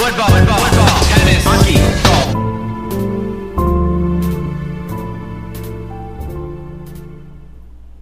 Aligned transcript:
football, 0.00 0.28
football, 0.28 0.58
football, 0.58 1.04
tennis, 1.12 1.44
hockey, 1.44 1.74
golf. 2.04 2.28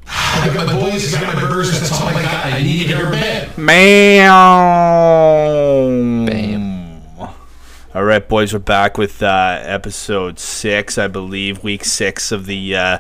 I 0.07 0.55
got 0.55 0.67
my 0.69 0.79
boys, 0.79 1.13
I 1.13 1.21
got 1.21 1.35
my 1.35 1.41
burgers, 1.41 1.73
that's 1.73 1.91
all 2.01 2.07
I 2.07 2.23
got. 2.23 2.47
I 2.47 2.63
need 2.63 2.85
to 2.85 2.89
go 2.89 3.05
to 3.05 3.11
bed. 3.11 3.51
Bam. 3.57 4.29
Bam. 6.27 6.69
All 7.95 8.05
right, 8.05 8.29
boys, 8.29 8.53
we're 8.53 8.61
back 8.61 8.97
with 8.97 9.21
uh, 9.21 9.59
episode 9.63 10.39
six, 10.39 10.99
I 10.99 11.09
believe, 11.09 11.65
week 11.65 11.85
six 11.85 12.31
of 12.31 12.47
the 12.47 12.77
uh, 12.77 12.99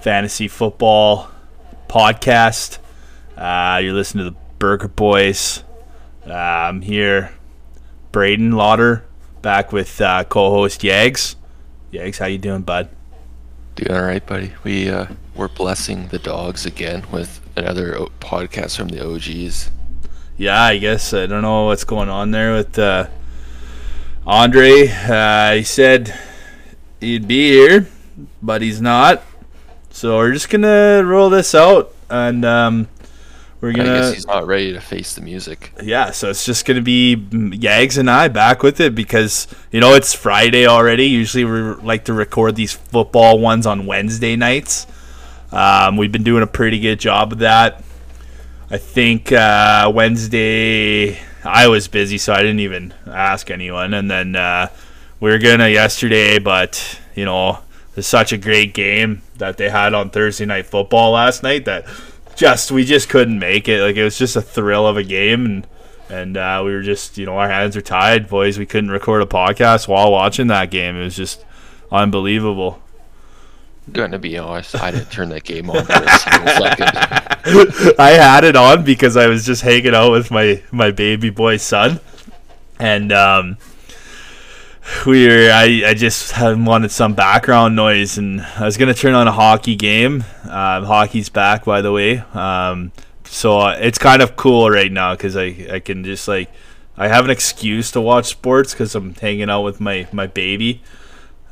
fantasy 0.00 0.48
football 0.48 1.30
podcast. 1.86 2.78
Uh, 3.36 3.80
you're 3.82 3.92
listening 3.92 4.24
to 4.24 4.30
the 4.30 4.36
Burger 4.58 4.88
Boys. 4.88 5.62
Uh, 6.26 6.32
I'm 6.32 6.80
here, 6.80 7.34
Braden 8.12 8.52
Lauder, 8.52 9.04
back 9.42 9.72
with 9.72 10.00
uh, 10.00 10.24
co-host 10.24 10.80
Yags. 10.82 11.36
Yags, 11.92 12.18
how 12.18 12.26
you 12.26 12.38
doing, 12.38 12.62
bud? 12.62 12.88
Doing 13.76 13.92
all 13.96 14.04
right, 14.04 14.24
buddy. 14.24 14.52
We 14.64 14.88
uh, 14.90 15.06
we're 15.34 15.48
blessing 15.48 16.08
the 16.08 16.18
dogs 16.18 16.66
again 16.66 17.04
with 17.12 17.40
another 17.56 17.96
o- 17.96 18.08
podcast 18.20 18.76
from 18.76 18.88
the 18.88 19.06
OGs. 19.06 19.70
Yeah, 20.36 20.60
I 20.60 20.78
guess 20.78 21.14
I 21.14 21.26
don't 21.26 21.42
know 21.42 21.66
what's 21.66 21.84
going 21.84 22.08
on 22.08 22.32
there 22.32 22.52
with 22.54 22.78
uh, 22.78 23.06
Andre. 24.26 24.88
Uh, 24.88 25.54
he 25.54 25.62
said 25.62 26.12
he'd 27.00 27.28
be 27.28 27.50
here, 27.50 27.86
but 28.42 28.60
he's 28.62 28.80
not. 28.80 29.22
So 29.90 30.16
we're 30.16 30.32
just 30.32 30.48
gonna 30.50 31.02
roll 31.04 31.30
this 31.30 31.54
out, 31.54 31.94
and 32.08 32.44
um, 32.44 32.88
we're 33.60 33.70
I 33.70 33.72
gonna 33.74 34.00
guess 34.00 34.14
he's 34.14 34.26
not 34.26 34.46
ready 34.46 34.72
to 34.72 34.80
face 34.80 35.14
the 35.14 35.20
music. 35.20 35.72
yeah. 35.82 36.10
So 36.12 36.30
it's 36.30 36.44
just 36.44 36.64
gonna 36.64 36.80
be 36.80 37.16
Yags 37.16 37.98
and 37.98 38.10
I 38.10 38.28
back 38.28 38.62
with 38.62 38.80
it 38.80 38.94
because 38.94 39.46
you 39.70 39.80
know 39.80 39.94
it's 39.94 40.14
Friday 40.14 40.66
already. 40.66 41.06
Usually 41.06 41.44
we 41.44 41.60
like 41.82 42.04
to 42.06 42.12
record 42.12 42.56
these 42.56 42.72
football 42.72 43.38
ones 43.38 43.66
on 43.66 43.86
Wednesday 43.86 44.36
nights. 44.36 44.86
Um, 45.52 45.96
we've 45.96 46.12
been 46.12 46.22
doing 46.22 46.42
a 46.42 46.46
pretty 46.46 46.78
good 46.80 47.00
job 47.00 47.32
of 47.32 47.38
that. 47.40 47.82
I 48.70 48.78
think 48.78 49.32
uh, 49.32 49.90
Wednesday 49.94 51.18
I 51.44 51.66
was 51.68 51.88
busy, 51.88 52.18
so 52.18 52.32
I 52.32 52.38
didn't 52.38 52.60
even 52.60 52.94
ask 53.06 53.50
anyone. 53.50 53.94
And 53.94 54.10
then 54.10 54.36
uh, 54.36 54.68
we 55.18 55.30
were 55.30 55.38
gonna 55.38 55.68
yesterday, 55.68 56.38
but 56.38 56.98
you 57.14 57.24
know, 57.24 57.58
it's 57.96 58.06
such 58.06 58.32
a 58.32 58.38
great 58.38 58.72
game 58.72 59.22
that 59.36 59.56
they 59.58 59.68
had 59.68 59.92
on 59.92 60.10
Thursday 60.10 60.46
night 60.46 60.66
football 60.66 61.12
last 61.12 61.42
night 61.42 61.64
that 61.66 61.84
just 62.40 62.72
we 62.72 62.84
just 62.86 63.10
couldn't 63.10 63.38
make 63.38 63.68
it. 63.68 63.82
Like 63.82 63.96
it 63.96 64.02
was 64.02 64.16
just 64.18 64.34
a 64.34 64.40
thrill 64.40 64.86
of 64.86 64.96
a 64.96 65.02
game, 65.02 65.44
and 65.44 65.66
and 66.08 66.36
uh, 66.38 66.62
we 66.64 66.72
were 66.72 66.80
just 66.80 67.18
you 67.18 67.26
know 67.26 67.36
our 67.36 67.48
hands 67.48 67.76
are 67.76 67.82
tied, 67.82 68.28
boys. 68.28 68.58
We 68.58 68.64
couldn't 68.64 68.90
record 68.90 69.20
a 69.20 69.26
podcast 69.26 69.86
while 69.86 70.10
watching 70.10 70.46
that 70.46 70.70
game. 70.70 70.96
It 70.96 71.04
was 71.04 71.14
just 71.14 71.44
unbelievable. 71.92 72.82
To 73.92 74.18
be 74.18 74.38
honest, 74.38 74.74
I 74.76 74.90
didn't 74.90 75.10
turn 75.10 75.28
that 75.30 75.44
game 75.44 75.68
on 75.68 75.84
for 75.84 75.92
a 75.92 76.18
single 76.18 76.48
second. 76.48 76.88
I 77.98 78.10
had 78.10 78.44
it 78.44 78.56
on 78.56 78.84
because 78.84 79.16
I 79.16 79.26
was 79.26 79.44
just 79.44 79.62
hanging 79.62 79.94
out 79.94 80.10
with 80.10 80.30
my 80.30 80.62
my 80.72 80.90
baby 80.92 81.28
boy 81.28 81.58
son, 81.58 82.00
and 82.78 83.12
um, 83.12 83.58
we 85.06 85.28
were. 85.28 85.50
I 85.52 85.82
I 85.86 85.94
just 85.94 86.32
wanted 86.40 86.90
some 86.90 87.14
background 87.14 87.76
noise, 87.76 88.18
and 88.18 88.40
I 88.40 88.64
was 88.64 88.76
gonna 88.76 88.94
turn 88.94 89.14
on 89.14 89.28
a 89.28 89.32
hockey 89.32 89.76
game. 89.76 90.24
Uh, 90.44 90.84
hockey's 90.84 91.28
back, 91.28 91.64
by 91.64 91.80
the 91.80 91.92
way. 91.92 92.18
Um, 92.34 92.92
so 93.24 93.58
uh, 93.58 93.76
it's 93.80 93.98
kind 93.98 94.22
of 94.22 94.36
cool 94.36 94.70
right 94.70 94.90
now 94.90 95.14
because 95.14 95.36
I 95.36 95.66
I 95.72 95.80
can 95.80 96.04
just 96.04 96.26
like 96.28 96.50
I 96.96 97.08
have 97.08 97.24
an 97.24 97.30
excuse 97.30 97.90
to 97.92 98.00
watch 98.00 98.26
sports 98.26 98.72
because 98.72 98.94
I'm 98.94 99.14
hanging 99.14 99.50
out 99.50 99.62
with 99.62 99.80
my 99.80 100.08
my 100.12 100.26
baby 100.26 100.82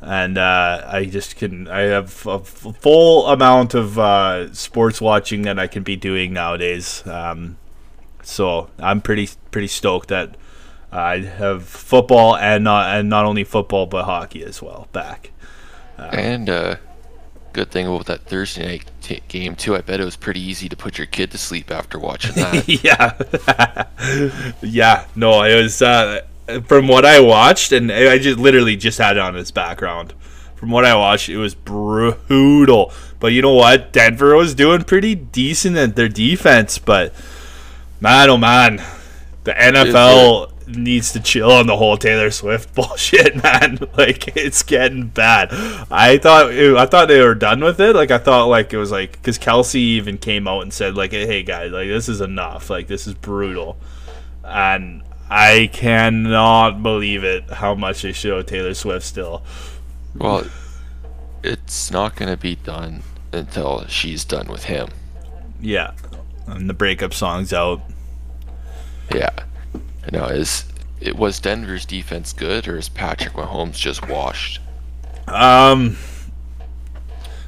and 0.01 0.37
uh, 0.37 0.83
I 0.85 1.05
just 1.05 1.35
can 1.35 1.67
I 1.67 1.81
have 1.81 2.25
a 2.25 2.39
full 2.39 3.27
amount 3.27 3.73
of 3.73 3.99
uh, 3.99 4.53
sports 4.53 5.01
watching 5.01 5.43
that 5.43 5.59
I 5.59 5.67
can 5.67 5.83
be 5.83 5.95
doing 5.95 6.33
nowadays. 6.33 7.05
Um, 7.05 7.57
so 8.23 8.69
I'm 8.79 9.01
pretty 9.01 9.29
pretty 9.51 9.67
stoked 9.67 10.09
that 10.09 10.35
I 10.91 11.19
have 11.19 11.65
football 11.65 12.35
and 12.35 12.63
not 12.63 12.95
and 12.95 13.09
not 13.09 13.25
only 13.25 13.43
football 13.43 13.85
but 13.85 14.05
hockey 14.05 14.43
as 14.43 14.61
well 14.61 14.87
back. 14.91 15.31
and 15.97 16.49
uh, 16.49 16.75
good 17.53 17.71
thing 17.71 17.85
about 17.87 18.05
that 18.05 18.25
Thursday 18.25 18.65
night 18.65 18.91
t- 19.01 19.21
game 19.27 19.55
too. 19.55 19.75
I 19.75 19.81
bet 19.81 19.99
it 19.99 20.05
was 20.05 20.15
pretty 20.15 20.41
easy 20.41 20.69
to 20.69 20.75
put 20.75 20.97
your 20.97 21.07
kid 21.07 21.31
to 21.31 21.37
sleep 21.37 21.71
after 21.71 21.99
watching 21.99 22.35
that. 22.35 22.67
yeah, 22.83 24.53
yeah. 24.61 25.05
No, 25.15 25.43
it 25.43 25.61
was 25.61 25.81
uh, 25.81 26.21
from 26.65 26.87
what 26.87 27.05
I 27.05 27.19
watched, 27.19 27.71
and 27.71 27.91
I 27.91 28.17
just 28.17 28.39
literally 28.39 28.75
just 28.75 28.97
had 28.97 29.17
it 29.17 29.19
on 29.19 29.35
as 29.35 29.51
background. 29.51 30.13
From 30.55 30.71
what 30.71 30.83
I 30.83 30.95
watched, 30.95 31.29
it 31.29 31.37
was 31.37 31.55
brutal. 31.55 32.91
But 33.19 33.27
you 33.27 33.41
know 33.41 33.53
what? 33.53 33.93
Denver 33.93 34.35
was 34.35 34.53
doing 34.55 34.83
pretty 34.83 35.15
decent 35.15 35.77
at 35.77 35.95
their 35.95 36.09
defense, 36.09 36.77
but 36.77 37.13
man, 38.01 38.29
oh 38.29 38.37
man, 38.37 38.83
the 39.45 39.53
NFL 39.53 40.48
needs 40.75 41.11
to 41.13 41.19
chill 41.19 41.51
on 41.51 41.67
the 41.67 41.77
whole 41.77 41.97
Taylor 41.97 42.31
Swift 42.31 42.73
bullshit, 42.75 43.41
man. 43.43 43.79
Like 43.97 44.37
it's 44.37 44.63
getting 44.63 45.07
bad. 45.07 45.49
I 45.91 46.17
thought 46.17 46.51
I 46.51 46.85
thought 46.85 47.07
they 47.09 47.21
were 47.21 47.35
done 47.35 47.59
with 47.61 47.79
it. 47.81 47.95
Like 47.95 48.11
I 48.11 48.17
thought 48.17 48.45
like 48.45 48.71
it 48.71 48.77
was 48.77 48.91
like 48.91 49.13
because 49.13 49.37
Kelce 49.37 49.75
even 49.75 50.17
came 50.17 50.47
out 50.47 50.61
and 50.61 50.71
said 50.73 50.95
like, 50.95 51.11
"Hey 51.11 51.43
guys, 51.43 51.71
like 51.71 51.89
this 51.89 52.07
is 52.07 52.21
enough. 52.21 52.69
Like 52.69 52.87
this 52.87 53.07
is 53.07 53.13
brutal," 53.13 53.77
and 54.45 55.03
I 55.29 55.69
cannot 55.73 56.81
believe 56.81 57.23
it 57.25 57.49
how 57.49 57.75
much 57.75 58.03
they 58.03 58.13
show 58.13 58.41
Taylor 58.41 58.73
Swift 58.73 59.05
still. 59.05 59.43
well, 60.15 60.45
it's 61.43 61.91
not 61.91 62.15
going 62.15 62.31
to 62.31 62.37
be 62.37 62.55
done 62.55 63.03
until 63.33 63.85
she's 63.87 64.23
done 64.23 64.47
with 64.47 64.65
him. 64.65 64.89
Yeah, 65.59 65.91
and 66.47 66.69
the 66.69 66.73
breakup 66.73 67.13
song's 67.13 67.51
out. 67.53 67.81
Yeah. 69.13 69.29
No, 70.11 70.25
is 70.25 70.65
it 70.99 71.15
was 71.15 71.39
Denver's 71.39 71.85
defense 71.85 72.33
good 72.33 72.67
or 72.67 72.77
is 72.77 72.89
Patrick 72.89 73.33
Mahomes 73.33 73.75
just 73.75 74.07
washed? 74.07 74.59
Um, 75.27 75.97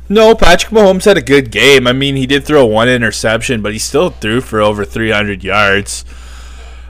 no, 0.07 0.35
Patrick 0.35 0.71
Mahomes 0.71 1.05
had 1.05 1.17
a 1.17 1.21
good 1.21 1.51
game. 1.51 1.87
I 1.87 1.93
mean, 1.93 2.15
he 2.15 2.27
did 2.27 2.45
throw 2.45 2.65
one 2.65 2.89
interception, 2.89 3.61
but 3.61 3.73
he 3.73 3.79
still 3.79 4.09
threw 4.09 4.41
for 4.41 4.61
over 4.61 4.85
300 4.85 5.43
yards. 5.43 6.05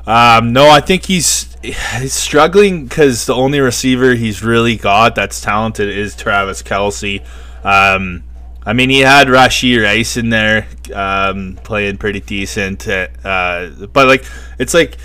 Um, 0.05 0.53
no, 0.53 0.69
I 0.69 0.81
think 0.81 1.05
he's 1.05 1.55
he's 1.61 2.13
struggling 2.13 2.85
because 2.87 3.27
the 3.27 3.35
only 3.35 3.59
receiver 3.59 4.15
he's 4.15 4.43
really 4.43 4.75
got 4.75 5.13
that's 5.15 5.39
talented 5.39 5.89
is 5.89 6.15
Travis 6.15 6.63
Kelce. 6.63 7.23
Um, 7.63 8.23
I 8.65 8.73
mean, 8.73 8.89
he 8.89 8.99
had 8.99 9.27
Rashee 9.27 9.81
Rice 9.81 10.17
in 10.17 10.29
there 10.29 10.67
um, 10.93 11.59
playing 11.63 11.97
pretty 11.97 12.19
decent, 12.19 12.87
uh, 12.87 13.69
but 13.93 14.07
like 14.07 14.25
it's 14.57 14.73
like 14.73 14.97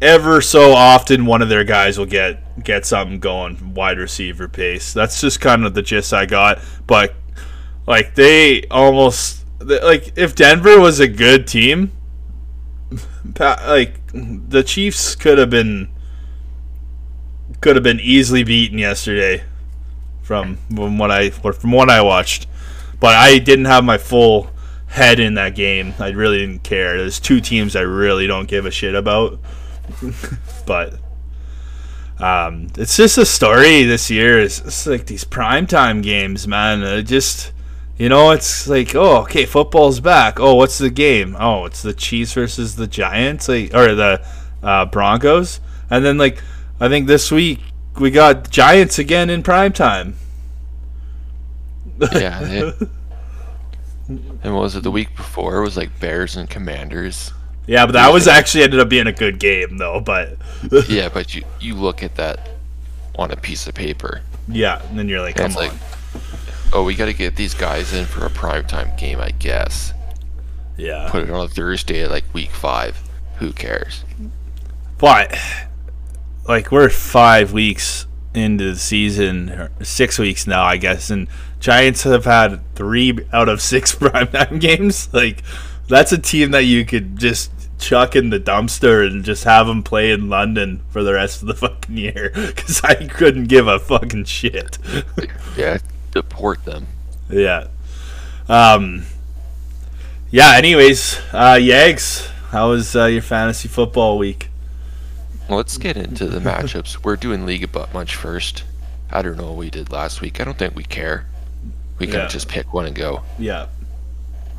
ever 0.00 0.40
so 0.40 0.72
often 0.72 1.26
one 1.26 1.42
of 1.42 1.48
their 1.48 1.64
guys 1.64 1.98
will 1.98 2.06
get 2.06 2.42
get 2.62 2.86
something 2.86 3.18
going 3.18 3.74
wide 3.74 3.98
receiver 3.98 4.48
pace. 4.48 4.92
That's 4.92 5.20
just 5.20 5.40
kind 5.40 5.64
of 5.64 5.74
the 5.74 5.82
gist 5.82 6.12
I 6.12 6.26
got. 6.26 6.60
But 6.86 7.14
like 7.86 8.14
they 8.14 8.64
almost 8.70 9.44
like 9.60 10.12
if 10.16 10.34
Denver 10.34 10.80
was 10.80 11.00
a 11.00 11.08
good 11.08 11.46
team, 11.46 11.92
like 13.38 14.00
the 14.12 14.62
Chiefs 14.62 15.14
could 15.14 15.38
have 15.38 15.50
been 15.50 15.88
could 17.60 17.76
have 17.76 17.82
been 17.82 18.00
easily 18.00 18.44
beaten 18.44 18.78
yesterday 18.78 19.44
from 20.22 20.56
from 20.74 20.98
what 20.98 21.10
I 21.10 21.30
from 21.30 21.72
what 21.72 21.90
I 21.90 22.02
watched. 22.02 22.46
But 22.98 23.14
I 23.14 23.38
didn't 23.38 23.66
have 23.66 23.84
my 23.84 23.98
full 23.98 24.50
head 24.88 25.20
in 25.20 25.34
that 25.34 25.54
game. 25.54 25.94
I 25.98 26.10
really 26.10 26.38
didn't 26.38 26.62
care. 26.62 26.96
There's 26.96 27.20
two 27.20 27.40
teams 27.40 27.76
I 27.76 27.82
really 27.82 28.26
don't 28.26 28.48
give 28.48 28.64
a 28.64 28.70
shit 28.70 28.94
about. 28.94 29.38
but 30.66 30.94
um, 32.18 32.68
it's 32.76 32.96
just 32.96 33.18
a 33.18 33.26
story 33.26 33.84
this 33.84 34.10
year. 34.10 34.40
It's, 34.40 34.60
it's 34.60 34.86
like 34.86 35.06
these 35.06 35.24
primetime 35.24 36.02
games, 36.02 36.48
man. 36.48 36.82
It 36.82 37.02
just 37.04 37.52
you 37.98 38.10
know, 38.10 38.30
it's 38.30 38.68
like, 38.68 38.94
oh, 38.94 39.22
okay, 39.22 39.46
football's 39.46 40.00
back. 40.00 40.38
Oh, 40.38 40.54
what's 40.54 40.76
the 40.76 40.90
game? 40.90 41.34
Oh, 41.40 41.64
it's 41.64 41.80
the 41.80 41.94
Chiefs 41.94 42.34
versus 42.34 42.76
the 42.76 42.86
Giants, 42.86 43.48
like 43.48 43.74
or 43.74 43.94
the 43.94 44.26
uh, 44.62 44.84
Broncos. 44.86 45.60
And 45.88 46.04
then 46.04 46.18
like 46.18 46.42
I 46.80 46.88
think 46.88 47.06
this 47.06 47.30
week 47.30 47.60
we 47.98 48.10
got 48.10 48.50
Giants 48.50 48.98
again 48.98 49.30
in 49.30 49.42
primetime. 49.42 50.14
Yeah. 52.12 52.40
They, 52.40 52.60
and 54.08 54.54
what 54.54 54.62
was 54.62 54.76
it 54.76 54.82
the 54.82 54.90
week 54.90 55.16
before? 55.16 55.56
It 55.56 55.62
was 55.62 55.76
like 55.76 55.98
Bears 55.98 56.36
and 56.36 56.50
Commanders. 56.50 57.32
Yeah, 57.66 57.84
but 57.86 57.92
that 57.92 58.12
was 58.12 58.28
actually 58.28 58.64
ended 58.64 58.80
up 58.80 58.88
being 58.88 59.06
a 59.06 59.12
good 59.12 59.38
game 59.38 59.78
though. 59.78 60.00
But 60.00 60.36
Yeah, 60.88 61.08
but 61.08 61.34
you 61.34 61.42
you 61.60 61.74
look 61.74 62.02
at 62.02 62.14
that 62.16 62.48
on 63.18 63.30
a 63.30 63.36
piece 63.36 63.66
of 63.66 63.74
paper. 63.74 64.20
yeah, 64.48 64.82
and 64.88 64.98
then 64.98 65.08
you're 65.08 65.20
like, 65.20 65.36
come 65.36 65.50
on. 65.52 65.54
like, 65.56 65.72
oh, 66.72 66.84
we 66.84 66.94
got 66.94 67.06
to 67.06 67.14
get 67.14 67.34
these 67.36 67.54
guys 67.54 67.92
in 67.94 68.04
for 68.06 68.24
a 68.26 68.30
primetime 68.30 68.96
game, 68.98 69.20
I 69.20 69.30
guess. 69.30 69.92
yeah. 70.76 71.08
Put 71.10 71.24
it 71.24 71.30
on 71.30 71.44
a 71.44 71.48
Thursday 71.48 72.02
at 72.02 72.10
like 72.10 72.24
week 72.34 72.50
five. 72.50 73.00
Who 73.38 73.52
cares? 73.52 74.04
But 74.98 75.36
like 76.46 76.70
we're 76.70 76.88
five 76.90 77.52
weeks 77.52 78.06
into 78.34 78.72
the 78.72 78.76
season, 78.78 79.50
or 79.50 79.70
six 79.82 80.18
weeks 80.18 80.46
now, 80.46 80.62
I 80.64 80.76
guess, 80.76 81.10
and 81.10 81.26
Giants 81.58 82.02
have 82.02 82.26
had 82.26 82.60
three 82.74 83.18
out 83.32 83.48
of 83.48 83.60
six 83.62 83.94
primetime 83.96 84.60
games. 84.60 85.12
Like 85.12 85.42
that's 85.88 86.12
a 86.12 86.18
team 86.18 86.50
that 86.50 86.64
you 86.64 86.84
could 86.84 87.16
just 87.18 87.50
chuck 87.78 88.16
in 88.16 88.30
the 88.30 88.40
dumpster 88.40 89.06
and 89.06 89.24
just 89.24 89.44
have 89.44 89.66
them 89.66 89.82
play 89.82 90.10
in 90.10 90.28
London 90.28 90.80
for 90.90 91.02
the 91.02 91.12
rest 91.14 91.42
of 91.42 91.48
the 91.48 91.54
fucking 91.54 91.96
year 91.96 92.30
because 92.34 92.82
I 92.82 92.94
couldn't 93.06 93.44
give 93.46 93.66
a 93.68 93.78
fucking 93.78 94.24
shit. 94.24 94.78
Yeah, 95.56 95.78
deport 96.12 96.64
them. 96.66 96.86
yeah. 97.30 97.68
Um. 98.48 99.04
Yeah. 100.30 100.52
Anyways, 100.54 101.18
uh, 101.32 101.54
Yags, 101.54 102.28
how 102.50 102.70
was 102.70 102.94
uh, 102.94 103.06
your 103.06 103.22
fantasy 103.22 103.68
football 103.68 104.18
week? 104.18 104.48
Let's 105.48 105.78
get 105.78 105.96
into 105.96 106.26
the 106.26 106.40
matchups. 106.40 107.02
We're 107.04 107.16
doing 107.16 107.46
League 107.46 107.64
of 107.64 107.94
Much 107.94 108.14
first. 108.16 108.64
I 109.10 109.22
don't 109.22 109.36
know 109.38 109.46
what 109.46 109.56
we 109.56 109.70
did 109.70 109.90
last 109.90 110.20
week. 110.20 110.40
I 110.40 110.44
don't 110.44 110.58
think 110.58 110.74
we 110.76 110.84
care. 110.84 111.24
We 111.98 112.06
can 112.06 112.16
Yeah. 112.16 112.28
just 112.28 112.48
pick 112.48 112.74
one 112.74 112.84
and 112.84 112.94
go. 112.94 113.22
Yeah. 113.38 113.66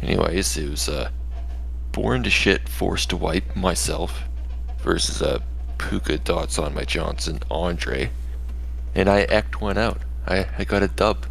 Anyways, 0.01 0.57
it 0.57 0.69
was 0.69 0.89
uh, 0.89 1.09
Born 1.97 2.21
to 2.21 2.29
Shit, 2.29 2.69
Forced 2.69 3.09
to 3.09 3.17
Wipe 3.17 3.55
myself 3.55 4.21
versus 4.83 5.19
a 5.19 5.41
Puka 5.79 6.19
Dots 6.19 6.59
on 6.59 6.75
my 6.75 6.83
Johnson 6.83 7.39
Andre. 7.49 8.11
And 8.93 9.09
I 9.09 9.23
eked 9.23 9.61
one 9.61 9.79
out. 9.79 10.01
I, 10.27 10.45
I 10.59 10.63
got 10.63 10.83
a 10.83 10.89
dub. 10.89 11.25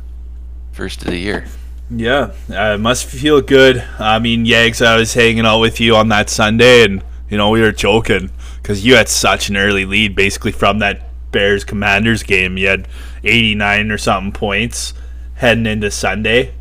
First 0.72 1.02
of 1.02 1.10
the 1.10 1.18
year. 1.18 1.46
Yeah, 1.88 2.32
uh, 2.50 2.74
it 2.74 2.80
must 2.80 3.04
feel 3.06 3.40
good. 3.42 3.78
I 4.00 4.18
mean, 4.18 4.44
Yags, 4.44 4.84
I 4.84 4.96
was 4.96 5.14
hanging 5.14 5.46
out 5.46 5.60
with 5.60 5.78
you 5.78 5.94
on 5.94 6.08
that 6.08 6.28
Sunday, 6.28 6.82
and 6.82 7.00
you 7.30 7.36
know 7.36 7.50
we 7.50 7.60
were 7.60 7.70
joking 7.70 8.32
because 8.60 8.84
you 8.84 8.96
had 8.96 9.08
such 9.08 9.48
an 9.48 9.56
early 9.56 9.84
lead, 9.84 10.16
basically 10.16 10.50
from 10.50 10.80
that 10.80 11.30
Bears 11.30 11.62
Commanders 11.62 12.24
game. 12.24 12.58
You 12.58 12.66
had 12.66 12.88
89 13.22 13.92
or 13.92 13.98
something 13.98 14.32
points 14.32 14.94
heading 15.36 15.66
into 15.66 15.92
Sunday. 15.92 16.55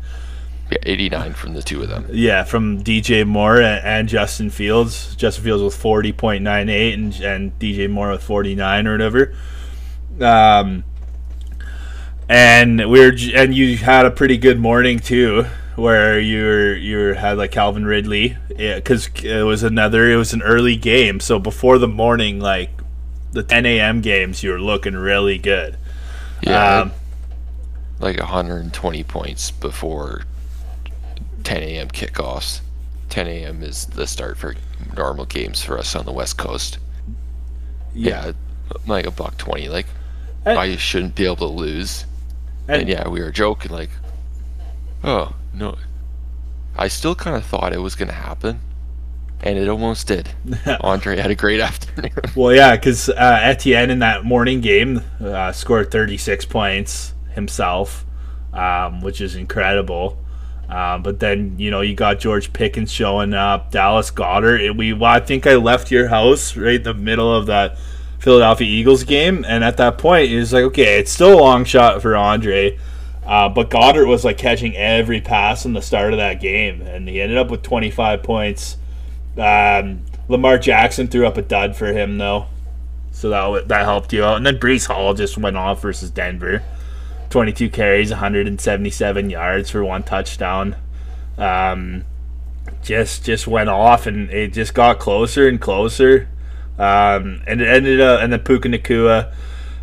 Yeah, 0.70 0.78
89 0.82 1.34
from 1.34 1.54
the 1.54 1.62
two 1.62 1.82
of 1.82 1.88
them. 1.88 2.06
Yeah, 2.10 2.42
from 2.44 2.82
DJ 2.82 3.24
Moore 3.26 3.60
and, 3.62 4.08
Justin 4.08 4.50
Fields. 4.50 5.14
Justin 5.14 5.44
Fields 5.44 5.62
with 5.62 5.80
40.98 5.80 6.94
and 6.94 7.14
and 7.20 7.58
DJ 7.60 7.88
Moore 7.88 8.10
with 8.10 8.22
49 8.22 8.86
or 8.86 8.92
whatever. 8.92 9.34
Um, 10.20 10.82
and 12.28 12.78
we 12.90 13.00
were 13.00 13.12
j- 13.12 13.34
and 13.34 13.54
you 13.54 13.76
had 13.76 14.06
a 14.06 14.10
pretty 14.10 14.36
good 14.36 14.58
morning 14.58 14.98
too, 14.98 15.44
where 15.76 16.18
you 16.18 16.42
were 16.44 16.74
you 16.74 16.96
were, 16.98 17.14
had 17.14 17.38
like 17.38 17.52
Calvin 17.52 17.84
Ridley, 17.84 18.36
because 18.48 19.08
it 19.22 19.44
was 19.44 19.62
another 19.62 20.10
it 20.10 20.16
was 20.16 20.32
an 20.32 20.42
early 20.42 20.76
game, 20.76 21.20
so 21.20 21.38
before 21.38 21.78
the 21.78 21.86
morning 21.88 22.40
like 22.40 22.70
the 23.32 23.42
10 23.42 23.66
a.m. 23.66 24.00
games, 24.00 24.42
you 24.42 24.50
were 24.50 24.60
looking 24.60 24.94
really 24.94 25.38
good. 25.38 25.76
Yeah, 26.42 26.80
Um, 26.80 26.92
like 28.00 28.18
120 28.18 29.04
points 29.04 29.50
before 29.50 30.22
10 31.46 31.62
a.m. 31.62 31.86
kickoffs. 31.88 32.60
10 33.08 33.28
a.m. 33.28 33.62
is 33.62 33.86
the 33.86 34.04
start 34.06 34.36
for 34.36 34.56
normal 34.96 35.24
games 35.24 35.62
for 35.62 35.78
us 35.78 35.94
on 35.94 36.04
the 36.04 36.10
West 36.12 36.36
Coast. 36.36 36.78
Yeah, 37.94 38.32
like 38.86 39.06
a 39.06 39.12
buck 39.12 39.38
20. 39.38 39.68
Like, 39.68 39.86
And- 40.44 40.58
I 40.58 40.74
shouldn't 40.74 41.14
be 41.14 41.24
able 41.24 41.36
to 41.36 41.44
lose. 41.46 42.04
And- 42.66 42.80
And 42.80 42.88
yeah, 42.88 43.06
we 43.08 43.20
were 43.20 43.30
joking, 43.30 43.70
like, 43.70 43.90
oh, 45.04 45.34
no. 45.54 45.76
I 46.76 46.88
still 46.88 47.14
kind 47.14 47.36
of 47.36 47.44
thought 47.44 47.72
it 47.72 47.80
was 47.80 47.94
going 47.94 48.08
to 48.08 48.14
happen, 48.14 48.58
and 49.40 49.56
it 49.56 49.68
almost 49.68 50.08
did. 50.08 50.30
Andre 50.80 51.16
had 51.16 51.30
a 51.30 51.36
great 51.36 51.60
afternoon. 51.68 52.10
Well, 52.34 52.52
yeah, 52.52 52.74
because 52.74 53.08
uh, 53.08 53.38
Etienne 53.40 53.90
in 53.90 54.00
that 54.00 54.24
morning 54.24 54.60
game 54.60 55.00
uh, 55.20 55.52
scored 55.52 55.92
36 55.92 56.44
points 56.46 57.14
himself, 57.36 58.04
um, 58.52 59.00
which 59.00 59.20
is 59.20 59.36
incredible. 59.36 60.18
Um, 60.68 61.02
but 61.02 61.20
then 61.20 61.54
you 61.58 61.70
know 61.70 61.80
you 61.80 61.94
got 61.94 62.18
George 62.18 62.52
Pickens 62.52 62.90
showing 62.92 63.34
up, 63.34 63.70
Dallas 63.70 64.10
Goedert. 64.10 64.60
It- 64.60 64.76
we 64.76 64.92
I 65.04 65.20
think 65.20 65.46
I 65.46 65.54
left 65.54 65.90
your 65.90 66.08
house 66.08 66.56
right 66.56 66.74
in 66.76 66.82
the 66.82 66.94
middle 66.94 67.32
of 67.32 67.46
that 67.46 67.76
Philadelphia 68.18 68.66
Eagles 68.66 69.04
game, 69.04 69.44
and 69.46 69.62
at 69.62 69.76
that 69.76 69.98
point 69.98 70.30
it 70.30 70.38
was 70.38 70.52
like, 70.52 70.64
okay, 70.64 70.98
it's 70.98 71.12
still 71.12 71.38
a 71.38 71.40
long 71.40 71.64
shot 71.64 72.02
for 72.02 72.16
Andre. 72.16 72.78
Uh, 73.24 73.48
but 73.48 73.70
Goddard 73.70 74.06
was 74.06 74.24
like 74.24 74.38
catching 74.38 74.76
every 74.76 75.20
pass 75.20 75.64
in 75.64 75.72
the 75.72 75.82
start 75.82 76.12
of 76.12 76.18
that 76.18 76.40
game, 76.40 76.80
and 76.82 77.08
he 77.08 77.20
ended 77.20 77.38
up 77.38 77.50
with 77.50 77.62
25 77.62 78.22
points. 78.22 78.76
Um, 79.36 80.02
Lamar 80.28 80.58
Jackson 80.58 81.08
threw 81.08 81.26
up 81.26 81.36
a 81.36 81.42
dud 81.42 81.76
for 81.76 81.86
him 81.92 82.18
though, 82.18 82.46
so 83.12 83.28
that 83.30 83.68
that 83.68 83.82
helped 83.84 84.12
you 84.12 84.24
out. 84.24 84.36
And 84.36 84.46
then 84.46 84.58
Breece 84.58 84.86
Hall 84.86 85.14
just 85.14 85.38
went 85.38 85.56
off 85.56 85.82
versus 85.82 86.10
Denver, 86.10 86.62
22 87.30 87.70
carries, 87.70 88.10
177 88.10 89.30
yards 89.30 89.70
for 89.70 89.84
one 89.84 90.02
touchdown. 90.02 90.76
Um, 91.38 92.04
just 92.82 93.24
just 93.24 93.46
went 93.46 93.68
off, 93.68 94.06
and 94.06 94.30
it 94.30 94.52
just 94.52 94.74
got 94.74 94.98
closer 94.98 95.48
and 95.48 95.60
closer. 95.60 96.28
Um, 96.78 97.42
and 97.46 97.60
it 97.60 97.68
ended 97.68 98.00
up, 98.00 98.20
and 98.20 98.32
then 98.32 98.40
Puka 98.40 98.68
Nacua 98.68 99.32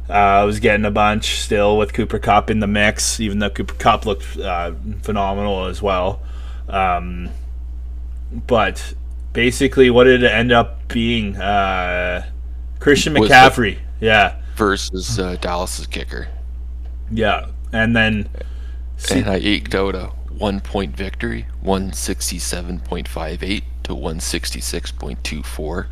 uh, 0.09 0.43
was 0.45 0.59
getting 0.59 0.85
a 0.85 0.91
bunch 0.91 1.39
still 1.39 1.77
with 1.77 1.93
Cooper 1.93 2.19
Kupp 2.19 2.49
in 2.49 2.59
the 2.59 2.67
mix, 2.67 3.19
even 3.19 3.39
though 3.39 3.49
Cooper 3.49 3.75
Kupp 3.75 4.05
looked 4.05 4.37
uh, 4.37 4.73
phenomenal 5.01 5.65
as 5.65 5.81
well. 5.81 6.21
Um, 6.69 7.29
but 8.47 8.93
basically, 9.33 9.89
what 9.89 10.05
did 10.05 10.23
it 10.23 10.31
end 10.31 10.51
up 10.51 10.87
being? 10.87 11.35
Uh, 11.35 12.25
Christian 12.79 13.13
McCaffrey, 13.13 13.79
yeah, 14.01 14.41
versus 14.55 15.19
uh, 15.19 15.37
Dallas's 15.39 15.87
kicker. 15.87 16.27
Yeah, 17.13 17.47
and 17.71 17.95
then 17.95 18.29
And 19.11 19.27
I 19.27 19.37
eked 19.37 19.75
out 19.75 19.95
a 19.95 20.07
one 20.37 20.59
point 20.61 20.95
victory, 20.95 21.45
167.58 21.63 23.63
to 23.83 23.95
166.24. 23.95 25.87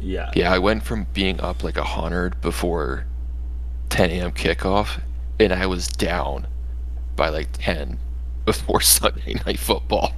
yeah, 0.00 0.30
Yeah, 0.34 0.52
I 0.52 0.58
went 0.58 0.82
from 0.82 1.06
being 1.12 1.40
up 1.40 1.62
like 1.62 1.76
a 1.76 1.84
hundred 1.84 2.40
before 2.40 3.04
10 3.90 4.10
a.m. 4.10 4.32
kickoff, 4.32 5.00
and 5.38 5.52
I 5.52 5.66
was 5.66 5.88
down 5.88 6.46
by 7.14 7.28
like 7.28 7.48
10 7.52 7.98
before 8.44 8.80
Sunday 8.80 9.34
night 9.46 9.58
football. 9.58 10.12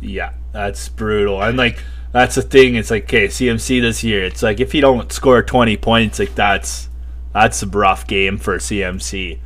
Yeah, 0.00 0.32
that's 0.52 0.88
brutal. 0.88 1.42
And 1.42 1.56
like 1.58 1.82
that's 2.12 2.34
the 2.34 2.42
thing. 2.42 2.74
It's 2.74 2.90
like 2.90 3.04
okay, 3.04 3.28
CMC 3.28 3.80
this 3.80 4.02
year. 4.02 4.24
It's 4.24 4.42
like 4.42 4.60
if 4.60 4.74
you 4.74 4.80
don't 4.80 5.12
score 5.12 5.42
twenty 5.42 5.76
points, 5.76 6.18
like 6.18 6.34
that's 6.34 6.88
that's 7.32 7.62
a 7.62 7.66
rough 7.66 8.06
game 8.06 8.38
for 8.38 8.56
CMC. 8.58 9.38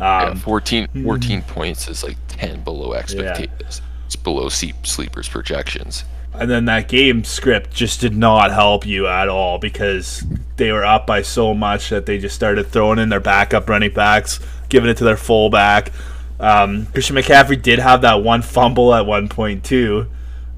Yeah, 0.00 0.22
Um, 0.30 0.36
14, 0.38 0.88
14 1.04 1.42
points 1.42 1.88
is 1.88 2.02
like 2.02 2.16
10 2.28 2.62
below 2.62 2.94
expectations. 2.94 3.82
It's 4.06 4.16
below 4.16 4.48
sleep, 4.48 4.86
sleepers 4.86 5.28
projections. 5.28 6.04
and 6.32 6.48
then 6.50 6.64
that 6.64 6.88
game 6.88 7.22
script 7.24 7.72
just 7.72 8.00
did 8.00 8.16
not 8.16 8.50
help 8.52 8.86
you 8.86 9.06
at 9.06 9.28
all 9.28 9.58
because 9.58 10.24
they 10.56 10.70
were 10.72 10.84
up 10.84 11.06
by 11.06 11.20
so 11.22 11.52
much 11.52 11.90
that 11.90 12.06
they 12.06 12.18
just 12.18 12.34
started 12.34 12.66
throwing 12.68 12.98
in 12.98 13.08
their 13.08 13.20
backup 13.20 13.68
running 13.68 13.92
backs, 13.92 14.40
giving 14.68 14.88
it 14.88 14.96
to 14.96 15.04
their 15.04 15.16
fullback. 15.16 15.92
Um, 16.38 16.86
Christian 16.86 17.16
McCaffrey 17.16 17.60
did 17.60 17.78
have 17.80 18.00
that 18.02 18.22
one 18.22 18.42
fumble 18.42 18.94
at 18.94 19.04
one 19.06 19.28
point 19.28 19.64
too, 19.64 20.06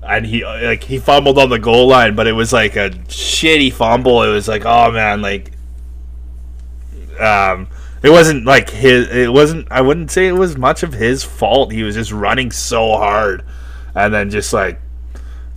and 0.03 0.25
he 0.27 0.45
like 0.45 0.85
he 0.85 0.99
fumbled 0.99 1.39
on 1.39 1.49
the 1.51 1.59
goal 1.59 1.89
line, 1.89 2.15
but 2.15 2.27
it 2.27 2.33
was 2.33 2.53
like 2.53 2.77
a 2.77 2.91
shitty 3.09 3.73
fumble. 3.73 4.23
It 4.23 4.29
was 4.31 4.47
like, 4.47 4.65
oh 4.65 4.93
man, 4.93 5.21
like, 5.23 5.53
um, 7.19 7.67
it 8.03 8.11
wasn't 8.11 8.45
like 8.45 8.71
his. 8.71 9.09
It 9.09 9.33
wasn't. 9.33 9.71
I 9.71 9.81
wouldn't 9.81 10.11
say 10.11 10.27
it 10.27 10.33
was 10.33 10.57
much 10.57 10.83
of 10.83 10.93
his 10.93 11.23
fault. 11.23 11.73
He 11.73 11.83
was 11.83 11.95
just 11.95 12.13
running 12.13 12.51
so 12.51 12.93
hard, 12.93 13.45
and 13.95 14.13
then 14.13 14.31
just 14.31 14.53
like 14.53 14.81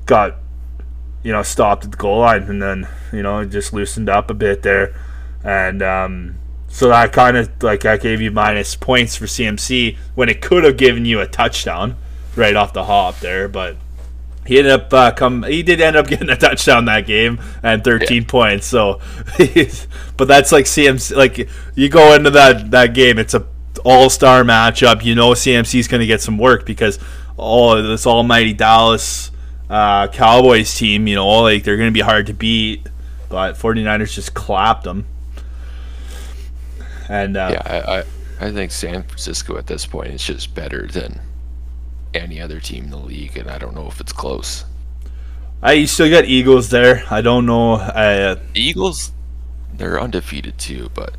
got 0.05 0.35
you 1.23 1.31
know 1.31 1.43
stopped 1.43 1.85
at 1.85 1.91
the 1.91 1.97
goal 1.97 2.19
line, 2.19 2.43
and 2.43 2.61
then 2.61 2.87
you 3.11 3.23
know 3.23 3.43
just 3.45 3.73
loosened 3.73 4.09
up 4.09 4.29
a 4.29 4.33
bit 4.33 4.61
there, 4.61 4.95
and 5.43 5.81
um, 5.81 6.35
so 6.67 6.89
that 6.89 7.13
kind 7.13 7.35
of 7.37 7.49
like 7.63 7.85
I 7.85 7.97
gave 7.97 8.21
you 8.21 8.31
minus 8.31 8.75
points 8.75 9.15
for 9.15 9.25
CMC 9.25 9.97
when 10.13 10.29
it 10.29 10.41
could 10.41 10.63
have 10.63 10.77
given 10.77 11.05
you 11.05 11.21
a 11.21 11.27
touchdown 11.27 11.95
right 12.35 12.55
off 12.55 12.73
the 12.73 12.83
hop 12.83 13.19
there, 13.21 13.47
but 13.47 13.77
he 14.45 14.59
ended 14.59 14.73
up 14.73 14.93
uh, 14.93 15.11
come. 15.11 15.43
He 15.43 15.63
did 15.63 15.81
end 15.81 15.95
up 15.95 16.07
getting 16.09 16.29
a 16.29 16.35
touchdown 16.35 16.85
that 16.85 17.07
game 17.07 17.39
and 17.63 17.83
13 17.83 18.25
points. 18.25 18.67
So, 18.67 18.99
but 20.17 20.27
that's 20.27 20.51
like 20.51 20.65
CMC. 20.65 21.15
Like 21.15 21.49
you 21.75 21.89
go 21.89 22.13
into 22.13 22.29
that 22.31 22.71
that 22.71 22.93
game, 22.93 23.17
it's 23.17 23.33
a 23.33 23.45
all 23.83 24.09
star 24.09 24.43
matchup. 24.43 25.03
You 25.03 25.15
know 25.15 25.31
CMC 25.31 25.79
is 25.79 25.87
going 25.87 26.01
to 26.01 26.07
get 26.07 26.21
some 26.21 26.37
work 26.37 26.65
because 26.65 26.99
all 27.37 27.81
this 27.81 28.05
almighty 28.05 28.53
Dallas 28.53 29.31
uh, 29.69 30.07
Cowboys 30.07 30.75
team. 30.75 31.07
You 31.07 31.15
know, 31.15 31.27
like 31.41 31.63
they're 31.63 31.77
going 31.77 31.89
to 31.89 31.93
be 31.93 32.01
hard 32.01 32.27
to 32.27 32.33
beat. 32.33 32.87
But 33.27 33.55
49ers 33.55 34.13
just 34.13 34.35
clapped 34.35 34.83
them. 34.83 35.07
And 37.09 37.35
uh, 37.35 37.49
Yeah, 37.51 37.61
I, 37.65 37.99
I, 37.99 38.03
I 38.39 38.51
think 38.51 38.71
San 38.71 39.03
Francisco 39.03 39.57
at 39.57 39.67
this 39.67 39.85
point 39.85 40.09
is 40.09 40.23
just 40.23 40.53
better 40.53 40.87
than 40.87 41.19
any 42.15 42.41
other 42.41 42.59
team 42.59 42.85
in 42.85 42.89
the 42.91 42.97
league, 42.97 43.37
and 43.37 43.49
I 43.49 43.57
don't 43.57 43.75
know 43.75 43.87
if 43.87 43.99
it's 43.99 44.13
close. 44.13 44.65
I 45.61 45.73
you 45.73 45.87
still 45.87 46.09
got 46.09 46.25
Eagles 46.25 46.69
there. 46.69 47.03
I 47.09 47.21
don't 47.21 47.45
know. 47.45 47.73
Uh, 47.73 48.37
Eagles, 48.53 49.11
they're 49.73 49.99
undefeated 49.99 50.57
too, 50.57 50.89
but 50.93 51.15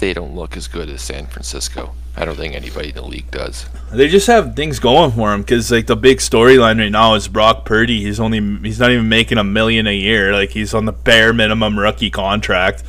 they 0.00 0.12
don't 0.12 0.34
look 0.34 0.56
as 0.56 0.68
good 0.68 0.88
as 0.88 1.02
San 1.02 1.26
Francisco. 1.26 1.94
I 2.16 2.24
don't 2.24 2.36
think 2.36 2.54
anybody 2.54 2.88
in 2.88 2.96
the 2.96 3.02
league 3.06 3.30
does. 3.30 3.66
They 3.92 4.08
just 4.08 4.26
have 4.26 4.56
things 4.56 4.80
going 4.80 5.12
for 5.12 5.30
them 5.30 5.42
because 5.42 5.70
like 5.70 5.86
the 5.86 5.96
big 5.96 6.18
storyline 6.18 6.78
right 6.78 6.90
now 6.90 7.14
is 7.14 7.28
Brock 7.28 7.64
Purdy. 7.64 8.02
He's 8.02 8.18
only 8.18 8.40
he's 8.66 8.80
not 8.80 8.90
even 8.90 9.08
making 9.08 9.38
a 9.38 9.44
million 9.44 9.86
a 9.86 9.94
year. 9.94 10.32
Like 10.32 10.50
he's 10.50 10.74
on 10.74 10.84
the 10.84 10.92
bare 10.92 11.32
minimum 11.32 11.78
rookie 11.78 12.10
contract, 12.10 12.82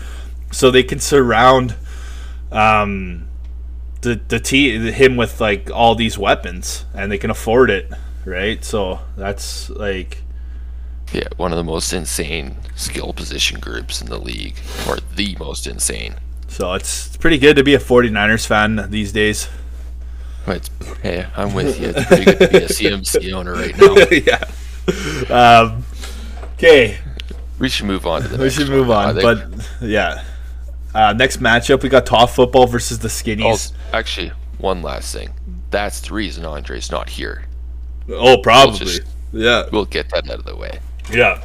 so 0.51 0.71
they 0.71 0.83
can 0.83 1.00
surround 1.00 1.75
um 2.51 3.28
the 4.01 4.20
the 4.29 4.39
t 4.39 4.91
him 4.91 5.18
with 5.18 5.41
like 5.41 5.70
all 5.72 5.96
these 5.96 6.18
weapons 6.18 6.86
and 6.94 7.12
they 7.12 7.18
can 7.18 7.29
afford 7.29 7.70
it, 7.70 7.91
right? 8.25 8.63
So 8.63 9.00
that's 9.18 9.70
like 9.70 10.24
Yeah, 11.13 11.27
one 11.38 11.51
of 11.51 11.58
the 11.58 11.63
most 11.63 11.91
insane 11.94 12.58
skill 12.75 13.13
position 13.13 13.60
groups 13.60 14.01
in 14.01 14.08
the 14.10 14.20
league, 14.20 14.56
or 14.88 14.98
the 15.15 15.36
most 15.39 15.68
insane. 15.68 16.15
so 16.48 16.74
it's, 16.74 17.08
it's 17.08 17.18
pretty 17.18 17.38
good 17.38 17.56
to 17.58 17.63
be 17.63 17.74
a 17.75 17.79
49ers 17.79 18.46
fan 18.48 18.88
these 18.89 19.12
days. 19.12 19.50
But 20.46 20.70
hey, 21.03 21.27
I'm 21.36 21.53
with 21.53 21.79
you. 21.79 21.89
It's 21.89 22.06
pretty 22.08 22.25
good 22.25 22.39
to 22.39 22.48
be 22.48 22.58
a 22.58 22.68
CMC 22.70 23.34
owner 23.38 23.53
right 23.53 23.77
now. 23.77 23.96
yeah. 25.29 25.60
Um, 25.62 25.84
okay, 26.53 26.98
We 27.60 27.70
should 27.70 27.86
move 27.86 28.08
on 28.08 28.22
to 28.24 28.27
the 28.29 28.38
we 28.41 28.50
should 28.50 28.70
move 28.70 28.88
one. 28.88 29.18
On. 29.18 29.22
But 29.22 29.70
yeah, 29.82 30.24
uh, 30.93 31.13
next 31.13 31.39
matchup 31.41 31.84
we 31.84 31.89
got 31.89 32.05
Top 32.05 32.29
Football 32.29 32.67
versus 32.67 33.00
the 33.00 33.08
Oh, 33.08 33.10
Skinnies. 33.10 33.72
actually, 33.93 34.31
one 34.58 34.81
last 34.81 35.13
thing. 35.13 35.29
That's 35.72 36.00
the 36.01 36.13
reason 36.13 36.46
Andre's 36.46 36.89
not 36.91 37.10
here. 37.10 37.43
Oh, 38.10 38.38
probably. 38.41 38.79
just- 38.79 39.01
yeah, 39.31 39.65
We'll 39.72 39.86
get 39.86 40.10
that 40.10 40.27
out 40.29 40.39
of 40.39 40.46
the 40.46 40.55
way. 40.55 40.79
yeah. 41.12 41.43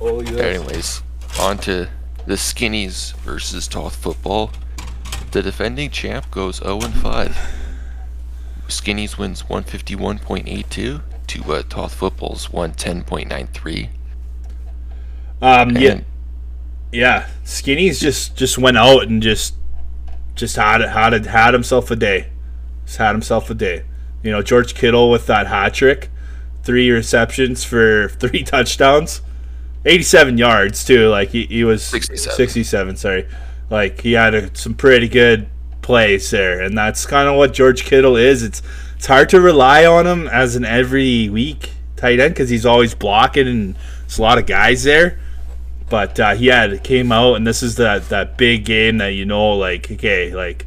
Oh 0.00 0.20
yeah. 0.20 0.38
Anyways, 0.42 1.02
on 1.40 1.56
to 1.58 1.88
the 2.26 2.34
Skinnies 2.34 3.14
versus 3.18 3.68
Toth 3.68 3.94
Football. 3.96 4.50
The 5.30 5.40
defending 5.42 5.90
champ 5.90 6.30
goes 6.30 6.56
0 6.56 6.80
and 6.82 6.94
5. 6.94 7.36
Skinnies 8.68 9.16
wins 9.18 9.44
151.82 9.44 11.02
to 11.28 11.52
uh, 11.52 11.62
Toth 11.68 11.94
Football's 11.94 12.48
110.93. 12.48 13.88
Um, 15.42 15.68
And 15.68 15.80
yeah. 15.80 16.00
Skinny's 17.44 18.00
just 18.00 18.36
just 18.36 18.56
went 18.56 18.78
out 18.78 19.04
and 19.04 19.22
just 19.22 19.54
just 20.34 20.56
had 20.56 20.80
had 20.80 21.26
had 21.26 21.54
himself 21.54 21.90
a 21.90 21.96
day. 21.96 22.30
Just 22.86 22.98
had 22.98 23.12
himself 23.12 23.50
a 23.50 23.54
day. 23.54 23.84
You 24.22 24.30
know, 24.30 24.42
George 24.42 24.74
Kittle 24.74 25.10
with 25.10 25.26
that 25.26 25.46
hat 25.46 25.74
trick, 25.74 26.10
three 26.62 26.90
receptions 26.90 27.64
for 27.64 28.08
three 28.18 28.42
touchdowns, 28.42 29.22
eighty-seven 29.84 30.38
yards 30.38 30.84
too. 30.84 31.08
Like 31.08 31.30
he, 31.30 31.46
he 31.46 31.64
was 31.64 31.84
67. 31.84 32.36
67, 32.36 32.96
Sorry, 32.96 33.28
like 33.70 34.00
he 34.00 34.12
had 34.12 34.34
a, 34.34 34.56
some 34.56 34.74
pretty 34.74 35.08
good 35.08 35.48
plays 35.82 36.30
there, 36.30 36.62
and 36.62 36.76
that's 36.76 37.06
kind 37.06 37.28
of 37.28 37.36
what 37.36 37.52
George 37.52 37.84
Kittle 37.84 38.16
is. 38.16 38.42
It's 38.42 38.62
it's 38.96 39.06
hard 39.06 39.28
to 39.30 39.40
rely 39.40 39.84
on 39.84 40.06
him 40.06 40.28
as 40.28 40.56
an 40.56 40.64
every 40.64 41.28
week 41.28 41.70
tight 41.96 42.20
end 42.20 42.34
because 42.34 42.48
he's 42.48 42.64
always 42.64 42.94
blocking 42.94 43.46
and 43.46 43.76
there's 44.00 44.18
a 44.18 44.22
lot 44.22 44.38
of 44.38 44.46
guys 44.46 44.84
there 44.84 45.18
but 45.88 46.18
uh, 46.18 46.34
he 46.34 46.46
had 46.46 46.82
came 46.82 47.12
out 47.12 47.34
and 47.34 47.46
this 47.46 47.62
is 47.62 47.76
that 47.76 48.08
that 48.08 48.36
big 48.36 48.64
game 48.64 48.98
that 48.98 49.08
you 49.08 49.24
know 49.24 49.52
like 49.52 49.90
okay 49.90 50.34
like 50.34 50.66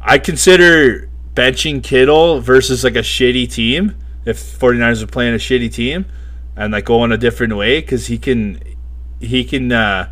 i 0.00 0.18
consider 0.18 1.08
benching 1.34 1.82
kittle 1.82 2.40
versus 2.40 2.84
like 2.84 2.96
a 2.96 3.00
shitty 3.00 3.50
team 3.50 3.94
if 4.24 4.38
49ers 4.38 5.02
are 5.02 5.06
playing 5.06 5.34
a 5.34 5.38
shitty 5.38 5.72
team 5.72 6.06
and 6.56 6.72
like 6.72 6.84
going 6.84 7.12
a 7.12 7.16
different 7.16 7.56
way 7.56 7.80
because 7.80 8.06
he 8.06 8.18
can 8.18 8.60
he 9.20 9.44
can 9.44 9.70
uh 9.72 10.08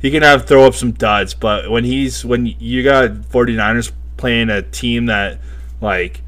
he 0.00 0.10
can 0.10 0.22
have 0.22 0.46
throw 0.46 0.64
up 0.64 0.74
some 0.74 0.92
duds 0.92 1.34
but 1.34 1.70
when 1.70 1.84
he's 1.84 2.24
when 2.24 2.46
you 2.46 2.82
got 2.82 3.10
49ers 3.10 3.92
playing 4.16 4.50
a 4.50 4.62
team 4.62 5.06
that 5.06 5.38
like 5.80 6.22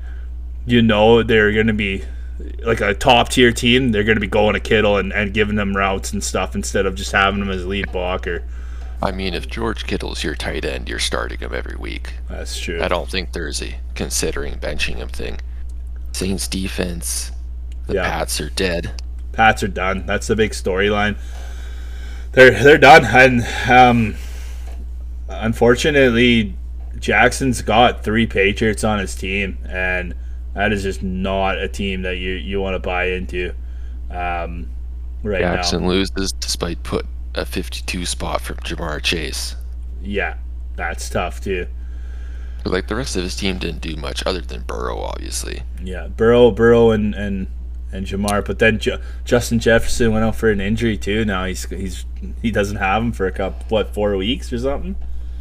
you 0.66 0.82
know 0.82 1.22
they're 1.22 1.52
to 1.66 1.72
be 1.72 2.04
like 2.64 2.80
a 2.80 2.94
top 2.94 3.28
tier 3.28 3.52
team, 3.52 3.92
they're 3.92 4.04
going 4.04 4.16
to 4.16 4.20
be 4.20 4.26
going 4.26 4.54
to 4.54 4.60
Kittle 4.60 4.96
and, 4.96 5.12
and 5.12 5.32
giving 5.34 5.56
them 5.56 5.76
routes 5.76 6.12
and 6.12 6.22
stuff 6.22 6.54
instead 6.54 6.86
of 6.86 6.94
just 6.94 7.12
having 7.12 7.40
him 7.40 7.50
as 7.50 7.66
lead 7.66 7.90
blocker. 7.92 8.44
I 9.02 9.10
mean, 9.10 9.34
if 9.34 9.48
George 9.48 9.86
Kittle's 9.86 10.22
your 10.22 10.36
tight 10.36 10.64
end, 10.64 10.88
you're 10.88 11.00
starting 11.00 11.40
him 11.40 11.52
every 11.52 11.76
week. 11.76 12.14
That's 12.28 12.58
true. 12.58 12.80
I 12.82 12.88
don't 12.88 13.10
think 13.10 13.32
there's 13.32 13.60
a 13.60 13.74
considering 13.94 14.54
benching 14.54 14.96
him 14.96 15.08
thing. 15.08 15.40
Saints 16.12 16.46
defense, 16.46 17.32
the 17.86 17.94
Yeah. 17.94 18.04
Pats 18.08 18.40
are 18.40 18.50
dead. 18.50 19.02
Pats 19.32 19.62
are 19.62 19.68
done. 19.68 20.04
That's 20.06 20.26
the 20.28 20.36
big 20.36 20.52
storyline. 20.52 21.16
They're 22.32 22.62
they're 22.62 22.78
done, 22.78 23.04
and 23.04 23.46
um, 23.70 24.14
unfortunately, 25.28 26.54
Jackson's 26.98 27.60
got 27.62 28.04
three 28.04 28.26
Patriots 28.26 28.84
on 28.84 28.98
his 28.98 29.14
team, 29.14 29.58
and 29.68 30.14
that 30.54 30.72
is 30.72 30.82
just 30.82 31.02
not 31.02 31.58
a 31.58 31.68
team 31.68 32.02
that 32.02 32.16
you 32.18 32.32
you 32.32 32.60
want 32.60 32.74
to 32.74 32.78
buy 32.78 33.06
into. 33.06 33.54
Um, 34.10 34.68
right 35.22 35.40
now. 35.40 35.56
Jackson 35.56 35.82
now, 35.82 35.88
loses 35.88 36.32
despite 36.32 36.82
put 36.82 37.06
a 37.34 37.46
52 37.46 38.04
spot 38.04 38.40
from 38.42 38.56
Ja'Marr 38.58 39.02
Chase. 39.02 39.56
yeah, 40.02 40.36
that's 40.76 41.08
tough 41.08 41.40
too. 41.40 41.66
But, 42.62 42.72
like 42.72 42.88
the 42.88 42.94
rest 42.96 43.16
of 43.16 43.22
his 43.22 43.34
team 43.36 43.58
didn't 43.58 43.80
do 43.80 43.96
much 43.96 44.22
other 44.26 44.40
than 44.40 44.62
Burrow, 44.62 44.98
obviously. 45.00 45.62
Yeah, 45.82 46.08
Burrow, 46.08 46.50
Burrow, 46.50 46.90
and 46.90 47.14
and 47.14 47.46
and 47.90 48.06
Jamar. 48.06 48.44
But 48.44 48.58
then 48.58 48.78
Ju- 48.78 48.98
Justin 49.24 49.58
Jefferson 49.58 50.12
went 50.12 50.24
out 50.24 50.36
for 50.36 50.50
an 50.50 50.60
injury 50.60 50.96
too. 50.98 51.24
Now 51.24 51.44
he's 51.46 51.64
he's 51.70 52.04
he 52.42 52.50
doesn't 52.50 52.76
have 52.76 53.02
him 53.02 53.12
for 53.12 53.26
a 53.26 53.32
couple 53.32 53.64
what 53.68 53.94
four 53.94 54.16
weeks 54.16 54.52
or 54.52 54.58
something. 54.58 54.94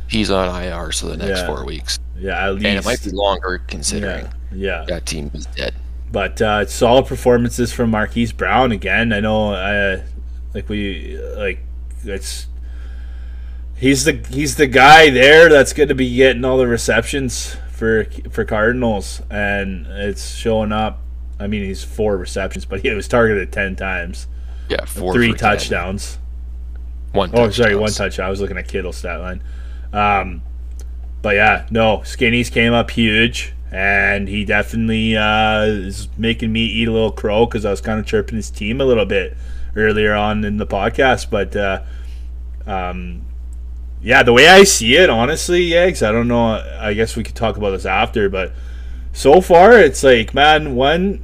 He's 0.08 0.32
on 0.32 0.48
IR, 0.64 0.92
so 0.92 1.08
the 1.08 1.18
next 1.18 1.42
Yeah. 1.42 1.46
four 1.48 1.66
weeks, 1.66 2.00
Yeah, 2.22 2.46
at 2.48 2.54
least. 2.54 2.66
and 2.68 2.78
it 2.78 2.86
might 2.86 3.04
be 3.04 3.10
longer 3.10 3.64
considering 3.68 4.26
yeah, 4.54 4.82
yeah. 4.82 4.86
that 4.88 5.06
team 5.08 5.32
is 5.34 5.48
dead. 5.48 5.74
But 6.12 6.40
uh, 6.42 6.66
solid 6.68 7.08
performances 7.08 7.74
from 7.74 7.90
Marquise 7.90 8.32
Brown 8.32 8.72
again. 8.72 9.12
I 9.12 9.20
know, 9.22 9.54
uh, 9.54 10.02
like 10.54 10.70
we 10.70 11.18
like 11.36 11.60
it's 12.04 12.48
he's 13.76 14.04
the 14.06 14.14
he's 14.30 14.56
the 14.56 14.68
guy 14.68 15.10
there 15.10 15.50
that's 15.50 15.74
going 15.74 15.90
to 15.90 15.96
be 15.96 16.14
getting 16.16 16.46
all 16.46 16.58
the 16.58 16.68
receptions 16.68 17.56
for 17.72 18.06
for 18.30 18.46
Cardinals, 18.46 19.22
and 19.32 19.88
it's 19.88 20.36
showing 20.36 20.72
up. 20.72 21.00
I 21.40 21.48
mean, 21.48 21.64
he's 21.64 21.84
four 21.84 22.18
receptions, 22.18 22.66
but 22.66 22.82
he 22.82 22.92
was 22.92 23.08
targeted 23.08 23.52
ten 23.52 23.76
times, 23.76 24.28
Yeah, 24.70 24.86
four 24.86 25.14
three 25.14 25.32
for 25.32 25.38
10. 25.40 25.50
touchdowns. 25.50 26.20
One. 27.14 27.32
Oh, 27.34 27.50
sorry, 27.50 27.76
one 27.76 27.88
touchdowns. 27.90 27.98
touchdown. 27.98 28.28
I 28.28 28.30
was 28.30 28.42
looking 28.42 28.58
at 28.58 28.68
Kittle's 28.68 28.98
stat 28.98 29.20
line. 29.20 29.42
Um, 29.92 30.44
but 31.22 31.36
yeah, 31.36 31.68
no, 31.70 31.98
Skinny's 32.04 32.50
came 32.50 32.74
up 32.74 32.92
huge, 32.92 33.54
and 33.72 34.28
he 34.28 34.44
definitely 34.46 35.16
uh, 35.16 35.64
is 35.64 36.08
making 36.18 36.52
me 36.52 36.66
eat 36.66 36.88
a 36.88 36.92
little 36.92 37.12
crow 37.12 37.46
because 37.46 37.66
I 37.66 37.72
was 37.72 37.82
kind 37.82 38.00
of 38.00 38.06
chirping 38.06 38.36
his 38.36 38.50
team 38.50 38.82
a 38.82 38.86
little 38.86 39.06
bit 39.06 39.38
earlier 39.76 40.14
on 40.14 40.44
in 40.44 40.58
the 40.58 40.68
podcast. 40.68 41.30
But 41.30 41.56
uh, 41.56 41.84
um, 42.66 43.22
yeah, 44.02 44.24
the 44.24 44.34
way 44.34 44.48
I 44.48 44.64
see 44.64 44.96
it, 44.96 45.10
honestly, 45.10 45.70
Yags, 45.70 46.06
I 46.06 46.12
don't 46.12 46.28
know. 46.28 46.64
I 46.80 46.94
guess 46.94 47.16
we 47.16 47.24
could 47.24 47.36
talk 47.36 47.58
about 47.58 47.72
this 47.72 47.86
after, 47.86 48.30
but 48.30 48.54
so 49.14 49.42
far 49.42 49.74
it's 49.74 50.04
like 50.04 50.34
man 50.34 50.74
one 50.74 51.18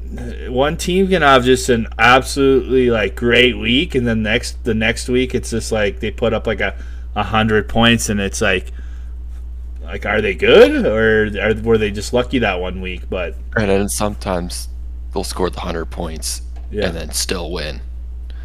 one 0.49 0.75
team 0.75 1.07
can 1.07 1.21
have 1.21 1.45
just 1.45 1.69
an 1.69 1.87
absolutely 1.97 2.89
like 2.89 3.15
great 3.15 3.57
week 3.57 3.95
and 3.95 4.05
then 4.05 4.21
next 4.21 4.61
the 4.65 4.73
next 4.73 5.07
week 5.07 5.33
it's 5.33 5.51
just 5.51 5.71
like 5.71 6.01
they 6.01 6.11
put 6.11 6.33
up 6.33 6.45
like 6.45 6.59
a, 6.59 6.75
a 7.15 7.23
hundred 7.23 7.69
points 7.69 8.09
and 8.09 8.19
it's 8.19 8.41
like 8.41 8.73
like 9.87 10.05
are 10.05 10.21
they 10.21 10.35
good 10.35 10.85
or 10.85 11.25
are, 11.41 11.53
were 11.61 11.77
they 11.77 11.89
just 11.91 12.13
lucky 12.13 12.39
that 12.39 12.59
one 12.59 12.81
week 12.81 13.09
but 13.09 13.35
And 13.55 13.69
then 13.69 13.89
sometimes 13.89 14.69
they'll 15.13 15.23
score 15.23 15.49
the 15.49 15.61
hundred 15.61 15.85
points 15.85 16.41
Yeah. 16.71 16.87
and 16.87 16.95
then 16.97 17.11
still 17.11 17.51
win. 17.51 17.81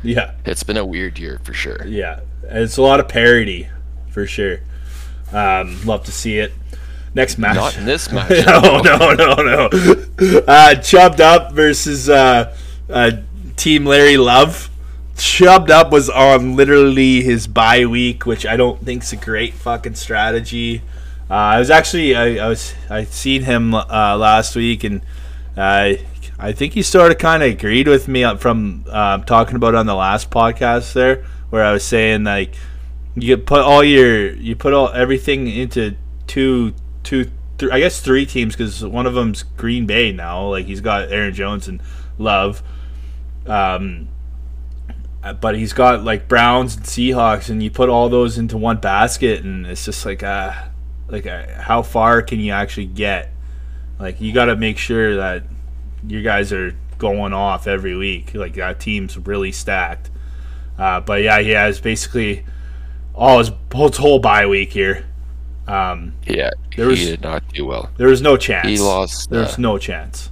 yeah 0.02 0.32
It's 0.44 0.62
been 0.62 0.76
a 0.76 0.84
weird 0.87 1.18
year 1.18 1.40
for 1.44 1.52
sure. 1.52 1.84
yeah 1.87 2.20
it's 2.44 2.76
a 2.76 2.82
lot 2.82 3.00
of 3.00 3.08
parity 3.08 3.68
for 4.11 4.26
sure 4.26 4.61
um 5.32 5.84
love 5.84 6.04
to 6.04 6.12
see 6.12 6.38
it 6.38 6.52
next 7.14 7.38
match 7.38 7.56
Not 7.56 7.76
in 7.76 7.84
this 7.87 8.11
match. 8.16 8.30
no, 8.46 8.80
no, 8.80 9.12
no, 9.14 9.34
no. 9.34 9.68
Uh, 10.46 10.75
Chubbed 10.76 11.20
Up 11.20 11.52
versus 11.52 12.08
uh, 12.08 12.56
uh, 12.88 13.11
Team 13.56 13.84
Larry 13.84 14.16
Love. 14.16 14.70
Chubbed 15.18 15.70
Up 15.70 15.90
was 15.92 16.08
on 16.08 16.56
literally 16.56 17.22
his 17.22 17.46
bye 17.46 17.84
week, 17.84 18.25
which 18.25 18.46
I 18.46 18.56
don't 18.56 18.82
think's 18.82 19.12
a 19.12 19.16
great 19.16 19.52
fucking 19.52 19.94
strategy. 19.96 20.80
Uh, 21.33 21.57
I 21.57 21.59
was 21.61 21.71
actually 21.71 22.15
I, 22.15 22.45
I 22.45 22.49
was 22.49 22.75
I 22.91 23.05
seen 23.05 23.45
him 23.45 23.73
uh, 23.73 24.19
last 24.19 24.55
week, 24.55 24.85
and 24.85 25.01
uh, 25.57 25.95
I 26.39 26.53
think 26.53 26.75
he 26.75 26.83
sort 26.83 27.11
of 27.11 27.17
kind 27.17 27.43
of 27.43 27.49
agreed 27.49 27.89
with 27.89 28.07
me 28.07 28.37
from 28.37 28.85
uh, 28.91 29.17
talking 29.17 29.57
about 29.57 29.75
on 29.75 29.87
the 29.87 29.95
last 29.95 30.31
podcast 30.31 30.93
there, 30.93 31.25
where 31.49 31.65
I 31.65 31.73
was 31.73 31.85
saying 31.85 32.25
like 32.25 32.55
you 33.15 33.39
put 33.39 33.62
all 33.62 33.83
your 33.83 34.35
you 34.35 34.55
put 34.55 34.75
all 34.75 34.91
everything 34.91 35.49
into 35.49 35.97
two 36.27 36.75
two 37.03 37.31
I 37.73 37.81
guess 37.81 38.03
three 38.03 38.27
teams 38.27 38.55
because 38.55 38.85
one 38.85 39.07
of 39.07 39.15
them's 39.15 39.43
Green 39.43 39.87
Bay 39.87 40.12
now 40.12 40.49
like 40.49 40.67
he's 40.67 40.83
got 40.83 41.11
Aaron 41.11 41.33
Jones 41.33 41.67
and 41.67 41.81
Love 42.19 42.62
um 43.47 44.09
but 45.41 45.57
he's 45.57 45.73
got 45.73 46.05
like 46.05 46.29
Browns 46.29 46.77
and 46.77 46.85
Seahawks, 46.85 47.49
and 47.49 47.62
you 47.62 47.71
put 47.71 47.89
all 47.89 48.11
those 48.11 48.37
into 48.37 48.59
one 48.59 48.79
basket, 48.79 49.45
and 49.45 49.65
it's 49.67 49.85
just 49.85 50.05
like, 50.05 50.23
uh, 50.23 50.53
like 51.12 51.26
uh, 51.26 51.47
how 51.61 51.83
far 51.83 52.23
can 52.23 52.40
you 52.40 52.50
actually 52.52 52.87
get? 52.87 53.31
Like 54.00 54.21
you 54.21 54.33
got 54.33 54.47
to 54.47 54.57
make 54.57 54.78
sure 54.78 55.16
that 55.16 55.45
you 56.04 56.23
guys 56.23 56.52
are 56.52 56.75
going 56.99 57.33
off 57.33 57.69
every 57.69 57.95
week. 57.95 58.35
Like 58.35 58.54
that 58.54 58.81
team's 58.81 59.16
really 59.16 59.52
stacked. 59.52 60.11
Uh, 60.78 61.00
but 61.00 61.23
yeah, 61.23 61.38
he 61.40 61.50
has 61.50 61.81
basically 61.81 62.45
all 63.14 63.38
his 63.38 63.50
whole, 63.73 64.19
bye 64.19 64.47
week 64.47 64.73
here. 64.73 65.04
Um, 65.69 66.14
Yeah, 66.26 66.50
There 66.76 66.88
was- 66.88 66.99
he 66.99 67.07
did 67.07 67.23
not 67.23 67.47
do 67.52 67.66
well. 67.66 67.90
there 67.97 68.09
was 68.09 68.23
no 68.23 68.37
chance. 68.37 68.66
He 68.66 68.78
lost, 68.78 69.31
There's 69.31 69.54
uh, 69.54 69.61
no 69.61 69.78
chance. 69.78 70.31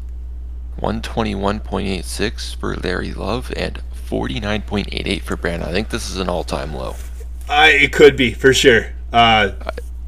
121.86 0.80 2.56
for 2.56 2.74
Larry 2.76 3.12
Love 3.12 3.52
and 3.56 3.80
49.88 4.08 5.22
for 5.22 5.36
Brandon. 5.36 5.68
I 5.68 5.72
think 5.72 5.90
this 5.90 6.10
is 6.10 6.16
an 6.16 6.28
all-time 6.28 6.74
low. 6.74 6.96
I 7.48 7.70
it 7.70 7.92
could 7.92 8.16
be 8.16 8.32
for 8.32 8.54
sure. 8.54 8.86
Uh, 9.12 9.52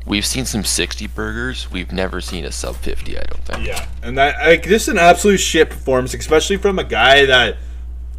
We've 0.05 0.27
seen 0.27 0.45
some 0.45 0.65
60 0.65 1.07
burgers. 1.09 1.71
We've 1.71 1.93
never 1.93 2.21
seen 2.21 2.45
a 2.45 2.53
sub 2.53 2.77
50. 2.77 3.19
I 3.19 3.23
don't 3.23 3.45
think. 3.45 3.67
Yeah, 3.67 3.87
and 4.03 4.19
that 4.19 4.37
like 4.45 4.65
this 4.65 4.83
is 4.83 4.89
an 4.89 4.99
absolute 4.99 5.39
shit 5.39 5.71
performance, 5.71 6.13
especially 6.15 6.57
from 6.57 6.79
a 6.79 6.85
guy 6.85 7.27
that, 7.27 7.57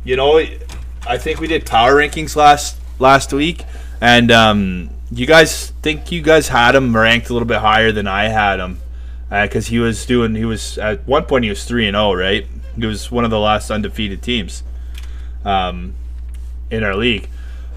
you 0.03 0.15
know, 0.15 0.41
I 1.05 1.17
think 1.17 1.39
we 1.39 1.47
did 1.47 1.65
power 1.65 1.95
rankings 1.95 2.35
last 2.35 2.77
last 2.99 3.33
week, 3.33 3.65
and 3.99 4.31
um, 4.31 4.89
you 5.11 5.25
guys 5.25 5.71
think 5.81 6.11
you 6.11 6.21
guys 6.21 6.47
had 6.47 6.75
him 6.75 6.95
ranked 6.95 7.29
a 7.29 7.33
little 7.33 7.47
bit 7.47 7.59
higher 7.59 7.91
than 7.91 8.07
I 8.07 8.29
had 8.29 8.59
him, 8.59 8.79
because 9.29 9.67
he 9.67 9.79
was 9.79 10.05
doing 10.05 10.35
he 10.35 10.45
was 10.45 10.77
at 10.77 11.05
one 11.05 11.25
point 11.25 11.43
he 11.43 11.49
was 11.49 11.65
three 11.65 11.87
and 11.87 11.95
zero, 11.95 12.13
right? 12.13 12.47
He 12.77 12.85
was 12.85 13.11
one 13.11 13.25
of 13.25 13.31
the 13.31 13.39
last 13.39 13.69
undefeated 13.69 14.21
teams, 14.21 14.63
um, 15.43 15.93
in 16.71 16.83
our 16.83 16.95
league, 16.95 17.27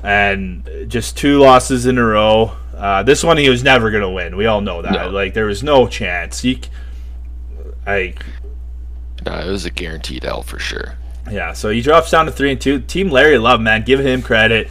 and 0.02 0.86
just 0.88 1.16
two 1.16 1.40
losses 1.40 1.86
in 1.86 1.98
a 1.98 2.04
row. 2.04 2.56
Uh, 2.76 3.02
this 3.02 3.24
one 3.24 3.38
he 3.38 3.48
was 3.48 3.62
never 3.64 3.90
gonna 3.90 4.10
win. 4.10 4.36
We 4.36 4.46
all 4.46 4.60
know 4.60 4.82
that. 4.82 4.92
No. 4.92 5.10
Like 5.10 5.34
there 5.34 5.46
was 5.46 5.62
no 5.62 5.86
chance. 5.88 6.40
He, 6.40 6.60
I 7.86 8.14
No, 9.24 9.32
it 9.38 9.50
was 9.50 9.64
a 9.64 9.70
guaranteed 9.70 10.24
L 10.24 10.42
for 10.42 10.58
sure. 10.58 10.96
yeah. 11.30 11.52
So 11.52 11.70
he 11.70 11.80
drops 11.80 12.10
down 12.10 12.26
to 12.26 12.32
three 12.32 12.52
and 12.52 12.60
two. 12.60 12.80
Team 12.80 13.10
Larry 13.10 13.38
Love, 13.38 13.60
man, 13.60 13.82
give 13.84 14.00
him 14.00 14.22
credit. 14.22 14.70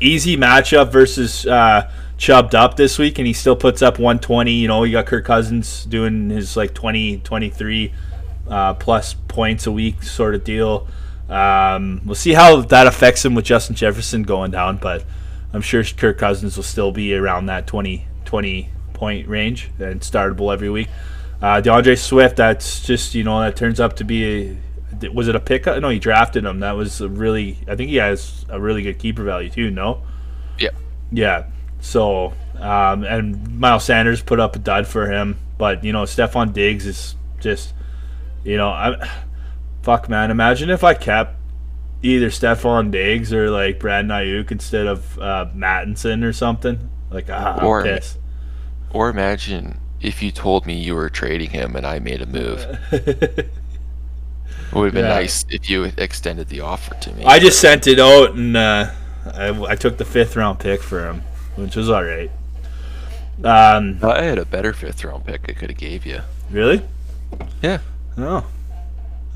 Easy 0.00 0.36
matchup 0.36 0.90
versus 0.90 1.46
uh, 1.46 1.90
Chubbed 2.16 2.54
up 2.54 2.76
this 2.76 2.96
week, 2.98 3.18
and 3.18 3.26
he 3.26 3.32
still 3.32 3.56
puts 3.56 3.82
up 3.82 3.98
120. 3.98 4.52
You 4.52 4.68
know, 4.68 4.84
you 4.84 4.92
got 4.92 5.06
Kirk 5.06 5.24
Cousins 5.24 5.84
doing 5.84 6.30
his 6.30 6.56
like 6.56 6.72
20, 6.72 7.18
23 7.18 7.92
uh, 8.48 8.74
plus 8.74 9.14
points 9.14 9.66
a 9.66 9.72
week 9.72 10.02
sort 10.02 10.34
of 10.34 10.44
deal. 10.44 10.86
Um, 11.28 12.02
we'll 12.04 12.14
see 12.14 12.32
how 12.32 12.60
that 12.62 12.86
affects 12.86 13.24
him 13.24 13.34
with 13.34 13.44
Justin 13.44 13.74
Jefferson 13.74 14.22
going 14.22 14.52
down, 14.52 14.76
but 14.76 15.04
I'm 15.54 15.62
sure 15.62 15.82
Kirk 15.84 16.18
Cousins 16.18 16.56
will 16.56 16.64
still 16.64 16.92
be 16.92 17.14
around 17.14 17.46
that 17.46 17.66
20, 17.66 18.06
20 18.26 18.68
point 18.92 19.28
range 19.28 19.70
and 19.78 20.00
startable 20.00 20.52
every 20.52 20.68
week. 20.68 20.88
Uh, 21.40 21.60
D'Andre 21.60 21.94
Swift, 21.94 22.36
that's 22.36 22.80
just 22.84 23.14
you 23.14 23.22
know 23.24 23.40
that 23.40 23.56
turns 23.56 23.78
up 23.80 23.96
to 23.96 24.04
be 24.04 24.58
a, 25.02 25.08
was 25.10 25.28
it 25.28 25.34
a 25.36 25.40
pickup? 25.40 25.80
No, 25.80 25.88
he 25.88 25.98
drafted 25.98 26.44
him. 26.44 26.60
That 26.60 26.72
was 26.72 27.00
a 27.00 27.08
really 27.08 27.58
I 27.68 27.76
think 27.76 27.90
he 27.90 27.96
has 27.96 28.44
a 28.48 28.60
really 28.60 28.82
good 28.82 28.98
keeper 28.98 29.22
value 29.24 29.50
too. 29.50 29.70
No, 29.70 30.02
Yep. 30.58 30.74
yeah. 31.12 31.44
So 31.80 32.32
um, 32.58 33.04
and 33.04 33.58
Miles 33.58 33.84
Sanders 33.84 34.22
put 34.22 34.40
up 34.40 34.56
a 34.56 34.58
dud 34.58 34.86
for 34.86 35.10
him, 35.10 35.36
but 35.58 35.84
you 35.84 35.92
know 35.92 36.02
Stefon 36.04 36.52
Diggs 36.52 36.86
is 36.86 37.14
just 37.40 37.74
you 38.42 38.56
know 38.56 38.70
I 38.70 39.08
fuck 39.82 40.08
man. 40.08 40.30
Imagine 40.30 40.70
if 40.70 40.82
I 40.82 40.94
kept 40.94 41.36
either 42.04 42.28
Stefon 42.28 42.90
Diggs 42.90 43.32
or 43.32 43.50
like 43.50 43.78
Brad 43.80 44.04
Aiyuk 44.06 44.50
instead 44.52 44.86
of 44.86 45.18
uh, 45.18 45.46
Mattison 45.54 46.22
or 46.22 46.32
something. 46.32 46.88
Like 47.10 47.28
ah, 47.30 47.60
Or- 47.64 47.82
pissed. 47.82 48.18
Or 48.90 49.08
imagine 49.10 49.80
if 50.00 50.22
you 50.22 50.30
told 50.30 50.66
me 50.66 50.74
you 50.74 50.94
were 50.94 51.08
trading 51.10 51.50
him 51.50 51.74
and 51.76 51.84
I 51.86 51.98
made 51.98 52.22
a 52.22 52.26
move. 52.26 52.64
It 54.70 54.78
would 54.78 54.86
have 54.86 54.94
been 54.94 55.04
Yeah. 55.04 55.14
nice 55.20 55.44
if 55.50 55.70
you 55.70 55.84
extended 55.98 56.48
the 56.48 56.60
offer 56.60 56.94
to 56.96 57.12
me. 57.12 57.24
I 57.24 57.38
just 57.38 57.60
sent 57.60 57.86
it 57.86 58.00
out 58.00 58.34
and 58.34 58.56
uh, 58.56 58.90
I, 59.32 59.48
I 59.68 59.76
took 59.76 59.98
the 59.98 60.04
fifth 60.04 60.34
round 60.36 60.58
pick 60.58 60.82
for 60.82 61.06
him, 61.08 61.22
which 61.54 61.76
was 61.76 61.88
all 61.90 62.02
right. 62.04 62.30
Um, 63.44 63.98
I 64.02 64.22
had 64.22 64.38
a 64.38 64.44
better 64.44 64.72
fifth 64.72 65.04
round 65.04 65.26
pick 65.26 65.42
I 65.48 65.52
could 65.52 65.70
have 65.70 65.78
gave 65.78 66.04
you. 66.06 66.20
really? 66.50 66.82
Yeah. 67.62 67.78
Oh. 68.18 68.44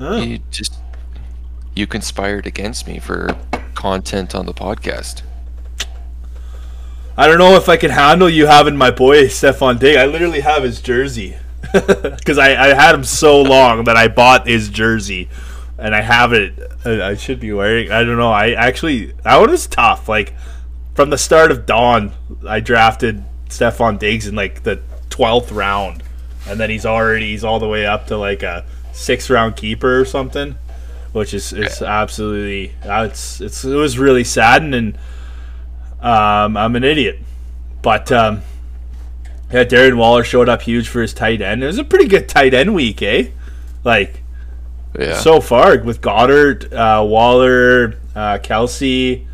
Oh. 0.01 0.17
You 0.17 0.39
just 0.51 0.73
you 1.79 1.87
conspired 1.87 2.45
against 2.45 2.85
me 2.85 2.99
for 2.99 3.35
content 3.73 4.35
on 4.35 4.45
the 4.45 4.53
podcast. 4.53 5.23
I 7.17 7.27
don't 7.27 7.37
know 7.37 7.55
if 7.55 7.67
I 7.67 7.77
can 7.77 7.91
handle 7.91 8.29
you 8.29 8.45
having 8.45 8.77
my 8.77 8.91
boy 8.91 9.25
Stefon 9.25 9.79
Diggs. 9.79 9.97
I 9.97 10.05
literally 10.05 10.41
have 10.41 10.63
his 10.63 10.81
jersey 10.81 11.37
because 11.73 12.37
I, 12.37 12.69
I 12.69 12.73
had 12.73 12.95
him 12.95 13.03
so 13.03 13.41
long 13.41 13.85
that 13.85 13.97
I 13.97 14.07
bought 14.07 14.47
his 14.47 14.69
jersey, 14.69 15.29
and 15.77 15.95
I 15.95 16.01
have 16.01 16.33
it. 16.33 16.53
I 16.85 17.15
should 17.15 17.39
be 17.39 17.51
wearing. 17.51 17.91
I 17.91 18.03
don't 18.03 18.17
know. 18.17 18.31
I 18.31 18.51
actually 18.51 19.13
that 19.23 19.37
one 19.37 19.51
was 19.51 19.67
tough. 19.67 20.07
Like 20.07 20.33
from 20.95 21.09
the 21.09 21.17
start 21.17 21.51
of 21.51 21.65
Dawn, 21.65 22.13
I 22.47 22.59
drafted 22.59 23.23
Stefon 23.49 23.99
Diggs 23.99 24.27
in 24.27 24.35
like 24.35 24.63
the 24.63 24.81
twelfth 25.09 25.51
round, 25.51 26.03
and 26.47 26.59
then 26.59 26.69
he's 26.69 26.85
already 26.85 27.31
he's 27.31 27.43
all 27.43 27.59
the 27.59 27.67
way 27.67 27.85
up 27.85 28.07
to 28.07 28.17
like 28.17 28.43
a 28.43 28.65
six 28.93 29.29
round 29.29 29.57
keeper 29.57 29.99
or 29.99 30.05
something, 30.05 30.55
which 31.11 31.33
is 31.33 31.53
it's 31.53 31.81
absolutely 31.81 32.73
it's 32.83 33.41
it's 33.41 33.63
it 33.65 33.75
was 33.75 33.97
really 33.97 34.23
saddening. 34.23 34.95
Um, 36.01 36.55
I'm 36.55 36.75
an 36.75 36.83
idiot. 36.83 37.19
But 37.81 38.11
um, 38.11 38.41
yeah, 39.51 39.63
Darren 39.63 39.95
Waller 39.97 40.23
showed 40.23 40.49
up 40.49 40.61
huge 40.61 40.87
for 40.87 41.01
his 41.01 41.13
tight 41.13 41.41
end. 41.41 41.63
It 41.63 41.67
was 41.67 41.77
a 41.77 41.83
pretty 41.83 42.07
good 42.07 42.27
tight 42.29 42.53
end 42.53 42.73
week, 42.73 43.01
eh? 43.01 43.29
Like 43.83 44.21
Yeah. 44.97 45.17
so 45.17 45.39
far 45.41 45.77
with 45.79 46.01
Goedert, 46.01 46.71
uh, 46.73 47.03
Waller, 47.05 47.95
uh, 48.15 48.37
Kelce. 48.39 49.25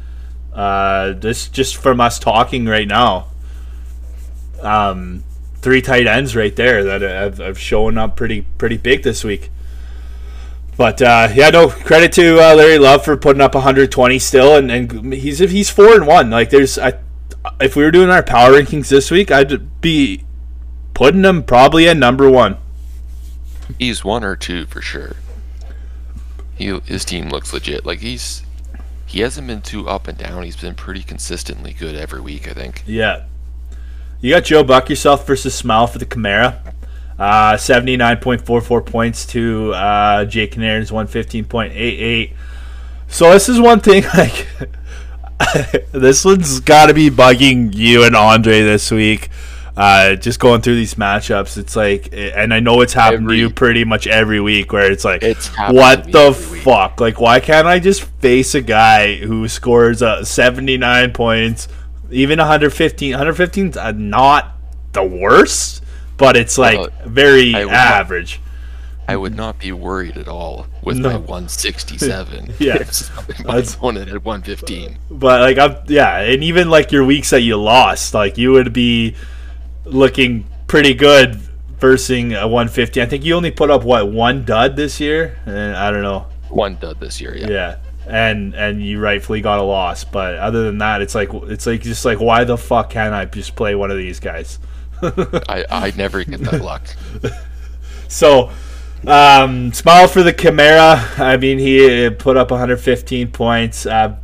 Uh, 0.53 1.13
this 1.13 1.49
just 1.49 1.75
from 1.75 1.99
us 1.99 2.17
talking 2.19 2.65
right 2.65 2.87
now. 2.87 3.27
Um, 4.61 5.23
three 5.57 5.81
tight 5.81 6.07
ends 6.07 6.35
right 6.35 6.55
there 6.55 6.83
that 6.83 7.01
have, 7.01 7.39
have 7.39 7.59
shown 7.59 7.97
up 7.97 8.15
pretty 8.15 8.41
pretty 8.57 8.77
big 8.77 9.03
this 9.03 9.23
week. 9.23 9.49
But 10.77 11.01
uh, 11.01 11.29
yeah, 11.33 11.49
no 11.51 11.69
credit 11.69 12.11
to 12.13 12.39
uh, 12.39 12.55
Larry 12.55 12.77
Love 12.77 13.05
for 13.05 13.15
putting 13.15 13.41
up 13.41 13.55
120 13.55 14.19
still, 14.19 14.55
and, 14.55 14.69
and 14.69 15.13
he's 15.13 15.39
he's 15.39 15.69
four 15.69 15.93
and 15.95 16.05
one. 16.05 16.29
Like 16.29 16.49
there's, 16.49 16.77
I, 16.77 16.99
if 17.61 17.75
we 17.75 17.83
were 17.83 17.91
doing 17.91 18.09
our 18.09 18.23
power 18.23 18.51
rankings 18.51 18.89
this 18.89 19.09
week, 19.09 19.31
I'd 19.31 19.81
be 19.81 20.25
putting 20.93 21.23
him 21.23 21.43
probably 21.43 21.87
at 21.87 21.95
number 21.95 22.29
one. 22.29 22.57
He's 23.79 24.03
one 24.03 24.23
or 24.23 24.35
two 24.35 24.65
for 24.65 24.81
sure. 24.81 25.15
He 26.55 26.77
his 26.85 27.05
team 27.05 27.29
looks 27.29 27.53
legit. 27.53 27.85
Like 27.85 27.99
he's 27.99 28.43
he 29.05 29.21
hasn't 29.21 29.47
been 29.47 29.61
too 29.61 29.87
up 29.87 30.09
and 30.09 30.17
down. 30.17 30.43
He's 30.43 30.57
been 30.57 30.75
pretty 30.75 31.03
consistently 31.03 31.71
good 31.71 31.95
every 31.95 32.19
week. 32.19 32.49
I 32.49 32.53
think. 32.53 32.83
Yeah. 32.85 33.23
You 34.19 34.31
got 34.31 34.45
Joe 34.45 34.63
Buck 34.63 34.89
yourself 34.89 35.27
versus 35.27 35.53
Smile 35.53 35.87
for 35.87 35.99
the 35.99 36.05
Camara. 36.05 36.61
Uh, 37.17 37.53
79.44 37.53 38.85
points 38.85 39.25
to 39.27 39.73
uh, 39.73 40.25
Jake 40.25 40.55
Canaris, 40.55 40.91
115.88. 40.91 42.33
So 43.07 43.31
this 43.31 43.47
is 43.47 43.59
one 43.59 43.79
thing, 43.79 44.03
like, 44.17 44.47
this 45.91 46.25
one's 46.25 46.59
got 46.59 46.87
to 46.87 46.93
be 46.93 47.09
bugging 47.09 47.73
you 47.73 48.03
and 48.03 48.15
Andre 48.15 48.61
this 48.63 48.91
week. 48.91 49.29
Uh, 49.77 50.15
just 50.15 50.39
going 50.39 50.61
through 50.61 50.75
these 50.75 50.95
matchups, 50.95 51.57
it's 51.57 51.75
like, 51.75 52.07
and 52.13 52.53
I 52.53 52.61
know 52.61 52.79
it's 52.79 52.93
happened 52.93 53.27
to 53.27 53.35
you 53.35 53.49
pretty 53.49 53.83
much 53.83 54.07
every 54.07 54.39
week, 54.39 54.71
where 54.71 54.89
it's 54.89 55.03
like, 55.03 55.21
It's 55.21 55.49
what 55.69 56.11
the 56.13 56.27
every 56.27 56.53
week. 56.53 56.63
fuck? 56.63 57.01
Like, 57.01 57.19
why 57.19 57.41
can't 57.41 57.67
I 57.67 57.79
just 57.79 58.03
face 58.21 58.55
a 58.55 58.61
guy 58.61 59.15
who 59.17 59.49
scores 59.49 60.01
uh, 60.01 60.23
79 60.23 61.11
points, 61.11 61.67
even 62.09 62.39
115? 62.39 63.11
115 63.11 63.67
is 63.67 63.77
uh, 63.77 63.91
not 63.91 64.55
the 64.93 65.03
worst, 65.03 65.83
but 66.17 66.35
it's 66.37 66.57
like 66.57 66.77
Well, 66.79 66.89
very 67.05 67.53
I 67.55 67.61
average. 67.63 68.41
I 69.07 69.15
would 69.15 69.35
not 69.35 69.59
be 69.59 69.71
worried 69.71 70.17
at 70.17 70.27
all 70.27 70.65
with 70.81 70.97
No. 70.97 71.09
my 71.11 71.17
167. 71.17 72.55
Yeah. 72.59 72.73
my 72.73 72.81
That's- 73.53 73.75
opponent 73.75 74.09
at 74.09 74.25
115. 74.25 74.97
But 75.11 75.41
like, 75.41 75.57
I'm 75.59 75.77
yeah, 75.87 76.19
and 76.21 76.43
even 76.43 76.69
like 76.71 76.91
your 76.91 77.05
weeks 77.05 77.29
that 77.29 77.41
you 77.41 77.55
lost, 77.57 78.13
like 78.15 78.37
you 78.37 78.51
would 78.53 78.73
be 78.73 79.15
looking 79.83 80.45
pretty 80.67 80.93
good 80.93 81.35
versing 81.79 82.33
a 82.33 82.47
150. 82.47 83.01
I 83.01 83.05
think 83.05 83.23
you 83.23 83.35
only 83.35 83.51
put 83.51 83.69
up 83.69 83.83
what 83.83 84.11
one 84.11 84.43
dud 84.45 84.75
this 84.75 84.99
year, 84.99 85.37
and 85.45 85.75
I 85.75 85.91
don't 85.91 86.01
know. 86.01 86.25
One 86.49 86.77
dud 86.79 86.99
this 86.99 87.21
year. 87.21 87.35
Yeah. 87.37 87.47
Yeah, 87.49 87.75
and 88.07 88.53
and 88.55 88.81
you 88.83 88.99
rightfully 88.99 89.41
got 89.41 89.59
a 89.59 89.63
loss. 89.63 90.03
But 90.03 90.35
other 90.35 90.63
than 90.63 90.79
that, 90.79 91.01
it's 91.01 91.13
like 91.13 91.29
it's 91.33 91.67
like 91.67 91.81
just 91.81 92.05
like 92.05 92.19
why 92.19 92.43
the 92.43 92.57
fuck 92.57 92.89
can't 92.89 93.13
I 93.13 93.25
just 93.25 93.55
play 93.55 93.75
one 93.75 93.91
of 93.91 93.97
these 93.97 94.19
guys? 94.19 94.57
I 95.49 95.65
I 95.69 95.93
never 95.95 96.23
get 96.23 96.41
that 96.41 96.61
luck. 96.61 96.83
So, 98.07 98.51
um, 99.07 99.73
smile 99.73 100.07
for 100.07 100.21
the 100.21 100.31
Chimera. 100.31 101.03
I 101.17 101.37
mean, 101.37 101.57
he 101.57 102.05
uh, 102.05 102.11
put 102.11 102.37
up 102.37 102.51
115 102.51 103.31
points. 103.31 103.85
Uh, 103.85 104.17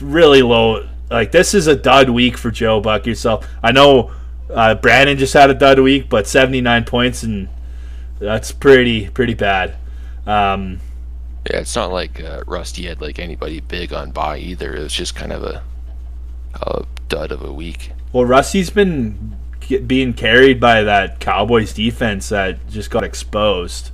really 0.00 0.42
low. 0.42 0.86
Like 1.10 1.32
this 1.32 1.54
is 1.54 1.66
a 1.66 1.74
dud 1.74 2.10
week 2.10 2.36
for 2.36 2.50
Joe 2.50 2.80
Buck 2.80 3.06
yourself. 3.06 3.48
I 3.62 3.72
know 3.72 4.12
uh, 4.52 4.74
Brandon 4.76 5.16
just 5.18 5.34
had 5.34 5.50
a 5.50 5.54
dud 5.54 5.78
week, 5.78 6.08
but 6.08 6.26
79 6.26 6.84
points 6.84 7.22
and 7.22 7.48
that's 8.18 8.52
pretty 8.52 9.08
pretty 9.10 9.34
bad. 9.34 9.74
Um, 10.26 10.80
Yeah, 11.50 11.58
it's 11.60 11.74
not 11.74 11.90
like 11.90 12.22
uh, 12.22 12.44
Rusty 12.46 12.84
had 12.86 13.00
like 13.00 13.18
anybody 13.18 13.60
big 13.60 13.92
on 13.92 14.10
buy 14.12 14.38
either. 14.38 14.74
It 14.76 14.82
was 14.82 14.92
just 14.92 15.14
kind 15.14 15.32
of 15.32 15.42
a 15.42 15.62
a 16.54 16.84
dud 17.08 17.32
of 17.32 17.42
a 17.42 17.52
week. 17.52 17.92
well, 18.12 18.24
Rusty's 18.24 18.70
been 18.70 19.36
get, 19.78 19.88
being 19.88 20.12
carried 20.12 20.60
by 20.60 20.82
that 20.82 21.18
Cowboys 21.20 21.72
defense 21.72 22.28
that 22.28 22.68
just 22.68 22.90
got 22.90 23.04
exposed. 23.04 23.90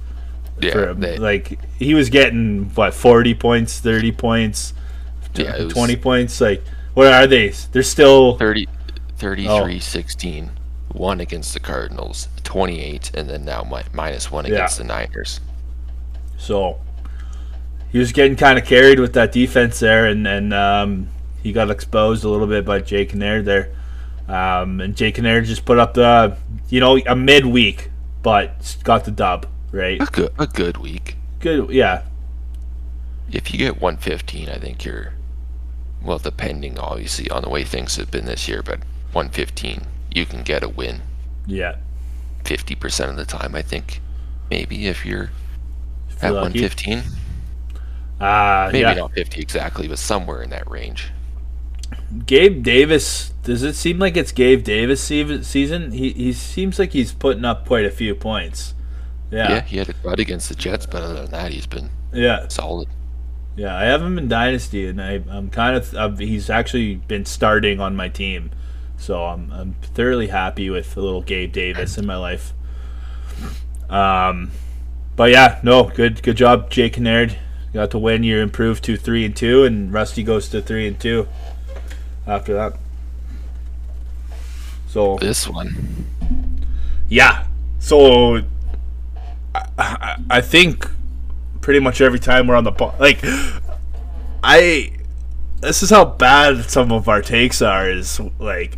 Yeah, 0.61 0.73
for, 0.73 0.95
they- 0.95 1.19
like 1.19 1.59
he 1.79 1.95
was 1.95 2.11
getting 2.11 2.71
what 2.75 2.93
40 2.95 3.35
points, 3.35 3.79
30 3.81 4.13
points, 4.13 4.75
Yeah, 5.35 5.57
it 5.57 5.65
was- 5.65 5.73
20 5.75 5.97
points. 5.97 6.41
Like 6.41 6.63
what 6.95 7.07
are 7.13 7.27
they? 7.27 7.51
They're 7.73 7.83
still 7.85 8.37
30, 8.39 8.67
33 9.19 9.49
Oh. 9.77 9.79
16, 9.79 10.51
one 10.93 11.21
against 11.21 11.55
the 11.55 11.61
Cardinals, 11.61 12.29
28, 12.43 13.13
and 13.15 13.29
then 13.31 13.45
now 13.45 13.63
mi- 13.71 13.83
minus 13.93 14.31
one 14.33 14.47
Yeah. 14.47 14.55
against 14.55 14.79
the 14.79 14.85
Niners. 14.85 15.41
So 16.37 16.79
he 17.93 17.99
was 17.99 18.11
getting 18.13 18.37
kind 18.37 18.59
of 18.59 18.65
carried 18.65 18.99
with 18.99 19.13
that 19.13 19.31
defense 19.33 19.79
there, 19.79 20.07
and 20.07 20.27
and 20.27 20.53
um, 20.53 21.09
he 21.43 21.53
got 21.53 21.71
exposed 21.71 22.25
a 22.25 22.29
little 22.29 22.47
bit 22.49 22.65
by 22.65 22.81
Jake 22.81 23.15
Naird 23.15 23.45
there. 23.45 23.69
Um, 24.29 24.81
and 24.81 24.95
Jake 24.97 25.19
Naird 25.21 25.47
just 25.47 25.65
put 25.65 25.79
up 25.79 25.95
the, 25.95 26.37
you 26.69 26.81
know, 26.81 26.99
a 26.99 27.17
midweek, 27.17 27.91
but 28.23 28.77
got 28.85 29.05
the 29.05 29.11
dub, 29.11 29.47
right? 29.73 30.01
A 30.01 30.07
good, 30.07 30.33
a 30.39 30.47
good 30.47 30.77
week. 30.79 31.17
Good, 31.41 31.71
yeah, 31.71 32.03
If 33.31 33.53
you 33.53 33.59
get 33.59 33.81
115, 33.81 34.49
I 34.51 34.59
think 34.59 34.85
you're, 34.85 35.15
well, 36.03 36.19
depending 36.19 36.79
obviously 36.79 37.31
on 37.31 37.43
the 37.43 37.49
way 37.49 37.65
things 37.65 37.97
have 37.97 38.11
been 38.11 38.27
this 38.27 38.49
year, 38.49 38.63
but 38.63 38.81
115, 39.13 39.87
you 40.11 40.27
can 40.27 40.43
get 40.43 40.63
a 40.63 40.69
win 40.69 41.03
yeah. 41.47 41.77
50% 42.45 43.11
of 43.11 43.17
the 43.17 43.25
time, 43.25 43.55
I 43.55 43.63
think. 43.63 44.01
Maybe 44.51 44.87
if 44.89 45.05
you're 45.07 45.31
If 46.11 46.23
at 46.23 46.35
lucky. 46.35 46.61
115. 46.61 47.05
Uh, 48.21 48.71
Maybe 48.73 48.81
yeah. 48.81 48.95
not 48.95 49.13
50 49.13 49.41
exactly, 49.41 49.89
but 49.89 49.99
somewhere 49.99 50.43
in 50.43 50.51
that 50.51 50.69
range. 50.71 51.13
Gabe 52.27 52.63
Davis. 52.63 53.33
Does 53.49 53.63
it 53.63 53.77
seem 53.77 53.99
like 53.99 54.15
it's 54.15 54.31
Gabe 54.31 54.63
Davis 54.63 55.03
season? 55.03 55.93
He 55.93 56.11
he 56.11 56.35
seems 56.35 56.79
like 56.79 56.93
he's 56.93 57.15
putting 57.15 57.47
up 57.47 57.67
quite 57.67 57.87
a 57.87 57.91
few 57.91 58.15
points. 58.15 58.75
Yeah, 59.31 59.49
Yeah, 59.49 59.61
he 59.63 59.79
had 59.79 59.89
a 59.89 59.95
dud 59.95 60.21
against 60.21 60.51
the 60.51 60.55
Jets, 60.55 60.85
but 60.85 61.01
other 61.01 61.23
than 61.23 61.31
that, 61.31 61.53
he's 61.53 61.65
been 61.65 61.89
yeah. 62.13 62.47
solid. 62.49 62.89
Yeah, 63.57 63.75
I 63.75 63.85
have 63.85 64.03
him 64.03 64.19
in 64.19 64.29
Dynasty, 64.29 64.87
and 64.87 65.01
I, 65.01 65.23
I'm 65.31 65.49
kind 65.49 65.79
of 65.79 65.95
uh, 65.95 66.11
he's 66.11 66.51
actually 66.51 66.97
been 66.97 67.25
starting 67.25 67.81
on 67.81 67.97
my 67.97 68.11
team, 68.11 68.51
so 68.99 69.25
I'm 69.25 69.51
I'm 69.51 69.77
thoroughly 69.81 70.27
happy 70.27 70.69
with 70.69 70.95
a 70.95 71.01
little 71.01 71.23
Gabe 71.23 71.51
Davis 71.51 71.97
in 71.97 72.05
my 72.05 72.17
life. 72.19 72.53
Um, 73.89 74.51
but 75.17 75.31
yeah, 75.31 75.59
no, 75.63 75.85
good 75.85 76.23
good 76.23 76.37
job, 76.37 76.69
Jake 76.69 76.93
Kennard. 76.93 77.39
Got 77.73 77.93
to 77.93 77.99
win. 77.99 78.25
You 78.25 78.41
improved 78.41 78.85
to 78.85 78.99
three 78.99 79.25
and 79.25 79.35
two, 79.35 79.65
and 79.65 79.91
Rusty 79.91 80.23
goes 80.23 80.51
to 80.51 80.61
three 80.61 80.87
and 80.87 81.01
two. 81.01 81.27
After 82.27 82.53
that, 82.53 82.75
so 84.89 85.17
This 85.19 85.49
one, 85.49 86.07
yeah. 87.09 87.47
So 87.79 88.39
I, 89.55 89.69
I, 89.79 90.17
I 90.31 90.41
think 90.41 90.89
pretty 91.61 91.81
much 91.81 92.01
every 92.01 92.19
time 92.19 92.47
we're 92.47 92.57
on 92.57 92.65
the 92.65 92.73
po- 92.73 92.95
like 92.99 93.19
I 94.43 94.93
this 95.61 95.83
is 95.83 95.91
how 95.91 96.05
bad 96.05 96.71
some 96.71 96.93
of 96.93 97.09
our 97.09 97.21
takes 97.21 97.61
are 97.61 97.91
is 97.91 98.21
like 98.39 98.77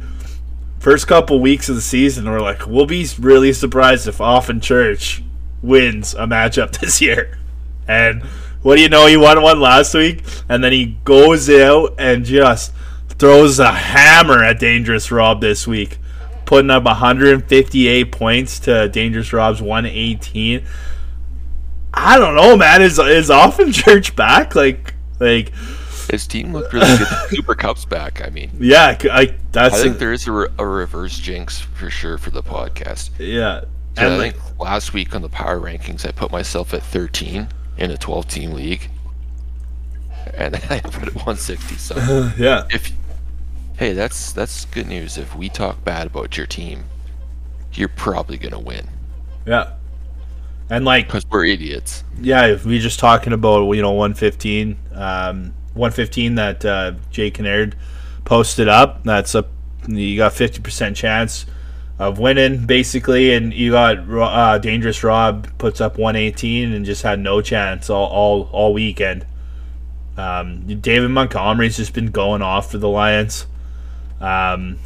first 0.80 1.06
couple 1.06 1.38
weeks 1.40 1.68
of 1.68 1.76
the 1.76 1.80
season 1.82 2.28
we're 2.28 2.40
like 2.40 2.66
we'll 2.66 2.86
be 2.86 3.06
really 3.18 3.52
surprised 3.52 4.08
if 4.08 4.20
Often 4.20 4.60
Church 4.60 5.22
wins 5.62 6.14
a 6.14 6.26
matchup 6.26 6.78
this 6.80 7.00
year. 7.00 7.38
And 7.86 8.22
what 8.62 8.76
do 8.76 8.82
you 8.82 8.88
know 8.88 9.06
he 9.06 9.16
won 9.16 9.40
one 9.42 9.60
last 9.60 9.94
week 9.94 10.24
and 10.48 10.62
then 10.62 10.72
he 10.72 10.98
goes 11.04 11.48
out 11.48 11.94
and 11.98 12.24
just 12.24 12.72
throws 13.20 13.58
a 13.60 13.70
hammer 13.70 14.42
at 14.42 14.58
Dangerous 14.58 15.10
Rob 15.12 15.40
this 15.40 15.66
week 15.66 15.98
putting 16.46 16.70
up 16.70 16.82
158 16.82 18.10
points 18.10 18.58
to 18.60 18.88
Dangerous 18.88 19.32
Rob's 19.32 19.62
118. 19.62 20.64
I 21.94 22.18
don't 22.18 22.34
know, 22.34 22.56
man. 22.56 22.82
Is 22.82 22.98
is 22.98 23.30
Often 23.30 23.70
Church 23.72 24.16
back? 24.16 24.54
Like, 24.56 24.94
like, 25.20 25.52
his 26.10 26.26
team 26.26 26.52
looked 26.52 26.72
really 26.72 26.96
good. 26.96 27.06
Super 27.28 27.54
Cup's 27.56 27.84
back. 27.84 28.20
I 28.26 28.30
mean, 28.30 28.50
yeah. 28.58 28.96
I 29.12 29.36
that's 29.52 29.76
I 29.76 29.82
think 29.82 29.94
a- 29.96 29.98
there 29.98 30.12
is 30.12 30.26
a, 30.26 30.32
re- 30.32 30.48
a 30.58 30.66
reverse 30.66 31.18
jinx 31.18 31.60
for 31.60 31.88
sure 31.90 32.18
for 32.18 32.30
the 32.30 32.42
podcast. 32.42 33.10
Yeah, 33.18 33.62
And 33.96 34.14
I 34.14 34.16
like, 34.16 34.34
think 34.36 34.58
last 34.58 34.92
week 34.92 35.14
on 35.14 35.22
the 35.22 35.28
power 35.28 35.60
rankings, 35.60 36.04
I 36.06 36.10
put 36.10 36.32
myself 36.32 36.74
at 36.74 36.82
13 36.82 37.46
in 37.76 37.90
a 37.92 37.96
12 37.96 38.26
team 38.28 38.52
league. 38.52 38.88
And 40.34 40.54
I 40.70 40.80
put 40.80 41.06
it 41.08 41.14
160. 41.14 41.76
So 41.76 42.32
yeah, 42.36 42.64
if 42.70 42.90
hey, 43.80 43.92
that's 43.92 44.30
that's 44.32 44.66
good 44.66 44.86
news. 44.86 45.18
If 45.18 45.34
we 45.34 45.48
talk 45.48 45.82
bad 45.82 46.06
about 46.06 46.36
your 46.36 46.46
team, 46.46 46.84
you're 47.72 47.88
probably 47.88 48.38
gonna 48.38 48.60
win 48.60 48.86
yeah. 49.46 49.72
And 50.68 50.84
like, 50.84 51.06
because 51.06 51.26
we're 51.28 51.46
idiots. 51.46 52.04
yeah, 52.20 52.46
if 52.46 52.64
we 52.64 52.78
just 52.78 53.00
talking 53.00 53.32
about 53.32 53.72
you 53.72 53.82
know 53.82 53.90
115, 53.92 54.78
um, 54.92 55.52
115 55.74 56.36
that 56.36 56.64
uh, 56.64 56.92
Jay 57.10 57.30
Kennard 57.30 57.74
posted 58.24 58.68
up. 58.68 59.02
That's 59.02 59.34
a 59.34 59.46
you 59.88 60.16
got 60.16 60.32
50 60.32 60.60
percent 60.60 60.96
chance 60.96 61.46
of 61.98 62.20
winning 62.20 62.66
basically, 62.66 63.32
and 63.32 63.52
you 63.52 63.72
got 63.72 64.08
uh, 64.08 64.58
Dangerous 64.58 65.02
Rob 65.02 65.48
puts 65.58 65.80
up 65.80 65.98
118 65.98 66.72
and 66.72 66.84
just 66.84 67.02
had 67.02 67.18
no 67.18 67.40
chance 67.42 67.90
all 67.90 68.06
all, 68.06 68.48
all 68.52 68.72
weekend. 68.72 69.26
Um, 70.16 70.80
David 70.80 71.08
Montgomery's 71.10 71.78
just 71.78 71.94
been 71.94 72.12
going 72.12 72.42
off 72.42 72.70
for 72.70 72.78
the 72.78 72.88
Lions. 72.88 73.46
Um, 74.20 74.78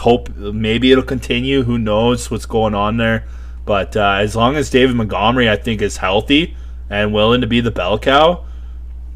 hope 0.00 0.28
maybe 0.36 0.90
it'll 0.92 1.04
continue. 1.04 1.62
Who 1.62 1.78
knows 1.78 2.30
what's 2.30 2.46
going 2.46 2.74
on 2.74 2.96
there? 2.96 3.24
But 3.64 3.96
uh, 3.96 4.16
as 4.20 4.34
long 4.34 4.56
as 4.56 4.70
David 4.70 4.96
Montgomery, 4.96 5.48
I 5.48 5.56
think, 5.56 5.82
is 5.82 5.96
healthy 5.98 6.56
and 6.90 7.14
willing 7.14 7.40
to 7.42 7.46
be 7.46 7.60
the 7.60 7.70
bell 7.70 7.98
cow, 7.98 8.44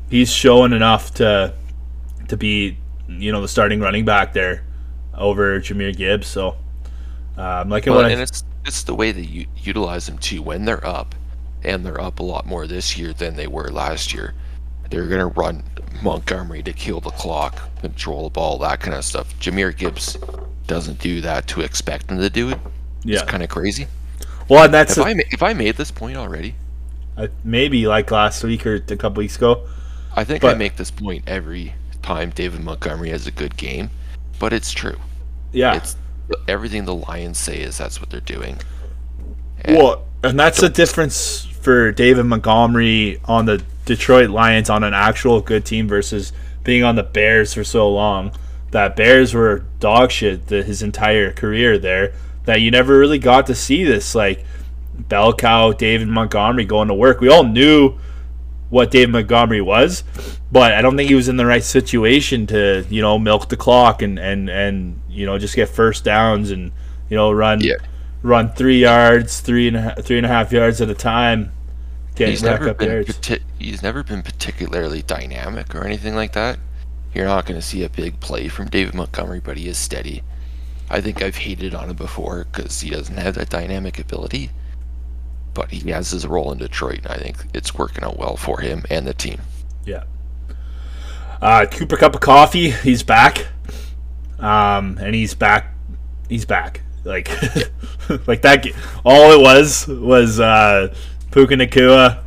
he's 0.09 0.31
showing 0.33 0.73
enough 0.73 1.13
to 1.15 1.53
to 2.29 2.37
be, 2.37 2.77
you 3.09 3.33
know, 3.33 3.41
the 3.41 3.49
starting 3.49 3.81
running 3.81 4.05
back 4.05 4.33
there 4.33 4.65
over 5.15 5.61
Jahmyr 5.61 5.97
Gibbs. 5.97 6.27
So, 6.29 6.57
um, 7.37 7.69
like 7.71 7.87
Well, 7.87 7.97
what 7.97 8.05
I- 8.07 8.11
and 8.11 8.21
it's 8.21 8.45
it's 8.65 8.83
the 8.83 8.95
way 8.95 9.13
that 9.13 9.25
you 9.27 9.47
utilize 9.57 10.07
them 10.07 10.19
too. 10.19 10.43
When 10.43 10.65
they're 10.65 10.85
up, 10.87 11.15
and 11.65 11.85
they're 11.85 12.01
up 12.01 12.19
a 12.21 12.23
lot 12.23 12.47
more 12.47 12.67
this 12.67 12.97
year 12.97 13.13
than 13.13 13.37
they 13.37 13.47
were 13.47 13.69
last 13.71 14.13
year, 14.15 14.35
they're 14.91 15.07
gonna 15.07 15.27
run 15.29 15.63
Montgomery 16.03 16.63
to 16.63 16.73
kill 16.73 17.01
the 17.01 17.11
clock, 17.11 17.59
control 17.81 18.25
the 18.25 18.31
ball, 18.31 18.59
that 18.59 18.81
kind 18.81 18.95
of 18.95 19.05
stuff. 19.05 19.39
Jahmyr 19.41 19.77
Gibbs 19.77 20.17
doesn't 20.67 20.99
do 20.99 21.21
that 21.23 21.47
to 21.49 21.61
expect 21.63 22.11
him 22.11 22.19
to 22.19 22.29
do 22.31 22.51
it. 22.51 22.59
yeah. 23.05 23.21
It's 23.21 23.31
kind 23.31 23.43
of 23.43 23.49
crazy. 23.49 23.87
Well, 24.49 24.65
and 24.65 24.75
that's 24.75 24.97
If 24.99 25.05
a- 25.05 25.09
I 25.09 25.15
if 25.31 25.43
I 25.43 25.53
made 25.55 25.77
this 25.77 25.91
point 25.91 26.17
already, 26.17 26.55
uh, 27.17 27.29
maybe 27.45 27.87
like 27.87 28.11
last 28.11 28.45
week 28.45 28.67
or 28.67 28.75
a 28.75 28.81
couple 28.97 29.21
weeks 29.21 29.37
ago. 29.37 29.67
I 30.15 30.25
think 30.25 30.45
I 30.45 30.55
make 30.55 30.77
this 30.77 30.91
point 30.91 31.25
every 31.27 31.75
time 32.03 32.31
David 32.31 32.61
Montgomery 32.63 33.11
has 33.11 33.27
a 33.27 33.31
good 33.31 33.57
game, 33.57 33.91
but 34.39 34.53
it's 34.53 34.71
true. 34.73 34.97
Yeah. 35.53 35.77
It's 35.77 35.97
everything 36.49 36.85
the 36.85 36.95
Lions 36.95 37.39
say 37.39 37.59
is 37.61 37.79
that's 37.79 38.01
what 38.01 38.11
they're 38.11 38.21
doing. 38.21 38.59
And 39.63 39.77
Well, 39.77 40.05
and 40.23 40.39
that's 40.39 40.61
the 40.61 40.69
difference 40.69 41.46
for 41.67 41.91
David 41.91 42.23
Montgomery 42.27 43.21
on 43.25 43.47
the 43.47 43.61
Detroit 43.87 44.31
Lions 44.31 44.71
on 44.71 44.85
an 44.85 44.95
actual 44.95 45.41
good 45.41 45.65
team 45.65 45.89
versus 45.89 46.33
being 46.63 46.85
on 46.85 46.95
the 46.95 47.03
Bears 47.03 47.55
for 47.55 47.65
so 47.65 47.91
long. 47.91 48.31
That 48.71 48.95
Bears 48.95 49.35
were 49.35 49.65
dog 49.81 50.13
shit 50.13 50.47
the, 50.47 50.63
his 50.63 50.81
entire 50.81 51.33
career 51.33 51.77
there. 51.77 52.15
That 52.45 52.61
you 52.61 52.71
never 52.71 52.97
really 52.97 53.19
got 53.19 53.49
to 53.49 53.55
see 53.57 53.83
this 53.83 54.15
like 54.15 54.45
bell 54.97 55.33
cow 55.35 55.73
David 55.73 56.07
Montgomery 56.07 56.65
going 56.65 56.87
to 56.87 56.95
work. 56.95 57.21
We 57.21 57.29
all 57.29 57.43
knew 57.43 57.99
what 58.71 58.93
David 58.93 59.11
Montgomery 59.11 59.61
was, 59.61 60.05
but 60.53 60.73
I 60.73 60.83
don't 60.83 60.97
think 60.97 61.09
he 61.09 61.17
was 61.17 61.29
in 61.29 61.37
the 61.37 61.47
right 61.47 61.65
situation 61.65 62.47
to 62.47 62.87
you 62.89 63.03
know 63.03 63.19
milk 63.19 63.49
the 63.49 63.57
clock 63.57 64.03
and 64.03 64.21
and 64.21 64.49
and 64.49 65.01
you 65.11 65.27
know 65.27 65.37
just 65.37 65.57
get 65.57 65.69
first 65.69 66.05
downs 66.05 66.53
and 66.53 66.71
you 67.11 67.17
know 67.17 67.33
run 67.33 67.61
Yeah. 67.61 67.75
run 68.23 68.53
three 68.53 68.79
yards, 68.81 69.41
three 69.41 69.67
and 69.67 70.05
three 70.05 70.17
and 70.17 70.27
a 70.27 70.29
half 70.29 70.53
yards 70.53 70.81
at 70.81 70.89
a 70.91 70.95
time, 70.95 71.53
he's 72.17 72.43
never 72.43 72.71
up 72.71 72.79
been 72.79 72.91
yards. 72.91 73.13
parti- 73.19 73.45
he's 73.59 73.83
never 73.83 74.03
been 74.03 74.23
particularly 74.23 75.03
dynamic 75.03 75.75
or 75.75 75.85
anything 75.85 76.15
like 76.15 76.33
that. 76.33 76.59
You're 77.15 77.27
not 77.27 77.47
going 77.47 77.59
to 77.61 77.67
see 77.67 77.83
a 77.83 77.89
big 77.89 78.21
play 78.21 78.49
from 78.49 78.69
David 78.69 78.95
Montgomery, 78.95 79.41
but 79.41 79.57
he 79.57 79.69
is 79.69 79.79
steady. 79.79 80.23
I 80.91 81.01
think 81.01 81.23
I've 81.23 81.37
hated 81.37 81.75
on 81.75 81.91
him 81.91 81.97
before 81.97 82.45
because 82.45 82.81
he 82.81 82.91
doesn't 82.91 83.17
have 83.17 83.35
that 83.35 83.49
dynamic 83.49 83.99
ability, 83.99 84.51
but 85.55 85.71
he 85.71 85.91
has 85.91 86.11
his 86.11 86.27
role 86.27 86.53
in 86.53 86.59
Detroit, 86.59 87.01
and 87.05 87.09
I 87.09 87.17
think 87.17 87.39
it's 87.55 87.75
working 87.75 88.05
out 88.05 88.19
well 88.19 88.37
for 88.37 88.61
him 88.61 88.85
and 88.91 89.07
the 89.07 89.15
team. 89.15 89.41
Yeah. 89.85 90.05
Uh, 91.41 91.67
Cooper 91.67 91.97
Cup 91.97 92.15
of 92.15 92.21
Coffee, 92.21 92.71
he's 92.71 93.03
back. 93.03 93.47
Um, 94.39 94.99
and 95.01 95.15
he's 95.15 95.35
back. 95.35 95.75
He's 96.29 96.45
back. 96.45 96.83
Like, 97.05 97.29
like 98.27 98.43
that. 98.43 98.67
All 99.05 99.33
it 99.33 99.41
was 99.41 99.87
was 99.89 100.41
uh, 100.41 100.95
Puka 101.37 101.55
Nacua, 101.55 102.23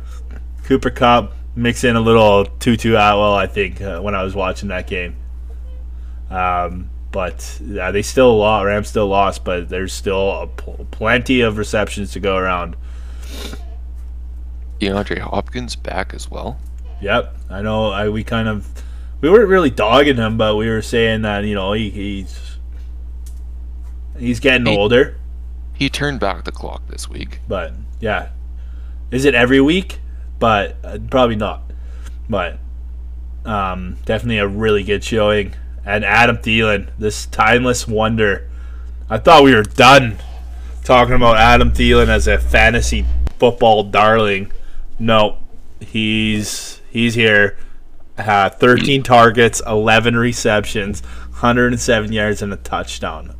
Cooper 0.62 0.90
Kupp, 0.90 1.32
mix 1.56 1.82
in 1.82 1.96
a 1.96 2.00
little 2.00 2.44
Tutu 2.44 2.90
Atwell. 2.90 3.34
I 3.34 3.48
think 3.48 3.80
uh, 3.80 3.98
when 4.00 4.14
I 4.14 4.22
was 4.22 4.36
watching 4.36 4.68
that 4.68 4.86
game. 4.86 5.16
Um, 6.30 6.90
but 7.10 7.58
they 7.60 8.02
still 8.02 8.38
lost. 8.38 8.66
Rams 8.66 8.86
still 8.86 9.08
lost, 9.08 9.44
but 9.44 9.68
there's 9.68 9.92
still 9.92 10.42
a 10.42 10.46
pl- 10.46 10.86
plenty 10.92 11.40
of 11.40 11.58
receptions 11.58 12.12
to 12.12 12.20
go 12.20 12.36
around. 12.36 12.76
DeAndre 14.80 15.18
Hopkins 15.18 15.74
back 15.74 16.14
as 16.14 16.30
well. 16.30 16.60
Yep, 17.02 17.36
I 17.50 17.62
know. 17.62 17.90
I 17.90 18.10
we 18.10 18.22
kind 18.22 18.46
of 18.46 18.68
we 19.20 19.28
weren't 19.28 19.48
really 19.48 19.70
dogging 19.70 20.18
him, 20.18 20.36
but 20.36 20.54
we 20.54 20.68
were 20.68 20.82
saying 20.82 21.22
that 21.22 21.44
you 21.44 21.56
know 21.56 21.72
he, 21.72 21.90
he's 21.90 22.58
he's 24.16 24.38
getting 24.38 24.66
He- 24.66 24.76
older. 24.76 25.16
He 25.74 25.88
turned 25.88 26.20
back 26.20 26.44
the 26.44 26.52
clock 26.52 26.86
this 26.86 27.08
week. 27.08 27.40
But 27.48 27.72
yeah, 27.98 28.28
is 29.10 29.24
it 29.24 29.34
every 29.34 29.60
week? 29.60 30.00
But 30.38 30.76
uh, 30.84 30.98
probably 31.10 31.36
not. 31.36 31.62
But 32.28 32.58
um, 33.44 33.96
definitely 34.04 34.38
a 34.38 34.46
really 34.46 34.82
good 34.82 35.04
showing. 35.04 35.54
And 35.84 36.04
Adam 36.04 36.38
Thielen, 36.38 36.88
this 36.98 37.26
timeless 37.26 37.88
wonder. 37.88 38.48
I 39.08 39.18
thought 39.18 39.42
we 39.42 39.54
were 39.54 39.62
done 39.62 40.18
talking 40.84 41.14
about 41.14 41.36
Adam 41.36 41.72
Thielen 41.72 42.08
as 42.08 42.26
a 42.26 42.38
fantasy 42.38 43.04
football 43.38 43.84
darling. 43.84 44.52
No, 44.98 45.38
he's 45.80 46.80
he's 46.90 47.14
here. 47.14 47.56
Uh, 48.18 48.50
13 48.50 49.02
targets, 49.02 49.62
11 49.66 50.14
receptions, 50.14 51.00
107 51.00 52.12
yards, 52.12 52.42
and 52.42 52.52
a 52.52 52.56
touchdown. 52.56 53.34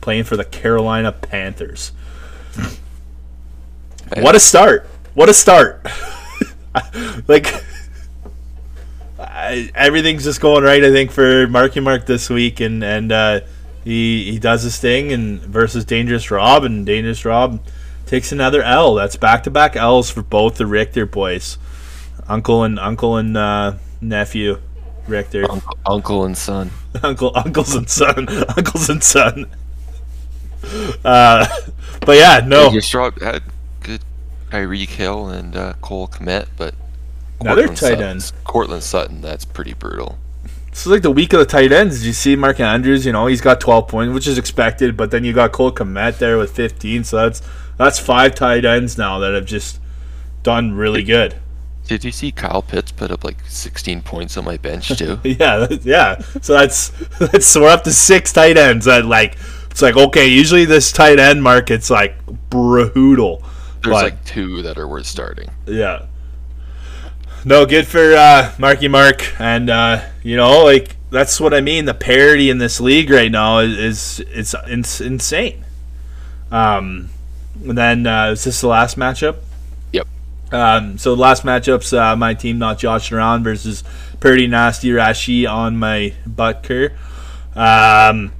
Playing 0.00 0.24
for 0.24 0.36
the 0.36 0.44
Carolina 0.44 1.12
Panthers. 1.12 1.92
What 4.18 4.36
a 4.36 4.40
start! 4.40 4.88
What 5.16 5.30
a 5.30 5.34
start! 5.34 5.80
like, 7.26 7.46
I, 9.18 9.70
everything's 9.74 10.24
just 10.24 10.42
going 10.42 10.62
right. 10.62 10.84
I 10.84 10.90
think 10.90 11.10
for 11.10 11.46
Marky 11.46 11.80
Mark 11.80 12.04
this 12.04 12.28
week, 12.28 12.60
and 12.60 12.84
and 12.84 13.10
uh, 13.10 13.40
he 13.82 14.30
he 14.30 14.38
does 14.38 14.62
his 14.62 14.78
thing, 14.78 15.12
and 15.12 15.40
versus 15.40 15.86
Dangerous 15.86 16.30
Rob, 16.30 16.64
and 16.64 16.84
Dangerous 16.84 17.24
Rob 17.24 17.64
takes 18.04 18.30
another 18.30 18.62
L. 18.62 18.94
That's 18.94 19.16
back 19.16 19.42
to 19.44 19.50
back 19.50 19.74
L's 19.74 20.10
for 20.10 20.20
both 20.20 20.56
the 20.56 20.66
Richter 20.66 21.06
boys, 21.06 21.56
uncle 22.28 22.62
and 22.62 22.78
uncle 22.78 23.16
and 23.16 23.38
uh, 23.38 23.76
nephew, 24.02 24.60
Richter, 25.08 25.50
Uncle, 25.50 25.78
uncle 25.86 26.24
and 26.26 26.36
son. 26.36 26.70
uncle 27.02 27.32
uncles 27.34 27.74
and 27.74 27.88
son, 27.88 28.28
uncles 28.54 28.90
and 28.90 29.02
son. 29.02 29.46
Uh, 31.02 31.46
but 32.04 32.18
yeah, 32.18 32.42
no, 32.46 32.70
Just 32.70 32.92
dropped 32.92 33.22
had 33.22 33.42
Tyreek 34.50 34.88
Hill 34.88 35.28
and 35.28 35.56
uh, 35.56 35.74
Cole 35.80 36.08
Kmet, 36.08 36.46
but 36.56 36.74
Another 37.40 37.62
Courtland 37.68 37.78
tight 37.78 37.88
Sutton- 37.88 38.02
end. 38.04 38.32
Courtland 38.44 38.82
Sutton, 38.82 39.20
that's 39.20 39.44
pretty 39.44 39.74
brutal. 39.74 40.18
This 40.70 40.84
is 40.84 40.92
like 40.92 41.02
the 41.02 41.10
week 41.10 41.32
of 41.32 41.38
the 41.38 41.46
tight 41.46 41.72
ends. 41.72 42.00
Did 42.00 42.06
you 42.06 42.12
see 42.12 42.36
Mark 42.36 42.60
Andrews? 42.60 43.06
You 43.06 43.12
know, 43.12 43.26
he's 43.26 43.40
got 43.40 43.60
12 43.60 43.88
points, 43.88 44.12
which 44.14 44.26
is 44.26 44.36
expected. 44.36 44.94
But 44.96 45.10
then 45.10 45.24
you 45.24 45.32
got 45.32 45.52
Cole 45.52 45.72
Kmet 45.72 46.18
there 46.18 46.36
with 46.36 46.52
15. 46.54 47.04
So 47.04 47.16
that's 47.16 47.40
that's 47.78 47.98
five 47.98 48.34
tight 48.34 48.64
ends 48.66 48.98
now 48.98 49.18
that 49.20 49.32
have 49.34 49.46
just 49.46 49.80
done 50.42 50.72
really 50.74 51.02
good. 51.02 51.36
Did 51.86 52.04
you 52.04 52.12
see 52.12 52.30
Kyle 52.32 52.62
Pitts 52.62 52.90
put 52.92 53.10
up 53.10 53.22
like 53.24 53.38
16 53.46 54.02
points 54.02 54.36
on 54.36 54.44
my 54.44 54.56
bench 54.58 54.88
too? 54.98 55.18
Yeah, 55.24 55.66
yeah. 55.82 56.18
So 56.42 56.52
that's 56.52 56.88
that's 57.18 57.46
so 57.46 57.62
we're 57.62 57.68
up 57.70 57.84
to 57.84 57.92
six 57.92 58.32
tight 58.32 58.58
ends. 58.58 58.84
That 58.84 59.06
like 59.06 59.38
it's 59.70 59.80
like 59.82 59.96
okay. 59.96 60.26
Usually 60.26 60.66
this 60.66 60.92
tight 60.92 61.18
end 61.18 61.42
market's 61.42 61.88
like 61.90 62.16
brutal. 62.50 63.42
There's 63.82 63.94
but- 63.94 64.04
like 64.04 64.24
two 64.24 64.62
that 64.62 64.78
are 64.78 64.88
worth 64.88 65.06
starting. 65.06 65.50
Yeah. 65.66 66.06
No, 67.44 67.64
good 67.64 67.86
for 67.86 68.14
uh, 68.14 68.52
Marky 68.58 68.88
Mark, 68.88 69.40
and 69.40 69.70
uh, 69.70 70.02
you 70.24 70.36
know, 70.36 70.64
like 70.64 70.96
that's 71.10 71.40
what 71.40 71.54
I 71.54 71.60
mean. 71.60 71.84
The 71.84 71.94
parity 71.94 72.50
in 72.50 72.58
this 72.58 72.80
league 72.80 73.08
right 73.08 73.30
now 73.30 73.58
is 73.60 74.18
is 74.18 74.20
it's, 74.30 74.54
it's 74.66 75.00
insane. 75.00 75.64
Um, 76.50 77.10
and 77.62 77.78
then 77.78 78.06
uh, 78.06 78.30
is 78.32 78.42
this 78.44 78.60
the 78.60 78.66
last 78.66 78.96
matchup? 78.96 79.36
Yep. 79.92 80.08
Um, 80.50 80.98
so 80.98 81.14
the 81.14 81.20
last 81.22 81.44
matchups, 81.44 81.96
uh, 81.96 82.16
my 82.16 82.34
team 82.34 82.58
not 82.58 82.78
joshing 82.78 83.16
around 83.16 83.44
versus 83.44 83.84
Purdy 84.18 84.48
Nasty 84.48 84.88
Rashi 84.90 85.48
on 85.48 85.76
my 85.76 86.14
Butker. 86.28 86.92
Um, 87.54 88.32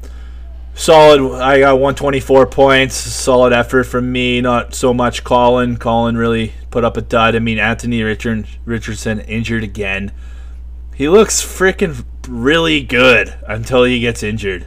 solid. 0.76 1.40
I 1.40 1.58
got 1.58 1.74
124 1.74 2.46
points. 2.46 2.94
Solid 2.94 3.52
effort 3.52 3.84
from 3.84 4.12
me. 4.12 4.40
Not 4.40 4.74
so 4.74 4.94
much 4.94 5.24
Colin. 5.24 5.76
Colin 5.76 6.16
really 6.16 6.52
put 6.70 6.84
up 6.84 6.96
a 6.96 7.02
dud. 7.02 7.34
I 7.34 7.40
mean, 7.40 7.58
Anthony 7.58 8.02
Richard, 8.02 8.46
Richardson 8.64 9.20
injured 9.20 9.64
again. 9.64 10.12
He 10.94 11.08
looks 11.08 11.42
freaking 11.42 12.04
really 12.28 12.82
good 12.82 13.34
until 13.46 13.84
he 13.84 14.00
gets 14.00 14.22
injured. 14.22 14.66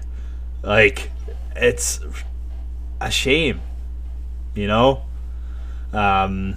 Like, 0.62 1.12
it's 1.56 2.02
a 3.00 3.10
shame. 3.10 3.62
You 4.56 4.68
know? 4.68 5.06
Um, 5.94 6.56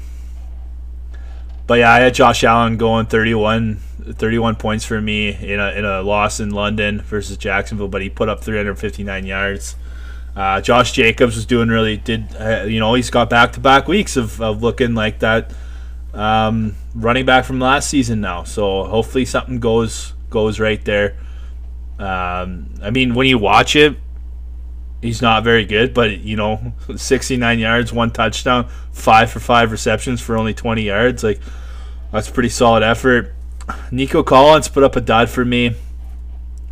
but 1.67 1.75
yeah, 1.75 1.93
I 1.93 2.01
had 2.01 2.15
Josh 2.15 2.45
Allen 2.45 2.77
going 2.77 3.07
31, 3.07 3.77
31 3.77 4.57
points 4.57 4.85
for 4.85 5.01
me 5.01 5.29
in 5.29 5.61
a, 5.61 5.71
in 5.73 5.85
a 5.85 6.03
loss 6.03 6.41
in 6.41 6.51
London 6.51 7.01
versus 7.01 7.37
Jacksonville, 7.37 7.89
but 7.89 8.03
he 8.03 8.11
put 8.11 8.29
up 8.29 8.43
359 8.43 9.25
yards. 9.27 9.77
Uh, 10.35 10.61
Josh 10.61 10.93
Jacobs 10.93 11.37
was 11.37 11.45
doing 11.45 11.69
really 11.69 11.99
did 11.99 12.27
uh, 12.41 12.63
you 12.63 12.81
know 12.81 12.95
he's 12.95 13.11
got 13.11 13.29
back 13.29 13.53
to 13.53 13.61
back 13.61 13.87
weeks 13.87 14.17
of, 14.17 14.41
of 14.41 14.63
looking 14.63 14.95
like 14.95 15.19
that 15.19 15.53
um, 16.15 16.75
running 16.95 17.27
back 17.27 17.45
from 17.45 17.61
last 17.61 17.91
season 17.91 18.21
now. 18.21 18.45
So 18.45 18.85
hopefully 18.85 19.25
something 19.25 19.61
goes 19.61 20.15
goes 20.31 20.59
right 20.59 20.83
there. 20.85 21.17
Um, 21.99 22.75
I 22.83 22.91
mean, 22.91 23.15
when 23.15 23.27
you 23.27 23.39
watch 23.39 23.77
it, 23.77 23.97
he's 25.03 25.21
not 25.21 25.45
very 25.45 25.67
good, 25.67 25.93
but 25.93 26.19
you 26.21 26.37
know, 26.37 26.73
69 26.97 27.59
yards, 27.59 27.93
one 27.93 28.11
touchdown, 28.11 28.69
five 28.93 29.31
for 29.31 29.41
five 29.41 29.73
receptions 29.73 30.21
for 30.21 30.39
only 30.39 30.55
20 30.55 30.83
yards. 30.83 31.23
Like 31.23 31.41
that's 32.13 32.31
pretty 32.31 32.49
solid 32.49 32.83
effort. 32.83 33.35
Nico 33.91 34.23
Collins 34.23 34.69
put 34.69 34.83
up 34.83 34.97
a 34.97 35.01
dud 35.01 35.29
for 35.29 35.45
me. 35.45 35.75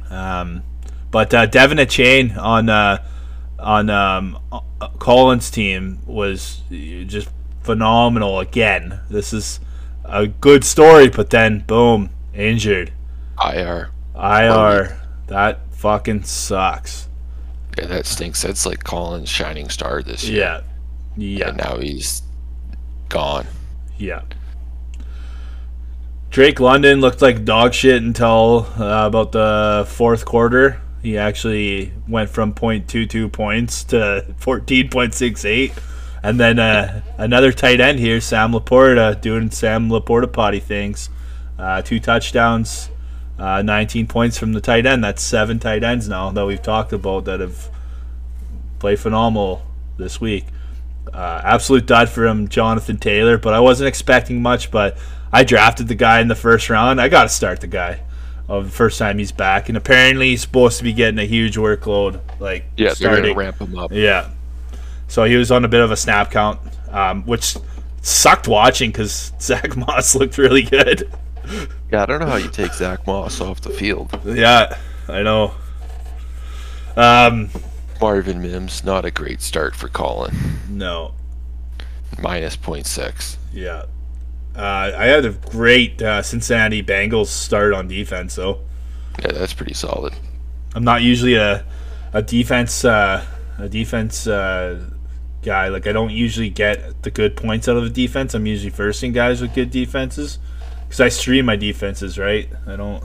Um, 0.09 0.63
but 1.11 1.35
uh, 1.35 1.47
De'Von 1.47 1.81
Achane 1.81 2.37
on 2.39 2.69
uh, 2.69 3.05
on 3.59 3.91
um, 3.91 4.39
Collins' 4.99 5.51
team 5.51 5.99
was 6.07 6.63
just 6.71 7.29
phenomenal 7.63 8.39
again. 8.39 9.01
This 9.11 9.33
is 9.33 9.61
a 10.05 10.27
good 10.27 10.65
story, 10.65 11.09
but 11.09 11.31
then 11.31 11.61
boom, 11.67 12.11
injured. 12.35 12.93
IR. 13.43 13.91
IR. 14.15 15.01
That 15.29 15.61
fucking 15.75 16.25
sucks. 16.25 17.09
That 17.87 18.07
stinks. 18.07 18.43
That's 18.43 18.67
like 18.67 18.85
Colin's 18.85 19.29
shining 19.29 19.69
star 19.69 20.03
this 20.03 20.25
year. 20.29 20.41
Yeah. 20.41 20.61
Yeah. 21.17 21.49
And 21.49 21.59
now 21.59 21.79
he's 21.79 22.23
gone. 23.09 23.47
Yeah. 23.99 24.23
Drake 26.31 26.61
London 26.61 27.01
looked 27.01 27.23
like 27.23 27.45
dog 27.45 27.75
shit 27.75 28.03
until 28.03 28.67
uh, 28.79 29.07
about 29.07 29.33
the 29.33 29.85
fourth 29.89 30.25
quarter. 30.25 30.81
He 31.03 31.19
actually 31.19 31.93
went 32.07 32.31
from 32.31 32.55
0.22 32.55 33.33
points 33.33 33.85
to 33.85 34.25
14.68. 34.41 35.73
And 36.23 36.39
then 36.39 36.59
uh, 36.59 37.01
another 37.17 37.51
tight 37.51 37.81
end 37.81 37.99
here, 37.99 38.21
Sam 38.21 38.53
Laporta, 38.53 39.21
doing 39.21 39.51
Sam 39.51 39.89
Laporta 39.89 40.31
potty 40.31 40.61
things. 40.61 41.09
Uh, 41.59 41.83
two 41.83 41.99
touchdowns, 41.99 42.91
uh, 43.41 43.63
19 43.63 44.07
points 44.07 44.39
from 44.39 44.53
the 44.53 44.61
tight 44.61 44.87
end. 44.87 45.03
That's 45.03 45.23
seven 45.23 45.59
tight 45.59 45.83
ends 45.83 46.09
now 46.09 46.31
that 46.31 46.47
we've 46.47 46.63
talked 46.63 46.93
about 46.93 47.25
that 47.25 47.41
have 47.41 47.69
played 48.79 49.01
phenomenal 49.01 49.63
this 49.97 50.21
week. 50.21 50.45
Uh, 51.13 51.41
absolute 51.45 51.87
dud 51.87 52.09
for 52.09 52.27
him, 52.27 52.47
Jonathan 52.49 52.99
Taylor. 52.99 53.39
But 53.39 53.55
I 53.55 53.61
wasn't 53.61 53.89
expecting 53.89 54.43
much. 54.43 54.71
But 54.71 54.97
I 55.33 55.43
drafted 55.43 55.89
the 55.89 55.95
guy 55.95 56.21
in 56.21 56.29
the 56.29 56.35
first 56.37 56.71
round. 56.71 57.01
I 57.01 57.09
got 57.09 57.23
to 57.25 57.29
start 57.29 57.61
the 57.61 57.67
guy. 57.67 58.03
Of 58.49 58.65
the 58.65 58.71
first 58.73 58.99
time 58.99 59.19
he's 59.19 59.31
back, 59.31 59.69
and 59.69 59.79
apparently 59.79 60.31
he's 60.31 60.41
supposed 60.43 60.79
to 60.79 60.83
be 60.83 60.93
getting 60.93 61.21
a 61.21 61.25
huge 61.25 61.57
workload. 61.57 62.21
Like 62.41 62.65
Yeah, 62.77 62.89
they're 62.89 62.95
starting. 62.97 63.23
gonna 63.27 63.35
ramp 63.37 63.61
him 63.61 63.79
up. 63.79 63.93
Yeah. 63.93 64.29
So 65.07 65.23
he 65.23 65.37
was 65.37 65.53
on 65.53 65.65
a 65.65 65.69
bit 65.69 65.81
of 65.81 65.93
a 65.93 65.97
snap 65.97 66.33
count, 66.33 66.59
um, 66.91 67.23
which 67.27 67.57
sucked 68.03 68.49
watching 68.49 68.91
because 68.91 69.31
Zack 69.41 69.77
Moss 69.77 70.17
looked 70.17 70.37
really 70.37 70.63
good. 70.65 71.09
Yeah, 71.91 72.03
I 72.03 72.07
don't 72.07 72.21
know 72.21 72.27
how 72.27 72.37
you 72.37 72.49
take 72.49 72.73
Zack 72.73 73.07
Moss 73.07 73.41
off 73.41 73.61
the 73.61 73.71
field. 73.71 74.19
Yeah, 74.25 74.79
I 75.09 75.23
know. 75.23 75.55
Um, 76.97 77.51
Marvin 78.01 78.41
Mims, 78.43 78.85
not 78.85 79.05
a 79.05 79.11
great 79.11 79.41
start 79.43 79.75
for 79.75 79.89
Colin. 79.89 80.35
no. 80.69 81.15
Minus 82.21 82.57
0.6. 82.57 83.37
Yeah. 83.53 83.85
Uh, 84.55 84.93
I 84.97 85.07
had 85.07 85.25
a 85.25 85.31
great 85.31 86.03
uh, 86.03 86.23
Cincinnati 86.23 86.83
Bengals 86.83 87.29
start 87.29 87.73
on 87.73 87.87
defense, 87.89 88.35
though. 88.35 88.61
Yeah, 89.21 89.33
that's 89.33 89.53
pretty 89.55 89.75
solid. 89.75 90.13
I'm 90.75 90.85
not 90.85 91.03
usually 91.03 91.37
a 91.37 91.65
a 92.13 92.21
defense 92.23 92.85
uh, 92.85 93.25
a 93.59 93.69
defense 93.69 94.27
uh, 94.27 94.85
guy. 95.43 95.69
Like 95.69 95.87
I 95.87 95.93
don't 95.93 96.11
usually 96.11 96.51
get 96.51 97.03
the 97.03 97.11
good 97.11 97.37
points 97.37 97.69
out 97.69 97.77
of 97.77 97.85
the 97.85 97.91
defense. 97.91 98.35
I'm 98.35 98.47
usually 98.47 98.71
firsting 98.71 99.13
guys 99.13 99.41
with 99.41 99.55
good 99.55 99.71
defenses 99.71 100.39
because 100.91 101.01
I 101.01 101.09
stream 101.09 101.47
my 101.47 101.55
defenses. 101.55 102.19
Right? 102.19 102.51
I 102.67 102.75
don't. 102.75 103.05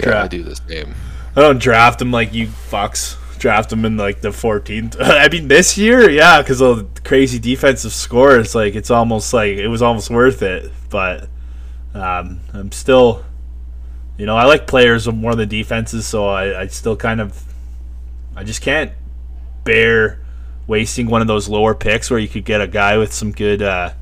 Yeah, 0.00 0.22
I 0.22 0.28
do 0.28 0.44
this 0.44 0.60
game. 0.60 0.94
I 1.34 1.40
don't 1.40 1.58
draft 1.58 1.98
them 1.98 2.12
like 2.12 2.32
you 2.32 2.46
fucks. 2.46 3.16
Draft 3.40 3.70
them 3.70 3.84
in 3.84 3.96
like 3.96 4.20
the 4.20 4.28
14th. 4.30 4.96
I 5.00 5.28
mean, 5.28 5.48
this 5.48 5.76
year, 5.76 6.08
yeah, 6.08 6.40
because 6.40 6.60
of 6.60 6.94
the 6.94 7.00
crazy 7.00 7.40
defensive 7.40 7.92
scores. 7.92 8.54
Like 8.54 8.76
it's 8.76 8.90
almost 8.90 9.34
like 9.34 9.58
it 9.58 9.66
was 9.66 9.82
almost 9.82 10.10
worth 10.10 10.42
it. 10.42 10.70
But 10.88 11.28
um, 11.92 12.40
I'm 12.52 12.70
still, 12.70 13.24
you 14.16 14.26
know, 14.26 14.36
I 14.36 14.44
like 14.44 14.68
players 14.68 15.10
more 15.10 15.34
than 15.34 15.48
defenses, 15.48 16.06
so 16.06 16.28
I, 16.28 16.62
I 16.62 16.66
still 16.68 16.96
kind 16.96 17.20
of, 17.20 17.42
I 18.36 18.44
just 18.44 18.62
can't 18.62 18.92
bear 19.64 20.20
wasting 20.68 21.08
one 21.08 21.20
of 21.20 21.26
those 21.26 21.48
lower 21.48 21.74
picks 21.74 22.10
where 22.10 22.20
you 22.20 22.28
could 22.28 22.44
get 22.44 22.60
a 22.60 22.68
guy 22.68 22.98
with 22.98 23.12
some 23.12 23.32
good, 23.32 23.62
uh, 23.62 23.92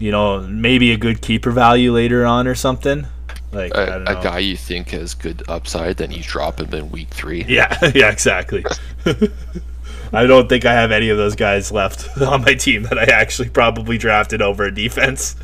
you 0.00 0.10
know, 0.10 0.40
maybe 0.40 0.90
a 0.90 0.96
good 0.96 1.20
keeper 1.20 1.52
value 1.52 1.92
later 1.92 2.26
on 2.26 2.48
or 2.48 2.56
something. 2.56 3.06
Like 3.52 3.76
I 3.76 3.82
A, 3.82 4.02
a 4.02 4.22
guy 4.22 4.38
you 4.38 4.56
think 4.56 4.90
has 4.90 5.14
good 5.14 5.42
upside, 5.48 5.98
then 5.98 6.10
you 6.10 6.22
drop 6.22 6.58
him 6.58 6.72
in 6.72 6.90
week 6.90 7.08
three. 7.10 7.44
Yeah, 7.46 7.76
yeah, 7.94 8.10
exactly. 8.10 8.64
I 10.12 10.26
don't 10.26 10.48
think 10.48 10.64
I 10.64 10.72
have 10.72 10.90
any 10.90 11.10
of 11.10 11.18
those 11.18 11.36
guys 11.36 11.70
left 11.70 12.18
on 12.22 12.42
my 12.42 12.54
team 12.54 12.84
that 12.84 12.98
I 12.98 13.04
actually 13.04 13.50
probably 13.50 13.98
drafted 13.98 14.42
over 14.42 14.64
a 14.64 14.74
defense. 14.74 15.36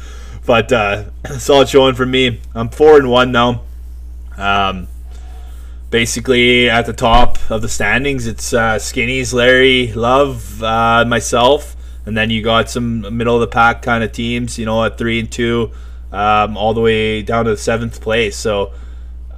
But 0.44 0.72
uh, 0.72 1.04
solid 1.38 1.68
showing 1.68 1.94
for 1.94 2.06
me. 2.06 2.40
I'm 2.54 2.70
four 2.70 2.96
and 2.96 3.10
one 3.10 3.32
now. 3.32 3.62
Um, 4.36 4.88
basically 5.90 6.70
at 6.70 6.86
the 6.86 6.92
top 6.92 7.38
of 7.50 7.62
the 7.62 7.68
standings, 7.68 8.26
it's 8.26 8.52
uh, 8.52 8.76
Skinnies, 8.76 9.32
Larry, 9.32 9.92
Love, 9.92 10.62
uh, 10.62 11.04
myself, 11.06 11.75
and 12.06 12.16
then 12.16 12.30
you 12.30 12.42
got 12.42 12.70
some 12.70 13.16
middle 13.16 13.34
of 13.34 13.40
the 13.40 13.46
pack 13.48 13.82
kind 13.82 14.02
of 14.02 14.12
teams. 14.12 14.58
You 14.58 14.64
know, 14.66 14.84
at 14.84 14.96
three 14.96 15.18
and 15.20 15.30
two, 15.30 15.72
um, 16.12 16.56
all 16.56 16.72
the 16.72 16.80
way 16.80 17.22
down 17.22 17.44
to 17.46 17.56
seventh 17.56 18.00
place. 18.00 18.36
So 18.36 18.72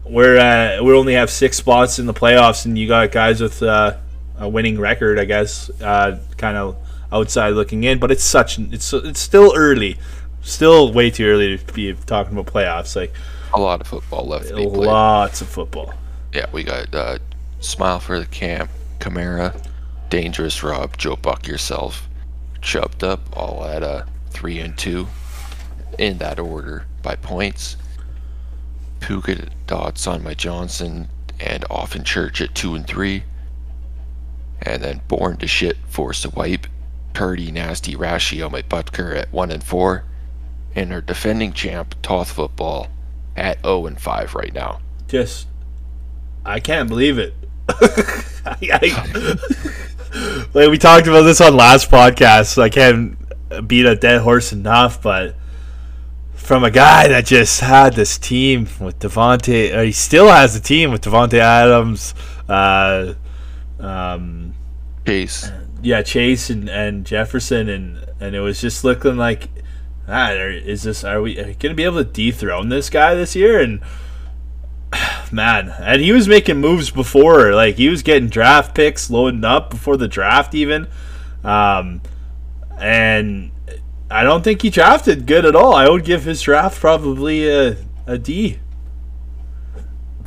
we're 0.05 0.39
uh, 0.39 0.83
we 0.83 0.93
only 0.93 1.15
have 1.15 1.31
six 1.31 1.57
spots 1.57 1.99
in 1.99 2.07
the 2.07 2.15
playoffs, 2.15 2.65
and 2.65 2.79
you 2.79 2.87
got 2.89 3.11
guys 3.13 3.41
with 3.41 3.63
uh, 3.63 3.97
a 4.39 4.49
winning 4.49 4.79
record, 4.79 5.19
I 5.19 5.25
guess, 5.25 5.69
uh, 5.81 6.19
kind 6.37 6.57
of 6.57 6.77
outside 7.13 7.51
looking 7.51 7.85
in. 7.85 7.99
But 7.99 8.11
it's 8.11 8.25
such 8.25 8.59
it's 8.59 8.93
it's 8.93 9.21
still 9.21 9.53
early, 9.57 9.99
still 10.43 10.93
way 10.93 11.11
too 11.11 11.27
early 11.27 11.59
to 11.59 11.73
be 11.73 11.93
talking 12.07 12.39
about 12.39 12.53
playoffs. 12.53 12.97
Like 12.97 13.13
A 13.53 13.61
lot 13.61 13.81
of 13.81 13.87
football 13.87 14.27
left 14.27 14.49
to 14.49 14.57
be 14.57 14.67
played. 14.67 14.87
lots 14.87 15.41
of 15.41 15.49
football. 15.49 15.95
Yeah, 16.33 16.47
we 16.53 16.63
got 16.65 16.95
uh, 16.95 17.19
Smile 17.61 17.99
for 18.01 18.21
the 18.21 18.27
Camp, 18.27 18.71
Kamara, 19.01 19.55
Dangerous 20.11 20.63
Rob, 20.63 20.97
Joe 20.99 21.17
Buck 21.17 21.47
yourself, 21.47 22.08
Chubbed 22.61 23.03
Up, 23.05 23.21
all 23.37 23.65
at 23.65 23.83
a 23.83 24.07
3 24.31 24.59
and 24.61 24.77
2, 24.79 25.07
in 25.99 26.19
that 26.19 26.39
order 26.39 26.85
by 27.03 27.17
points. 27.17 27.77
Puka 29.01 29.49
Dots 29.67 30.07
on 30.07 30.23
my 30.23 30.35
Johnson, 30.35 31.09
and 31.41 31.65
off 31.71 31.95
in 31.95 32.05
Church 32.05 32.41
at 32.41 32.55
2 32.55 32.75
and 32.75 32.87
3. 32.87 33.23
And 34.63 34.83
then 34.83 35.01
Born 35.09 35.37
to 35.39 35.47
Shit, 35.47 35.77
Forced 35.89 36.23
to 36.23 36.31
Wipe, 36.31 36.67
Purdy 37.15 37.51
Nasty 37.53 37.95
Rashi 37.95 38.45
on 38.45 38.53
my 38.53 38.63
Butker 38.63 39.17
at 39.17 39.33
1 39.33 39.51
and 39.51 39.63
4. 39.63 40.05
And 40.75 40.93
our 40.93 41.01
defending 41.01 41.53
champ, 41.53 41.95
Toth 42.03 42.33
Football, 42.33 42.89
at 43.37 43.61
0 43.63 43.87
and 43.87 44.01
5 44.01 44.35
right 44.35 44.53
now. 44.53 44.81
Just 45.07 45.47
I 46.45 46.61
can't 46.61 46.89
believe 46.89 47.19
it. 47.19 47.35
I- 47.69 48.57
I- 48.63 49.37
like 50.55 50.69
we 50.71 50.79
talked 50.79 51.07
about 51.07 51.23
this 51.23 51.41
on 51.41 51.57
last 51.57 51.91
podcast, 51.91 52.47
so 52.55 52.63
I 52.63 52.69
can't 52.69 53.17
beat 53.67 53.87
a 53.87 53.95
dead 53.97 54.21
horse 54.23 54.53
enough, 54.53 55.03
but 55.03 55.35
from 56.35 56.65
a 56.65 56.71
guy 56.71 57.09
that 57.09 57.27
just 57.27 57.61
had 57.61 57.95
this 57.95 58.19
team 58.19 58.69
with 58.81 58.99
Devonte, 58.99 59.85
he 59.85 59.93
still 59.93 60.29
has 60.29 60.55
a 60.57 60.61
team 60.61 60.91
with 60.91 61.03
Davante 61.03 61.39
Adams, 61.39 62.15
uh, 62.49 63.15
um, 63.79 64.55
Chase. 65.07 65.51
yeah, 65.83 66.03
Chase 66.03 66.51
and, 66.51 66.69
and 66.69 67.05
Jefferson, 67.05 67.69
and 67.69 68.05
and 68.21 68.35
it 68.35 68.41
was 68.41 68.61
just 68.61 68.83
looking 68.85 69.17
like, 69.17 69.49
ah, 70.09 70.31
are- 70.31 70.51
is 70.51 70.83
this 70.85 71.05
are 71.05 71.21
we, 71.21 71.39
are 71.39 71.47
we 71.47 71.55
gonna 71.55 71.75
be 71.75 71.85
able 71.85 72.03
to 72.05 72.11
dethrone 72.11 72.69
this 72.69 72.89
guy 72.91 73.15
this 73.15 73.37
year? 73.37 73.61
And 73.61 73.81
man, 75.33 75.75
and 75.81 76.01
he 76.01 76.13
was 76.13 76.29
making 76.29 76.59
moves 76.59 76.91
before, 76.91 77.53
like 77.55 77.77
he 77.77 77.89
was 77.89 78.03
getting 78.03 78.29
draft 78.29 78.75
picks 78.75 79.11
loading 79.11 79.45
up 79.45 79.71
before 79.71 79.97
the 79.97 80.09
draft 80.09 80.55
even, 80.55 80.89
um, 81.45 82.01
and 82.79 83.51
I 84.11 84.23
don't 84.23 84.43
think 84.43 84.63
he 84.63 84.71
drafted 84.71 85.27
good 85.27 85.45
at 85.45 85.55
all. 85.55 85.75
I 85.75 85.89
would 85.89 86.05
give 86.05 86.25
his 86.25 86.41
draft 86.43 86.81
probably 86.81 87.49
a 87.49 87.77
a 88.07 88.19
D. 88.19 88.59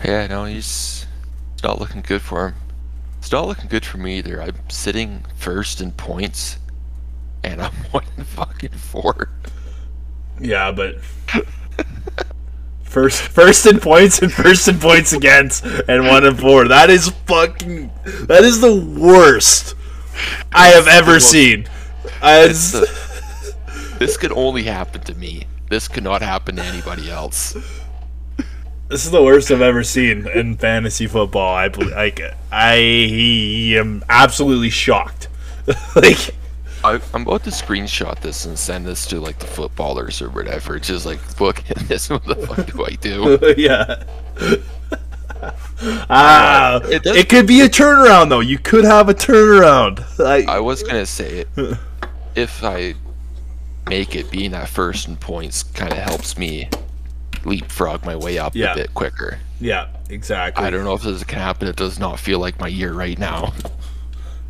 Yeah, 0.05 0.27
no, 0.27 0.45
he's 0.45 1.05
it's 1.53 1.63
not 1.63 1.79
looking 1.79 2.01
good 2.01 2.21
for 2.21 2.47
him. 2.47 2.55
It's 3.19 3.31
not 3.31 3.47
looking 3.47 3.67
good 3.67 3.85
for 3.85 3.97
me 3.97 4.17
either. 4.17 4.41
I'm 4.41 4.69
sitting 4.69 5.25
first 5.35 5.81
in 5.81 5.91
points, 5.91 6.57
and 7.43 7.61
I'm 7.61 7.73
one 7.91 8.05
in 8.17 8.23
fucking 8.23 8.71
four. 8.71 9.29
Yeah, 10.39 10.71
but 10.71 10.95
first 12.91 13.21
first 13.21 13.65
in 13.65 13.79
points 13.79 14.21
and 14.21 14.31
first 14.31 14.67
in 14.67 14.77
points 14.77 15.13
against 15.13 15.63
and 15.63 16.05
one 16.05 16.25
and 16.25 16.37
four. 16.39 16.67
That 16.67 16.89
is 16.89 17.09
fucking 17.25 17.91
that 18.27 18.43
is 18.43 18.61
the 18.61 18.75
worst 18.75 19.75
I 20.51 20.67
have 20.67 20.87
ever 20.87 21.19
seen. 21.19 21.67
As 22.21 22.73
This 24.01 24.17
could 24.17 24.31
only 24.31 24.63
happen 24.63 25.01
to 25.01 25.13
me. 25.13 25.45
This 25.69 25.87
could 25.87 26.03
not 26.03 26.23
happen 26.23 26.55
to 26.55 26.63
anybody 26.63 27.09
else. 27.11 27.53
this 28.87 29.05
is 29.05 29.11
the 29.11 29.21
worst 29.21 29.51
I've 29.51 29.61
ever 29.61 29.83
seen 29.83 30.27
in 30.27 30.57
fantasy 30.57 31.05
football. 31.05 31.53
I 31.53 31.67
like 31.67 32.19
I 32.51 32.73
am 33.77 34.03
absolutely 34.09 34.71
shocked. 34.71 35.27
like 35.95 36.33
I, 36.83 36.99
I'm 37.13 37.21
about 37.23 37.43
to 37.43 37.49
screenshot 37.51 38.19
this 38.21 38.45
and 38.45 38.57
send 38.57 38.85
this 38.85 39.05
to 39.07 39.19
like 39.19 39.39
the 39.39 39.47
footballers 39.47 40.21
or 40.21 40.29
whatever. 40.29 40.79
Just 40.79 41.05
like, 41.05 41.39
look 41.39 41.59
at 41.69 41.77
this. 41.87 42.09
What 42.09 42.25
the 42.25 42.35
fuck 42.35 42.65
do 42.71 42.85
I 42.85 42.91
do? 42.95 43.39
yeah. 43.57 44.03
ah, 46.09 46.79
It 46.85 47.05
it, 47.05 47.29
could 47.29 47.47
be 47.47 47.61
a 47.61 47.69
turnaround 47.69 48.29
though. 48.29 48.39
You 48.39 48.57
could 48.59 48.83
have 48.83 49.09
a 49.09 49.13
turnaround. 49.13 50.03
Like, 50.19 50.47
I 50.47 50.59
was 50.59 50.83
gonna 50.83 51.05
say 51.05 51.45
it. 51.55 51.77
If 52.35 52.63
I 52.63 52.93
make 53.87 54.15
it, 54.15 54.31
being 54.31 54.51
that 54.51 54.69
first 54.69 55.07
in 55.07 55.17
points 55.17 55.63
kind 55.63 55.91
of 55.91 55.97
helps 55.99 56.37
me 56.37 56.69
leapfrog 57.43 58.05
my 58.05 58.15
way 58.15 58.37
up 58.37 58.55
Yeah. 58.55 58.73
a 58.73 58.75
bit 58.75 58.93
quicker. 58.93 59.39
yeah, 59.59 59.87
exactly. 60.09 60.63
I 60.63 60.69
don't 60.69 60.83
know 60.85 60.93
if 60.93 61.01
this 61.01 61.23
can 61.23 61.39
happen. 61.39 61.67
It 61.67 61.75
does 61.75 61.99
not 61.99 62.19
feel 62.19 62.39
like 62.39 62.59
my 62.59 62.67
year 62.67 62.93
right 62.93 63.17
now. 63.17 63.53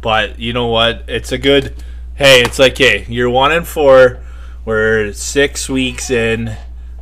But 0.01 0.39
you 0.39 0.51
know 0.53 0.67
what? 0.67 1.03
It's 1.07 1.31
a 1.31 1.37
good. 1.37 1.75
Hey, 2.15 2.41
it's 2.41 2.59
like 2.59 2.77
hey, 2.77 3.05
you're 3.09 3.29
one 3.29 3.51
and 3.51 3.67
four. 3.67 4.19
We're 4.65 5.11
six 5.13 5.67
weeks 5.69 6.11
in, 6.11 6.55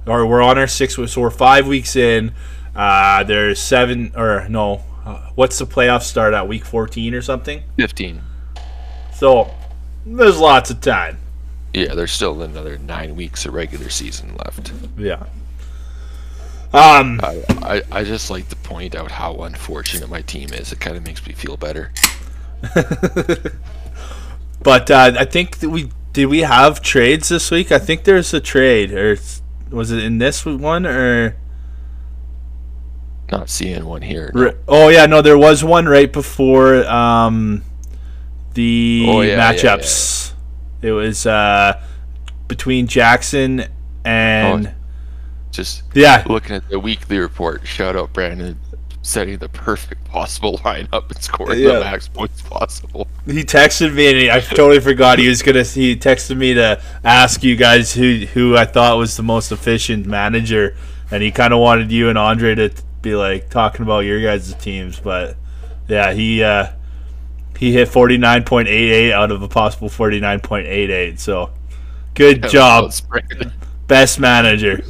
or 0.05 0.25
we're 0.25 0.41
on 0.41 0.57
our 0.57 0.67
six. 0.67 0.95
So 0.95 1.21
we're 1.21 1.29
five 1.29 1.67
weeks 1.67 1.95
in. 1.95 2.33
Uh, 2.75 3.23
there's 3.23 3.59
seven 3.59 4.13
or 4.15 4.47
no. 4.47 4.83
Uh, 5.05 5.29
what's 5.35 5.57
the 5.57 5.65
playoff 5.65 6.03
start 6.03 6.33
at 6.33 6.47
week 6.47 6.63
14 6.63 7.13
or 7.15 7.21
something? 7.21 7.63
15. 7.77 8.21
So 9.13 9.53
there's 10.05 10.39
lots 10.39 10.69
of 10.69 10.79
time. 10.81 11.17
Yeah, 11.73 11.95
there's 11.95 12.11
still 12.11 12.41
another 12.41 12.77
nine 12.77 13.15
weeks 13.15 13.45
of 13.45 13.53
regular 13.53 13.89
season 13.89 14.37
left. 14.37 14.71
Yeah. 14.97 15.25
Um. 16.71 17.19
I, 17.23 17.43
I, 17.61 17.81
I 17.91 18.03
just 18.03 18.29
like 18.29 18.47
to 18.49 18.55
point 18.55 18.95
out 18.95 19.11
how 19.11 19.37
unfortunate 19.37 20.09
my 20.09 20.21
team 20.21 20.53
is. 20.53 20.71
It 20.71 20.79
kind 20.79 20.95
of 20.95 21.03
makes 21.03 21.25
me 21.25 21.33
feel 21.33 21.57
better. 21.57 21.91
But 24.61 24.91
uh, 24.91 25.13
I 25.17 25.25
think 25.25 25.59
that 25.59 25.69
we 25.69 25.89
did 26.13 26.25
we 26.25 26.39
have 26.39 26.81
trades 26.81 27.29
this 27.29 27.49
week. 27.51 27.71
I 27.71 27.79
think 27.79 28.03
there's 28.03 28.33
a 28.33 28.39
trade, 28.41 28.91
or 28.91 29.17
was 29.69 29.91
it 29.91 30.03
in 30.03 30.17
this 30.17 30.45
one 30.45 30.85
or? 30.85 31.35
Not 33.31 33.49
seeing 33.49 33.85
one 33.85 34.01
here. 34.01 34.31
R- 34.35 34.55
Oh 34.67 34.89
yeah, 34.89 35.05
no, 35.05 35.21
there 35.21 35.37
was 35.37 35.63
one 35.63 35.85
right 35.87 36.11
before 36.11 36.83
um, 36.87 37.63
the 38.55 39.05
Oh, 39.07 39.21
yeah, 39.21 39.35
yeah, 39.35 39.53
matchups. 39.53 40.33
It 40.81 40.91
was 40.91 41.25
uh, 41.27 41.79
between 42.47 42.87
Jackson 42.87 43.65
and 44.03 44.67
Oh. 44.67 44.71
Just 45.51 45.83
yeah, 45.95 46.23
looking 46.27 46.55
at 46.55 46.69
the 46.69 46.79
weekly 46.79 47.17
report, 47.17 47.65
shout 47.65 47.95
out 47.95 48.13
Brandon 48.13 48.59
setting 49.01 49.37
the 49.37 49.49
perfect 49.49 50.03
possible 50.05 50.57
lineup 50.65 51.09
and 51.09 51.21
scoring 51.23 51.59
Yeah. 51.59 51.73
the 51.73 51.79
max 51.81 52.07
points 52.07 52.41
possible. 52.41 53.07
he 53.25 53.43
texted 53.43 53.93
me 53.93 54.07
and 54.09 54.17
he, 54.17 54.31
I 54.31 54.39
totally 54.39 54.79
forgot 54.79 55.19
he 55.19 55.27
was 55.29 55.41
gonna. 55.41 55.63
He 55.63 55.95
texted 55.95 56.37
me 56.37 56.53
to 56.55 56.81
ask 57.03 57.43
you 57.43 57.55
guys 57.55 57.93
who 57.93 58.25
who 58.33 58.57
I 58.57 58.65
thought 58.65 58.97
was 58.97 59.15
the 59.17 59.23
most 59.23 59.51
efficient 59.51 60.05
manager, 60.05 60.75
and 61.11 61.23
he 61.23 61.31
kind 61.31 61.53
of 61.53 61.59
wanted 61.59 61.91
you 61.91 62.09
and 62.09 62.17
Andre 62.17 62.55
to 62.55 62.71
be 63.01 63.15
like 63.15 63.49
talking 63.49 63.83
about 63.83 63.99
your 64.01 64.21
guys' 64.21 64.53
teams, 64.55 64.99
but 64.99 65.37
yeah, 65.87 66.11
he 66.13 66.43
uh, 66.43 66.67
he 67.57 67.71
hit 67.71 67.87
forty 67.87 68.17
nine 68.17 68.43
point 68.43 68.67
eight 68.67 68.91
eight 68.91 69.13
out 69.13 69.31
of 69.31 69.41
a 69.41 69.47
possible 69.47 69.89
forty 69.89 70.19
nine 70.19 70.39
point 70.41 70.67
eight 70.67 70.89
eight. 70.89 71.19
So 71.19 71.51
good 72.15 72.47
job, 72.49 72.91
best 73.87 74.19
manager. 74.19 74.81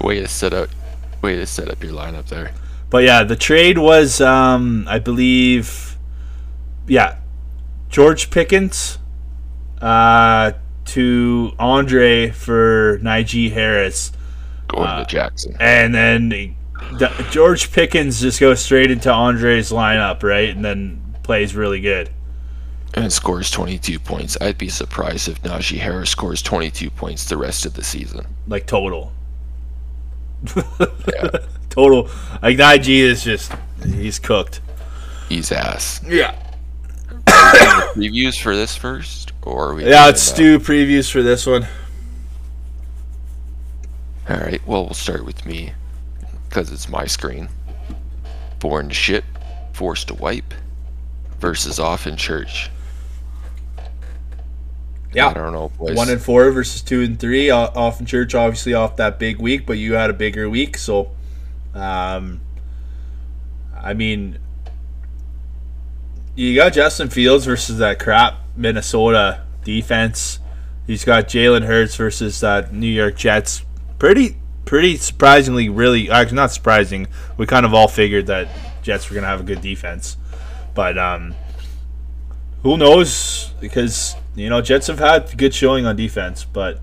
Way 0.00 0.20
to 0.20 0.28
set 0.28 0.52
up, 0.52 0.68
way 1.22 1.36
to 1.36 1.46
set 1.46 1.68
up 1.70 1.82
your 1.82 1.92
lineup 1.94 2.26
there. 2.26 2.52
But 2.94 3.02
yeah, 3.02 3.24
the 3.24 3.34
trade 3.34 3.76
was, 3.78 4.20
um, 4.20 4.86
I 4.88 5.00
believe, 5.00 5.96
yeah, 6.86 7.16
George 7.88 8.30
Pickens 8.30 8.98
uh, 9.82 10.52
to 10.84 11.50
Andre 11.58 12.30
for 12.30 13.00
Najee 13.02 13.50
Harris, 13.50 14.12
Going 14.68 14.86
Uh, 14.86 15.00
to 15.02 15.10
Jackson. 15.10 15.56
and 15.58 15.92
then 15.92 16.28
the- 16.28 16.52
George 17.32 17.72
Pickens 17.72 18.20
just 18.20 18.38
goes 18.38 18.60
straight 18.60 18.92
into 18.92 19.12
Andre's 19.12 19.72
lineup, 19.72 20.22
right, 20.22 20.50
and 20.54 20.64
then 20.64 21.00
plays 21.24 21.56
really 21.56 21.80
good. 21.80 22.10
and 22.96 23.12
scores 23.12 23.50
22 23.50 23.98
points. 23.98 24.38
I'd 24.40 24.56
be 24.56 24.68
surprised 24.68 25.26
if 25.28 25.42
Najee 25.42 25.78
Harris 25.78 26.10
scores 26.10 26.42
22 26.42 26.90
points 26.90 27.24
the 27.28 27.36
rest 27.36 27.66
of 27.66 27.74
the 27.74 27.82
season. 27.82 28.24
like 28.46 28.68
total. 28.68 29.10
Yeah. 30.56 31.38
total. 31.70 32.08
Like 32.42 32.56
Najee 32.56 32.98
is 33.00 33.24
just 33.24 33.52
he's 33.84 34.18
cooked. 34.18 34.60
He's 35.28 35.50
ass. 35.52 36.00
Yeah. 36.06 36.38
Reviews 37.96 38.36
for 38.36 38.54
this 38.54 38.76
first, 38.76 39.32
or 39.42 39.74
we 39.74 39.84
Yeah, 39.84 40.06
let's 40.06 40.32
do 40.32 40.58
previews 40.58 41.10
for 41.10 41.22
this 41.22 41.46
one. 41.46 41.66
All 44.28 44.36
right. 44.36 44.64
Well, 44.66 44.84
we'll 44.84 44.94
start 44.94 45.24
with 45.24 45.44
me 45.44 45.72
because 46.48 46.70
it's 46.72 46.88
my 46.88 47.06
screen. 47.06 47.48
Born 48.60 48.88
to 48.88 48.94
shit, 48.94 49.24
forced 49.72 50.08
to 50.08 50.14
wipe, 50.14 50.54
versus 51.40 51.78
off 51.78 52.06
in 52.06 52.16
church. 52.16 52.70
I 55.16 55.32
don't 55.32 55.52
know, 55.52 55.70
boys. 55.78 55.96
One 55.96 56.10
and 56.10 56.20
four 56.20 56.50
versus 56.50 56.82
two 56.82 57.02
and 57.02 57.18
three. 57.18 57.50
Off 57.50 58.00
in 58.00 58.06
church, 58.06 58.34
obviously 58.34 58.74
off 58.74 58.96
that 58.96 59.18
big 59.18 59.38
week, 59.38 59.66
but 59.66 59.78
you 59.78 59.94
had 59.94 60.10
a 60.10 60.14
bigger 60.14 60.50
week, 60.50 60.76
so 60.76 61.10
um, 61.74 62.40
I 63.76 63.94
mean, 63.94 64.38
you 66.34 66.54
got 66.54 66.72
Justin 66.72 67.10
Fields 67.10 67.44
versus 67.44 67.78
that 67.78 67.98
crap 67.98 68.40
Minnesota 68.56 69.42
defense. 69.64 70.38
He's 70.86 71.04
got 71.04 71.28
Jalen 71.28 71.64
Hurts 71.64 71.96
versus 71.96 72.40
that 72.40 72.72
New 72.72 72.86
York 72.86 73.16
Jets. 73.16 73.64
Pretty, 73.98 74.36
pretty 74.64 74.96
surprisingly, 74.96 75.68
really, 75.68 76.10
actually 76.10 76.36
not 76.36 76.52
surprising. 76.52 77.06
We 77.36 77.46
kind 77.46 77.64
of 77.64 77.74
all 77.74 77.88
figured 77.88 78.26
that 78.26 78.48
Jets 78.82 79.08
were 79.08 79.14
gonna 79.14 79.26
have 79.26 79.40
a 79.40 79.44
good 79.44 79.60
defense, 79.60 80.16
but 80.74 80.98
um, 80.98 81.34
who 82.62 82.76
knows? 82.76 83.52
Because 83.60 84.14
you 84.34 84.48
know 84.48 84.60
Jets 84.60 84.86
have 84.88 84.98
had 84.98 85.36
good 85.36 85.54
showing 85.54 85.86
on 85.86 85.96
defense, 85.96 86.44
but 86.44 86.80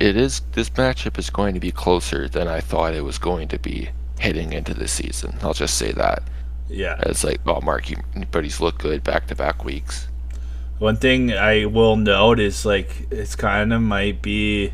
it 0.00 0.16
is 0.16 0.42
this 0.52 0.70
matchup 0.70 1.18
is 1.18 1.30
going 1.30 1.54
to 1.54 1.60
be 1.60 1.70
closer 1.70 2.28
than 2.28 2.48
I 2.48 2.60
thought 2.60 2.94
it 2.94 3.04
was 3.04 3.18
going 3.18 3.48
to 3.48 3.58
be 3.58 3.90
heading 4.18 4.52
into 4.52 4.74
the 4.74 4.88
season. 4.88 5.36
I'll 5.42 5.54
just 5.54 5.76
say 5.76 5.92
that. 5.92 6.22
yeah. 6.68 6.96
It's 7.00 7.24
like, 7.24 7.40
oh, 7.46 7.60
Mark, 7.60 7.90
you, 7.90 7.96
but 8.30 8.44
he's 8.44 8.60
looked 8.60 8.80
good 8.80 9.02
back 9.04 9.26
to 9.28 9.34
back 9.34 9.64
weeks. 9.64 10.08
One 10.78 10.96
thing 10.96 11.32
I 11.32 11.64
will 11.64 11.96
note 11.96 12.38
is 12.38 12.64
like 12.64 13.08
it's 13.10 13.34
kind 13.34 13.72
of 13.72 13.82
might 13.82 14.22
be 14.22 14.72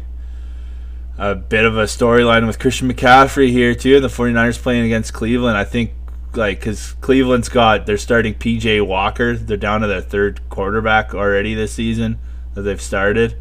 a 1.17 1.35
bit 1.35 1.65
of 1.65 1.79
a 1.79 1.85
storyline 1.85 2.47
with 2.47 2.59
Christian 2.59 2.93
McCaffrey 2.93 3.51
here 3.51 3.75
too, 3.75 3.97
and 3.97 4.05
the 4.05 4.09
49ers 4.09 4.61
playing 4.61 4.85
against 4.85 5.15
Cleveland. 5.15 5.57
I 5.57 5.65
think 5.65 5.93
like 6.37 6.61
because 6.61 6.93
Cleveland's 7.01 7.49
got 7.49 7.87
they're 7.87 7.99
starting 7.99 8.35
PJ 8.35 8.87
Walker. 8.87 9.37
They're 9.37 9.57
down 9.57 9.81
to 9.83 9.87
their 9.87 10.01
third 10.01 10.41
quarterback 10.49 11.15
already 11.15 11.55
this 11.55 11.73
season 11.73 12.19
that 12.55 12.63
they've 12.63 12.81
started. 12.81 13.37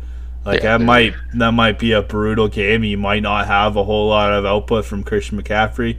Like 0.46 0.62
Yeah, 0.64 0.78
that 0.78 0.84
might 0.84 1.14
that 1.36 1.52
might 1.52 1.80
be 1.80 1.92
a 1.94 2.02
brutal 2.02 2.48
game. 2.48 2.84
You 2.84 2.98
might 2.98 3.24
not 3.24 3.48
have 3.48 3.76
a 3.76 3.84
whole 3.84 4.10
lot 4.10 4.32
of 4.34 4.46
output 4.46 4.86
from 4.86 5.04
Christian 5.04 5.42
McCaffrey. 5.42 5.98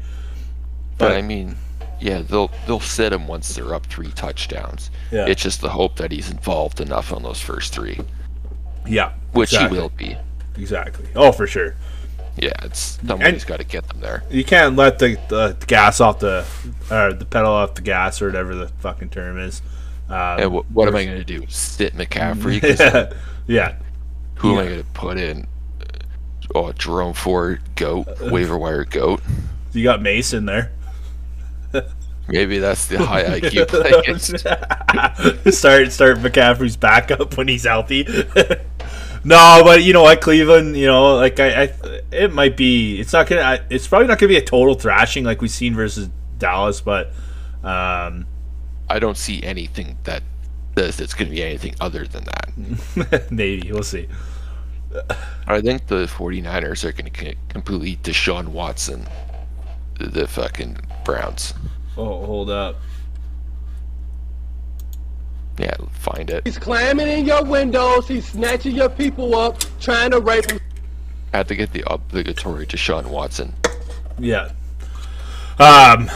But 0.99 1.09
But- 1.09 1.16
I 1.16 1.22
mean, 1.22 1.57
yeah, 2.01 2.22
they'll 2.22 2.51
they'll 2.66 2.80
sit 2.80 3.12
him 3.12 3.26
once 3.26 3.55
they're 3.55 3.74
up 3.74 3.86
three 3.86 4.11
touchdowns. 4.12 4.90
Yeah. 5.11 5.26
It's 5.26 5.42
just 5.42 5.61
the 5.61 5.70
hope 5.70 5.97
that 5.97 6.12
he's 6.12 6.30
involved 6.30 6.80
enough 6.80 7.12
on 7.12 7.22
those 7.22 7.40
first 7.40 7.72
three, 7.72 7.99
Yeah, 8.86 9.12
which 9.32 9.53
exactly. 9.53 9.76
he 9.78 9.82
will 9.82 9.88
be. 9.90 10.16
exactly. 10.57 11.07
Oh, 11.16 11.32
for 11.32 11.47
sure. 11.47 11.74
Yeah, 12.37 12.53
it's 12.62 12.99
somebody's 13.07 13.45
got 13.45 13.59
to 13.59 13.64
get 13.64 13.87
them 13.89 14.01
there. 14.01 14.24
You 14.30 14.45
can't 14.45 14.74
let 14.76 14.99
the, 14.99 15.18
the 15.28 15.57
gas 15.66 16.01
off 16.01 16.18
the 16.18 16.45
or 16.91 17.12
the 17.12 17.24
pedal 17.24 17.53
off 17.53 17.74
the 17.74 17.82
gas 17.82 18.20
or 18.20 18.26
whatever 18.26 18.55
the 18.57 18.68
fucking 18.80 19.11
term 19.11 19.39
is. 19.39 19.62
Um, 20.09 20.41
And 20.41 20.53
what, 20.53 20.70
what 20.70 20.89
am 20.89 20.97
I 20.97 21.05
going 21.05 21.18
to 21.18 21.24
do? 21.24 21.47
Sit 21.49 21.95
McCaffrey? 21.95 22.61
yeah, 22.78 23.12
yeah, 23.47 23.76
who 24.37 24.53
am 24.55 24.59
I 24.59 24.64
going 24.64 24.82
to 24.82 24.91
put 24.91 25.16
in? 25.18 25.47
Oh, 26.55 26.72
Jerome 26.72 27.14
Ford, 27.14 27.61
goat, 27.76 28.07
waiver 28.20 28.59
wire 28.59 28.85
goat. 28.85 29.20
you 29.72 29.82
got 29.85 30.03
Mason 30.03 30.45
there. 30.45 30.72
Maybe 32.28 32.59
that's 32.59 32.87
the 32.87 32.99
high 33.05 33.39
IQ 33.41 33.68
play. 35.43 35.51
start 35.53 35.93
start 35.93 36.18
McCaffrey's 36.18 36.76
backup 36.76 37.37
when 37.37 37.49
he's 37.49 37.64
healthy. 37.64 38.07
No, 39.24 39.62
but 39.64 39.82
you 39.82 39.92
know 39.92 40.02
what, 40.02 40.20
Cleveland. 40.20 40.76
You 40.76 40.86
know, 40.86 41.16
like 41.16 41.40
I, 41.40 41.64
I 41.64 41.72
it 42.12 42.32
might 42.32 42.56
be. 42.56 43.00
It's 43.00 43.12
not 43.12 43.26
gonna. 43.26 43.42
I- 43.42 43.60
It's 43.70 43.86
probably 43.88 44.06
not 44.08 44.18
gonna 44.18 44.28
be 44.28 44.36
a 44.36 44.44
total 44.44 44.74
thrashing 44.74 45.24
like 45.24 45.40
we've 45.40 45.50
seen 45.50 45.74
versus 45.74 46.08
Dallas, 46.38 46.80
but 46.80 47.08
um, 47.62 48.26
I 48.88 48.98
don't 48.98 49.16
see 49.16 49.42
anything 49.42 49.98
that 50.04 50.22
says 50.76 51.00
it's 51.00 51.14
going 51.14 51.28
to 51.30 51.34
be 51.34 51.42
anything 51.42 51.74
other 51.80 52.04
than 52.06 52.24
that. 52.24 53.26
maybe 53.30 53.70
we'll 53.72 53.82
see. 53.84 54.08
I 55.46 55.60
think 55.60 55.86
the 55.86 56.06
49ers 56.06 56.84
are 56.84 56.92
going 56.92 57.10
to 57.12 57.34
completely 57.48 57.96
Deshaun 57.96 58.48
Watson 58.48 59.06
the 59.98 60.26
fucking 60.26 60.76
Browns. 61.04 61.54
Oh, 61.96 62.24
hold 62.26 62.50
up. 62.50 62.76
Yeah, 65.59 65.74
find 65.92 66.30
it. 66.30 66.42
He's 66.44 66.59
climbing 66.59 67.07
in 67.09 67.24
your 67.26 67.44
windows. 67.44 68.09
He's 68.09 68.26
snatching 68.26 68.74
your 68.74 68.88
people 68.88 69.36
up, 69.36 69.62
trying 69.80 70.11
to 70.11 70.20
rape 70.20 70.46
them. 70.46 70.59
Had 71.32 71.48
to 71.48 71.55
get 71.57 71.72
the 71.72 71.84
obligatory 71.86 72.66
Deshaun 72.66 73.07
Watson. 73.07 73.55
Yeah. 74.18 74.50
Um. 75.59 76.11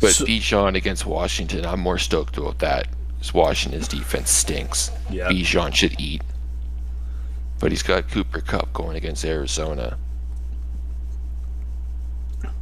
But 0.00 0.14
So- 0.14 0.24
Bijan 0.24 0.74
against 0.76 1.06
Washington, 1.06 1.64
I'm 1.64 1.78
more 1.80 1.98
stoked 1.98 2.36
about 2.38 2.58
that. 2.58 2.88
'cause 3.20 3.32
Washington's 3.32 3.86
defense 3.86 4.32
stinks. 4.32 4.90
Yeah. 5.08 5.28
Bijan 5.28 5.72
should 5.72 5.94
eat. 6.00 6.22
But 7.60 7.70
he's 7.70 7.84
got 7.84 8.10
Cooper 8.10 8.40
Kupp 8.40 8.72
going 8.72 8.96
against 8.96 9.24
Arizona. 9.24 9.96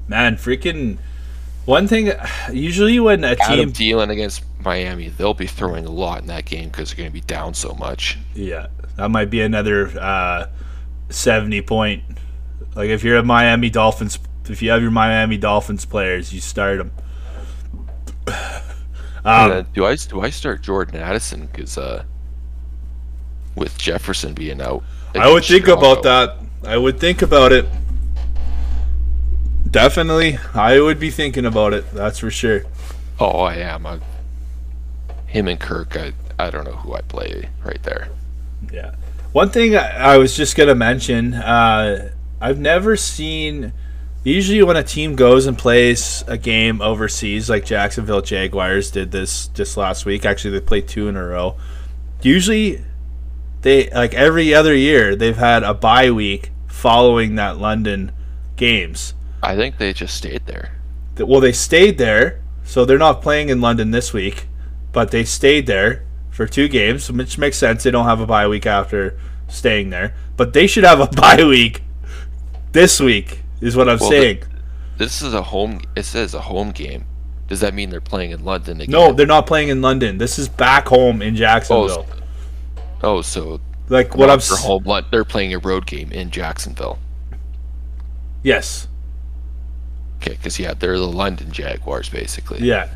Man, 0.07 0.37
freaking. 0.37 0.99
One 1.65 1.87
thing, 1.89 2.13
usually 2.53 2.99
when 3.01 3.23
a 3.25 3.37
Adam 3.41 3.73
team, 3.73 3.97
Thielen 3.97 4.11
against 4.11 4.43
Miami, 4.63 5.09
they'll 5.09 5.35
be 5.35 5.47
throwing 5.47 5.87
a 5.87 5.91
lot 5.91 6.21
in 6.21 6.27
that 6.27 6.45
game 6.45 6.69
because 6.69 6.91
they're 6.91 6.97
going 6.99 7.09
to 7.11 7.13
be 7.13 7.21
down 7.21 7.55
so 7.55 7.75
much. 7.75 8.19
yeah, 8.35 8.67
that 8.97 9.11
might 9.11 9.31
be 9.31 9.41
another 9.41 9.89
uh, 9.99 10.47
seventy 11.09 11.63
point. 11.63 12.03
Like 12.75 12.91
if 12.91 13.03
you're 13.03 13.17
a 13.17 13.23
Miami 13.23 13.71
Dolphins, 13.71 14.19
if 14.49 14.63
you 14.63 14.71
have 14.71 14.83
your 14.83 14.91
Miami 14.91 15.37
Dolphins 15.39 15.85
players, 15.85 16.33
you 16.33 16.41
start 16.41 16.79
them. 16.79 16.93
Um, 19.23 19.51
then 19.51 19.67
do 19.75 19.85
I 19.85 19.97
do 19.97 20.23
I 20.23 20.31
start 20.31 20.63
Jordan 20.63 20.99
Addison 20.99 21.45
because 21.45 21.77
uh, 21.77 22.05
with 23.55 23.77
Jefferson 23.77 24.33
being 24.33 24.63
out? 24.63 24.83
I 25.15 25.31
would 25.31 25.45
think 25.45 25.69
about 25.69 26.03
that. 26.05 26.39
I 26.65 26.79
would 26.79 26.99
think 26.99 27.21
about 27.21 27.53
it. 27.53 27.67
Definitely, 29.71 30.39
I 30.55 30.81
would 30.81 30.99
be 30.99 31.11
thinking 31.11 31.45
about 31.45 31.75
it. 31.75 31.93
That's 31.93 32.19
for 32.19 32.31
sure. 32.31 32.63
Oh, 33.19 33.41
I 33.41 33.57
am. 33.57 33.85
I, 33.85 34.01
him 35.31 35.49
and 35.49 35.59
Kirk. 35.59 35.97
I 35.97 36.13
I 36.39 36.51
don't 36.51 36.65
know 36.65 36.77
who 36.77 36.95
I 36.95 37.01
play 37.03 37.49
right 37.65 37.83
there. 37.83 38.09
Yeah. 38.73 38.95
One 39.33 39.51
thing 39.51 39.77
I, 39.77 40.15
I 40.15 40.17
was 40.19 40.37
just 40.37 40.57
gonna 40.57 40.75
mention, 40.75 41.35
uh, 41.35 42.11
I've 42.41 42.59
never 42.59 42.97
seen. 42.97 43.73
Usually, 44.23 44.63
when 44.63 44.77
a 44.77 44.83
team 44.83 45.17
goes 45.17 45.47
and 45.47 45.57
plays 45.57 46.25
a 46.27 46.37
game 46.37 46.83
overseas, 46.83 47.49
like 47.49 47.65
Jacksonville 47.65 48.21
Jaguars 48.21 48.91
did 48.91 49.13
this 49.13 49.49
just 49.49 49.77
last 49.79 50.05
week. 50.05 50.27
Actually, 50.27 50.51
they 50.51 50.61
played 50.61 50.89
two 50.89 51.09
in 51.09 51.17
a 51.17 51.25
row. 51.25 51.57
Usually, 52.21 52.85
they 53.63 53.89
like 53.91 54.13
every 54.13 54.53
other 54.53 54.75
year 54.75 55.17
they've 55.17 55.37
had 55.37 55.63
a 55.63 55.73
bye 55.73 56.11
week 56.11 56.51
following 56.67 57.37
that 57.37 57.59
London 57.59 58.13
games. 58.57 59.15
I 59.43 59.57
think 59.57 59.79
they 59.79 59.93
just 59.93 60.17
stayed 60.17 60.45
there. 60.47 60.73
Well, 61.19 61.41
they 61.41 61.53
stayed 61.53 61.99
there, 61.99 62.43
so 62.65 62.85
they're 62.85 62.99
not 62.99 63.23
playing 63.23 63.49
in 63.49 63.61
London 63.61 63.91
this 63.91 64.13
week, 64.13 64.47
but 64.93 65.11
they 65.11 65.25
stayed 65.25 65.67
there 65.67 66.05
for 66.31 66.47
two 66.47 66.69
games, 66.69 67.11
which 67.11 67.39
makes 67.39 67.57
sense. 67.59 67.83
They 67.83 67.91
don't 67.91 68.07
have 68.07 68.21
a 68.21 68.27
bye 68.27 68.49
week 68.49 68.67
after 68.67 69.19
staying 69.49 69.91
there, 69.91 70.15
but 70.37 70.53
they 70.53 70.67
should 70.67 70.85
have 70.85 71.01
a 71.01 71.07
bye 71.21 71.45
week 71.45 71.83
this 72.73 73.01
week, 73.01 73.43
is 73.61 73.77
what 73.77 73.89
I'm 73.89 73.99
Well, 73.99 74.11
saying. 74.11 74.43
this 74.97 75.23
is 75.23 75.35
a 75.35 75.43
home. 75.43 75.81
It 75.97 76.05
says 76.05 76.35
a 76.35 76.41
home 76.41 76.71
game. 76.71 77.05
Does 77.49 77.61
that 77.61 77.75
mean 77.75 77.91
they're 77.91 78.01
playing 78.01 78.31
in 78.31 78.45
London 78.45 78.81
again? 78.81 78.93
No, 78.93 79.13
they're 79.13 79.27
not 79.27 79.45
playing 79.47 79.71
in 79.71 79.83
London. 79.83 80.19
This 80.19 80.39
is 80.39 80.49
back 80.49 80.87
home 80.87 81.21
in 81.21 81.35
Oh, 81.35 81.37
Jacksonville. 81.37 82.07
s- 82.09 82.21
oh, 83.03 83.23
so 83.23 83.61
like 83.89 84.15
what 84.15 84.31
I'm 84.31 84.39
home. 84.41 84.85
They're 85.11 85.25
playing 85.25 85.53
a 85.53 85.59
road 85.59 85.85
game 85.87 86.13
in 86.13 86.31
Jacksonville. 86.31 87.01
Yes. 88.45 88.87
Okay, 90.19 90.33
because 90.33 90.59
yeah, 90.61 90.75
they're 90.75 90.97
the 90.99 91.07
London 91.09 91.51
Jaguars 91.51 92.09
basically. 92.09 92.61
Yeah. 92.67 92.89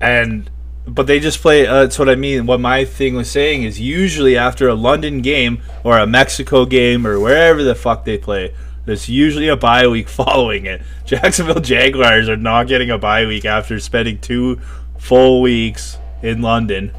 And 0.00 0.50
but 0.86 1.06
they 1.06 1.20
just 1.20 1.40
play 1.40 1.66
uh, 1.66 1.82
that's 1.82 1.98
what 1.98 2.08
I 2.08 2.14
mean. 2.14 2.46
What 2.46 2.60
my 2.60 2.84
thing 2.84 3.14
was 3.14 3.30
saying 3.30 3.62
is 3.62 3.80
usually 3.80 4.36
after 4.36 4.68
a 4.68 4.74
London 4.74 5.20
game 5.20 5.62
or 5.84 5.98
a 5.98 6.06
Mexico 6.06 6.64
game 6.64 7.06
or 7.06 7.20
wherever 7.20 7.62
the 7.62 7.74
fuck 7.74 8.04
they 8.04 8.18
play, 8.18 8.54
there's 8.86 9.08
usually 9.08 9.48
a 9.48 9.56
bye 9.56 9.86
week 9.86 10.08
following 10.20 10.66
it. 10.66 10.82
Jacksonville 11.04 11.60
Jaguars 11.60 12.28
are 12.28 12.36
not 12.36 12.66
getting 12.66 12.90
a 12.90 12.98
bye 12.98 13.26
week 13.26 13.44
after 13.44 13.78
spending 13.78 14.18
two 14.18 14.60
full 14.98 15.40
weeks 15.40 15.98
in 16.22 16.42
London 16.42 16.92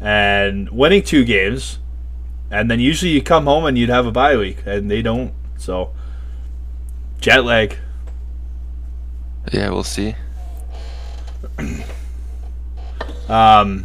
and 0.00 0.68
winning 0.70 1.02
two 1.02 1.24
games. 1.24 1.78
And 2.50 2.70
then 2.70 2.80
usually 2.80 3.12
you 3.12 3.22
come 3.22 3.44
home 3.44 3.64
and 3.64 3.78
you'd 3.78 3.88
have 3.88 4.06
a 4.06 4.12
bye 4.12 4.36
week 4.36 4.58
and 4.66 4.90
they 4.90 5.00
don't. 5.00 5.32
So 5.56 5.92
jet 7.20 7.44
lag. 7.44 7.78
Yeah, 9.52 9.70
we'll 9.70 9.84
see. 9.84 10.14
Um 13.28 13.84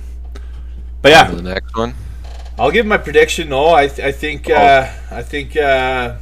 but 1.02 1.12
yeah, 1.12 1.32
The 1.32 1.42
next 1.42 1.76
one. 1.78 1.94
I'll 2.60 2.72
give 2.72 2.86
my 2.88 2.98
prediction. 2.98 3.50
No, 3.50 3.70
I, 3.70 3.88
th- 3.88 4.00
I 4.00 4.12
think 4.12 4.50
uh, 4.50 4.90
I 5.12 5.22
think 5.22 5.56
uh, 5.56 6.16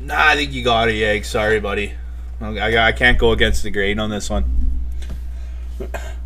nah. 0.00 0.28
I 0.28 0.36
think 0.36 0.52
you 0.52 0.62
got 0.62 0.88
it, 0.88 0.94
Yeg. 0.94 1.24
Sorry, 1.24 1.58
buddy. 1.58 1.92
I, 2.40 2.78
I 2.78 2.92
can't 2.92 3.18
go 3.18 3.32
against 3.32 3.64
the 3.64 3.70
grain 3.70 3.98
on 3.98 4.10
this 4.10 4.30
one. 4.30 4.44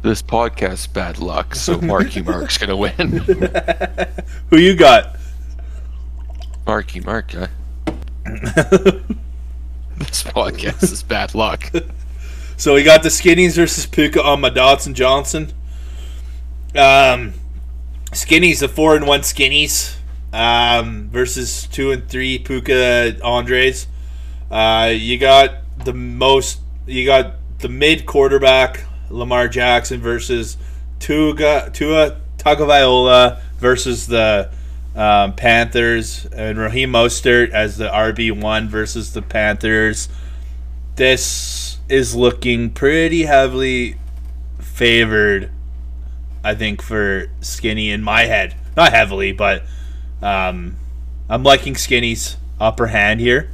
This 0.03 0.21
podcast's 0.23 0.87
bad 0.87 1.19
luck, 1.19 1.55
so 1.55 1.81
Marky 1.81 2.21
Mark's 2.21 2.59
gonna 2.59 2.77
win. 2.77 2.93
Who 4.51 4.59
you 4.59 4.77
got? 4.77 5.17
Marky 6.67 7.01
Mark, 7.01 7.33
huh? 7.33 7.47
This 9.99 10.23
podcast 10.23 10.85
is 10.85 11.03
bad 11.03 11.35
luck. 11.35 11.73
So 12.59 12.75
we 12.75 12.83
got 12.83 13.05
the 13.05 13.09
Skinnies 13.09 13.55
versus 13.55 13.87
Puka 13.87 14.21
on 14.21 14.41
my 14.41 14.51
Dotson 14.51 14.93
Johnson. 14.93 15.53
Um, 16.75 17.35
Skinnies, 18.11 18.59
the 18.59 18.67
four 18.67 18.97
and 18.97 19.07
one 19.07 19.21
Skinnies, 19.21 19.95
um, 20.33 21.09
versus 21.09 21.69
two 21.69 21.93
and 21.93 22.09
three 22.09 22.37
Puka 22.41 23.23
Andres. 23.23 23.87
Uh, 24.51 24.93
you 24.93 25.19
got 25.19 25.59
the 25.85 25.95
most. 25.95 26.59
You 26.85 27.07
got 27.07 27.35
the 27.61 27.69
mid 27.69 28.07
quarterback 28.07 28.85
Lamar 29.09 29.47
Jackson 29.47 30.01
versus 30.01 30.57
Tua 30.99 31.71
Tua 31.73 32.21
Tagovailoa 32.39 33.41
versus 33.59 34.09
the 34.09 34.51
um, 34.97 35.33
Panthers 35.35 36.27
and 36.27 36.59
Raheem 36.59 36.91
Mostert 36.91 37.51
as 37.51 37.77
the 37.77 37.89
RB 37.89 38.33
one 38.33 38.69
versus 38.69 39.13
the 39.13 39.23
Panthers. 39.23 40.09
This 40.97 41.68
is 41.89 42.15
looking 42.15 42.71
pretty 42.71 43.23
heavily 43.25 43.97
favored. 44.59 45.51
I 46.45 46.55
think 46.55 46.83
for 46.83 47.29
Skinny 47.41 47.91
in 47.91 48.03
my 48.03 48.23
head, 48.25 48.55
not 48.77 48.93
heavily, 48.93 49.33
but 49.33 49.65
um, 50.23 50.77
I'm 51.29 51.43
liking 51.43 51.75
Skinny's 51.77 52.37
upper 52.61 52.87
hand 52.89 53.21
here. 53.21 53.51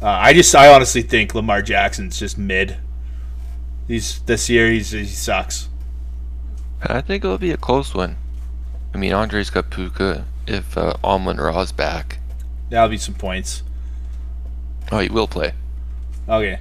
Uh, 0.00 0.06
I 0.08 0.32
just, 0.32 0.54
I 0.54 0.72
honestly 0.72 1.02
think 1.02 1.34
Lamar 1.34 1.62
Jackson's 1.62 2.18
just 2.18 2.36
mid. 2.38 2.76
He's 3.88 4.20
this 4.20 4.48
year, 4.48 4.70
he's 4.70 4.90
he 4.90 5.04
sucks. 5.04 5.68
I 6.82 7.00
think 7.00 7.24
it'll 7.24 7.38
be 7.38 7.52
a 7.52 7.56
close 7.56 7.94
one. 7.94 8.16
I 8.94 8.98
mean, 8.98 9.12
Andre's 9.12 9.50
got 9.50 9.70
Puka. 9.70 10.24
If 10.46 10.76
uh, 10.76 10.94
Amon 11.04 11.36
Ra's 11.36 11.70
back, 11.72 12.18
That'll 12.68 12.88
be 12.88 12.96
some 12.98 13.14
points. 13.14 13.62
oh, 14.90 14.98
he 14.98 15.08
will 15.08 15.28
play. 15.28 15.52
Okay. 16.28 16.58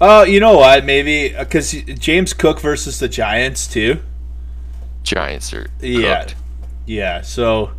Oh, 0.00 0.24
you 0.24 0.40
know 0.40 0.56
what? 0.58 0.84
Maybe 0.84 1.34
uh, 1.34 1.44
because 1.44 1.72
James 1.72 2.34
Cook 2.34 2.60
versus 2.60 2.98
the 2.98 3.08
Giants 3.08 3.66
too. 3.66 4.00
Giants 5.02 5.52
are 5.54 5.66
Yeah. 5.80 6.26
Yeah, 6.84 7.22
so 7.22 7.72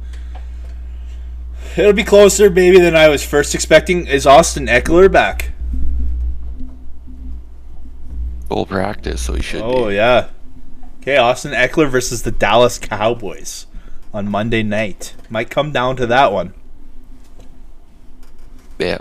it'll 1.78 1.93
be 1.93 2.03
closer 2.03 2.49
maybe 2.49 2.80
than 2.80 2.95
I 2.95 3.07
was 3.07 3.24
first 3.24 3.53
expecting. 3.55 4.07
Is 4.07 4.26
Austin 4.26 4.65
Ekeler 4.68 5.11
back? 5.11 5.51
Full 8.49 8.65
practice, 8.65 9.22
so 9.22 9.34
he 9.34 9.41
should 9.41 9.61
Oh 9.61 9.88
be. 9.89 9.95
yeah. 9.95 10.30
Okay, 11.01 11.18
Austin 11.18 11.51
Ekeler 11.53 11.89
versus 11.89 12.24
the 12.24 12.32
Dallas 12.32 12.78
Cowboys 12.80 13.68
on 14.13 14.28
Monday 14.30 14.63
night. 14.63 15.13
Might 15.30 15.49
come 15.49 15.72
down 15.72 15.95
to 15.97 16.07
that 16.07 16.32
one. 16.34 16.53
Yeah. 18.80 18.99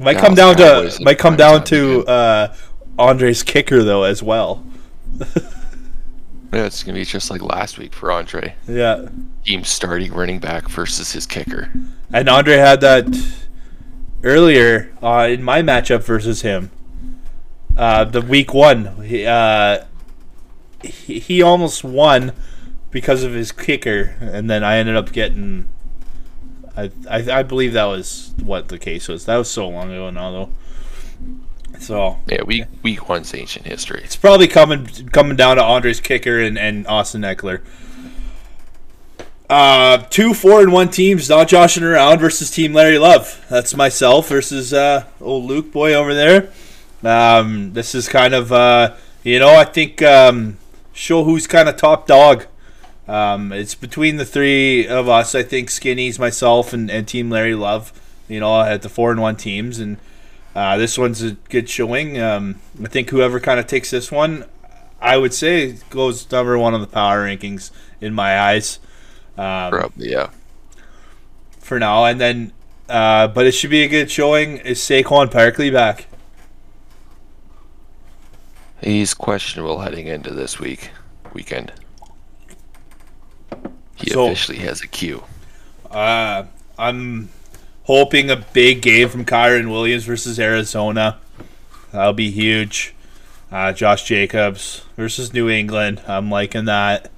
Might 0.00 0.14
Dallas 0.14 0.26
come 0.26 0.34
down 0.34 0.54
Cowboys 0.56 0.98
to 0.98 1.04
might 1.04 1.18
come 1.18 1.36
down 1.36 1.64
to 1.64 2.06
uh, 2.06 2.54
Andre's 2.98 3.42
kicker 3.42 3.82
though 3.82 4.04
as 4.04 4.22
well. 4.22 4.64
Yeah, 6.54 6.66
it's 6.66 6.84
gonna 6.84 6.96
be 6.96 7.04
just 7.04 7.32
like 7.32 7.42
last 7.42 7.78
week 7.78 7.92
for 7.92 8.12
Andre. 8.12 8.54
Yeah. 8.68 9.08
Team 9.44 9.64
starting 9.64 10.14
running 10.14 10.38
back 10.38 10.68
versus 10.68 11.10
his 11.10 11.26
kicker. 11.26 11.72
And 12.12 12.28
Andre 12.28 12.58
had 12.58 12.80
that 12.80 13.06
earlier 14.22 14.92
uh, 15.02 15.26
in 15.28 15.42
my 15.42 15.62
matchup 15.62 16.04
versus 16.04 16.42
him. 16.42 16.70
Uh, 17.76 18.04
the 18.04 18.20
week 18.22 18.54
one, 18.54 19.02
he, 19.04 19.26
uh, 19.26 19.84
he 20.80 21.18
he 21.18 21.42
almost 21.42 21.82
won 21.82 22.32
because 22.92 23.24
of 23.24 23.32
his 23.32 23.50
kicker, 23.50 24.14
and 24.20 24.48
then 24.48 24.62
I 24.62 24.76
ended 24.76 24.94
up 24.94 25.10
getting. 25.10 25.68
I, 26.76 26.90
I 27.08 27.38
I 27.38 27.42
believe 27.42 27.72
that 27.74 27.84
was 27.84 28.32
what 28.42 28.68
the 28.68 28.78
case 28.78 29.08
was. 29.08 29.26
That 29.26 29.36
was 29.36 29.50
so 29.50 29.68
long 29.68 29.90
ago 29.92 30.10
now, 30.10 30.30
though. 30.30 30.50
So 31.78 32.18
Yeah, 32.26 32.42
week 32.44 32.64
week 32.82 33.08
one's 33.08 33.34
ancient 33.34 33.66
history. 33.66 34.00
it's 34.04 34.16
probably 34.16 34.46
coming 34.48 34.86
coming 35.12 35.36
down 35.36 35.56
to 35.56 35.62
Andre's 35.62 36.00
kicker 36.00 36.40
and, 36.40 36.58
and 36.58 36.86
Austin 36.86 37.22
Ekeler. 37.22 37.60
Uh, 39.50 39.98
two 40.08 40.32
four 40.32 40.62
and 40.62 40.72
one 40.72 40.88
teams 40.88 41.28
not 41.28 41.48
joshing 41.48 41.84
around 41.84 42.18
versus 42.18 42.50
Team 42.50 42.72
Larry 42.72 42.98
Love. 42.98 43.44
That's 43.50 43.74
myself 43.76 44.28
versus 44.28 44.72
uh, 44.72 45.04
old 45.20 45.44
Luke 45.44 45.70
boy 45.70 45.94
over 45.94 46.14
there. 46.14 46.50
Um, 47.02 47.74
this 47.74 47.94
is 47.94 48.08
kind 48.08 48.34
of 48.34 48.52
uh, 48.52 48.94
you 49.22 49.38
know 49.38 49.54
I 49.54 49.64
think 49.64 50.00
um, 50.00 50.56
show 50.92 51.24
who's 51.24 51.46
kind 51.46 51.68
of 51.68 51.76
top 51.76 52.06
dog. 52.06 52.46
Um, 53.06 53.52
it's 53.52 53.74
between 53.74 54.16
the 54.16 54.24
three 54.24 54.86
of 54.88 55.08
us. 55.08 55.34
I 55.34 55.42
think 55.42 55.70
Skinny's 55.70 56.18
myself 56.18 56.72
and, 56.72 56.90
and 56.90 57.06
Team 57.06 57.30
Larry 57.30 57.54
Love. 57.54 57.92
You 58.28 58.40
know 58.40 58.62
at 58.62 58.82
the 58.82 58.88
four 58.88 59.10
and 59.10 59.20
one 59.20 59.36
teams 59.36 59.78
and. 59.78 59.98
Uh, 60.54 60.76
this 60.76 60.96
one's 60.96 61.20
a 61.20 61.32
good 61.48 61.68
showing. 61.68 62.20
Um, 62.20 62.60
I 62.80 62.86
think 62.86 63.10
whoever 63.10 63.40
kind 63.40 63.58
of 63.58 63.66
takes 63.66 63.90
this 63.90 64.12
one, 64.12 64.44
I 65.00 65.16
would 65.16 65.34
say 65.34 65.78
goes 65.90 66.30
number 66.30 66.56
one 66.56 66.74
on 66.74 66.80
the 66.80 66.86
power 66.86 67.26
rankings 67.26 67.72
in 68.00 68.14
my 68.14 68.38
eyes 68.38 68.78
um, 69.36 69.70
Probably, 69.70 70.12
yeah. 70.12 70.30
for 71.58 71.78
now. 71.78 72.04
And 72.04 72.20
then, 72.20 72.52
uh, 72.88 73.28
but 73.28 73.46
it 73.46 73.52
should 73.52 73.70
be 73.70 73.82
a 73.82 73.88
good 73.88 74.10
showing. 74.10 74.58
Is 74.58 74.78
Saquon 74.78 75.30
Barkley 75.30 75.70
back? 75.70 76.06
He's 78.80 79.14
questionable 79.14 79.80
heading 79.80 80.06
into 80.06 80.30
this 80.30 80.60
week 80.60 80.90
weekend. 81.32 81.72
He 83.96 84.10
So- 84.10 84.26
officially 84.26 84.58
has 84.58 84.80
a 84.82 84.86
queue. 84.86 85.24
Uh, 85.90 86.44
I'm 86.78 87.28
hoping 87.84 88.30
a 88.30 88.36
big 88.36 88.82
game 88.82 89.08
from 89.08 89.24
Kyren 89.24 89.70
Williams 89.70 90.04
versus 90.04 90.38
Arizona. 90.40 91.18
That'll 91.92 92.12
be 92.12 92.30
huge. 92.30 92.94
Uh, 93.52 93.72
Josh 93.72 94.02
Jacobs 94.04 94.82
versus 94.96 95.32
New 95.32 95.48
England. 95.48 96.00
I'm 96.08 96.28
liking 96.30 96.64
that. 96.64 97.10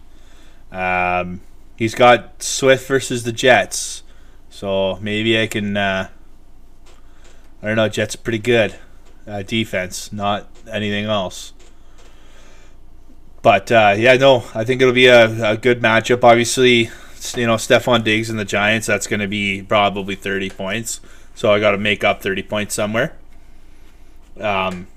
Um, 0.71 1.41
he's 1.77 1.95
got 1.95 2.43
Swift 2.43 2.87
versus 2.87 3.23
the 3.25 3.33
Jets. 3.33 4.03
So 4.51 4.99
maybe 5.01 5.41
I 5.41 5.47
can. 5.47 5.77
Uh, 5.77 6.09
I 7.63 7.67
don't 7.67 7.77
know. 7.77 7.89
Jets 7.89 8.15
are 8.15 8.19
pretty 8.19 8.39
good 8.39 8.75
uh, 9.27 9.43
defense, 9.43 10.13
not 10.13 10.49
anything 10.71 11.07
else. 11.07 11.53
But 13.47 13.71
uh, 13.71 13.95
yeah, 13.97 14.17
no, 14.17 14.43
I 14.57 14.65
think 14.65 14.83
it'll 14.83 14.93
be 14.93 15.07
a, 15.07 15.53
a 15.53 15.57
good 15.57 15.81
matchup. 15.81 16.25
Obviously, 16.25 16.91
you 17.37 17.47
know, 17.47 17.55
Stefon 17.55 18.03
Diggs 18.03 18.29
and 18.29 18.41
the 18.41 18.45
Giants, 18.45 18.89
that's 18.89 19.07
going 19.07 19.21
to 19.21 19.29
be 19.29 19.63
probably 19.63 20.17
30 20.17 20.51
points. 20.51 21.01
So 21.37 21.53
I 21.53 21.61
got 21.61 21.71
to 21.71 21.79
make 21.79 22.03
up 22.03 22.21
30 22.21 22.43
points 22.43 22.75
somewhere. 22.75 23.17
Um, 24.41 24.89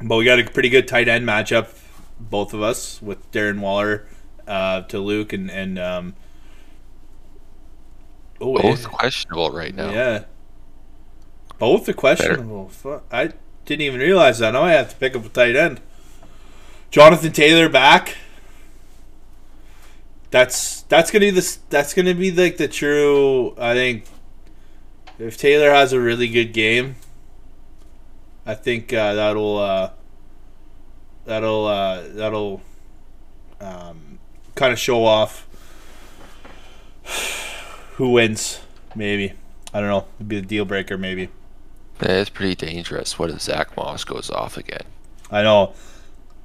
but 0.00 0.16
we 0.16 0.24
got 0.24 0.38
a 0.38 0.44
pretty 0.44 0.68
good 0.68 0.86
tight 0.86 1.08
end 1.08 1.26
matchup, 1.26 1.76
both 2.20 2.54
of 2.54 2.62
us, 2.62 3.02
with 3.02 3.28
Darren 3.32 3.58
Waller 3.58 4.06
uh, 4.46 4.82
to 4.82 5.00
Luke 5.00 5.32
and 5.32 5.50
and 5.50 5.76
um, 5.76 6.14
oh, 8.40 8.62
Both 8.62 8.86
eh, 8.86 8.88
questionable 8.88 9.50
right 9.50 9.74
now. 9.74 9.90
yeah, 9.90 10.24
Both 11.58 11.88
are 11.88 11.94
questionable. 11.94 12.68
Fuck, 12.68 13.06
I 13.10 13.32
didn't 13.64 13.82
even 13.82 13.98
realize 13.98 14.38
that. 14.38 14.52
Now 14.52 14.62
I 14.62 14.70
have 14.70 14.90
to 14.90 14.96
pick 14.96 15.16
up 15.16 15.24
a 15.24 15.28
tight 15.28 15.56
end. 15.56 15.80
Jonathan 16.90 17.32
Taylor 17.32 17.68
back. 17.68 18.16
That's 20.30 20.82
that's 20.82 21.10
gonna 21.10 21.26
be 21.26 21.30
the 21.30 21.58
that's 21.70 21.94
gonna 21.94 22.14
be 22.14 22.30
like 22.30 22.56
the 22.56 22.68
true. 22.68 23.54
I 23.58 23.74
think 23.74 24.04
if 25.18 25.36
Taylor 25.36 25.70
has 25.70 25.92
a 25.92 26.00
really 26.00 26.28
good 26.28 26.52
game, 26.52 26.96
I 28.44 28.54
think 28.54 28.92
uh, 28.92 29.14
that'll 29.14 29.58
uh, 29.58 29.90
that'll 31.24 31.66
uh, 31.66 32.02
that'll 32.08 32.60
um, 33.60 34.18
kind 34.54 34.72
of 34.72 34.78
show 34.78 35.04
off 35.04 35.46
who 37.94 38.10
wins. 38.10 38.60
Maybe 38.94 39.34
I 39.72 39.80
don't 39.80 39.90
know. 39.90 40.06
It'd 40.16 40.28
be 40.28 40.38
a 40.38 40.42
deal 40.42 40.64
breaker. 40.64 40.96
Maybe 40.96 41.28
Yeah, 42.02 42.12
it's 42.12 42.30
pretty 42.30 42.54
dangerous. 42.54 43.18
What 43.18 43.30
if 43.30 43.40
Zack 43.42 43.76
Moss 43.76 44.04
goes 44.04 44.30
off 44.30 44.56
again? 44.56 44.84
I 45.30 45.42
know. 45.42 45.74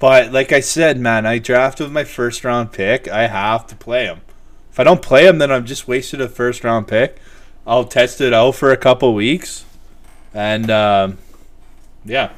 But 0.02 0.32
like 0.32 0.50
I 0.50 0.58
said, 0.58 0.98
man, 0.98 1.26
I 1.26 1.38
drafted 1.38 1.84
with 1.84 1.92
my 1.92 2.02
first 2.02 2.42
round 2.42 2.72
pick. 2.72 3.06
I 3.06 3.28
have 3.28 3.68
to 3.68 3.76
play 3.76 4.06
him. 4.06 4.22
If 4.68 4.80
I 4.80 4.82
don't 4.82 5.00
play 5.00 5.28
him, 5.28 5.38
then 5.38 5.52
I'm 5.52 5.64
just 5.64 5.86
wasted 5.86 6.20
a 6.20 6.28
first 6.28 6.64
round 6.64 6.88
pick. 6.88 7.18
I'll 7.64 7.84
test 7.84 8.20
it 8.20 8.34
out 8.34 8.56
for 8.56 8.72
a 8.72 8.76
couple 8.76 9.14
weeks, 9.14 9.64
and 10.34 10.68
um, 10.72 11.18
yeah, 12.04 12.32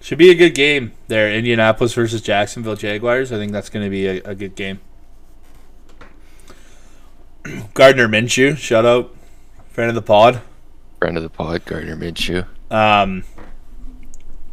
should 0.00 0.18
be 0.18 0.30
a 0.30 0.34
good 0.34 0.52
game 0.52 0.94
there. 1.06 1.32
Indianapolis 1.32 1.94
versus 1.94 2.20
Jacksonville 2.20 2.74
Jaguars. 2.74 3.30
I 3.30 3.36
think 3.36 3.52
that's 3.52 3.68
going 3.68 3.86
to 3.86 3.90
be 3.90 4.08
a, 4.08 4.20
a 4.24 4.34
good 4.34 4.56
game. 4.56 4.80
Gardner 7.74 8.08
Minshew, 8.08 8.56
shout 8.56 8.84
out, 8.84 9.14
friend 9.68 9.88
of 9.88 9.94
the 9.94 10.02
pod. 10.02 10.40
Friend 10.98 11.16
of 11.16 11.22
the 11.22 11.30
pod, 11.30 11.64
Gardner 11.66 11.94
Minshew. 11.94 12.48
Um, 12.68 13.22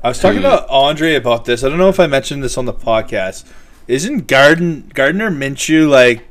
I 0.07 0.11
was 0.11 0.19
talking 0.19 0.39
hmm. 0.39 0.43
to 0.43 0.65
Andre 0.69 1.15
about 1.15 1.43
this. 1.43 1.65
I 1.65 1.69
don't 1.69 1.77
know 1.77 1.89
if 1.89 1.99
I 1.99 2.07
mentioned 2.07 2.41
this 2.41 2.57
on 2.57 2.63
the 2.63 2.73
podcast. 2.73 3.43
Isn't 3.89 4.25
Garden 4.25 4.89
Gardner 4.93 5.29
Minshew 5.29 5.89
like 5.89 6.25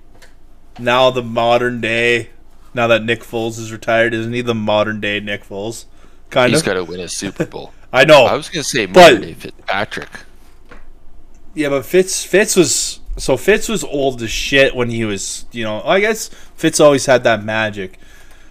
now 0.78 1.10
the 1.10 1.22
modern 1.22 1.82
day? 1.82 2.30
Now 2.72 2.86
that 2.86 3.04
Nick 3.04 3.20
Foles 3.20 3.58
is 3.58 3.72
retired, 3.72 4.14
isn't 4.14 4.32
he 4.32 4.40
the 4.40 4.54
modern 4.54 4.98
day 4.98 5.20
Nick 5.20 5.44
Foles? 5.44 5.84
Kind 6.30 6.52
He's 6.52 6.60
of. 6.60 6.64
He's 6.64 6.72
got 6.72 6.78
to 6.82 6.90
win 6.90 7.00
a 7.00 7.08
Super 7.08 7.44
Bowl. 7.50 7.74
I 7.92 8.06
know. 8.06 8.24
I 8.24 8.34
was 8.34 8.48
gonna 8.48 8.64
say 8.64 8.86
modern 8.86 9.20
day 9.20 9.34
Fitzpatrick. 9.34 10.08
Yeah, 11.52 11.68
but 11.68 11.84
Fitz 11.84 12.24
Fitz 12.24 12.56
was 12.56 13.00
so 13.18 13.36
Fitz 13.36 13.68
was 13.68 13.84
old 13.84 14.22
as 14.22 14.30
shit 14.30 14.74
when 14.74 14.88
he 14.88 15.04
was. 15.04 15.44
You 15.52 15.64
know, 15.64 15.82
I 15.82 16.00
guess 16.00 16.28
Fitz 16.28 16.80
always 16.80 17.04
had 17.04 17.24
that 17.24 17.44
magic. 17.44 17.98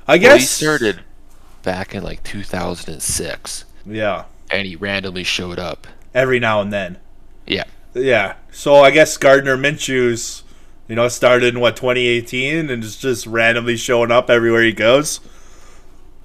I 0.08 0.20
guess 0.20 0.30
Well, 0.30 0.38
he 0.38 0.46
started 0.46 1.02
back 1.64 1.96
in 1.96 2.04
like 2.04 2.22
2006, 2.22 3.66
Yeah, 3.88 4.26
and 4.52 4.68
he 4.68 4.76
randomly 4.76 5.24
showed 5.24 5.60
up. 5.60 5.88
every 6.14 6.40
now 6.40 6.62
and 6.62 6.72
then. 6.72 6.98
Yeah, 7.46 7.66
Yeah. 7.94 8.36
So 8.52 8.76
I 8.78 8.92
guess 8.92 9.18
Gardner 9.18 9.58
Minshew's, 9.58 10.44
you 10.88 10.96
know, 10.96 11.08
started 11.08 11.54
in 11.54 11.60
what 11.60 11.76
2018 11.76 12.70
and 12.70 12.84
is 12.84 12.96
just 12.98 13.28
randomly 13.28 13.76
showing 13.78 14.12
up 14.12 14.30
everywhere 14.30 14.64
he 14.64 14.72
goes. 14.72 15.20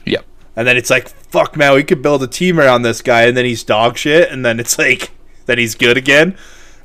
yep. 0.05 0.25
And 0.57 0.66
then 0.66 0.77
it's 0.77 0.91
like, 0.91 1.09
fuck 1.09 1.57
man, 1.57 1.75
we 1.75 1.85
could 1.85 2.03
build 2.03 2.23
a 2.23 2.27
team 2.27 2.59
around 2.59 2.83
this 2.83 3.03
guy, 3.03 3.23
and 3.23 3.37
then 3.37 3.45
he's 3.45 3.64
dog 3.64 3.97
shit, 3.97 4.31
and 4.31 4.45
then 4.45 4.61
it's 4.61 4.79
like, 4.87 5.11
then 5.47 5.59
he's 5.59 5.75
good 5.75 5.97
again. 5.97 6.37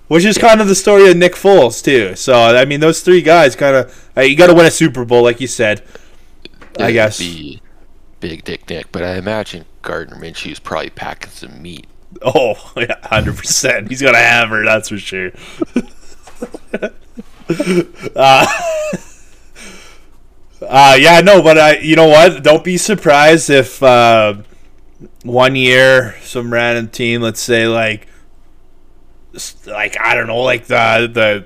Which 0.08 0.24
is 0.24 0.38
kind 0.38 0.62
of 0.62 0.68
the 0.68 0.76
story 0.76 1.10
of 1.10 1.18
Nick 1.18 1.34
Foles 1.34 1.84
too. 1.84 2.16
So 2.16 2.36
I 2.36 2.64
mean, 2.66 2.80
those 2.80 3.02
three 3.02 3.24
guys 3.24 3.56
kind 3.56 3.76
of 3.76 4.12
uh, 4.16 4.22
you 4.22 4.36
got 4.36 4.48
to 4.48 4.54
win 4.54 4.68
a 4.68 4.72
Super 4.72 5.04
Bowl, 5.04 5.24
like 5.24 5.42
you 5.42 5.48
said. 5.48 5.82
I 6.80 6.84
It'd 6.84 6.94
guess. 6.94 7.18
Big 8.20 8.44
Dick 8.44 8.70
Nick, 8.70 8.92
but 8.92 9.02
I 9.04 9.16
imagine 9.16 9.66
Gardner 9.86 10.18
Minshew's 10.18 10.60
probably 10.60 10.90
packing 10.90 11.30
some 11.30 11.62
meat. 11.62 11.88
Oh, 12.22 12.74
yeah, 12.78 12.98
hundred 13.04 13.38
percent. 13.38 13.88
He's 13.90 14.02
going 14.02 14.16
to 14.16 14.20
a 14.20 14.24
hammer, 14.24 14.66
that's 14.66 14.90
for 14.90 14.98
sure. 14.98 15.32
uh, 18.16 18.48
uh, 20.62 20.98
yeah, 21.00 21.22
no, 21.22 21.42
but 21.42 21.58
I, 21.58 21.78
you 21.78 21.96
know 21.96 22.08
what? 22.08 22.44
Don't 22.44 22.64
be 22.64 22.78
surprised 22.78 23.50
if 23.50 23.82
uh, 23.82 24.36
one 25.24 25.56
year 25.56 26.18
some 26.22 26.52
random 26.52 26.90
team, 26.90 27.22
let's 27.22 27.40
say 27.40 27.68
like, 27.68 28.08
like 29.68 30.00
I 30.00 30.16
don't 30.16 30.28
know, 30.28 30.42
like 30.42 30.66
the 30.66 31.10
the 31.12 31.46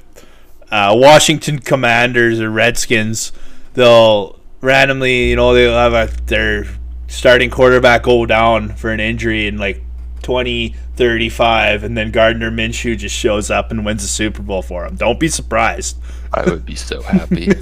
uh, 0.73 0.95
Washington 0.95 1.59
Commanders 1.59 2.39
or 2.39 2.49
Redskins, 2.49 3.33
they'll 3.73 4.39
randomly, 4.61 5.29
you 5.29 5.35
know, 5.35 5.53
they'll 5.53 5.73
have 5.73 5.93
a 5.93 6.07
their 6.25 6.65
starting 7.09 7.49
quarterback 7.49 8.03
go 8.03 8.25
down 8.25 8.69
for 8.75 8.91
an 8.91 8.99
injury 9.01 9.47
in 9.47 9.57
like 9.57 9.81
20, 10.23 10.75
35, 10.95 11.83
and 11.83 11.97
then 11.97 12.11
Gardner 12.11 12.51
Minshew 12.51 12.97
just 12.97 13.15
shows 13.15 13.49
up 13.51 13.71
and 13.71 13.83
wins 13.85 14.01
the 14.03 14.07
Super 14.07 14.41
Bowl 14.41 14.61
for 14.61 14.85
him. 14.85 14.95
Don't 14.95 15.19
be 15.19 15.27
surprised. 15.27 15.97
I 16.33 16.43
would 16.49 16.65
be 16.65 16.75
so 16.75 17.01
happy. 17.01 17.49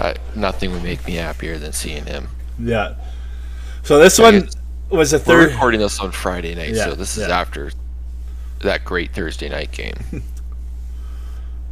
I, 0.00 0.14
nothing 0.34 0.72
would 0.72 0.82
make 0.82 1.04
me 1.06 1.14
happier 1.14 1.58
than 1.58 1.72
seeing 1.72 2.06
him. 2.06 2.28
Yeah. 2.58 2.94
So 3.82 3.98
this 3.98 4.18
Like 4.18 4.34
one 4.34 4.48
was 4.90 5.12
a 5.12 5.18
third. 5.18 5.48
We're 5.48 5.54
recording 5.54 5.80
this 5.80 5.98
on 6.00 6.12
Friday 6.12 6.54
night, 6.54 6.74
Yeah, 6.74 6.84
so 6.86 6.94
this 6.94 7.16
is 7.16 7.26
yeah. 7.28 7.40
after 7.40 7.72
that 8.60 8.84
great 8.84 9.12
Thursday 9.12 9.48
night 9.48 9.72
game. 9.72 9.96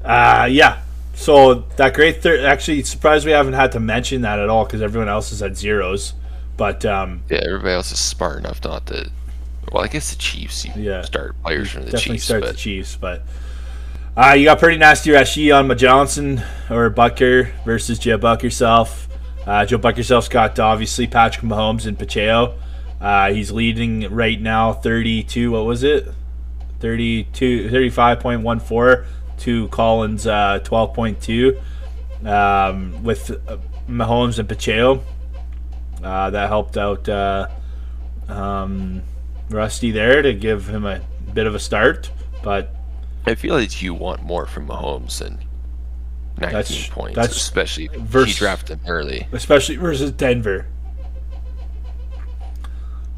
Uh, 0.05 0.47
yeah. 0.49 0.83
So 1.17 1.65
that 1.77 1.95
great 1.95 2.23
third. 2.23 2.45
Actually, 2.45 2.83
surprised 2.85 3.25
we 3.27 3.33
haven't 3.33 3.55
had 3.55 3.73
to 3.73 3.81
mention 3.81 4.21
that 4.21 4.39
at 4.39 4.49
all 4.49 4.65
because 4.65 4.83
everyone 4.83 5.09
else 5.09 5.33
is 5.33 5.43
at 5.43 5.57
zeros. 5.57 6.13
But 6.57 6.85
um, 6.85 7.23
yeah, 7.31 7.41
everybody 7.45 7.73
else 7.73 7.91
is 7.91 7.99
smart 7.99 8.39
enough 8.39 8.63
not 8.63 8.87
to. 8.87 9.11
Well, 9.73 9.83
I 9.83 9.89
guess 9.89 10.11
the 10.13 10.19
Chiefs 10.19 10.65
you 10.65 10.73
Yeah. 10.77 11.03
start 11.03 11.35
players 11.43 11.71
from 11.71 11.83
the 11.87 11.91
definitely 11.91 12.17
Chiefs, 12.17 12.25
start 12.27 12.43
but 12.43 12.51
the 12.53 12.57
Chiefs. 12.57 12.97
But 12.97 13.23
uh, 14.17 14.35
you 14.39 14.45
got 14.45 14.59
pretty 14.59 14.77
nasty 14.79 15.11
Rashi 15.11 15.53
on 15.59 15.77
Johnson 15.77 16.43
or 16.71 16.89
Butker 16.91 17.51
versus 17.65 17.99
Joe 17.99 18.19
Buck 18.19 18.43
yourself. 18.43 19.09
Uh, 19.47 19.65
Joe 19.65 19.79
Buck 19.79 19.97
yourself's 19.97 20.29
got 20.29 20.59
obviously 20.59 21.07
Patrick 21.07 21.45
Mahomes 21.45 21.87
and 21.87 21.99
Pacheco. 21.99 22.59
Uh, 23.01 23.33
he's 23.33 23.51
leading 23.51 24.09
right 24.15 24.41
now 24.41 24.73
32. 24.73 25.51
What 25.51 25.65
was 25.65 25.83
it? 25.83 26.09
32, 26.81 27.71
35.14 27.71 29.05
to 29.39 29.69
Collins 29.69 30.27
uh, 30.27 30.61
12.2 30.65 31.61
um, 32.27 33.03
with 33.05 33.31
uh, 33.49 33.59
Mahomes 33.89 34.39
and 34.39 34.49
Pacheco. 34.49 35.03
Uh, 36.03 36.31
that 36.31 36.49
helped 36.49 36.77
out 36.77 37.09
uh, 37.09 37.49
um, 38.29 39.03
Rusty 39.51 39.91
there 39.91 40.23
to 40.23 40.33
give 40.35 40.69
him 40.69 40.85
a 40.85 41.01
bit 41.35 41.47
of 41.47 41.55
a 41.55 41.59
start. 41.59 42.11
But 42.43 42.75
I 43.27 43.35
feel 43.35 43.55
like 43.55 43.83
you 43.83 43.95
want 43.95 44.23
more 44.23 44.47
from 44.47 44.69
Mahomes 44.69 45.19
than 45.19 45.39
19 46.39 46.53
That's- 46.53 46.89
points, 46.89 47.17
that's 47.17 47.37
especially 47.37 47.89
vers- 47.89 48.27
he 48.29 48.35
drafted 48.35 48.79
him 48.81 48.87
early. 48.91 49.27
especially 49.33 49.77
versus 49.77 50.11
Denver. 50.13 50.67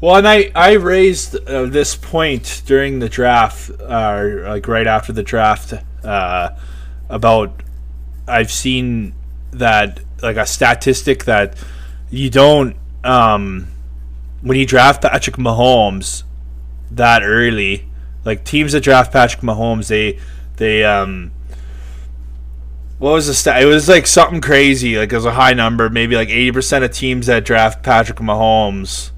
Well, 0.01 0.15
and 0.15 0.27
I 0.27 0.49
I 0.55 0.73
raised 0.73 1.35
uh, 1.47 1.65
this 1.65 1.95
point 1.95 2.61
during 2.65 2.99
the 2.99 3.09
draft, 3.09 3.69
uh, 3.81 4.23
like 4.43 4.65
right 4.67 4.87
after 4.87 5.11
the 5.11 5.23
draft, 5.23 5.73
uh, 6.03 6.49
about 7.09 7.63
I've 8.27 8.51
seen 8.51 9.13
that 9.51 9.99
like 10.21 10.37
a 10.37 10.45
statistic 10.45 11.25
that 11.25 11.55
you 12.09 12.29
don't 12.29 12.75
um, 13.03 13.67
when 14.41 14.57
you 14.57 14.65
draft 14.65 15.01
Patrick 15.01 15.37
Mahomes 15.37 16.23
that 16.91 17.23
early, 17.23 17.87
like 18.25 18.43
teams 18.43 18.73
that 18.73 18.81
draft 18.81 19.11
Patrick 19.11 19.41
Mahomes, 19.41 19.87
they 19.87 20.19
they 20.57 20.83
um 20.83 21.31
what 22.97 23.13
was 23.13 23.27
the 23.27 23.33
stat? 23.33 23.63
It 23.63 23.65
was 23.65 23.87
like 23.87 24.05
something 24.05 24.41
crazy. 24.41 24.97
Like 24.97 25.11
it 25.11 25.15
was 25.15 25.25
a 25.25 25.31
high 25.31 25.53
number. 25.53 25.89
Maybe 25.89 26.15
like 26.15 26.29
eighty 26.29 26.51
percent 26.51 26.83
of 26.83 26.91
teams 26.91 27.27
that 27.27 27.45
draft 27.45 27.83
Patrick 27.83 28.19
Mahomes 28.19 29.11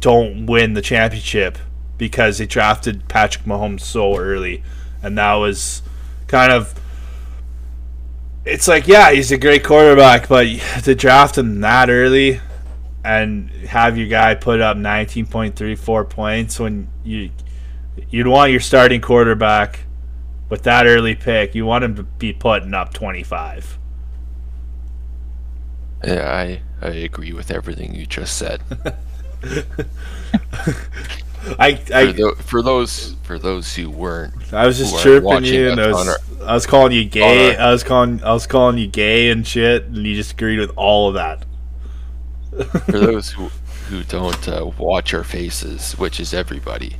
don't 0.00 0.46
win 0.46 0.74
the 0.74 0.82
championship 0.82 1.58
because 1.96 2.38
they 2.38 2.46
drafted 2.46 3.08
Patrick 3.08 3.44
Mahomes 3.44 3.80
so 3.80 4.16
early, 4.16 4.62
and 5.02 5.16
that 5.16 5.34
was 5.34 5.82
kind 6.28 6.52
of. 6.52 6.74
It's 8.44 8.68
like 8.68 8.86
yeah, 8.88 9.10
he's 9.10 9.32
a 9.32 9.38
great 9.38 9.64
quarterback, 9.64 10.28
but 10.28 10.46
to 10.84 10.94
draft 10.94 11.36
him 11.36 11.60
that 11.60 11.90
early 11.90 12.40
and 13.04 13.50
have 13.50 13.98
your 13.98 14.08
guy 14.08 14.34
put 14.34 14.60
up 14.60 14.76
nineteen 14.76 15.26
point 15.26 15.56
three 15.56 15.74
four 15.74 16.04
points 16.04 16.58
when 16.58 16.88
you 17.04 17.30
you'd 18.10 18.26
want 18.26 18.50
your 18.52 18.60
starting 18.60 19.00
quarterback 19.00 19.80
with 20.48 20.62
that 20.62 20.86
early 20.86 21.14
pick, 21.14 21.54
you 21.54 21.66
want 21.66 21.84
him 21.84 21.94
to 21.96 22.02
be 22.02 22.32
putting 22.32 22.74
up 22.74 22.92
25. 22.94 23.78
Yeah, 26.04 26.30
I 26.30 26.62
I 26.80 26.90
agree 26.90 27.32
with 27.32 27.50
everything 27.50 27.94
you 27.94 28.06
just 28.06 28.36
said. 28.36 28.62
I 31.58 31.74
for, 31.76 31.94
I, 31.94 32.12
tho- 32.12 32.34
for 32.34 32.62
those 32.62 33.14
for 33.22 33.38
those 33.38 33.74
who 33.74 33.90
weren't, 33.90 34.52
I 34.52 34.66
was 34.66 34.78
just 34.78 35.02
chirping 35.02 35.44
you, 35.44 35.70
and 35.70 35.80
I 35.80 35.88
was 35.92 36.18
I 36.42 36.54
was 36.54 36.66
calling 36.66 36.92
you 36.92 37.04
gay. 37.04 37.54
our- 37.56 37.68
I 37.68 37.70
was 37.72 37.82
calling 37.84 38.22
I 38.22 38.32
was 38.32 38.46
calling 38.46 38.78
you 38.78 38.86
gay 38.86 39.30
and 39.30 39.46
shit, 39.46 39.84
and 39.84 39.96
you 39.98 40.14
just 40.14 40.32
agreed 40.32 40.58
with 40.58 40.72
all 40.76 41.08
of 41.08 41.14
that. 41.14 41.44
For 42.86 42.98
those 42.98 43.30
who 43.30 43.50
who 43.88 44.02
don't 44.04 44.48
uh, 44.48 44.66
watch 44.78 45.14
our 45.14 45.24
faces, 45.24 45.92
which 45.92 46.20
is 46.20 46.34
everybody, 46.34 46.96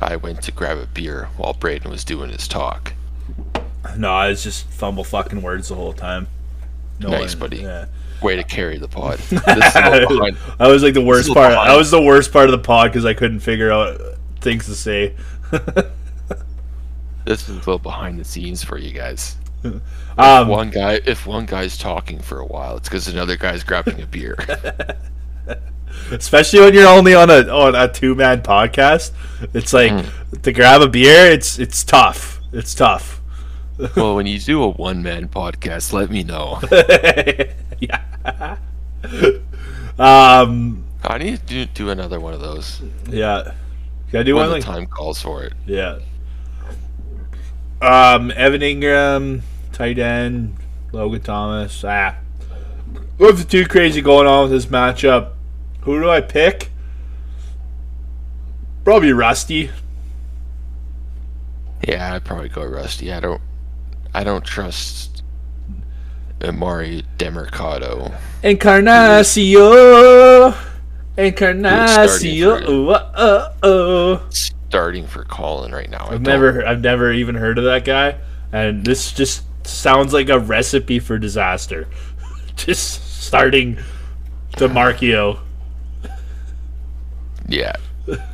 I 0.00 0.16
went 0.16 0.42
to 0.42 0.52
grab 0.52 0.78
a 0.78 0.86
beer 0.86 1.28
while 1.36 1.52
Braden 1.54 1.90
was 1.90 2.04
doing 2.04 2.30
his 2.30 2.48
talk. 2.48 2.94
No, 3.96 4.10
I 4.12 4.28
was 4.30 4.42
just 4.42 4.66
fumble 4.68 5.04
fucking 5.04 5.42
words 5.42 5.68
the 5.68 5.74
whole 5.76 5.92
time. 5.92 6.26
No 6.98 7.10
Nice, 7.10 7.34
one- 7.34 7.40
buddy. 7.50 7.58
Yeah. 7.62 7.86
Way 8.22 8.36
to 8.36 8.44
carry 8.44 8.78
the 8.78 8.88
pod. 8.88 9.18
This 9.28 9.40
is 9.40 9.76
a 9.76 9.90
little 9.90 10.16
behind. 10.18 10.36
I 10.58 10.68
was 10.68 10.82
like 10.82 10.94
the 10.94 11.00
worst 11.04 11.32
part. 11.32 11.50
behind. 11.52 11.70
I 11.70 11.76
was 11.76 11.90
the 11.90 12.00
worst 12.02 12.32
part 12.32 12.46
of 12.46 12.52
the 12.52 12.58
pod 12.58 12.90
because 12.90 13.04
I 13.04 13.14
couldn't 13.14 13.40
figure 13.40 13.70
out 13.72 14.00
things 14.40 14.66
to 14.66 14.74
say. 14.74 15.14
This 17.24 17.42
is 17.48 17.56
a 17.56 17.58
little 17.58 17.80
behind 17.80 18.20
the 18.20 18.24
scenes 18.24 18.62
for 18.62 18.78
you 18.78 18.92
guys. 18.92 19.36
Um, 20.18 20.48
One 20.48 20.70
guy, 20.70 20.94
if 21.04 21.26
one 21.26 21.44
guy's 21.44 21.76
talking 21.76 22.20
for 22.20 22.38
a 22.38 22.46
while, 22.46 22.78
it's 22.78 22.88
because 22.88 23.06
another 23.08 23.36
guy's 23.36 23.62
grabbing 23.62 24.00
a 24.00 24.06
beer. 24.06 24.34
especially 26.10 26.60
when 26.60 26.72
you're 26.72 26.88
only 26.88 27.14
on 27.14 27.28
a 27.28 27.46
on 27.50 27.74
a 27.74 27.86
two 27.92 28.14
man 28.14 28.40
podcast. 28.40 29.10
It's 29.52 29.74
like 29.74 29.92
Mm. 29.92 30.40
to 30.42 30.52
grab 30.52 30.80
a 30.80 30.88
beer. 30.88 31.26
It's 31.26 31.58
it's 31.58 31.84
tough. 31.84 32.40
It's 32.52 32.74
tough. 32.74 33.15
well, 33.96 34.16
when 34.16 34.26
you 34.26 34.38
do 34.38 34.62
a 34.62 34.70
one 34.70 35.02
man 35.02 35.28
podcast, 35.28 35.92
let 35.92 36.10
me 36.10 36.22
know. 36.22 36.60
yeah. 37.80 38.56
Um. 39.98 40.84
I 41.02 41.18
need 41.18 41.38
to 41.40 41.46
do, 41.46 41.66
do 41.66 41.90
another 41.90 42.18
one 42.18 42.34
of 42.34 42.40
those 42.40 42.82
Yeah. 43.08 43.52
Can 44.10 44.20
I 44.20 44.22
do 44.24 44.34
when 44.34 44.48
one 44.48 44.48
the 44.48 44.54
like 44.56 44.64
time 44.64 44.86
calls 44.86 45.20
for 45.22 45.44
it. 45.44 45.52
yeah. 45.66 45.98
Um. 47.80 48.30
Evan 48.30 48.62
Engram, 48.62 49.42
tight 49.72 49.98
end. 49.98 50.56
Logan 50.92 51.20
Thomas. 51.20 51.84
Ah. 51.84 52.16
Nothing 53.18 53.46
too 53.46 53.66
crazy 53.66 54.00
going 54.00 54.26
on 54.26 54.44
with 54.44 54.52
this 54.52 54.66
matchup. 54.66 55.32
Who 55.82 56.00
do 56.00 56.10
I 56.10 56.20
pick? 56.20 56.70
Probably 58.84 59.12
Rusty. 59.12 59.70
Yeah, 61.86 62.14
I'd 62.14 62.24
probably 62.24 62.48
go 62.48 62.64
Rusty. 62.64 63.12
I 63.12 63.20
don't, 63.20 63.40
I 64.16 64.24
don't 64.24 64.42
trust 64.46 65.22
Emari 66.40 67.04
Demercado. 67.18 68.14
Encarnacio. 68.42 70.54
starting 70.54 71.34
Encarnacio. 71.34 72.64
for- 72.64 73.10
Oh, 73.14 73.14
oh, 73.14 73.52
oh. 73.62 74.26
starting 74.30 75.06
for 75.06 75.22
Colin 75.24 75.72
right 75.72 75.90
now. 75.90 76.06
I 76.08 76.14
I've 76.14 76.22
never, 76.22 76.66
I've 76.66 76.80
never 76.80 77.12
even 77.12 77.34
heard 77.34 77.58
of 77.58 77.64
that 77.64 77.84
guy, 77.84 78.16
and 78.52 78.86
this 78.86 79.12
just 79.12 79.42
sounds 79.66 80.14
like 80.14 80.30
a 80.30 80.38
recipe 80.38 80.98
for 80.98 81.18
disaster. 81.18 81.86
just 82.56 83.22
starting 83.22 83.76
Demarcio. 84.52 85.40
Yeah. 87.46 87.76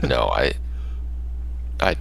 No, 0.00 0.30
I. 0.32 0.52
I. 1.80 1.96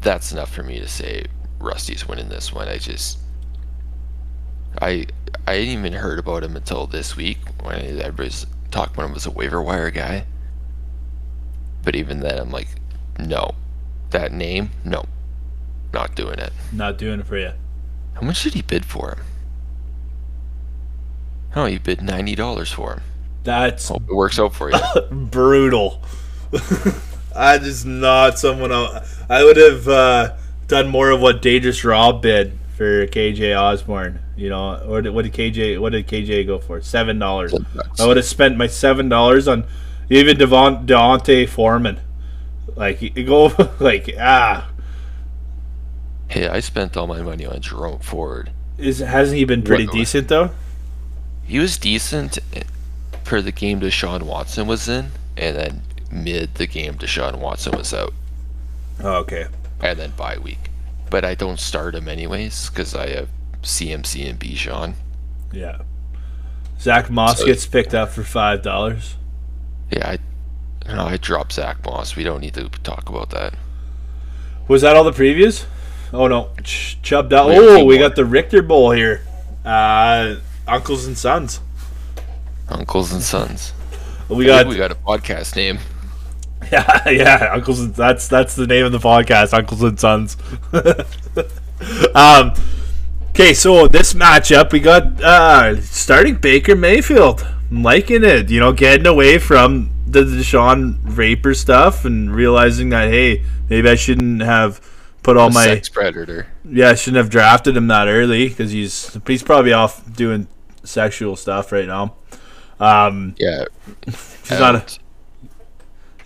That's 0.00 0.32
enough 0.32 0.50
for 0.50 0.62
me 0.62 0.80
to 0.80 0.88
say 0.88 1.26
Rusty's 1.66 2.06
winning 2.06 2.28
this 2.28 2.52
one. 2.52 2.68
I 2.68 2.78
just. 2.78 3.18
I 4.80 5.06
I 5.46 5.54
hadn't 5.54 5.68
even 5.68 5.92
heard 5.92 6.18
about 6.18 6.44
him 6.44 6.56
until 6.56 6.86
this 6.86 7.16
week 7.16 7.38
when 7.62 8.00
everybody's 8.00 8.46
talking 8.70 8.94
about 8.94 9.10
him 9.10 9.16
as 9.16 9.26
a 9.26 9.30
waiver 9.30 9.62
wire 9.62 9.90
guy. 9.90 10.26
But 11.82 11.96
even 11.96 12.20
then, 12.20 12.38
I'm 12.38 12.50
like, 12.50 12.68
no, 13.18 13.54
that 14.10 14.32
name, 14.32 14.70
no, 14.84 15.04
not 15.92 16.14
doing 16.14 16.38
it. 16.38 16.52
Not 16.72 16.98
doing 16.98 17.20
it 17.20 17.26
for 17.26 17.38
you. 17.38 17.52
How 18.14 18.22
much 18.22 18.42
did 18.42 18.54
he 18.54 18.62
bid 18.62 18.84
for 18.84 19.10
him? 19.10 19.24
Oh, 21.54 21.66
he 21.66 21.78
bid 21.78 22.02
ninety 22.02 22.34
dollars 22.34 22.70
for 22.70 22.94
him. 22.94 23.02
That's 23.44 23.88
Hope 23.88 24.02
it 24.08 24.14
works 24.14 24.38
out 24.38 24.54
for 24.54 24.70
you. 24.70 24.78
brutal. 25.10 26.02
that 27.32 27.62
is 27.62 27.84
not 27.84 28.38
someone 28.38 28.72
I, 28.72 29.06
I 29.28 29.44
would 29.44 29.56
have 29.56 29.88
uh, 29.88 30.36
done 30.68 30.88
more 30.88 31.10
of 31.10 31.20
what 31.20 31.42
Dangerous 31.42 31.84
Rob 31.84 32.22
bid 32.22 32.58
for 32.76 33.06
KJ 33.06 33.58
Osborne. 33.58 34.20
You 34.36 34.50
know, 34.50 34.78
or 34.86 35.00
did, 35.00 35.14
what 35.14 35.22
did 35.24 35.32
KJ? 35.32 35.80
What 35.80 35.92
did 35.92 36.06
KJ 36.06 36.46
go 36.46 36.58
for? 36.58 36.80
Seven 36.82 37.18
dollars. 37.18 37.54
I 37.98 38.06
would 38.06 38.16
have 38.18 38.26
spent 38.26 38.56
my 38.56 38.66
seven 38.66 39.08
dollars 39.08 39.48
on 39.48 39.64
even 40.10 40.36
Devon 40.36 40.84
D'Onta 40.86 41.48
Foreman. 41.48 42.00
Like 42.74 43.14
go 43.26 43.52
like 43.80 44.14
ah, 44.20 44.70
hey, 46.28 46.48
I 46.48 46.60
spent 46.60 46.96
all 46.96 47.06
my 47.06 47.22
money 47.22 47.46
on 47.46 47.60
Jerome 47.60 48.00
Ford. 48.00 48.50
is 48.78 48.98
hasn't 48.98 49.38
he 49.38 49.44
been 49.44 49.62
pretty 49.62 49.86
What- 49.86 49.94
decent 49.94 50.28
though? 50.28 50.50
He 51.44 51.58
was 51.60 51.78
decent 51.78 52.38
for 53.22 53.40
the 53.40 53.52
game 53.52 53.80
Deshaun 53.80 54.22
Watson 54.24 54.66
was 54.66 54.88
in, 54.88 55.12
and 55.36 55.56
then 55.56 55.82
mid 56.10 56.56
the 56.56 56.66
game 56.66 56.94
Deshaun 56.94 57.38
Watson 57.38 57.76
was 57.78 57.94
out, 57.94 58.12
Oh, 59.00 59.14
okay. 59.18 59.46
And 59.80 59.98
then 59.98 60.10
bye 60.16 60.38
week. 60.38 60.70
But 61.10 61.24
I 61.24 61.34
don't 61.34 61.60
start 61.60 61.94
him 61.94 62.08
anyways 62.08 62.70
because 62.70 62.94
I 62.94 63.08
have 63.10 63.28
CMC 63.62 64.28
and 64.28 64.38
Bijan. 64.40 64.94
Yeah. 65.52 65.78
Zack 66.80 67.10
Moss 67.10 67.38
So- 67.38 67.46
gets 67.46 67.66
picked 67.66 67.94
up 67.94 68.10
for 68.10 68.22
five 68.24 68.62
dollars. 68.62 69.16
Yeah, 69.90 70.16
I, 70.88 70.92
no, 70.92 71.04
I 71.06 71.16
dropped 71.16 71.52
Zack 71.52 71.84
Moss. 71.84 72.16
We 72.16 72.24
don't 72.24 72.40
need 72.40 72.54
to 72.54 72.68
talk 72.82 73.08
about 73.08 73.30
that. 73.30 73.54
Was 74.68 74.82
that 74.82 74.96
all 74.96 75.04
the 75.04 75.12
previews? 75.12 75.64
Oh 76.12 76.26
no, 76.26 76.50
Ch- 76.62 76.98
Chubb. 77.02 77.30
Down. 77.30 77.48
We 77.48 77.54
got 77.54 77.62
Oh, 77.62 77.84
we 77.84 77.98
more. 77.98 78.08
got 78.08 78.16
the 78.16 78.24
Richter 78.24 78.62
Bowl 78.62 78.90
here. 78.90 79.22
Uh, 79.64 80.36
uncles 80.66 81.06
and 81.06 81.16
sons. 81.16 81.60
Uncles 82.68 83.12
and 83.12 83.22
sons. 83.22 83.72
We 84.28 84.44
I 84.50 84.62
got 84.64 84.66
we 84.68 84.76
got 84.76 84.90
a 84.90 84.96
podcast 84.96 85.54
name. 85.56 85.78
yeah, 86.72 87.08
yeah. 87.08 87.50
Uncles 87.52 87.80
and 87.80 87.94
that's 87.94 88.28
that's 88.28 88.54
the 88.56 88.66
name 88.66 88.84
of 88.86 88.92
the 88.92 88.98
podcast. 88.98 89.52
Uncles 89.52 89.82
and 89.82 89.98
sons. 89.98 90.36
um. 92.14 92.52
Okay, 93.30 93.52
so 93.52 93.86
this 93.86 94.14
matchup 94.14 94.72
we 94.72 94.80
got 94.80 95.22
uh 95.22 95.80
starting 95.82 96.36
Baker 96.36 96.74
Mayfield. 96.74 97.46
I'm 97.70 97.82
liking 97.82 98.24
it. 98.24 98.50
You 98.50 98.60
know, 98.60 98.72
getting 98.72 99.06
away 99.06 99.38
from 99.38 99.90
the 100.06 100.22
Deshaun 100.22 100.98
Raper 101.04 101.52
stuff 101.52 102.04
and 102.04 102.34
realizing 102.34 102.90
that 102.90 103.10
hey, 103.10 103.44
maybe 103.68 103.88
I 103.88 103.94
shouldn't 103.94 104.42
have 104.42 104.80
put 105.22 105.36
all 105.36 105.50
my 105.50 105.64
sex 105.64 105.88
predator. 105.88 106.46
Yeah, 106.64 106.90
I 106.90 106.94
shouldn't 106.94 107.18
have 107.18 107.30
drafted 107.30 107.76
him 107.76 107.88
that 107.88 108.08
early 108.08 108.48
because 108.48 108.70
he's 108.70 109.18
he's 109.26 109.42
probably 109.42 109.72
off 109.72 110.02
doing 110.14 110.48
sexual 110.84 111.36
stuff 111.36 111.72
right 111.72 111.86
now. 111.86 112.14
Um, 112.78 113.34
Yeah. 113.38 113.64
he's 114.06 114.50
not. 114.50 114.98
A, 114.98 115.05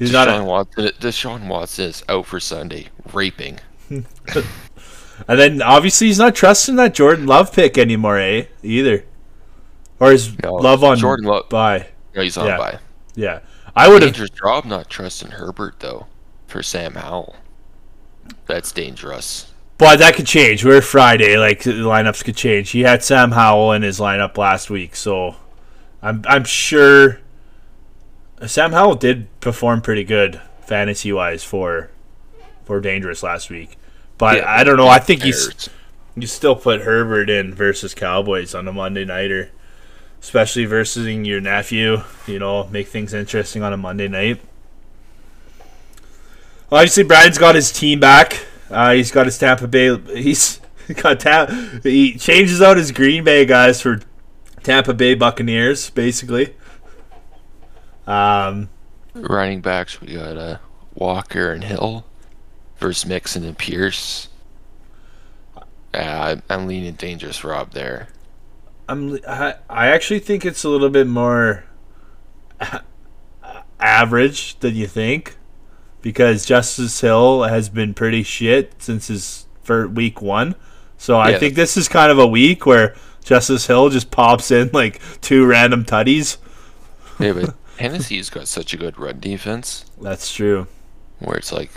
he's 0.00 0.12
not. 0.12 0.26
Deshaun 0.26 0.40
A, 0.40 0.44
Watson. 0.44 0.84
Deshaun 0.98 1.48
Watson 1.48 1.84
is 1.86 2.02
out 2.08 2.26
for 2.26 2.40
Sunday 2.40 2.88
raping. 3.12 3.60
and 3.90 4.04
then 5.38 5.62
obviously 5.62 6.08
he's 6.08 6.18
not 6.18 6.34
trusting 6.34 6.76
that 6.76 6.94
Jordan 6.94 7.26
Love 7.26 7.52
pick 7.52 7.78
anymore, 7.78 8.18
eh? 8.18 8.46
Either, 8.62 9.04
or 10.00 10.12
is 10.12 10.36
No, 10.42 10.54
Love 10.54 10.82
on 10.84 10.96
Jordan 10.98 11.26
Love- 11.26 11.48
Bye. 11.48 11.88
No, 12.14 12.22
he's 12.22 12.36
on 12.36 12.46
Yeah. 12.46 12.56
by. 12.58 12.78
Yeah, 13.14 13.38
I 13.76 13.88
would 13.88 14.02
have. 14.02 14.12
Dangerous 14.12 14.30
job 14.30 14.64
not 14.64 14.88
trusting 14.90 15.32
Herbert 15.32 15.76
though 15.80 16.06
for 16.46 16.62
Sam 16.62 16.94
Howell. 16.94 17.36
That's 18.46 18.72
dangerous. 18.72 19.46
But 19.78 19.98
that 20.00 20.14
could 20.14 20.26
change. 20.26 20.64
We're 20.64 20.82
Friday, 20.82 21.36
like 21.38 21.62
the 21.62 21.72
lineups 21.72 22.22
could 22.24 22.36
change. 22.36 22.70
He 22.70 22.82
had 22.82 23.02
Sam 23.02 23.30
Howell 23.32 23.72
in 23.72 23.82
his 23.82 23.98
lineup 23.98 24.36
last 24.36 24.68
week, 24.70 24.94
so 24.94 25.36
I'm 26.02 26.22
I'm 26.28 26.44
sure 26.44 27.18
Sam 28.46 28.72
Howell 28.72 28.96
did 28.96 29.28
perform 29.40 29.80
pretty 29.82 30.04
good 30.04 30.40
fantasy 30.62 31.12
wise 31.12 31.42
for 31.44 31.90
for 32.64 32.80
Dangerous 32.80 33.22
last 33.22 33.50
week. 33.50 33.76
But 34.18 34.38
Yeah, 34.38 34.50
I 34.50 34.64
don't 34.64 34.76
know. 34.76 34.88
I 34.88 34.98
think 34.98 35.22
he's 35.22 35.68
you 36.16 36.26
still 36.26 36.56
put 36.56 36.82
Herbert 36.82 37.30
in 37.30 37.54
versus 37.54 37.94
Cowboys 37.94 38.54
on 38.54 38.66
a 38.68 38.72
Monday 38.72 39.04
nighter, 39.04 39.50
especially 40.20 40.64
versus 40.66 41.06
your 41.06 41.40
nephew. 41.40 42.02
You 42.26 42.38
know, 42.38 42.66
make 42.68 42.88
things 42.88 43.14
interesting 43.14 43.62
on 43.62 43.72
a 43.72 43.76
Monday 43.76 44.08
night. 44.08 44.40
Well, 46.68 46.80
Obviously, 46.80 47.04
Brian's 47.04 47.38
got 47.38 47.54
his 47.54 47.72
team 47.72 48.00
back. 48.00 48.46
Uh, 48.70 48.92
he's 48.92 49.10
got 49.10 49.26
his 49.26 49.36
Tampa 49.38 49.66
Bay. 49.66 49.96
He's 50.16 50.60
got 51.02 51.20
Tam- 51.20 51.80
He 51.82 52.14
changes 52.16 52.62
out 52.62 52.76
his 52.76 52.92
Green 52.92 53.24
Bay 53.24 53.44
guys 53.44 53.80
for 53.80 54.00
Tampa 54.62 54.94
Bay 54.94 55.14
Buccaneers, 55.14 55.90
basically. 55.90 56.54
Um, 58.10 58.68
running 59.14 59.60
backs. 59.60 60.00
We 60.00 60.14
got 60.14 60.36
uh, 60.36 60.58
Walker 60.94 61.52
and 61.52 61.62
Hill 61.64 62.04
versus 62.78 63.06
Mixon 63.06 63.44
and 63.44 63.56
Pierce. 63.56 64.28
Uh, 65.94 66.36
I'm- 66.48 66.66
leaning 66.66 66.94
dangerous 66.94 67.44
Rob 67.44 67.72
there. 67.72 68.08
I'm 68.88 69.18
I, 69.26 69.54
I 69.68 69.86
actually 69.88 70.18
think 70.18 70.44
it's 70.44 70.64
a 70.64 70.68
little 70.68 70.90
bit 70.90 71.06
more 71.06 71.64
average 73.80 74.58
than 74.60 74.74
you 74.74 74.86
think 74.86 75.36
because 76.02 76.44
Justice 76.44 77.00
Hill 77.00 77.44
has 77.44 77.68
been 77.68 77.94
pretty 77.94 78.22
shit 78.22 78.74
since 78.82 79.06
his 79.08 79.46
for 79.62 79.86
week 79.86 80.20
1. 80.20 80.54
So 80.98 81.16
I 81.18 81.30
Yeah. 81.30 81.38
think 81.38 81.54
this 81.54 81.76
is 81.76 81.88
kind 81.88 82.10
of 82.10 82.18
a 82.18 82.26
week 82.26 82.66
where 82.66 82.94
Justice 83.24 83.66
Hill 83.66 83.90
just 83.90 84.10
pops 84.10 84.50
in 84.50 84.70
like 84.72 85.00
two 85.20 85.46
random 85.46 85.84
tutties 85.84 86.38
Yeah, 87.18 87.32
but 87.32 87.54
Tennessee's 87.80 88.30
got 88.30 88.48
such 88.48 88.72
a 88.74 88.76
good 88.76 88.98
run 88.98 89.20
defense 89.20 89.84
That's 90.00 90.32
true. 90.32 90.66
where 91.18 91.36
it's 91.36 91.52
like, 91.52 91.70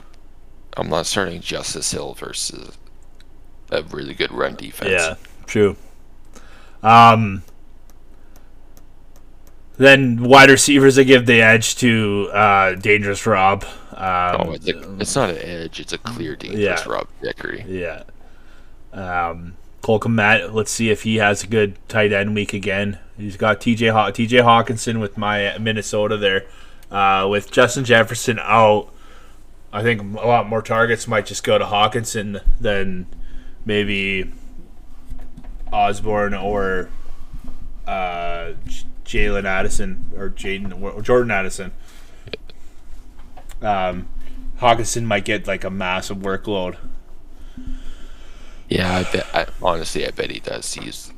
I'm 0.77 0.89
not 0.89 1.05
starting 1.05 1.41
Justice 1.41 1.91
Hill 1.91 2.13
versus 2.13 2.77
a 3.71 3.83
really 3.83 4.13
good 4.13 4.31
run 4.31 4.55
defense. 4.55 4.91
Yeah, 4.91 5.15
true. 5.45 5.75
Um, 6.81 7.43
then 9.77 10.23
wide 10.23 10.49
receivers, 10.49 10.99
I 10.99 11.03
give 11.03 11.25
the 11.25 11.41
edge 11.41 11.75
to 11.77 12.29
uh, 12.33 12.75
Dangerous 12.75 13.25
Rob. 13.25 13.63
Um, 13.91 14.41
Oh, 14.47 14.51
it's, 14.53 14.67
a, 14.67 14.95
it's 14.99 15.15
not 15.15 15.29
an 15.29 15.37
edge; 15.37 15.79
it's 15.79 15.93
a 15.93 15.97
clear 15.97 16.35
dangerous 16.35 16.61
Yeah. 16.85 16.91
Rob 16.91 17.07
Dickery. 17.21 17.63
Yeah. 17.67 18.03
Um, 18.91 19.55
Cole 19.83 19.99
Kmet, 19.99 20.53
let's 20.53 20.71
see 20.71 20.89
if 20.89 21.03
he 21.03 21.17
has 21.17 21.43
a 21.43 21.47
good 21.47 21.77
tight 21.89 22.13
end 22.13 22.33
week 22.33 22.53
again. 22.53 22.99
He's 23.17 23.35
got 23.35 23.59
TJ 23.59 23.91
Haw- 23.91 24.11
TJ 24.11 24.41
Hockenson 24.41 25.01
with 25.01 25.17
my 25.17 25.57
Minnesota 25.57 26.15
there. 26.15 26.45
Uh, 26.89 27.27
with 27.29 27.51
Justin 27.51 27.83
Jefferson 27.83 28.39
out, 28.39 28.93
I 29.73 29.83
think 29.83 30.17
a 30.17 30.25
lot 30.25 30.47
more 30.47 30.61
targets 30.61 31.05
might 31.05 31.25
just 31.25 31.43
go 31.43 31.57
to 31.57 31.65
Hockenson 31.65 32.41
than 32.61 33.07
maybe 33.65 34.31
Osborne 35.73 36.33
or 36.33 36.89
uh, 37.85 38.53
Jalen 39.03 39.43
Addison 39.43 40.05
or 40.15 40.29
Jaden 40.29 40.81
or 40.81 41.01
Jordan 41.01 41.31
Addison. 41.31 41.73
Um, 43.61 44.07
Hockenson 44.59 45.03
might 45.03 45.25
get 45.25 45.45
like 45.45 45.65
a 45.65 45.69
massive 45.69 46.19
workload. 46.19 46.77
Yeah, 48.73 48.95
I 48.97 49.03
bet. 49.03 49.27
I, 49.35 49.45
honestly, 49.61 50.07
I 50.07 50.11
bet 50.11 50.31
he 50.31 50.39
does. 50.39 50.73
He's 50.73 51.11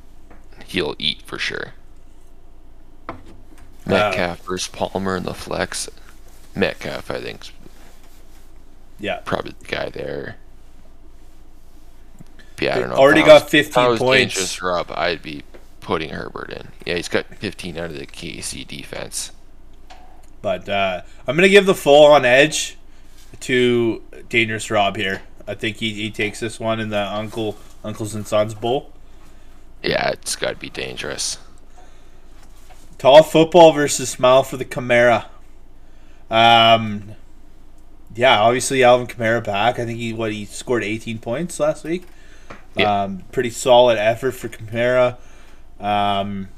he'll 0.65 0.95
eat 0.99 1.21
for 1.21 1.37
sure. 1.39 1.73
Metcalf 3.85 4.39
versus 4.45 4.67
Palmer 4.67 5.15
in 5.15 5.23
the 5.23 5.33
flex. 5.33 5.89
Metcalf, 6.55 7.11
I 7.11 7.21
think, 7.21 7.41
Yeah. 8.99 9.19
probably 9.25 9.53
the 9.59 9.65
guy 9.67 9.89
there. 9.89 10.37
Yeah, 12.59 12.75
I 12.75 12.79
don't 12.79 12.89
know. 12.89 12.95
Already 12.95 13.21
I 13.21 13.33
was- 13.33 13.41
got 13.43 13.49
15 13.51 13.69
if 13.71 13.77
I 13.77 13.87
was 13.87 13.99
points. 13.99 14.33
Dangerous 14.35 14.61
Rob, 14.61 14.91
I'd 14.91 15.21
be 15.21 15.43
putting 15.81 16.09
Herbert 16.09 16.49
in. 16.51 16.69
Yeah, 16.85 16.95
he's 16.95 17.09
got 17.09 17.25
15 17.35 17.77
out 17.77 17.85
of 17.91 17.97
the 17.97 18.05
KC 18.07 18.63
defense. 18.65 19.31
But 20.41 20.67
uh, 20.69 21.01
I'm 21.27 21.35
gonna 21.35 21.49
give 21.49 21.65
the 21.65 21.75
full 21.75 22.05
on 22.05 22.25
edge 22.25 22.77
to 23.41 24.01
Dangerous 24.29 24.71
Rob 24.71 24.95
here. 24.95 25.21
I 25.47 25.53
think 25.53 25.77
he, 25.77 25.93
he 25.93 26.11
takes 26.11 26.39
this 26.39 26.59
one 26.59 26.79
in 26.79 26.89
the 26.89 27.01
Uncle 27.01 27.57
Uncles 27.83 28.15
and 28.15 28.25
Sons 28.25 28.53
Bowl. 28.53 28.91
Yeah, 29.83 30.09
it's 30.09 30.35
got 30.35 30.49
to 30.49 30.55
be 30.55 30.69
dangerous. 30.69 31.37
Tall 32.97 33.21
football 33.23 33.71
versus 33.73 34.09
smile 34.09 34.43
for 34.43 34.57
the 34.57 34.65
Kamara. 34.65 35.25
Um, 36.31 37.15
yeah, 38.15 38.41
obviously 38.41 38.83
Alvin 38.83 39.07
Kamara 39.07 39.43
back. 39.43 39.77
I 39.77 39.85
think 39.85 39.99
he 39.99 40.13
what 40.13 40.31
he 40.31 40.45
scored 40.45 40.83
18 40.83 41.19
points 41.19 41.59
last 41.59 41.83
week. 41.83 42.05
Yeah. 42.75 43.03
Um, 43.03 43.23
pretty 43.31 43.51
solid 43.51 43.97
effort 43.97 44.31
for 44.31 44.49
Kamara. 44.49 45.17
Um, 45.79 46.49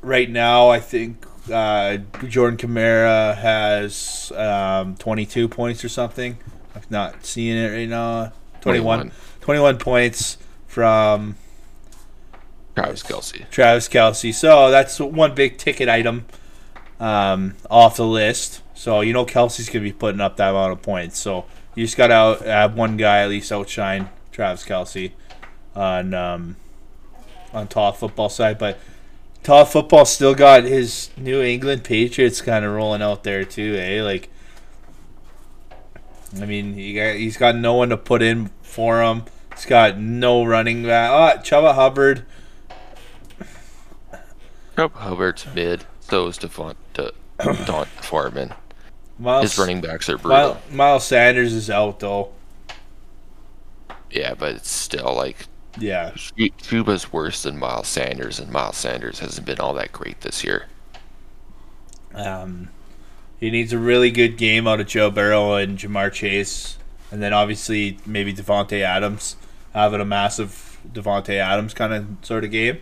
right 0.00 0.30
now, 0.30 0.70
I 0.70 0.80
think 0.80 1.26
uh, 1.52 1.98
Jordan 2.28 2.56
Kamara 2.56 3.36
has 3.36 4.32
um, 4.32 4.96
22 4.96 5.48
points 5.48 5.84
or 5.84 5.88
something. 5.88 6.38
I'm 6.74 6.82
not 6.90 7.24
seeing 7.24 7.56
it 7.56 7.68
right 7.68 7.88
now. 7.88 8.32
21, 8.60 9.12
21 9.40 9.78
points 9.78 10.38
from 10.66 11.36
Travis 12.74 13.02
Kelce. 13.02 13.48
Travis 13.50 13.88
Kelce. 13.88 14.32
So 14.34 14.70
that's 14.70 14.98
one 14.98 15.34
big 15.34 15.58
ticket 15.58 15.88
item 15.88 16.26
um, 16.98 17.54
off 17.70 17.96
the 17.96 18.06
list. 18.06 18.62
So 18.74 19.00
you 19.00 19.12
know 19.12 19.24
Kelce's 19.24 19.68
gonna 19.68 19.84
be 19.84 19.92
putting 19.92 20.20
up 20.20 20.36
that 20.36 20.50
amount 20.50 20.72
of 20.72 20.82
points. 20.82 21.18
So 21.18 21.44
you 21.74 21.84
just 21.84 21.96
gotta 21.96 22.42
have 22.44 22.74
one 22.74 22.96
guy 22.96 23.22
at 23.22 23.28
least 23.28 23.52
outshine 23.52 24.08
Travis 24.32 24.64
Kelce 24.64 25.12
on 25.76 26.14
um, 26.14 26.56
on 27.52 27.68
top 27.68 27.96
football 27.96 28.28
side. 28.28 28.58
But 28.58 28.78
top 29.42 29.68
football 29.68 30.04
still 30.04 30.34
got 30.34 30.64
his 30.64 31.10
New 31.16 31.40
England 31.40 31.84
Patriots 31.84 32.40
kind 32.40 32.64
of 32.64 32.74
rolling 32.74 33.02
out 33.02 33.22
there 33.22 33.44
too, 33.44 33.76
eh? 33.78 34.02
Like, 34.02 34.28
I 36.40 36.46
mean, 36.46 36.74
he 36.74 36.94
got, 36.94 37.14
he's 37.16 37.36
got 37.36 37.56
no 37.56 37.74
one 37.74 37.90
to 37.90 37.96
put 37.96 38.22
in 38.22 38.50
for 38.62 39.02
him. 39.02 39.24
He's 39.54 39.66
got 39.66 39.98
no 39.98 40.44
running 40.44 40.82
back. 40.82 41.10
Oh, 41.10 41.40
Chuba 41.42 41.74
Hubbard. 41.74 42.24
Chuba 44.76 44.92
Hubbard's 44.92 45.46
mid. 45.54 45.84
So 46.00 46.26
is 46.26 46.38
Devont, 46.38 46.74
De, 46.94 47.12
Don 47.66 47.86
Foreman. 47.86 48.52
Miles, 49.18 49.42
His 49.42 49.58
running 49.58 49.80
backs 49.80 50.08
are 50.08 50.18
brutal. 50.18 50.38
Miles, 50.54 50.70
Miles 50.72 51.06
Sanders 51.06 51.52
is 51.52 51.70
out 51.70 52.00
though. 52.00 52.32
Yeah, 54.10 54.34
but 54.34 54.56
it's 54.56 54.70
still 54.70 55.14
like 55.14 55.46
Yeah, 55.78 56.10
Chuba's 56.36 57.12
worse 57.12 57.42
than 57.44 57.58
Miles 57.58 57.86
Sanders, 57.88 58.38
and 58.40 58.50
Miles 58.50 58.76
Sanders 58.76 59.20
hasn't 59.20 59.46
been 59.46 59.60
all 59.60 59.74
that 59.74 59.92
great 59.92 60.20
this 60.22 60.42
year. 60.44 60.66
um, 62.14 62.68
he 63.44 63.50
needs 63.50 63.74
a 63.74 63.78
really 63.78 64.10
good 64.10 64.38
game 64.38 64.66
out 64.66 64.80
of 64.80 64.86
Joe 64.86 65.10
Burrow 65.10 65.52
and 65.52 65.76
Ja'Marr 65.76 66.10
Chase, 66.10 66.78
and 67.10 67.22
then 67.22 67.34
obviously 67.34 67.98
maybe 68.06 68.32
Davante 68.32 68.80
Adams 68.80 69.36
having 69.74 70.00
a 70.00 70.04
massive 70.06 70.80
Davante 70.90 71.34
Adams 71.34 71.74
kind 71.74 71.92
of 71.92 72.06
sort 72.22 72.44
of 72.44 72.50
game. 72.50 72.80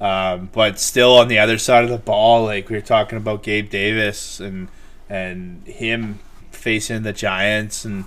Um, 0.00 0.48
but 0.52 0.78
still 0.78 1.16
on 1.16 1.26
the 1.26 1.40
other 1.40 1.58
side 1.58 1.82
of 1.82 1.90
the 1.90 1.98
ball, 1.98 2.44
like 2.44 2.68
we 2.68 2.76
were 2.76 2.82
talking 2.82 3.18
about 3.18 3.42
Gabe 3.42 3.68
Davis 3.68 4.38
and 4.38 4.68
and 5.10 5.66
him 5.66 6.20
facing 6.52 7.02
the 7.02 7.12
Giants, 7.12 7.84
and 7.84 8.04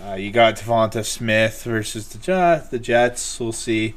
uh, 0.00 0.14
you 0.14 0.30
got 0.30 0.54
DeVonta 0.54 1.04
Smith 1.04 1.64
versus 1.64 2.10
the 2.10 2.18
Jets. 2.18 2.68
The 2.68 2.78
Jets, 2.78 3.40
we'll 3.40 3.50
see. 3.50 3.94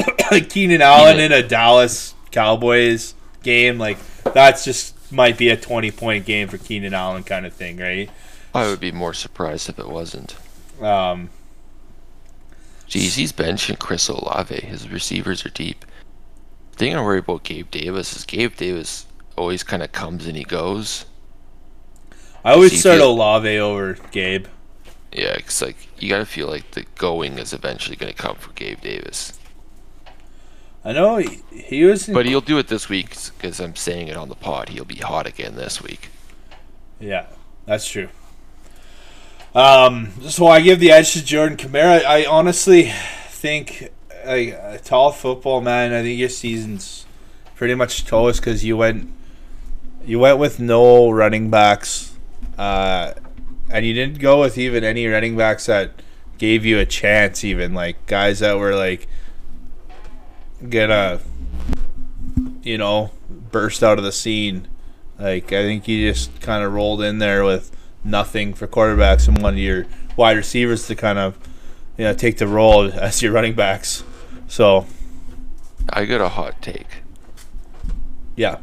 Keenan 0.48 0.82
Allen 0.82 1.20
in 1.20 1.30
a 1.30 1.46
Dallas 1.46 2.16
Cowboys 2.32 3.14
game, 3.44 3.78
like 3.78 3.98
that's 4.24 4.64
just 4.64 4.97
might 5.10 5.38
be 5.38 5.48
a 5.48 5.56
twenty 5.56 5.90
point 5.90 6.24
game 6.26 6.48
for 6.48 6.58
Keenan 6.58 6.94
Allen 6.94 7.22
kind 7.22 7.46
of 7.46 7.52
thing, 7.52 7.78
right? 7.78 8.10
I 8.54 8.66
would 8.68 8.80
be 8.80 8.92
more 8.92 9.14
surprised 9.14 9.68
if 9.68 9.78
it 9.78 9.88
wasn't. 9.88 10.36
Um, 10.80 11.30
Jeez, 12.88 13.16
he's 13.16 13.32
benching 13.32 13.78
Chris 13.78 14.08
Olave. 14.08 14.54
His 14.62 14.88
receivers 14.88 15.44
are 15.44 15.50
deep. 15.50 15.84
The 16.72 16.78
thing 16.78 16.96
I 16.96 17.02
worry 17.02 17.18
about 17.18 17.42
Gabe 17.44 17.70
Davis 17.70 18.16
is 18.16 18.24
Gabe 18.24 18.54
Davis 18.56 19.06
always 19.36 19.62
kind 19.62 19.82
of 19.82 19.92
comes 19.92 20.26
and 20.26 20.36
he 20.36 20.44
goes. 20.44 21.04
I 22.44 22.52
always 22.52 22.78
start 22.80 22.98
feel- 22.98 23.10
Olave 23.10 23.58
over 23.58 23.94
Gabe. 24.10 24.46
Yeah, 25.12 25.32
it's 25.34 25.60
like 25.60 25.76
you 25.98 26.08
gotta 26.08 26.24
feel 26.26 26.48
like 26.48 26.70
the 26.72 26.84
going 26.96 27.38
is 27.38 27.52
eventually 27.52 27.96
gonna 27.96 28.12
come 28.12 28.36
for 28.36 28.52
Gabe 28.52 28.80
Davis. 28.80 29.38
I 30.88 30.92
know 30.92 31.18
he, 31.18 31.42
he 31.50 31.84
was, 31.84 32.06
But 32.06 32.24
he'll 32.24 32.40
do 32.40 32.56
it 32.56 32.68
this 32.68 32.88
week 32.88 33.14
because 33.36 33.60
I'm 33.60 33.76
saying 33.76 34.08
it 34.08 34.16
on 34.16 34.30
the 34.30 34.34
pod. 34.34 34.70
He'll 34.70 34.86
be 34.86 34.96
hot 34.96 35.26
again 35.26 35.54
this 35.54 35.82
week. 35.82 36.08
Yeah, 36.98 37.26
that's 37.66 37.86
true. 37.86 38.08
Um, 39.54 40.12
so 40.22 40.46
I 40.46 40.62
give 40.62 40.80
the 40.80 40.90
edge 40.90 41.12
to 41.12 41.22
Jordan 41.22 41.58
Kamara. 41.58 42.02
I 42.06 42.24
honestly 42.24 42.90
think, 43.28 43.90
like, 44.24 44.58
a 44.58 44.80
tall 44.82 45.12
football 45.12 45.60
man. 45.60 45.92
I 45.92 46.00
think 46.00 46.18
your 46.18 46.30
season's 46.30 47.04
pretty 47.54 47.74
much 47.74 48.06
toast 48.06 48.40
because 48.40 48.64
you 48.64 48.78
went, 48.78 49.12
you 50.06 50.18
went 50.18 50.38
with 50.38 50.58
no 50.58 51.10
running 51.10 51.50
backs, 51.50 52.16
uh, 52.56 53.12
and 53.68 53.84
you 53.84 53.92
didn't 53.92 54.20
go 54.20 54.40
with 54.40 54.56
even 54.56 54.84
any 54.84 55.06
running 55.06 55.36
backs 55.36 55.66
that 55.66 55.90
gave 56.38 56.64
you 56.64 56.78
a 56.78 56.86
chance. 56.86 57.44
Even 57.44 57.74
like 57.74 58.06
guys 58.06 58.38
that 58.38 58.56
were 58.56 58.74
like 58.74 59.06
gonna, 60.66 61.20
you 62.62 62.78
know, 62.78 63.10
burst 63.28 63.82
out 63.82 63.98
of 63.98 64.04
the 64.04 64.12
scene. 64.12 64.68
Like 65.18 65.46
I 65.52 65.62
think 65.62 65.88
you 65.88 66.08
just 66.08 66.40
kind 66.40 66.64
of 66.64 66.72
rolled 66.72 67.02
in 67.02 67.18
there 67.18 67.44
with 67.44 67.74
nothing 68.04 68.54
for 68.54 68.66
quarterbacks 68.66 69.28
and 69.28 69.42
one 69.42 69.54
of 69.54 69.60
your 69.60 69.86
wide 70.16 70.36
receivers 70.36 70.86
to 70.86 70.94
kind 70.94 71.18
of 71.18 71.36
you 71.96 72.04
know 72.04 72.14
take 72.14 72.38
the 72.38 72.46
role 72.46 72.90
as 72.92 73.22
your 73.22 73.32
running 73.32 73.54
backs. 73.54 74.04
So 74.46 74.86
I 75.90 76.04
got 76.04 76.20
a 76.20 76.28
hot 76.28 76.60
take. 76.62 77.02
yeah, 78.36 78.58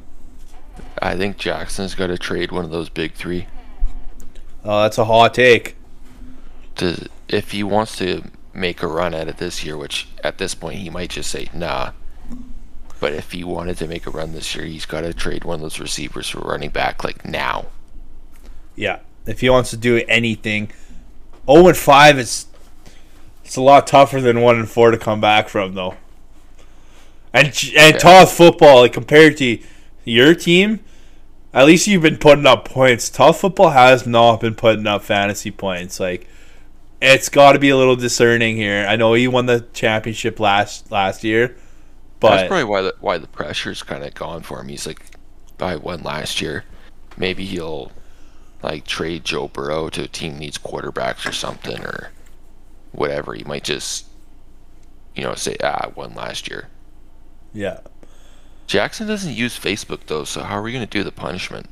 I 1.01 1.15
think 1.15 1.37
Jackson's 1.37 1.95
got 1.95 2.07
to 2.07 2.17
trade 2.17 2.51
one 2.51 2.65
of 2.65 2.71
those 2.71 2.89
big 2.89 3.13
three. 3.13 3.47
oh, 4.63 4.83
that's 4.83 4.97
a 4.97 5.05
hot 5.05 5.33
take. 5.33 5.75
To 6.75 7.07
if 7.29 7.51
he 7.51 7.63
wants 7.63 7.97
to 7.97 8.23
make 8.55 8.81
a 8.81 8.87
run 8.87 9.13
at 9.13 9.27
it 9.27 9.37
this 9.37 9.63
year, 9.63 9.77
which 9.77 10.07
at 10.23 10.37
this 10.37 10.55
point 10.55 10.79
he 10.79 10.89
might 10.89 11.11
just 11.11 11.29
say 11.29 11.49
nah. 11.53 11.91
But 12.99 13.13
if 13.13 13.31
he 13.33 13.43
wanted 13.43 13.77
to 13.79 13.87
make 13.87 14.07
a 14.07 14.09
run 14.11 14.31
this 14.31 14.55
year, 14.55 14.65
he's 14.65 14.85
got 14.85 15.01
to 15.01 15.13
trade 15.13 15.43
one 15.43 15.55
of 15.55 15.61
those 15.61 15.79
receivers 15.79 16.29
for 16.29 16.39
running 16.39 16.69
back 16.69 17.03
like 17.03 17.25
now. 17.25 17.65
Yeah, 18.75 18.99
if 19.25 19.41
he 19.41 19.49
wants 19.49 19.69
to 19.71 19.77
do 19.77 20.03
anything, 20.07 20.71
zero 21.49 21.67
and 21.67 21.77
five 21.77 22.17
is 22.17 22.45
it's 23.43 23.55
a 23.57 23.61
lot 23.61 23.85
tougher 23.85 24.21
than 24.21 24.41
one 24.41 24.57
and 24.57 24.69
four 24.69 24.91
to 24.91 24.97
come 24.97 25.21
back 25.21 25.49
from 25.49 25.75
though. 25.75 25.95
And 27.33 27.47
and 27.77 28.01
Yeah. 28.01 28.25
football 28.25 28.81
like 28.81 28.93
compared 28.93 29.37
to 29.37 29.59
your 30.05 30.33
team, 30.33 30.79
at 31.53 31.65
least 31.65 31.85
you've 31.87 32.01
been 32.01 32.17
putting 32.17 32.45
up 32.47 32.65
points. 32.65 33.09
Tough 33.09 33.41
football 33.41 33.71
has 33.71 34.07
not 34.07 34.39
been 34.39 34.55
putting 34.55 34.87
up 34.87 35.03
fantasy 35.03 35.51
points. 35.51 35.99
Like 35.99 36.27
it's 37.01 37.29
got 37.29 37.53
to 37.53 37.59
be 37.59 37.69
a 37.69 37.77
little 37.77 37.95
discerning 37.95 38.55
here. 38.57 38.85
I 38.87 38.95
know 38.95 39.13
he 39.13 39.27
won 39.27 39.45
the 39.45 39.61
championship 39.73 40.39
last 40.39 40.91
last 40.91 41.23
year, 41.23 41.55
but 42.19 42.37
That's 42.37 42.47
probably 42.47 42.63
why 42.65 42.81
the 42.81 42.95
why 42.99 43.17
the 43.17 43.27
pressure's 43.27 43.83
kind 43.83 44.03
of 44.03 44.13
gone 44.13 44.41
for 44.43 44.59
him. 44.61 44.67
He's 44.69 44.87
like, 44.87 45.05
I 45.59 45.75
won 45.75 46.03
last 46.03 46.41
year. 46.41 46.65
Maybe 47.17 47.45
he'll 47.45 47.91
like 48.63 48.85
trade 48.85 49.23
Joe 49.25 49.47
Burrow 49.47 49.89
to 49.89 50.03
a 50.03 50.07
team 50.07 50.37
needs 50.37 50.57
quarterbacks 50.57 51.27
or 51.27 51.31
something 51.31 51.83
or 51.83 52.11
whatever. 52.91 53.33
He 53.33 53.43
might 53.43 53.63
just, 53.63 54.05
you 55.15 55.23
know, 55.23 55.35
say, 55.35 55.55
ah, 55.63 55.85
I 55.85 55.87
won 55.89 56.13
last 56.15 56.49
year. 56.49 56.69
yeah, 57.53 57.79
Jackson 58.67 59.07
doesn't 59.07 59.33
use 59.33 59.57
Facebook 59.59 60.07
though, 60.07 60.23
so 60.23 60.43
how 60.43 60.57
are 60.57 60.61
we 60.61 60.71
gonna 60.73 60.85
do 60.87 61.03
the 61.03 61.11
punishment? 61.11 61.67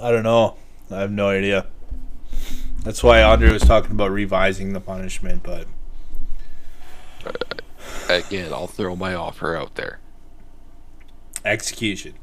I 0.00 0.10
don't 0.10 0.22
know. 0.22 0.56
I 0.90 1.00
have 1.00 1.10
no 1.10 1.28
idea. 1.28 1.66
That's 2.84 3.02
why 3.02 3.22
Andre 3.22 3.52
was 3.52 3.62
talking 3.62 3.92
about 3.92 4.10
revising 4.10 4.72
the 4.72 4.80
punishment, 4.80 5.42
but 5.42 5.66
Again, 8.08 8.52
I'll 8.52 8.66
throw 8.66 8.96
my 8.96 9.14
offer 9.14 9.54
out 9.56 9.74
there. 9.76 10.00
execution. 11.44 12.14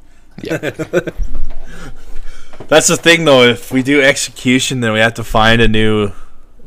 Yeah, 0.41 0.57
That's 2.67 2.87
the 2.87 2.97
thing, 2.97 3.25
though. 3.25 3.43
If 3.43 3.71
we 3.71 3.81
do 3.83 4.01
execution, 4.01 4.81
then 4.81 4.91
we 4.93 4.99
have 4.99 5.13
to 5.15 5.23
find 5.23 5.61
a 5.61 5.67
new 5.67 6.11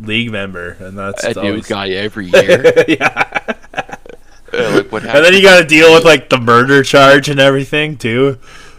league 0.01 0.33
member, 0.33 0.71
and 0.81 0.97
that's 0.99 1.23
a 1.25 1.35
new 1.35 1.41
always- 1.51 1.67
guy 1.67 1.91
every 1.91 2.27
year. 2.29 2.85
yeah. 2.89 3.29
Uh, 4.55 4.71
like 4.77 4.93
what 4.93 5.03
And 5.05 5.25
then 5.25 5.33
you 5.35 5.43
got 5.43 5.61
to 5.61 5.67
deal 5.67 5.95
with 5.95 6.05
like 6.05 6.29
the 6.29 6.39
murder 6.39 6.83
charge 6.83 7.29
and 7.31 7.41
everything 7.41 7.97
too. 7.97 8.39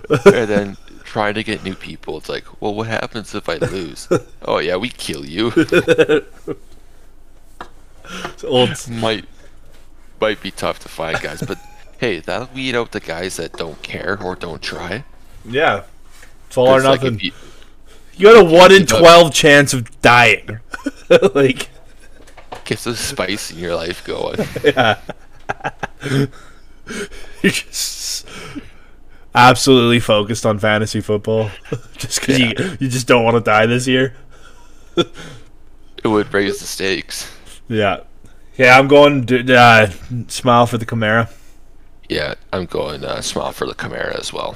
and 0.09 0.47
then 0.47 0.78
trying 1.14 1.36
to 1.36 1.43
get 1.43 1.64
new 1.64 1.76
people. 1.76 2.18
It's 2.18 2.28
like, 2.28 2.43
well, 2.59 2.74
what 2.74 2.88
happens 2.88 3.36
if 3.36 3.47
I 3.47 3.57
lose? 3.57 4.07
oh 4.45 4.57
yeah, 4.57 4.78
we 4.78 4.89
kill 4.89 5.24
you. 5.24 5.53
Old, 8.43 8.89
might 8.89 9.26
might 10.20 10.41
be 10.41 10.49
tough 10.49 10.80
to 10.80 10.89
find 10.89 11.22
guys, 11.22 11.43
but 11.43 11.59
hey, 11.99 12.20
that'll 12.20 12.49
weed 12.55 12.76
out 12.76 12.91
the 12.93 12.99
guys 12.99 13.38
that 13.38 13.53
don't 13.53 13.80
care 13.84 14.20
or 14.22 14.36
don't 14.36 14.61
try. 14.61 15.05
yeah. 15.45 15.84
It's 16.47 16.57
all 16.57 16.68
or 16.68 16.82
like, 16.82 17.01
nothing. 17.01 17.16
if 17.16 17.24
you, 17.24 17.32
you 18.16 18.26
got 18.34 18.41
a 18.41 18.43
one 18.43 18.72
in 18.72 18.82
keep 18.86 18.93
up- 18.93 18.99
twelve 18.99 19.34
chance 19.34 19.74
of 19.74 20.01
dying. 20.01 20.59
like, 21.36 21.70
get 22.66 22.80
some 22.80 22.95
spice 22.95 23.51
in 23.51 23.59
your 23.59 23.76
life 23.76 24.03
going. 24.03 24.39
you're 27.41 27.51
just 27.51 28.28
absolutely 29.36 30.00
focused 30.00 30.46
on 30.46 30.60
fantasy 30.60 31.02
football, 31.02 31.50
just 31.98 32.20
because 32.20 32.40
you 32.40 32.54
you 32.80 32.88
just 32.90 33.08
don't 33.08 33.24
want 33.24 33.36
to 33.36 33.42
die 33.42 33.66
this 33.66 33.88
year. 33.88 34.16
It 34.96 36.08
would 36.08 36.34
raise 36.34 36.60
the 36.60 36.66
stakes. 36.66 37.32
Yeah, 37.68 38.02
yeah. 38.58 38.78
I'm 38.78 38.88
going 38.88 39.26
to 39.28 39.56
uh, 39.56 39.90
smile 40.28 40.66
for 40.66 40.78
the 40.78 40.86
Camara. 40.86 41.30
Yeah, 42.10 42.36
I'm 42.52 42.66
going 42.66 43.04
uh, 43.04 43.22
smile 43.22 43.52
for 43.52 43.66
the 43.66 43.74
Camara 43.74 44.18
as 44.18 44.34
well. 44.34 44.56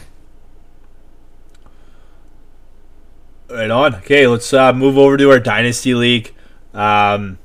Right 3.50 3.72
on. 3.72 3.96
Okay, 3.96 4.28
let's 4.28 4.52
uh, 4.54 4.74
move 4.74 4.98
over 4.98 5.16
to 5.18 5.32
our 5.32 5.40
dynasty 5.40 5.94
league. 5.96 6.34
Um, 6.74 7.40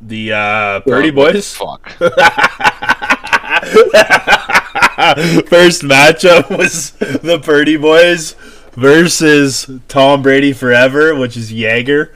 the 0.00 0.32
uh, 0.32 0.80
Purdy 0.80 1.08
Oh, 1.08 1.12
boys. 1.12 1.54
Fuck. 1.54 1.96
First 5.48 5.82
matchup 5.82 6.56
was 6.56 6.90
the 6.90 7.40
Purdy 7.42 7.78
boys 7.78 8.34
versus 8.72 9.70
Tom 9.88 10.20
Brady 10.20 10.52
forever, 10.52 11.14
which 11.14 11.34
is 11.36 11.50
Jaeger. 11.50 12.12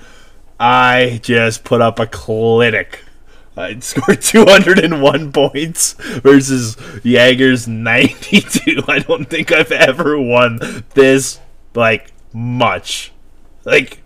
I 0.60 1.20
just 1.22 1.64
put 1.64 1.80
up 1.80 1.98
a 1.98 2.06
clinic. 2.06 3.02
I 3.56 3.78
scored 3.80 4.20
201 4.20 5.32
points 5.32 5.94
versus 5.94 6.76
Jaeger's 7.02 7.66
92. 7.66 8.82
I 8.88 8.98
don't 8.98 9.24
think 9.24 9.52
I've 9.52 9.72
ever 9.72 10.18
won 10.20 10.84
this 10.94 11.40
like 11.74 12.12
much. 12.34 13.12
Like 13.64 14.02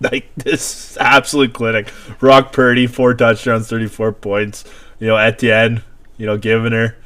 like 0.00 0.34
this 0.34 0.96
absolute 0.98 1.52
clinic. 1.52 1.92
Rock 2.20 2.52
Purdy, 2.52 2.86
four 2.86 3.14
touchdowns, 3.14 3.68
34 3.68 4.12
points. 4.12 4.64
You 4.98 5.08
know, 5.08 5.16
Etienne, 5.16 5.82
you 6.16 6.26
know, 6.26 6.36
giving 6.36 6.72
her. 6.72 6.96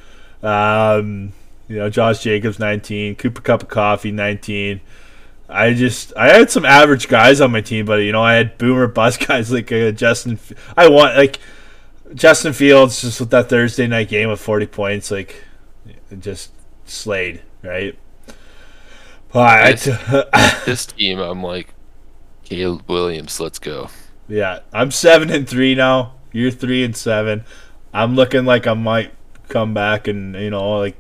Um, 0.43 1.33
you 1.69 1.77
know, 1.77 1.91
Josh 1.91 2.23
Jacobs, 2.23 2.59
19. 2.59 3.17
Cooper 3.17 3.41
Cup 3.41 3.63
of 3.63 3.69
Coffee, 3.69 4.11
19. 4.11 4.81
I 5.49 5.73
just 5.73 6.13
I 6.15 6.29
had 6.29 6.51
some 6.51 6.67
average 6.67 7.09
guys 7.09 7.41
on 7.41 7.51
my 7.53 7.63
team, 7.63 7.87
but 7.87 7.97
you 8.01 8.13
know 8.13 8.23
I 8.23 8.35
had 8.35 8.59
boomer 8.59 8.87
bust 8.87 9.27
guys 9.27 9.51
like 9.51 9.73
uh, 9.73 9.93
Justin. 9.93 10.39
I 10.77 10.89
want 10.89 11.17
like 11.17 11.39
Justin 12.15 12.53
Fields 12.53 13.01
just 13.01 13.21
with 13.21 13.31
that 13.31 13.49
Thursday 13.49 13.87
night 13.87 14.09
game 14.09 14.29
of 14.29 14.41
forty 14.41 14.67
points, 14.67 15.11
like 15.11 15.43
just 16.19 16.53
slayed 16.85 17.43
right. 17.63 17.99
But 19.33 19.41
I. 19.41 20.61
this 20.67 20.87
team, 20.87 21.19
I'm 21.19 21.43
like, 21.43 21.75
Caleb 22.45 22.89
Williams, 22.89 23.41
let's 23.41 23.59
go. 23.59 23.91
yeah, 24.29 24.61
I'm 24.73 24.91
seven 24.91 25.31
and 25.31 25.49
three 25.49 25.75
now. 25.75 26.15
You're 26.33 26.51
three 26.51 26.85
and 26.85 26.97
seven. 26.97 27.45
I'm 27.93 28.15
looking 28.15 28.45
like 28.45 28.67
I 28.67 28.75
might 28.75 29.13
come 29.49 29.75
back 29.75 30.09
and 30.09 30.35
you 30.35 30.51
know 30.51 30.79
like. 30.79 30.97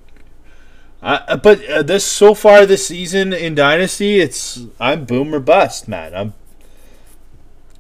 I, 1.01 1.37
but 1.37 1.65
uh, 1.69 1.83
this 1.83 2.05
so 2.05 2.35
far 2.35 2.67
this 2.67 2.89
season 2.89 3.33
in 3.33 3.55
Dynasty, 3.55 4.19
it's 4.19 4.67
I'm 4.81 5.05
boom 5.05 5.33
or 5.35 5.41
bust, 5.41 5.87
man. 5.87 6.15
I'm. 6.15 6.35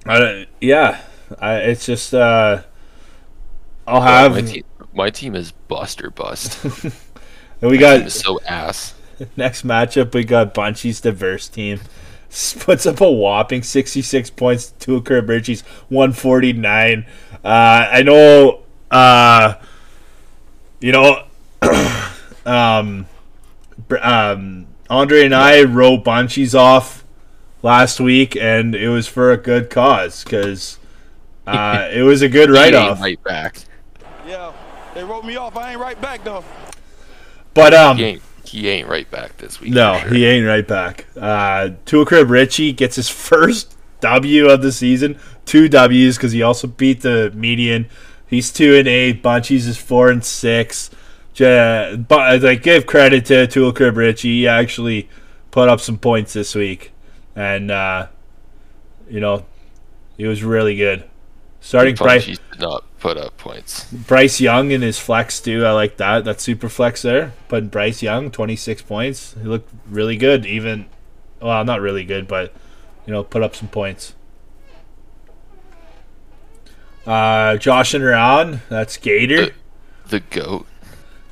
I 0.07 0.47
yeah, 0.61 1.01
I, 1.39 1.57
it's 1.57 1.85
just 1.85 2.15
uh. 2.15 2.63
I'll 3.87 4.03
have 4.03 4.33
my 4.35 4.43
team, 4.43 4.65
my 4.95 5.11
team 5.11 5.35
is 5.35 5.53
bust 5.53 6.03
or 6.03 6.11
bust. 6.11 6.63
and 6.65 6.93
we 7.63 7.77
My 7.77 7.99
got 7.99 8.13
so 8.13 8.41
ass. 8.43 8.95
Next 9.37 9.67
matchup, 9.67 10.15
we 10.15 10.25
got 10.25 10.55
Bunchy's 10.55 11.01
diverse 11.01 11.49
team. 11.49 11.81
Puts 12.59 12.87
up 12.87 13.01
a 13.01 13.11
whopping 13.11 13.63
66 13.63 14.31
points 14.31 14.73
to 14.81 14.97
a 14.97 15.03
Crib 15.03 15.29
Richie's 15.29 15.63
149. 15.89 17.07
Uh, 17.33 17.49
I 17.49 18.03
know, 18.03 18.63
uh, 18.91 19.55
you 20.81 20.93
know, 20.93 21.25
um, 22.47 23.07
um, 24.01 24.67
Andre 24.91 25.25
and 25.25 25.35
I 25.35 25.63
wrote 25.63 26.05
Bunchy's 26.05 26.55
off 26.55 27.05
last 27.63 28.01
week, 28.01 28.37
and 28.37 28.75
it 28.75 28.89
was 28.89 29.07
for 29.07 29.33
a 29.33 29.37
good 29.37 29.71
cause 29.71 30.25
because 30.25 30.79
uh, 31.47 31.89
it 31.93 32.03
was 32.03 32.23
a 32.23 32.29
good 32.29 32.51
write 32.51 32.75
off. 32.75 33.01
right 33.01 33.23
back. 33.25 33.59
Yeah, 34.27 34.53
they 34.95 35.05
wrote 35.05 35.25
me 35.25 35.37
off. 35.37 35.57
I 35.57 35.73
ain't 35.73 35.81
right 35.81 36.01
back 36.01 36.25
though. 36.25 36.45
But 37.55 37.75
um, 37.75 37.97
He 37.97 38.05
ain't, 38.05 38.23
he 38.45 38.69
ain't 38.69 38.89
right 38.89 39.11
back 39.11 39.37
this 39.39 39.61
week. 39.61 39.73
No, 39.73 39.99
sure. 39.99 40.15
he 40.15 40.25
ain't 40.27 40.47
right 40.47 40.67
back. 40.67 41.07
Uh, 41.17 41.71
Tool 41.85 42.07
Crib 42.07 42.31
Richie 42.31 42.73
gets 42.73 42.97
his 42.97 43.09
first 43.09 43.77
W 44.01 44.49
of 44.49 44.63
the 44.63 44.73
season. 44.73 45.19
Two 45.45 45.69
W's 45.69 46.17
because 46.17 46.33
he 46.33 46.43
also 46.43 46.67
beat 46.67 47.01
the 47.01 47.33
median. 47.35 47.89
He's 48.29 48.53
two 48.53 48.75
and 48.77 48.87
eight. 48.87 49.23
Bunchy's 49.23 49.67
is 49.67 49.77
four 49.77 50.11
and 50.11 50.25
six. 50.25 50.91
Ja- 51.35 51.97
but 51.97 52.43
like 52.43 52.63
give 52.63 52.87
credit 52.87 53.25
to 53.27 53.47
Richie. 53.97 54.41
He 54.41 54.49
actually 54.49 55.09
put 55.51 55.69
up 55.69 55.81
some 55.81 55.99
points 55.99 56.33
this 56.33 56.55
week, 56.55 56.93
and 57.35 57.71
uh, 57.71 58.09
you 59.09 59.21
know 59.21 59.47
he 60.17 60.27
was 60.27 60.45
really 60.45 60.77
good. 60.77 61.05
Starting 61.61 61.95
Bryce, 61.95 62.27
did 62.27 62.41
not 62.59 62.85
put 63.01 63.17
up 63.17 63.37
points. 63.37 63.91
Bryce 63.93 64.41
Young 64.41 64.71
in 64.71 64.83
his 64.83 64.99
flex 64.99 65.41
too. 65.41 65.65
I 65.65 65.73
like 65.73 65.97
that. 65.97 66.25
That 66.25 66.41
super 66.41 66.69
flex 66.69 67.03
there. 67.03 67.33
But 67.49 67.71
Bryce 67.71 68.03
Young, 68.03 68.31
twenty 68.31 68.57
six 68.57 68.83
points. 68.83 69.35
He 69.41 69.49
looked 69.49 69.73
really 69.89 70.17
good. 70.17 70.47
Even, 70.47 70.87
well, 71.41 71.65
not 71.65 71.81
really 71.81 72.05
good, 72.05 72.29
but 72.29 72.53
you 73.07 73.13
know, 73.13 73.25
put 73.25 73.43
up 73.43 73.57
some 73.57 73.69
points. 73.69 74.15
Uh, 77.09 77.57
joshing 77.57 78.03
around. 78.03 78.61
That's 78.69 78.97
Gator. 78.99 79.53
The 80.09 80.21
goat. 80.21 80.67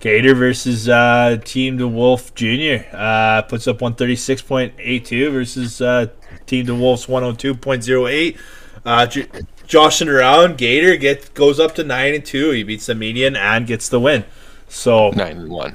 Gator 0.01 0.35
versus 0.35 0.89
uh, 0.89 1.39
Team 1.45 1.77
the 1.77 1.87
Wolf 1.89 2.35
Junior. 2.35 2.87
Uh, 2.93 3.43
puts 3.43 3.66
up 3.68 3.81
one 3.83 3.95
thirty 3.95 4.16
six 4.16 4.41
point 4.41 4.72
eight 4.79 5.05
two 5.05 5.31
versus 5.31 5.81
uh, 5.83 6.07
Team 6.47 6.64
the 6.66 6.74
Wolf's 6.74 7.09
one 7.09 7.22
hundred 7.22 7.39
two 7.41 7.55
point 7.55 7.83
zero 7.85 8.07
eight. 8.07 8.39
Uh, 8.85 9.05
J- 9.07 9.27
joshing 9.66 10.09
around, 10.09 10.57
Gator 10.59 10.97
get 10.97 11.35
goes 11.35 11.59
up 11.61 11.74
to 11.74 11.85
nine 11.85 12.14
and 12.14 12.24
two. 12.24 12.51
He 12.53 12.62
beats 12.62 12.87
the 12.87 12.95
median 12.95 13.37
and 13.37 13.66
gets 13.66 13.89
the 13.89 14.01
win. 14.01 14.24
So 14.68 15.11
Nine 15.11 15.37
and 15.39 15.51
one. 15.51 15.74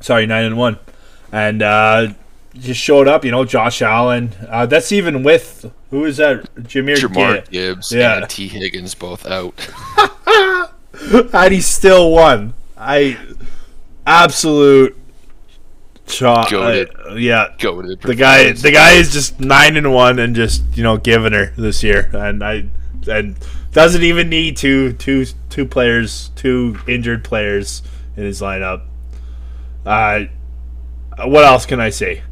sorry, 0.00 0.26
nine 0.26 0.44
and 0.46 0.56
one, 0.56 0.78
and 1.30 1.62
uh, 1.62 2.08
just 2.54 2.80
showed 2.80 3.08
up. 3.08 3.24
You 3.24 3.30
know, 3.30 3.44
Josh 3.44 3.82
Allen. 3.82 4.32
Uh, 4.48 4.66
that's 4.66 4.92
even 4.92 5.22
with 5.22 5.70
who 5.90 6.04
is 6.04 6.16
that? 6.18 6.42
Jahmyr. 6.56 6.96
Jahmyr 6.96 7.34
Gibb. 7.44 7.50
Gibbs 7.50 7.92
Yeah. 7.92 8.18
and 8.18 8.28
Tee 8.30 8.48
Higgins 8.48 8.94
both 8.94 9.26
out. 9.26 9.54
and 11.34 11.52
he 11.54 11.60
still 11.60 12.10
won. 12.10 12.54
I 12.76 13.18
absolute 14.06 14.96
shot. 16.06 16.48
Goated. 16.48 17.10
uh, 17.10 17.14
yeah, 17.14 17.54
Go 17.58 17.82
to 17.82 17.96
the 17.96 18.14
guy. 18.14 18.52
The 18.52 18.70
guy 18.72 18.92
is 18.92 19.12
just 19.12 19.40
nine 19.40 19.76
and 19.76 19.92
one 19.92 20.18
and 20.18 20.34
just 20.34 20.62
you 20.74 20.82
know 20.82 20.96
giving 20.96 21.32
her 21.32 21.52
this 21.56 21.82
year, 21.82 22.10
and 22.12 22.42
I 22.42 22.64
and 23.08 23.36
doesn't 23.72 24.02
even 24.02 24.28
need 24.28 24.56
two 24.56 24.92
two 24.94 25.26
two 25.50 25.66
players, 25.66 26.30
two 26.36 26.78
injured 26.86 27.24
players 27.24 27.82
in 28.16 28.24
his 28.24 28.40
lineup. 28.40 28.82
Uh, 29.84 30.24
what 31.24 31.44
else 31.44 31.66
can 31.66 31.80
I 31.80 31.90
say? 31.90 32.22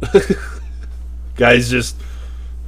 guys 1.36 1.70
just 1.70 1.96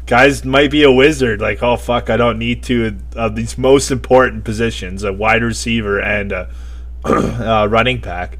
guys 0.06 0.44
might 0.44 0.70
be 0.70 0.82
a 0.82 0.92
wizard. 0.92 1.40
Like, 1.40 1.62
oh 1.62 1.76
fuck, 1.76 2.10
I 2.10 2.16
don't 2.16 2.38
need 2.38 2.62
to 2.64 2.96
of 3.16 3.36
these 3.36 3.56
most 3.58 3.90
important 3.90 4.44
positions, 4.44 5.02
a 5.04 5.12
wide 5.12 5.42
receiver 5.42 6.00
and 6.00 6.32
a, 6.32 6.50
a 7.04 7.68
running 7.68 7.98
back, 8.00 8.38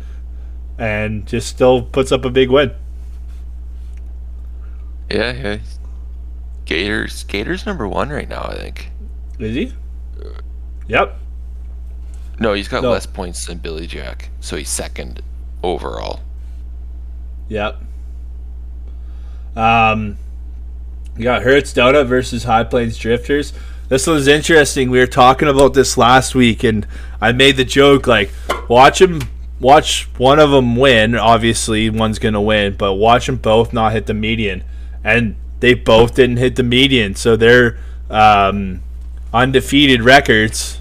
and 0.78 1.26
just 1.26 1.48
still 1.48 1.82
puts 1.82 2.12
up 2.12 2.24
a 2.24 2.30
big 2.30 2.50
win. 2.50 2.72
Yeah, 5.10 5.32
yeah. 5.32 5.58
Gators, 6.64 7.24
Gators 7.24 7.66
number 7.66 7.86
one 7.86 8.08
right 8.10 8.28
now, 8.28 8.42
I 8.44 8.54
think. 8.56 8.90
Is 9.38 9.54
he? 9.54 9.72
Yep. 10.88 11.18
No, 12.38 12.54
he's 12.54 12.68
got 12.68 12.82
No. 12.82 12.90
less 12.90 13.04
points 13.06 13.44
than 13.46 13.58
Billy 13.58 13.86
Jack, 13.86 14.30
so 14.40 14.56
he's 14.56 14.70
second 14.70 15.20
overall. 15.62 16.20
Yep. 17.48 17.82
Um, 19.56 20.16
you 21.16 21.24
got 21.24 21.42
Hertz 21.42 21.72
Donut 21.72 22.06
versus 22.06 22.44
High 22.44 22.64
Plains 22.64 22.96
Drifters. 22.96 23.52
This 23.88 24.06
one's 24.06 24.26
interesting. 24.26 24.90
We 24.90 24.98
were 24.98 25.06
talking 25.06 25.48
about 25.48 25.74
this 25.74 25.98
last 25.98 26.34
week, 26.34 26.64
and 26.64 26.86
I 27.20 27.32
made 27.32 27.56
the 27.58 27.64
joke 27.64 28.06
like, 28.06 28.30
watch 28.68 29.00
him, 29.02 29.20
watch 29.60 30.08
one 30.16 30.38
of 30.38 30.50
them 30.50 30.76
win. 30.76 31.14
Obviously, 31.14 31.90
one's 31.90 32.18
gonna 32.18 32.40
win, 32.40 32.76
but 32.78 32.94
watch 32.94 33.26
them 33.26 33.36
both 33.36 33.72
not 33.74 33.92
hit 33.92 34.06
the 34.06 34.14
median, 34.14 34.64
and 35.04 35.36
they 35.60 35.74
both 35.74 36.14
didn't 36.14 36.38
hit 36.38 36.56
the 36.56 36.62
median. 36.62 37.14
So 37.14 37.36
their 37.36 37.76
um, 38.08 38.82
undefeated 39.34 40.00
records, 40.02 40.80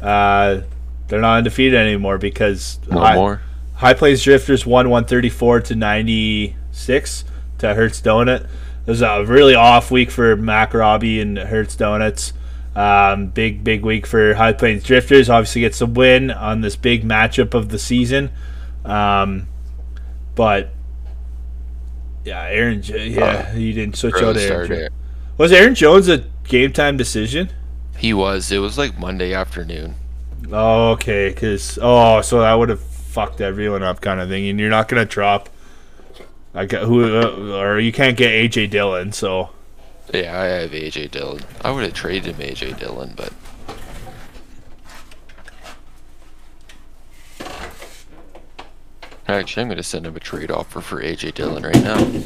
uh, 0.00 0.60
they're 1.08 1.20
not 1.20 1.38
undefeated 1.38 1.74
anymore 1.74 2.18
because 2.18 2.78
No 2.88 3.00
High- 3.00 3.14
more. 3.16 3.42
High 3.74 3.94
Plains 3.94 4.22
Drifters 4.22 4.64
won 4.64 4.90
134 4.90 5.60
to 5.62 5.74
96 5.74 7.24
to 7.60 7.74
Hertz 7.74 8.00
Donut. 8.00 8.44
It 8.44 8.90
was 8.90 9.02
a 9.02 9.24
really 9.24 9.54
off 9.54 9.90
week 9.90 10.10
for 10.10 10.36
Mac 10.36 10.74
Robbie 10.74 11.20
and 11.20 11.38
Hertz 11.38 11.76
Donuts. 11.76 12.32
Um, 12.74 13.28
big, 13.28 13.64
big 13.64 13.84
week 13.84 14.06
for 14.06 14.34
High 14.34 14.52
Plains 14.52 14.84
Drifters. 14.84 15.28
Obviously, 15.28 15.62
gets 15.62 15.80
a 15.80 15.86
win 15.86 16.30
on 16.30 16.60
this 16.60 16.76
big 16.76 17.04
matchup 17.04 17.54
of 17.54 17.68
the 17.68 17.78
season. 17.78 18.30
Um, 18.84 19.48
but 20.34 20.70
yeah, 22.24 22.42
Aaron. 22.44 22.82
Yeah, 22.82 23.52
he 23.52 23.72
didn't 23.72 23.96
switch 23.96 24.14
out 24.16 24.36
Aaron. 24.36 24.88
Was 25.36 25.52
Aaron 25.52 25.74
Jones 25.74 26.08
a 26.08 26.24
game 26.44 26.72
time 26.72 26.96
decision? 26.96 27.50
He 27.96 28.14
was. 28.14 28.50
It 28.52 28.58
was 28.58 28.78
like 28.78 28.98
Monday 28.98 29.34
afternoon. 29.34 29.94
Oh, 30.52 30.90
okay. 30.92 31.30
Because 31.30 31.78
oh, 31.82 32.20
so 32.22 32.40
that 32.40 32.54
would 32.54 32.68
have 32.68 32.80
fucked 32.80 33.40
everyone 33.40 33.82
up, 33.82 34.00
kind 34.00 34.20
of 34.20 34.28
thing. 34.28 34.48
And 34.48 34.58
you're 34.60 34.70
not 34.70 34.88
gonna 34.88 35.04
drop. 35.04 35.48
I 36.54 36.66
got 36.66 36.84
who, 36.84 37.04
uh, 37.04 37.58
or 37.58 37.78
you 37.78 37.92
can't 37.92 38.16
get 38.16 38.32
AJ 38.32 38.70
Dillon. 38.70 39.12
So 39.12 39.50
Yeah, 40.12 40.38
I 40.38 40.46
have 40.46 40.70
AJ 40.70 41.12
Dillon. 41.12 41.42
I 41.62 41.70
would 41.70 41.84
have 41.84 41.94
traded 41.94 42.34
him 42.34 42.46
AJ 42.46 42.78
Dillon, 42.78 43.14
but 43.16 43.32
actually, 49.28 49.62
I'm 49.62 49.76
to 49.76 49.82
send 49.82 50.06
him 50.06 50.16
a 50.16 50.20
trade 50.20 50.50
offer 50.50 50.80
for 50.80 51.00
AJ 51.00 51.34
Dillon 51.34 51.62
right 51.62 51.82
now. 51.82 52.22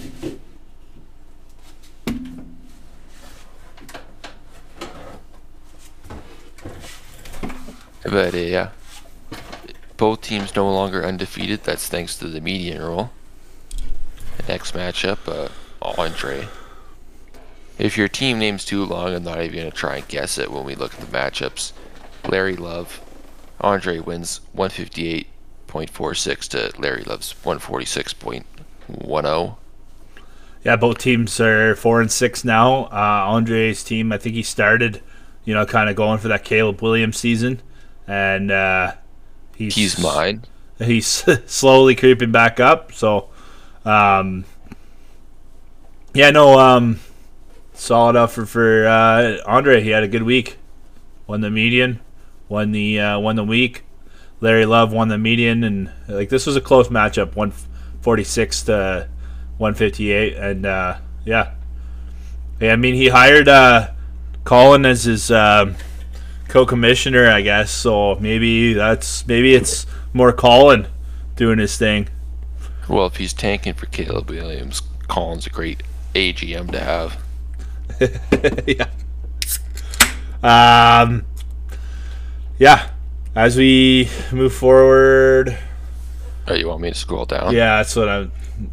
But 8.04 8.34
uh, 8.34 8.38
yeah, 8.38 8.70
both 9.96 10.20
teams 10.20 10.54
no 10.54 10.70
longer 10.72 11.04
undefeated. 11.04 11.64
That's 11.64 11.88
thanks 11.88 12.16
to 12.18 12.28
the 12.28 12.40
median 12.40 12.80
rule. 12.80 13.10
Next 14.48 14.74
matchup, 14.74 15.18
uh, 15.26 15.48
Andre. 16.00 16.48
If 17.78 17.96
your 17.96 18.08
team 18.08 18.38
name's 18.38 18.64
too 18.64 18.84
long, 18.84 19.14
I'm 19.14 19.24
not 19.24 19.42
even 19.42 19.58
going 19.58 19.70
to 19.70 19.76
try 19.76 19.96
and 19.96 20.08
guess 20.08 20.38
it 20.38 20.50
when 20.52 20.64
we 20.64 20.74
look 20.74 20.94
at 20.94 21.00
the 21.00 21.06
matchups. 21.06 21.72
Larry 22.28 22.56
Love, 22.56 23.00
Andre 23.60 23.98
wins 23.98 24.40
158.46 24.56 26.48
to 26.48 26.72
Larry 26.80 27.02
Love's 27.04 27.34
146.10. 27.44 29.56
yeah, 30.64 30.76
both 30.76 30.98
teams 30.98 31.40
are 31.40 31.74
four 31.74 32.00
and 32.00 32.10
six 32.12 32.44
now. 32.44 32.84
Uh, 32.84 33.24
Andre's 33.26 33.82
team, 33.82 34.12
I 34.12 34.18
think 34.18 34.34
he 34.34 34.42
started, 34.42 35.02
you 35.44 35.54
know, 35.54 35.66
kind 35.66 35.90
of 35.90 35.96
going 35.96 36.18
for 36.18 36.28
that 36.28 36.44
Caleb 36.44 36.80
Williams 36.82 37.18
season, 37.18 37.60
and 38.06 38.50
uh, 38.50 38.92
he's 39.56 39.74
He's 39.74 40.02
mine. 40.02 40.44
he's 40.78 41.24
slowly 41.46 41.94
creeping 41.96 42.32
back 42.32 42.60
up. 42.60 42.92
So, 42.92 43.28
um, 43.84 44.44
yeah, 46.14 46.30
no, 46.30 46.58
um, 46.58 47.00
solid 47.72 48.16
effort 48.16 48.46
for 48.46 48.86
uh, 48.86 49.38
Andre. 49.46 49.82
He 49.82 49.90
had 49.90 50.02
a 50.02 50.08
good 50.08 50.22
week. 50.22 50.58
Won 51.26 51.40
the 51.40 51.50
median, 51.50 52.00
won 52.48 52.72
the 52.72 53.00
uh, 53.00 53.18
won 53.18 53.36
the 53.36 53.44
week. 53.44 53.84
Larry 54.40 54.66
Love 54.66 54.92
won 54.92 55.08
the 55.08 55.18
median, 55.18 55.64
and 55.64 55.90
like 56.08 56.28
this 56.28 56.46
was 56.46 56.56
a 56.56 56.60
close 56.60 56.88
matchup, 56.88 57.34
one 57.34 57.52
forty 58.00 58.24
six 58.24 58.62
to 58.64 59.08
one 59.58 59.74
fifty 59.74 60.12
eight, 60.12 60.34
and 60.34 60.66
uh, 60.66 60.98
yeah, 61.24 61.54
yeah. 62.60 62.72
I 62.72 62.76
mean, 62.76 62.94
he 62.94 63.08
hired 63.08 63.48
uh, 63.48 63.90
Colin 64.44 64.84
as 64.86 65.04
his. 65.04 65.30
um 65.30 65.76
co-commissioner, 66.48 67.26
I 67.28 67.40
guess. 67.40 67.72
So 67.72 68.14
maybe 68.16 68.74
that's 68.74 69.26
maybe 69.26 69.54
it's 69.56 69.86
more 70.12 70.32
Colin 70.32 70.86
doing 71.34 71.58
his 71.58 71.76
thing. 71.76 72.08
Well, 72.88 73.06
if 73.06 73.16
he's 73.16 73.32
tanking 73.32 73.74
for 73.74 73.86
Caleb 73.86 74.28
Williams, 74.30 74.82
Colin's 75.08 75.46
a 75.46 75.50
great 75.50 75.82
AGM 76.14 76.70
to 76.72 76.80
have. 76.80 77.18
yeah. 78.66 78.88
Um. 80.42 81.24
Yeah. 82.58 82.90
As 83.34 83.56
we 83.56 84.08
move 84.30 84.54
forward, 84.54 85.58
Oh, 86.46 86.54
you 86.54 86.68
want 86.68 86.82
me 86.82 86.90
to 86.90 86.94
scroll 86.94 87.24
down? 87.24 87.52
yeah, 87.52 87.78
that's 87.78 87.96
what 87.96 88.08
I'm 88.08 88.30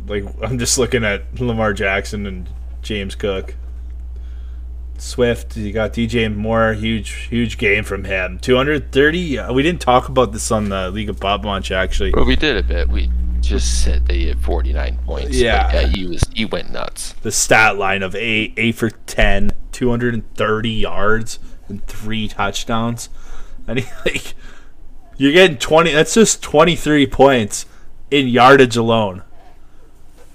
like. 0.07 0.23
I'm 0.43 0.59
just 0.59 0.77
looking 0.77 1.03
at 1.03 1.39
Lamar 1.39 1.73
Jackson 1.73 2.27
and 2.27 2.47
James 2.83 3.15
Cook. 3.15 3.55
Swift, 4.99 5.57
you 5.57 5.71
got 5.73 5.93
DJ 5.93 6.33
Moore, 6.35 6.73
huge, 6.73 7.09
huge 7.09 7.57
game 7.57 7.83
from 7.83 8.03
him. 8.03 8.37
230. 8.37 9.39
uh, 9.39 9.51
We 9.51 9.63
didn't 9.63 9.81
talk 9.81 10.09
about 10.09 10.31
this 10.31 10.51
on 10.51 10.69
the 10.69 10.91
League 10.91 11.09
of 11.09 11.19
Bob 11.19 11.43
Munch 11.43 11.71
actually. 11.71 12.11
Well, 12.11 12.25
we 12.25 12.35
did 12.35 12.55
a 12.57 12.61
bit. 12.61 12.87
We 12.87 13.09
just 13.41 13.83
said 13.83 14.07
that 14.07 14.13
he 14.15 14.27
had 14.27 14.39
49 14.39 14.99
points. 15.05 15.35
Yeah. 15.35 15.71
yeah, 15.73 15.87
he 15.87 16.05
was 16.05 16.23
he 16.33 16.45
went 16.45 16.71
nuts. 16.71 17.13
the 17.21 17.31
stat 17.31 17.77
line 17.77 18.03
of 18.03 18.15
eight, 18.15 18.53
eight 18.57 18.75
for 18.75 18.89
10, 18.89 19.51
230 19.71 20.69
yards 20.69 21.39
and 21.67 21.85
three 21.87 22.27
touchdowns. 22.27 23.09
And 23.67 23.77
he, 23.77 23.85
like, 24.05 24.33
you're 25.17 25.31
getting 25.31 25.57
20, 25.59 25.91
that's 25.93 26.15
just 26.15 26.41
23 26.41 27.05
points 27.05 27.67
in 28.09 28.27
yardage 28.27 28.75
alone. 28.75 29.21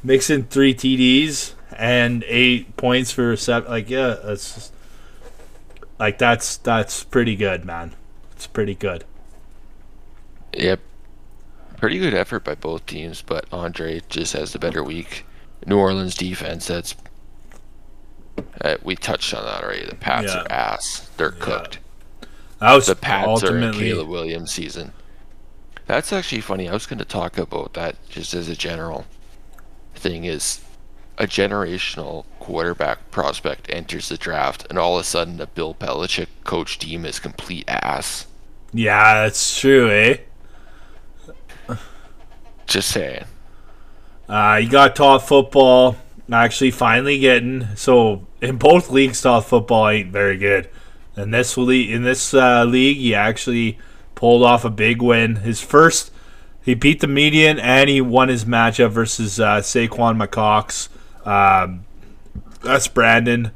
Mixing 0.04 0.44
three 0.44 0.72
TDs 0.72 1.54
and 1.76 2.24
eight 2.28 2.76
points 2.76 3.10
for 3.10 3.36
seven. 3.36 3.68
Like, 3.68 3.90
yeah, 3.90 4.16
that's 4.22 4.54
just, 4.54 4.72
like, 5.98 6.18
that's, 6.18 6.56
that's 6.58 7.02
pretty 7.02 7.34
good, 7.34 7.64
man. 7.64 7.94
It's 8.30 8.46
pretty 8.46 8.76
good. 8.76 9.04
Yep. 10.52 10.78
Pretty 11.78 11.98
good 11.98 12.14
effort 12.14 12.44
by 12.44 12.54
both 12.54 12.86
teams, 12.86 13.22
but 13.22 13.46
Andre 13.52 14.00
just 14.08 14.32
has 14.32 14.52
the 14.52 14.58
better 14.58 14.82
week. 14.82 15.24
New 15.66 15.78
Orleans 15.78 16.14
defense, 16.14 16.66
that's. 16.66 16.94
Uh, 18.60 18.76
we 18.82 18.96
touched 18.96 19.32
on 19.34 19.44
that 19.44 19.62
already. 19.64 19.86
The 19.86 19.94
Pats 19.94 20.32
Yeah. 20.32 20.40
are 20.42 20.52
ass. 20.52 21.08
They're 21.16 21.30
cooked. 21.30 21.78
That 22.60 22.74
was 22.74 22.86
The 22.86 22.96
Pats 22.96 23.42
are 23.44 23.56
in 23.56 23.72
Caleb 23.74 24.08
Williams 24.08 24.50
season. 24.52 24.92
That's 25.86 26.12
actually 26.12 26.40
funny. 26.40 26.68
I 26.68 26.72
was 26.72 26.86
going 26.86 26.98
to 26.98 27.04
talk 27.04 27.38
about 27.38 27.74
that 27.74 27.96
just 28.08 28.34
as 28.34 28.48
a 28.48 28.56
general 28.56 29.06
thing. 29.94 30.24
Is 30.24 30.60
a 31.18 31.26
generational 31.26 32.24
quarterback 32.40 33.10
prospect 33.10 33.66
enters 33.70 34.08
the 34.10 34.16
draft, 34.18 34.66
and 34.68 34.78
all 34.78 34.96
of 34.96 35.00
a 35.00 35.04
sudden, 35.04 35.40
a 35.40 35.46
Bill 35.46 35.74
Belichick 35.74 36.26
coach 36.44 36.78
team 36.78 37.04
is 37.06 37.18
complete 37.18 37.64
ass. 37.68 38.26
yeah, 38.72 39.22
that's 39.22 39.58
true, 39.58 39.90
eh? 39.90 40.18
Just 42.66 42.90
saying. 42.90 43.24
Uh, 44.28 44.60
you 44.62 44.68
got 44.68 44.96
top 44.96 45.22
football 45.22 45.96
actually 46.32 46.70
finally 46.70 47.18
getting 47.18 47.68
so 47.76 48.26
in 48.40 48.56
both 48.56 48.90
leagues 48.90 49.22
top 49.22 49.44
football 49.44 49.88
ain't 49.88 50.10
very 50.10 50.36
good. 50.36 50.68
In 51.16 51.30
this 51.30 51.56
league, 51.56 51.90
in 51.90 52.02
this 52.02 52.34
uh, 52.34 52.64
league, 52.64 52.98
he 52.98 53.14
actually 53.14 53.78
pulled 54.14 54.42
off 54.42 54.64
a 54.64 54.70
big 54.70 55.00
win. 55.00 55.36
His 55.36 55.62
first, 55.62 56.12
he 56.62 56.74
beat 56.74 57.00
the 57.00 57.06
median 57.06 57.58
and 57.58 57.88
he 57.88 58.00
won 58.00 58.28
his 58.28 58.44
matchup 58.44 58.90
versus 58.90 59.40
uh, 59.40 59.58
Saquon 59.58 60.22
McCox. 60.22 60.88
Um, 61.26 61.86
that's 62.62 62.88
Brandon. 62.88 63.52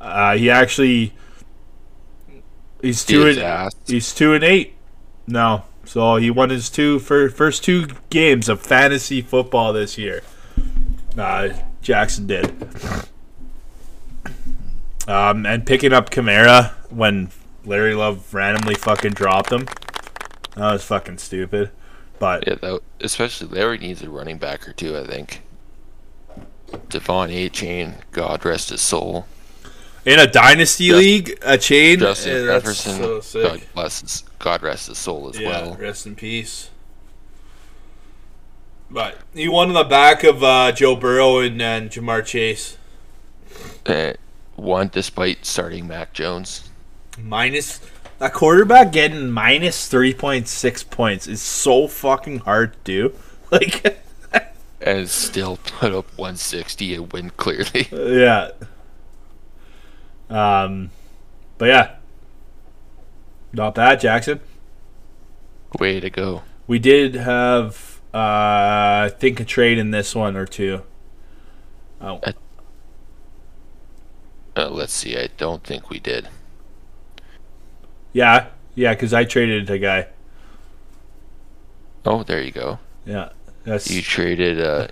Uh, 0.00 0.36
he 0.36 0.48
actually, 0.48 1.12
he's 2.80 3.04
two 3.04 3.24
his 3.24 3.38
and 3.38 3.74
he's 3.86 4.14
two 4.14 4.32
and 4.32 4.44
eight 4.44 4.74
now. 5.26 5.64
So 5.86 6.16
he 6.16 6.30
won 6.30 6.50
his 6.50 6.70
two 6.70 6.98
fir- 6.98 7.28
first 7.28 7.62
two 7.64 7.86
games 8.10 8.48
of 8.48 8.60
fantasy 8.60 9.20
football 9.22 9.72
this 9.72 9.96
year. 9.98 10.22
Uh, 11.16 11.50
Jackson 11.82 12.26
did. 12.26 12.52
Um, 15.06 15.44
and 15.44 15.66
picking 15.66 15.92
up 15.92 16.10
Kamara 16.10 16.70
when 16.90 17.30
Larry 17.64 17.94
Love 17.94 18.32
randomly 18.32 18.74
fucking 18.74 19.12
dropped 19.12 19.52
him. 19.52 19.66
That 20.56 20.72
was 20.72 20.84
fucking 20.84 21.18
stupid. 21.18 21.70
But 22.18 22.46
Yeah, 22.46 22.54
that, 22.54 22.80
especially 23.00 23.48
Larry 23.48 23.78
needs 23.78 24.02
a 24.02 24.08
running 24.08 24.38
back 24.38 24.66
or 24.68 24.72
two, 24.72 24.96
I 24.96 25.04
think. 25.06 25.42
De'Von 26.88 27.28
Achane, 27.30 27.94
God 28.12 28.44
rest 28.44 28.70
his 28.70 28.80
soul. 28.80 29.26
in 30.06 30.18
a 30.18 30.26
dynasty 30.26 30.88
Just- 30.88 30.98
league, 30.98 31.40
Achane. 31.40 31.98
Justin 31.98 32.46
that's 32.46 32.64
Jefferson, 32.64 33.22
so. 33.22 33.42
God 33.42 33.62
bless 33.74 34.00
his, 34.00 34.24
God 34.44 34.62
rest 34.62 34.88
his 34.88 34.98
soul 34.98 35.30
as 35.30 35.40
yeah, 35.40 35.48
well. 35.48 35.74
rest 35.76 36.04
in 36.04 36.14
peace. 36.14 36.68
But 38.90 39.16
he 39.32 39.48
won 39.48 39.68
on 39.68 39.74
the 39.74 39.84
back 39.84 40.22
of 40.22 40.44
uh, 40.44 40.70
Joe 40.72 40.94
Burrow 40.96 41.38
and, 41.38 41.62
and 41.62 41.88
Ja'Marr 41.88 42.26
Chase. 42.26 42.76
Uh, 43.86 44.12
one 44.54 44.88
despite 44.92 45.46
starting 45.46 45.88
Mac 45.88 46.12
Jones. 46.12 46.68
Minus 47.18 47.80
a 48.20 48.28
quarterback 48.28 48.92
getting 48.92 49.30
minus 49.30 49.88
three 49.88 50.12
point 50.12 50.46
six 50.46 50.82
points 50.82 51.26
is 51.26 51.40
so 51.40 51.88
fucking 51.88 52.40
hard 52.40 52.74
to 52.74 52.78
do. 52.84 53.14
Like, 53.50 54.02
and 54.80 55.08
still 55.08 55.58
put 55.58 55.92
up 55.92 56.06
160 56.16 56.94
and 56.94 57.12
win 57.12 57.30
clearly. 57.36 57.86
yeah. 57.92 58.50
Um, 60.28 60.90
but 61.56 61.66
yeah, 61.66 61.94
not 63.54 63.74
bad, 63.74 64.00
Jackson. 64.00 64.40
Way 65.78 66.00
to 66.00 66.10
go. 66.10 66.42
We 66.66 66.78
did 66.78 67.14
have, 67.14 68.00
uh, 68.12 68.16
I 69.08 69.12
think, 69.18 69.40
a 69.40 69.44
trade 69.44 69.78
in 69.78 69.90
this 69.90 70.14
one 70.14 70.36
or 70.36 70.46
two. 70.46 70.82
Oh, 72.00 72.20
Uh, 74.56 74.68
let's 74.70 74.92
see. 74.92 75.16
I 75.16 75.28
don't 75.36 75.64
think 75.64 75.90
we 75.90 75.98
did. 75.98 76.28
yeah, 78.12 78.46
yeah, 78.76 78.94
because 78.94 79.12
I 79.12 79.24
traded 79.24 79.68
a 79.68 79.78
guy. 79.78 80.06
Oh, 82.04 82.22
there 82.22 82.40
you 82.42 82.52
go. 82.52 82.78
Yeah, 83.04 83.30
that's 83.64 83.90
You 83.90 84.00
traded. 84.02 84.60
Uh, 84.60 84.88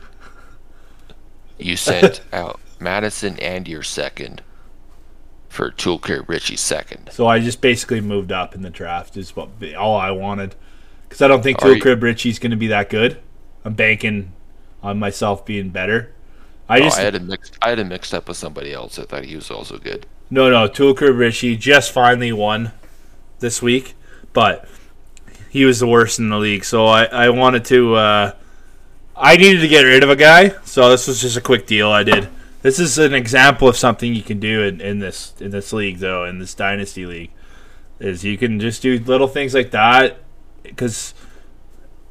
you 1.59 1.77
sent 1.77 2.23
out 2.33 2.59
Mattison 2.81 3.39
and 3.39 3.69
your 3.69 3.83
second 3.85 4.43
for 5.53 5.71
Tool 5.71 5.99
Crib 5.99 6.29
Richie's 6.29 6.61
second. 6.61 7.11
so. 7.13 7.27
I 7.27 7.39
just 7.41 7.61
basically 7.61 8.01
moved 8.01 8.33
up 8.33 8.55
in 8.55 8.63
the 8.63 8.71
draft. 8.71 9.17
Is 9.17 9.37
what 9.37 9.49
all 9.77 9.97
I 9.97 10.11
wanted 10.11 10.55
because 11.09 11.21
I 11.23 11.29
don't 11.29 11.43
think 11.43 11.59
Are 11.59 11.67
Tool 11.67 11.75
you- 11.77 11.83
Crib 11.83 12.03
Richie's 12.03 12.39
going 12.39 12.51
to 12.53 12.57
be 12.57 12.69
that 12.69 12.89
good. 12.91 13.19
I'm 13.65 13.75
banking 13.75 14.33
on 14.83 14.99
myself 14.99 15.45
being 15.47 15.69
better. 15.71 16.13
I 16.69 16.79
Oh, 16.81 16.85
just 16.85 16.99
I 16.99 17.03
had 17.03 17.15
him 17.15 17.27
mixed. 17.27 17.57
I 17.63 17.69
had 17.71 17.79
him 17.79 17.89
mixed 17.89 18.15
up 18.15 18.27
with 18.29 18.37
somebody 18.37 18.73
else. 18.73 18.99
I 18.99 19.05
thought 19.05 19.25
he 19.25 19.37
was 19.37 19.51
also 19.51 19.79
good. 19.79 20.07
No, 20.31 20.49
no, 20.51 20.67
Tool 20.69 20.95
Crib 20.95 21.17
Richie 21.17 21.57
just 21.57 21.93
finally 21.93 22.33
won 22.33 22.73
this 23.41 23.61
week, 23.61 23.95
but 24.33 24.67
he 25.51 25.65
was 25.67 25.81
the 25.81 25.87
worst 25.87 26.19
in 26.19 26.31
the 26.31 26.39
league. 26.39 26.65
So 26.65 26.87
I, 26.87 27.05
I 27.05 27.29
wanted 27.29 27.65
to, 27.67 27.95
uh, 27.97 28.33
I 29.15 29.37
needed 29.37 29.61
to 29.61 29.69
get 29.69 29.83
rid 29.83 30.03
of 30.03 30.09
a 30.09 30.17
guy. 30.17 30.55
So 30.65 30.89
this 30.89 31.07
was 31.07 31.21
just 31.21 31.37
a 31.37 31.41
quick 31.43 31.67
deal 31.67 31.91
I 31.91 32.03
did. 32.05 32.29
This 32.63 32.79
is 32.79 32.97
an 32.99 33.13
example 33.13 33.69
of 33.69 33.77
something 33.77 34.15
you 34.15 34.23
can 34.23 34.39
do 34.41 34.63
in, 34.63 34.81
in 34.81 34.99
this 35.01 35.35
in 35.41 35.51
this 35.51 35.73
league 35.73 35.99
though, 35.99 36.25
in 36.25 36.39
this 36.39 36.55
dynasty 36.55 37.05
league, 37.07 37.33
is 37.99 38.25
you 38.25 38.39
can 38.39 38.61
just 38.61 38.83
do 38.83 38.99
little 38.99 39.29
things 39.29 39.53
like 39.55 39.73
that 39.73 40.19
because 40.63 41.13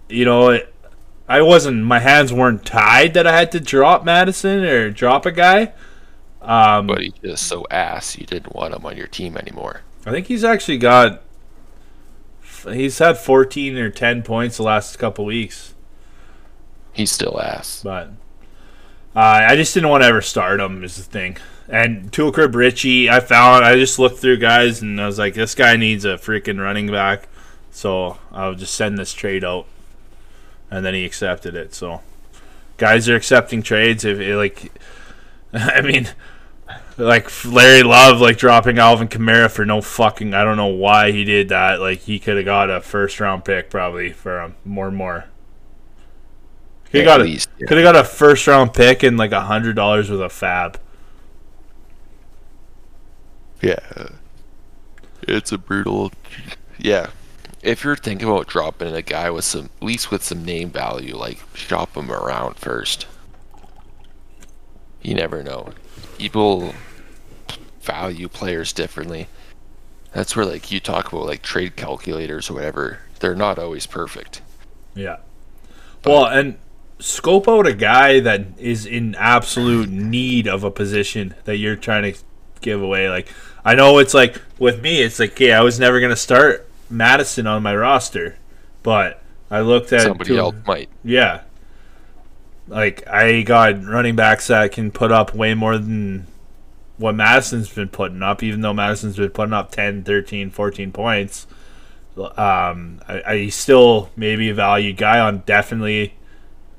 you 0.09 0.25
know 0.25 0.49
it, 0.49 0.73
I 1.27 1.41
wasn't 1.41 1.83
my 1.83 1.99
hands 1.99 2.33
weren't 2.33 2.65
tied 2.65 3.13
that 3.13 3.25
I 3.25 3.37
had 3.37 3.51
to 3.53 3.59
drop 3.61 4.03
Mattison 4.03 4.63
or 4.65 4.89
drop 4.89 5.25
a 5.25 5.31
guy. 5.31 5.71
Um, 6.41 6.87
But 6.87 7.01
he's 7.01 7.13
just 7.23 7.47
so 7.47 7.65
ass. 7.71 8.17
You 8.17 8.25
didn't 8.25 8.53
want 8.55 8.73
him 8.73 8.85
on 8.85 8.97
your 8.97 9.07
team 9.07 9.37
anymore. 9.37 9.81
I 10.05 10.11
think 10.11 10.27
he's 10.27 10.43
actually 10.43 10.79
got. 10.79 11.21
He's 12.67 12.97
had 12.99 13.17
14 13.17 13.77
or 13.77 13.89
10 13.89 14.21
points 14.23 14.57
the 14.57 14.63
last 14.63 14.99
couple 14.99 15.25
weeks, 15.25 15.73
He's 16.93 17.11
still 17.11 17.39
ass. 17.41 17.81
but 17.83 18.11
uh, 19.15 19.19
I 19.19 19.55
just 19.55 19.73
didn't 19.73 19.89
want 19.89 20.03
to 20.03 20.07
ever 20.07 20.21
start 20.21 20.59
him. 20.59 20.83
Is 20.83 20.95
the 20.95 21.03
thing. 21.03 21.37
And 21.67 22.11
Tool 22.11 22.31
Crib 22.31 22.55
Richie, 22.55 23.09
I 23.09 23.19
found 23.19 23.63
I 23.63 23.75
just 23.75 23.97
looked 23.97 24.19
through 24.19 24.37
guys 24.37 24.81
and 24.81 24.99
I 24.99 25.05
was 25.05 25.17
like, 25.17 25.33
this 25.33 25.55
guy 25.55 25.77
needs 25.77 26.03
a 26.03 26.17
freaking 26.17 26.59
running 26.59 26.87
back, 26.87 27.29
so 27.71 28.17
I'll 28.31 28.55
just 28.55 28.73
send 28.75 28.97
this 28.97 29.13
trade 29.13 29.45
out, 29.45 29.67
and 30.69 30.85
then 30.85 30.93
he 30.93 31.05
accepted 31.05 31.55
it. 31.55 31.73
So 31.73 32.01
guys 32.77 33.07
are 33.07 33.15
accepting 33.15 33.61
trades 33.61 34.03
if 34.05 34.19
like, 34.35 34.71
I 35.53 35.81
mean. 35.81 36.09
Like 36.97 37.31
Larry 37.45 37.83
Love, 37.83 38.21
like 38.21 38.37
dropping 38.37 38.77
Alvin 38.77 39.07
Kamara 39.07 39.49
for 39.49 39.65
no 39.65 39.81
fucking. 39.81 40.33
I 40.33 40.43
don't 40.43 40.57
know 40.57 40.67
why 40.67 41.11
he 41.11 41.23
did 41.23 41.49
that. 41.49 41.79
Like 41.79 41.99
he 41.99 42.19
could 42.19 42.35
have 42.35 42.45
got 42.45 42.69
a 42.69 42.79
first 42.79 43.19
round 43.19 43.43
pick 43.43 43.69
probably 43.69 44.11
for 44.11 44.41
him 44.41 44.55
more 44.65 44.89
and 44.89 44.95
more. 44.95 45.25
He 46.91 46.99
At 46.99 47.05
got 47.05 47.21
a, 47.21 47.23
least, 47.23 47.49
yeah. 47.57 47.67
could 47.67 47.77
have 47.77 47.85
got 47.85 47.95
a 47.95 48.03
first 48.03 48.45
round 48.47 48.73
pick 48.73 49.03
and 49.03 49.17
like 49.17 49.31
a 49.31 49.41
hundred 49.41 49.75
dollars 49.75 50.09
with 50.09 50.21
a 50.21 50.29
fab. 50.29 50.79
Yeah. 53.61 54.09
It's 55.21 55.51
a 55.51 55.57
brutal. 55.57 56.11
Yeah. 56.77 57.11
If 57.61 57.83
you're 57.83 57.95
thinking 57.95 58.27
about 58.27 58.47
dropping 58.47 58.93
a 58.93 59.01
guy 59.01 59.29
with 59.29 59.45
some, 59.45 59.69
at 59.77 59.83
least 59.83 60.11
with 60.11 60.23
some 60.23 60.43
name 60.43 60.71
value, 60.71 61.15
like 61.15 61.39
shop 61.53 61.95
him 61.95 62.11
around 62.11 62.55
first. 62.55 63.05
You 65.01 65.15
never 65.15 65.43
know. 65.43 65.69
People 66.17 66.73
value 67.81 68.27
players 68.27 68.73
differently. 68.73 69.27
That's 70.11 70.35
where 70.35 70.45
like 70.45 70.71
you 70.71 70.79
talk 70.79 71.13
about 71.13 71.25
like 71.25 71.41
trade 71.41 71.75
calculators 71.75 72.49
or 72.49 72.55
whatever. 72.55 72.99
They're 73.19 73.35
not 73.35 73.59
always 73.59 73.85
perfect. 73.85 74.41
Yeah. 74.95 75.17
Well, 76.03 76.25
and 76.25 76.57
scope 77.01 77.47
out 77.47 77.67
a 77.67 77.73
guy 77.73 78.19
that 78.21 78.41
is 78.57 78.85
in 78.85 79.15
absolute 79.15 79.89
need 79.89 80.47
of 80.47 80.63
a 80.63 80.71
position 80.71 81.35
that 81.45 81.57
you're 81.57 81.75
trying 81.75 82.13
to 82.13 82.19
give 82.61 82.81
away. 82.81 83.09
Like, 83.09 83.27
I 83.65 83.75
know 83.75 83.97
it's 83.97 84.13
like 84.13 84.41
with 84.59 84.81
me, 84.81 85.01
it's 85.01 85.19
like, 85.19 85.39
yeah, 85.39 85.59
I 85.59 85.61
was 85.61 85.79
never 85.79 85.99
gonna 85.99 86.15
start 86.15 86.67
Mattison 86.89 87.47
on 87.47 87.63
my 87.63 87.75
roster, 87.75 88.37
but 88.83 89.21
I 89.49 89.61
looked 89.61 89.91
at 89.93 90.01
Somebody 90.01 90.29
two- 90.29 90.37
else 90.39 90.55
might. 90.65 90.89
Yeah. 91.03 91.41
Like 92.67 93.05
I 93.07 93.41
got 93.41 93.83
running 93.83 94.15
backs 94.15 94.47
that 94.47 94.71
can 94.71 94.91
put 94.91 95.11
up 95.11 95.35
way 95.35 95.53
more 95.53 95.77
than 95.77 96.27
what 96.97 97.15
Mattison's 97.15 97.69
been 97.73 97.89
putting 97.89 98.21
up, 98.21 98.43
even 98.43 98.61
though 98.61 98.73
Mattison's 98.73 99.17
been 99.17 99.31
putting 99.31 99.53
up 99.53 99.71
10, 99.71 100.03
13, 100.03 100.51
14 100.51 100.91
points. 100.91 101.47
Um, 102.15 103.01
I, 103.07 103.23
I 103.25 103.47
still 103.49 104.09
maybe 104.15 104.49
a 104.49 104.53
value 104.53 104.93
guy 104.93 105.19
on 105.19 105.39
definitely, 105.45 106.13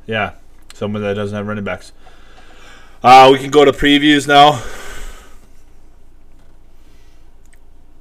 yeah, 0.07 0.33
someone 0.75 1.03
that 1.03 1.15
doesn't 1.15 1.37
have 1.37 1.47
running 1.47 1.65
backs. 1.65 1.93
Uh, 3.03 3.31
we 3.33 3.39
can 3.39 3.51
go 3.51 3.65
to 3.65 3.73
previews 3.73 4.29
now. 4.29 4.63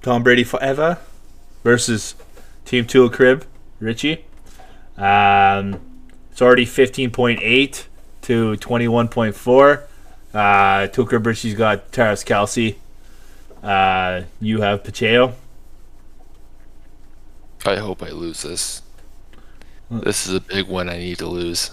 Tom 0.01 0.23
Brady 0.23 0.43
forever 0.43 0.97
versus 1.63 2.15
Team 2.65 2.85
Tool 2.85 3.09
Crib, 3.09 3.45
Richie. 3.79 4.25
Um, 4.97 5.79
it's 6.31 6.41
already 6.41 6.65
15.8 6.65 7.85
to 8.21 8.55
21.4. 8.57 9.83
Uh, 10.33 11.05
Crib 11.05 11.25
Richie's 11.25 11.55
got 11.55 11.91
Travis 11.91 12.23
Kelce. 12.23 12.75
Uh, 13.61 14.23
you 14.39 14.61
have 14.61 14.83
Pacheco. 14.83 15.33
I 17.65 17.75
hope 17.75 18.01
I 18.01 18.09
lose 18.09 18.41
this. 18.41 18.81
This 19.91 20.25
is 20.25 20.33
a 20.33 20.39
big 20.39 20.67
one 20.67 20.89
I 20.89 20.97
need 20.97 21.19
to 21.19 21.27
lose. 21.27 21.71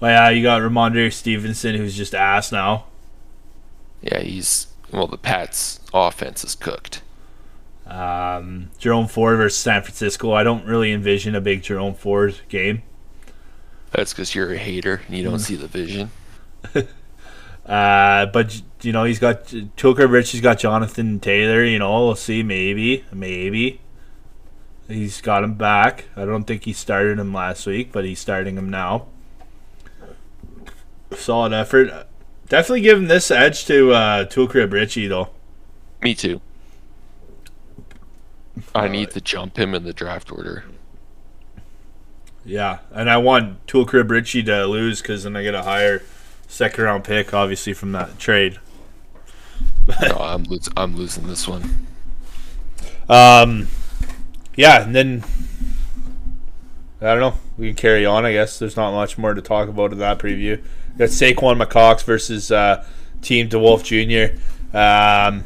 Well, 0.00 0.10
yeah, 0.10 0.30
you 0.30 0.42
got 0.42 0.60
Rhamondre 0.62 1.12
Stevenson, 1.12 1.74
who's 1.74 1.96
just 1.96 2.14
ass 2.14 2.52
now. 2.52 2.86
Yeah, 4.02 4.20
he's 4.20 4.68
well. 4.92 5.06
The 5.06 5.16
Pats' 5.16 5.80
offense 5.94 6.44
is 6.44 6.54
cooked. 6.54 7.02
Um, 7.86 8.70
Jerome 8.78 9.06
Ford 9.06 9.38
versus 9.38 9.58
San 9.58 9.82
Francisco. 9.82 10.32
I 10.32 10.42
don't 10.42 10.66
really 10.66 10.92
envision 10.92 11.34
a 11.34 11.40
big 11.40 11.62
Jerome 11.62 11.94
Ford 11.94 12.40
game. 12.48 12.82
That's 13.92 14.12
because 14.12 14.34
you're 14.34 14.52
a 14.52 14.58
hater 14.58 15.02
and 15.06 15.16
you 15.16 15.24
don't 15.24 15.38
see 15.38 15.56
the 15.56 15.68
vision. 15.68 16.10
Uh, 17.66 18.26
but 18.26 18.62
you 18.82 18.92
know 18.92 19.02
he's 19.02 19.18
got 19.18 19.52
Tool 19.76 19.92
Crib 19.92 20.10
Richie's 20.12 20.40
got 20.40 20.60
Jonathan 20.60 21.18
Taylor. 21.18 21.64
You 21.64 21.80
know 21.80 22.06
we'll 22.06 22.14
see 22.14 22.44
maybe 22.44 23.04
maybe. 23.12 23.80
He's 24.86 25.20
got 25.20 25.42
him 25.42 25.54
back. 25.54 26.04
I 26.14 26.24
don't 26.24 26.44
think 26.44 26.64
he 26.64 26.72
started 26.72 27.18
him 27.18 27.34
last 27.34 27.66
week, 27.66 27.90
but 27.90 28.04
he's 28.04 28.20
starting 28.20 28.56
him 28.56 28.70
now. 28.70 29.08
Solid 31.14 31.52
effort. 31.52 32.06
Definitely 32.48 32.82
giving 32.82 33.08
this 33.08 33.30
edge 33.30 33.64
to 33.66 33.92
uh, 33.92 34.24
Tool 34.24 34.48
Crib 34.48 34.72
Richie 34.72 35.06
though. 35.06 35.30
Me 36.02 36.14
too. 36.14 36.40
I 38.74 38.88
need 38.88 39.10
to 39.10 39.20
jump 39.20 39.58
him 39.58 39.74
in 39.74 39.84
the 39.84 39.92
draft 39.92 40.32
order. 40.32 40.64
Yeah, 42.44 42.78
and 42.92 43.10
I 43.10 43.16
want 43.16 43.66
Tool 43.66 43.84
Crib 43.84 44.10
Richie 44.10 44.42
to 44.44 44.66
lose 44.66 45.02
because 45.02 45.24
then 45.24 45.36
I 45.36 45.42
get 45.42 45.54
a 45.54 45.62
higher 45.62 46.02
second 46.46 46.84
round 46.84 47.04
pick, 47.04 47.34
obviously 47.34 47.72
from 47.72 47.92
that 47.92 48.18
trade. 48.18 48.58
No, 50.02 50.16
I'm 50.16 50.42
losing. 50.42 50.72
I'm 50.76 50.96
losing 50.96 51.28
this 51.28 51.46
one. 51.46 51.86
Um, 53.08 53.68
yeah, 54.56 54.82
and 54.82 54.96
then 54.96 55.24
I 57.00 57.14
don't 57.14 57.20
know. 57.20 57.34
We 57.56 57.68
can 57.68 57.76
carry 57.76 58.04
on. 58.04 58.24
I 58.24 58.32
guess 58.32 58.58
there's 58.58 58.76
not 58.76 58.92
much 58.92 59.16
more 59.16 59.32
to 59.32 59.40
talk 59.40 59.68
about 59.68 59.92
in 59.92 59.98
that 59.98 60.18
preview. 60.18 60.60
Got 60.98 61.08
Saquon 61.10 61.62
McCox 61.62 62.02
versus 62.04 62.50
uh, 62.50 62.86
Team 63.22 63.48
DeWolf 63.48 63.84
Jr. 63.84 64.40
Um, 64.76 65.44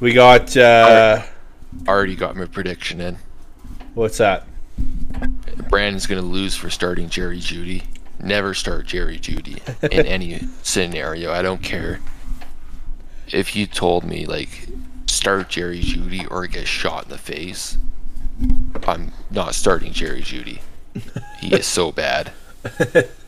we 0.00 0.12
got 0.12 0.56
uh, 0.56 1.22
Already 1.86 2.16
got 2.16 2.36
my 2.36 2.46
prediction 2.46 3.00
in. 3.00 3.18
what's 3.94 4.18
that? 4.18 4.46
Brandon's 5.68 6.06
gonna 6.06 6.20
lose 6.22 6.54
for 6.54 6.68
starting 6.70 7.08
Jerry 7.08 7.38
Jeudy. 7.38 7.84
Never 8.20 8.54
start 8.54 8.86
Jerry 8.86 9.18
Jeudy 9.18 9.60
in 9.90 10.06
any 10.06 10.40
scenario. 10.62 11.32
I 11.32 11.42
don't 11.42 11.62
care. 11.62 12.00
If 13.28 13.56
you 13.56 13.66
told 13.66 14.04
me 14.04 14.26
like 14.26 14.68
start 15.06 15.48
Jerry 15.48 15.80
Jeudy 15.80 16.26
or 16.30 16.46
get 16.46 16.66
shot 16.66 17.04
in 17.04 17.10
the 17.10 17.18
face, 17.18 17.78
I'm 18.86 19.12
not 19.30 19.54
starting 19.54 19.92
Jerry 19.92 20.22
Jeudy. 20.22 20.60
He 21.40 21.54
is 21.54 21.66
so 21.66 21.92
bad. 21.92 22.32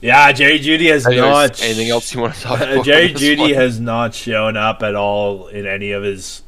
Yeah, 0.00 0.30
Jerry 0.32 0.60
Jeudy 0.60 0.88
has 0.90 1.04
not. 1.06 1.60
anything 1.62 1.90
else 1.90 2.14
you 2.14 2.20
want 2.20 2.34
to 2.34 2.40
talk 2.40 2.60
about? 2.60 2.84
Jerry 2.84 3.08
Jeudy 3.12 3.38
one? 3.40 3.54
has 3.54 3.80
not 3.80 4.14
shown 4.14 4.56
up 4.56 4.82
at 4.82 4.94
all 4.94 5.48
in 5.48 5.66
any 5.66 5.90
of 5.92 6.02
his 6.04 6.42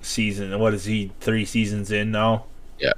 season. 0.00 0.58
What 0.58 0.72
is 0.72 0.84
he? 0.86 1.12
Three 1.20 1.44
seasons 1.44 1.90
in 1.90 2.10
now. 2.10 2.46
Yeah. 2.78 2.92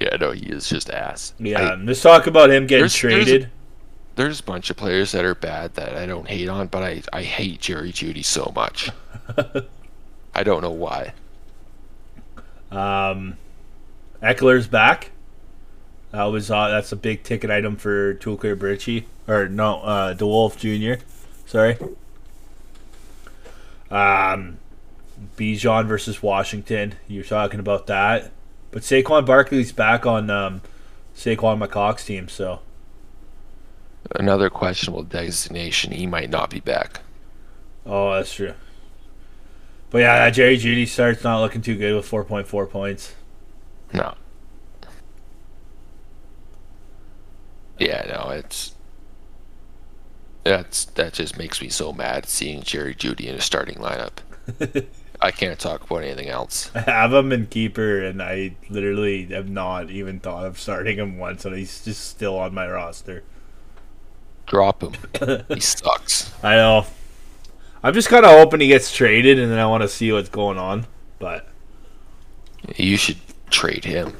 Yeah, 0.00 0.16
no, 0.20 0.32
he 0.32 0.46
is 0.46 0.68
just 0.68 0.88
ass. 0.90 1.34
Yeah, 1.38 1.60
I- 1.60 1.74
let's 1.74 2.00
talk 2.02 2.26
about 2.26 2.50
him 2.50 2.66
getting 2.66 2.82
There's- 2.82 3.00
there's 3.02 3.24
traded. 3.26 3.50
there's 4.14 4.40
a 4.40 4.42
bunch 4.42 4.70
of 4.70 4.76
players 4.76 5.12
that 5.12 5.24
are 5.24 5.34
bad 5.34 5.74
that 5.74 5.94
I 5.94 6.06
don't 6.06 6.26
hate 6.28 6.48
on, 6.48 6.68
but 6.68 6.82
I, 6.82 7.02
I 7.12 7.22
hate 7.22 7.60
Jerry 7.60 7.92
Jeudy 7.92 8.24
so 8.24 8.52
much. 8.54 8.90
I 10.34 10.42
don't 10.42 10.62
know 10.62 10.70
why. 10.70 11.12
Um, 12.70 13.36
Ekeler's 14.22 14.66
back. 14.66 15.10
That 16.12 16.24
was 16.24 16.50
uh, 16.50 16.68
that's 16.68 16.92
a 16.92 16.96
big 16.96 17.22
ticket 17.22 17.50
item 17.50 17.76
for 17.76 18.14
Tool 18.14 18.36
Crib 18.36 18.62
Richie 18.62 19.06
or 19.28 19.48
no 19.48 19.80
uh, 19.80 20.14
DeWolf 20.14 20.56
Jr. 20.56 21.02
Sorry. 21.46 21.76
Um, 23.90 24.58
Bijan 25.36 25.86
versus 25.86 26.22
Washington. 26.22 26.94
You're 27.08 27.24
talking 27.24 27.60
about 27.60 27.86
that, 27.86 28.30
but 28.70 28.82
Saquon 28.82 29.26
Barkley's 29.26 29.72
back 29.72 30.06
on 30.06 30.30
um, 30.30 30.62
Saquon 31.16 31.64
McCox's 31.64 32.04
team, 32.04 32.28
so 32.28 32.60
Another 34.14 34.50
questionable 34.50 35.02
designation. 35.02 35.92
He 35.92 36.06
might 36.06 36.30
not 36.30 36.50
be 36.50 36.60
back. 36.60 37.00
oh 37.84 38.14
that's 38.14 38.32
true. 38.32 38.54
But 39.90 39.98
yeah, 39.98 40.30
Jerry 40.30 40.58
Jeudy 40.58 40.86
starts 40.86 41.22
not 41.24 41.40
looking 41.40 41.62
too 41.62 41.76
good 41.76 41.94
with 41.94 42.10
4.4 42.10 42.68
points. 42.68 43.14
No. 43.92 44.14
Yeah, 47.78 48.04
no, 48.08 48.30
it's 48.30 48.74
that's 50.44 50.84
that 50.86 51.12
just 51.12 51.36
makes 51.36 51.60
me 51.60 51.68
so 51.68 51.92
mad 51.92 52.26
seeing 52.26 52.62
Jerry 52.62 52.94
Jeudy 52.94 53.26
in 53.26 53.34
a 53.34 53.40
starting 53.40 53.76
lineup. 53.78 54.18
I 55.20 55.30
can't 55.30 55.58
talk 55.58 55.82
about 55.82 56.04
anything 56.04 56.28
else. 56.28 56.70
I 56.74 56.80
have 56.80 57.12
him 57.12 57.32
in 57.32 57.46
keeper, 57.46 58.02
and 58.04 58.22
I 58.22 58.54
literally 58.68 59.24
have 59.26 59.48
not 59.48 59.90
even 59.90 60.20
thought 60.20 60.44
of 60.46 60.58
starting 60.60 60.98
him 60.98 61.18
once, 61.18 61.44
and 61.44 61.56
he's 61.56 61.84
just 61.84 62.06
still 62.08 62.38
on 62.38 62.54
my 62.54 62.68
roster. 62.68 63.24
Drop 64.46 64.82
him. 64.82 64.92
he 65.48 65.60
sucks. 65.60 66.32
I 66.44 66.56
know. 66.56 66.86
I'm 67.82 67.94
just 67.94 68.08
kind 68.08 68.24
of 68.24 68.30
hoping 68.32 68.60
he 68.60 68.68
gets 68.68 68.94
traded, 68.94 69.38
and 69.38 69.50
then 69.50 69.58
I 69.58 69.66
want 69.66 69.82
to 69.82 69.88
see 69.88 70.12
what's 70.12 70.28
going 70.28 70.58
on. 70.58 70.86
But 71.18 71.48
You 72.76 72.96
should 72.96 73.18
trade 73.50 73.84
him. 73.84 74.14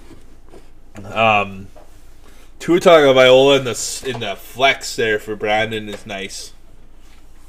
um, 1.04 1.68
Tua 2.58 2.80
Tagovailoa 2.80 3.58
in 3.58 3.64
the 3.64 4.10
in 4.14 4.20
the 4.20 4.34
flex 4.36 4.96
there 4.96 5.18
for 5.18 5.36
Brandon 5.36 5.88
is 5.88 6.06
nice. 6.06 6.52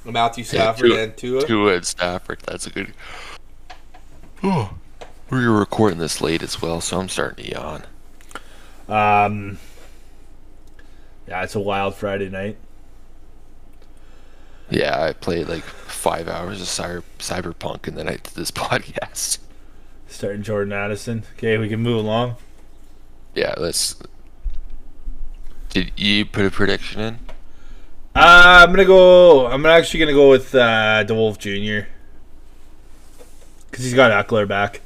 Matthew 0.06 0.44
Stafford 0.44 0.92
Tua- 0.92 1.04
and 1.04 1.18
Tua. 1.18 1.42
Tua 1.46 1.74
and 1.76 1.86
Stafford. 1.86 2.40
That's 2.46 2.68
a 2.68 2.70
good. 2.70 2.94
Oh, 4.44 4.74
we're 5.30 5.50
recording 5.52 6.00
this 6.00 6.22
late 6.22 6.44
as 6.44 6.62
well, 6.62 6.80
so 6.82 7.00
I'm 7.00 7.10
starting 7.10 7.46
to 7.46 7.52
yawn. 7.52 7.84
Um, 8.88 9.58
yeah, 11.28 11.44
it's 11.44 11.56
a 11.56 11.60
wild 11.60 11.96
Friday 11.96 12.30
night. 12.30 12.58
Yeah, 14.70 15.02
I 15.04 15.14
played 15.14 15.48
like 15.48 15.64
five 15.64 16.28
hours 16.28 16.62
of 16.62 16.68
cyber, 16.68 17.04
Cyberpunk, 17.20 17.88
and 17.88 17.98
then 17.98 18.08
I 18.08 18.12
did 18.14 18.24
this 18.36 18.52
podcast. 18.52 19.40
Starting 20.08 20.44
Jordan 20.44 20.72
Addison. 20.74 21.24
Okay, 21.38 21.58
we 21.58 21.68
can 21.68 21.82
move 21.82 21.98
along. 21.98 22.36
Yeah, 23.36 23.56
let's. 23.58 23.96
Did 25.70 25.92
you 25.96 26.26
put 26.26 26.46
a 26.46 26.52
prediction 26.52 27.02
in? 27.02 27.20
Uh, 28.16 28.66
I'm 28.66 28.72
gonna 28.72 28.86
go. 28.86 29.48
I'm 29.48 29.66
actually 29.66 30.00
gonna 30.00 30.14
go 30.14 30.30
with 30.30 30.56
uh, 30.56 31.04
DeWolf 31.06 31.38
Jr. 31.38 31.88
Because 33.70 33.86
he's 33.86 33.94
got 33.94 34.12
Ekeler 34.28 34.48
back. 34.48 34.82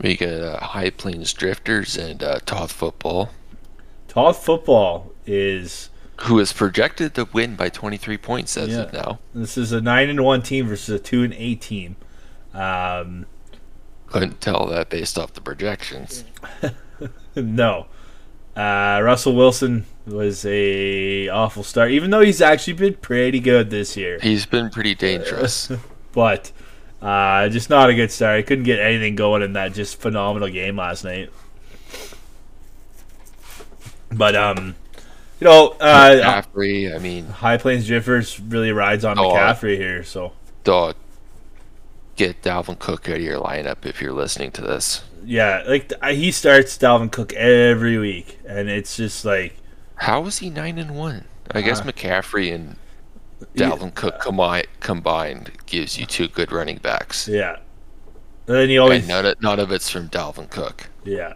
We 0.00 0.16
got 0.16 0.28
uh, 0.28 0.58
High 0.60 0.90
Plains 0.90 1.32
Drifters 1.32 1.96
and 1.96 2.22
uh, 2.22 2.40
Toth 2.46 2.72
Football, 2.72 3.30
Toth 4.10 4.44
football 4.44 5.12
is 5.24 5.88
who 6.22 6.40
is 6.40 6.52
projected 6.52 7.14
to 7.14 7.28
win 7.32 7.54
by 7.54 7.68
23 7.68 8.18
points 8.18 8.56
as 8.56 8.76
of 8.76 8.92
now. 8.92 9.20
this 9.32 9.56
is 9.56 9.70
a 9.70 9.80
nine 9.80 10.08
and 10.08 10.24
one 10.24 10.42
team 10.42 10.66
versus 10.66 10.88
a 10.88 10.98
two 10.98 11.22
and 11.22 11.32
eight 11.34 11.60
team. 11.60 11.94
Um, 12.52 13.26
Couldn't 14.08 14.40
tell 14.40 14.66
that 14.66 14.90
based 14.90 15.16
off 15.16 15.34
the 15.34 15.40
projections. 15.40 16.24
no, 17.36 17.86
uh, 18.56 19.00
Russell 19.02 19.34
Wilson 19.34 19.86
was 20.06 20.44
a 20.46 21.28
awful 21.28 21.62
start, 21.62 21.90
even 21.92 22.10
though 22.10 22.20
he's 22.20 22.40
actually 22.40 22.72
been 22.74 22.94
pretty 22.94 23.40
good 23.40 23.70
this 23.70 23.96
year. 23.96 24.18
He's 24.20 24.46
been 24.46 24.70
pretty 24.70 24.94
dangerous. 24.94 25.70
But 26.12 26.50
uh, 27.00 27.48
just 27.50 27.70
not 27.70 27.88
a 27.88 27.94
good 27.94 28.10
start. 28.10 28.38
He 28.38 28.42
couldn't 28.42 28.64
get 28.64 28.80
anything 28.80 29.14
going 29.14 29.42
in 29.42 29.52
that 29.52 29.74
just 29.74 30.00
phenomenal 30.00 30.48
game 30.48 30.76
last 30.76 31.04
night. 31.04 31.30
But 34.10 34.34
um, 34.34 34.74
you 35.38 35.44
know, 35.44 35.76
uh, 35.80 36.42
McCaffrey, 36.44 36.92
I 36.92 36.98
mean, 36.98 37.26
High 37.26 37.58
Plains 37.58 37.86
Jiffers 37.86 38.40
really 38.40 38.72
rides 38.72 39.04
on 39.04 39.18
Oh, 39.20 39.30
McCaffrey 39.30 39.76
here. 39.76 40.02
So 40.02 40.32
dog, 40.64 40.96
get 42.16 42.42
Dalvin 42.42 42.78
Cook 42.78 43.08
out 43.08 43.16
of 43.16 43.22
your 43.22 43.38
lineup 43.40 43.86
if 43.86 44.02
you're 44.02 44.12
listening 44.12 44.50
to 44.52 44.60
this. 44.62 45.04
Yeah, 45.24 45.62
like 45.66 45.92
he 46.10 46.30
starts 46.32 46.76
Dalvin 46.78 47.10
Cook 47.10 47.32
every 47.34 47.98
week, 47.98 48.38
and 48.46 48.68
it's 48.68 48.96
just 48.96 49.24
like 49.24 49.56
How 49.96 50.24
is 50.26 50.38
he 50.38 50.50
nine 50.50 50.78
and 50.78 50.94
one? 50.96 51.24
I 51.52 51.60
guess 51.62 51.80
Uh, 51.80 51.84
McCaffrey 51.84 52.54
and 52.54 52.76
Yeah. 53.54 53.70
Dalvin 53.70 53.94
Cook 53.94 54.20
combined 54.20 54.66
combined 54.80 55.50
gives 55.66 55.98
you 55.98 56.06
two 56.06 56.28
good 56.28 56.52
running 56.52 56.78
backs. 56.78 57.26
yeah. 57.28 57.56
And 58.46 58.56
then 58.56 58.68
he 58.68 58.78
always 58.78 59.06
none 59.06 59.26
of, 59.26 59.40
none 59.40 59.60
of 59.60 59.70
it's 59.70 59.88
from 59.90 60.08
Dalvin 60.08 60.50
Cook. 60.50 60.88
Yeah. 61.04 61.34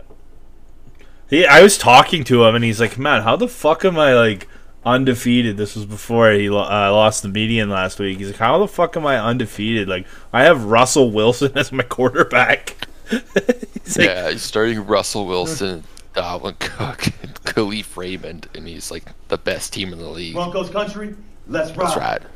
He, 1.31 1.47
I 1.47 1.63
was 1.63 1.79
talking 1.79 2.23
to 2.25 2.45
him, 2.45 2.55
and 2.55 2.65
he's 2.65 2.81
like, 2.81 2.99
"Man, 2.99 3.23
how 3.23 3.37
the 3.37 3.49
fuck 3.49 3.85
am 3.85 3.99
I 3.99 4.15
like 4.15 4.47
undefeated?" 4.85 5.57
This 5.57 5.75
was 5.75 5.87
before 5.87 6.33
he 6.33 6.49
uh, 6.49 6.53
lost 6.53 7.23
the 7.23 7.29
median 7.29 7.71
last 7.71 7.99
week. 7.99 8.19
He's 8.19 8.29
like, 8.29 8.37
"How 8.39 8.59
the 8.59 8.69
fuck 8.69 8.97
am 8.97 9.07
I 9.07 9.19
undefeated? 9.19 9.89
Like, 9.89 10.07
I 10.33 10.43
have 10.43 10.65
Russell 10.65 11.11
Wilson 11.11 11.53
as 11.57 11.73
my 11.73 11.83
quarterback." 11.83 12.87
he's 13.11 13.99
like, 13.99 14.07
yeah, 14.07 14.31
he's 14.31 14.43
starting 14.43 14.87
Russell 14.87 15.27
Wilson, 15.27 15.85
Dalvin 16.15 16.59
Cook, 16.59 17.07
and 17.23 17.35
Kalif 17.45 17.97
Raymond, 17.97 18.49
and 18.55 18.67
he's 18.67 18.91
like 18.91 19.05
the 19.29 19.39
best 19.39 19.73
team 19.73 19.93
in 19.93 19.99
the 19.99 20.09
league. 20.09 20.35
Broncos 20.35 20.71
country, 20.71 21.15
let's 21.47 21.71
ride. 21.77 21.87
That's 21.87 21.97
rad. 21.97 22.27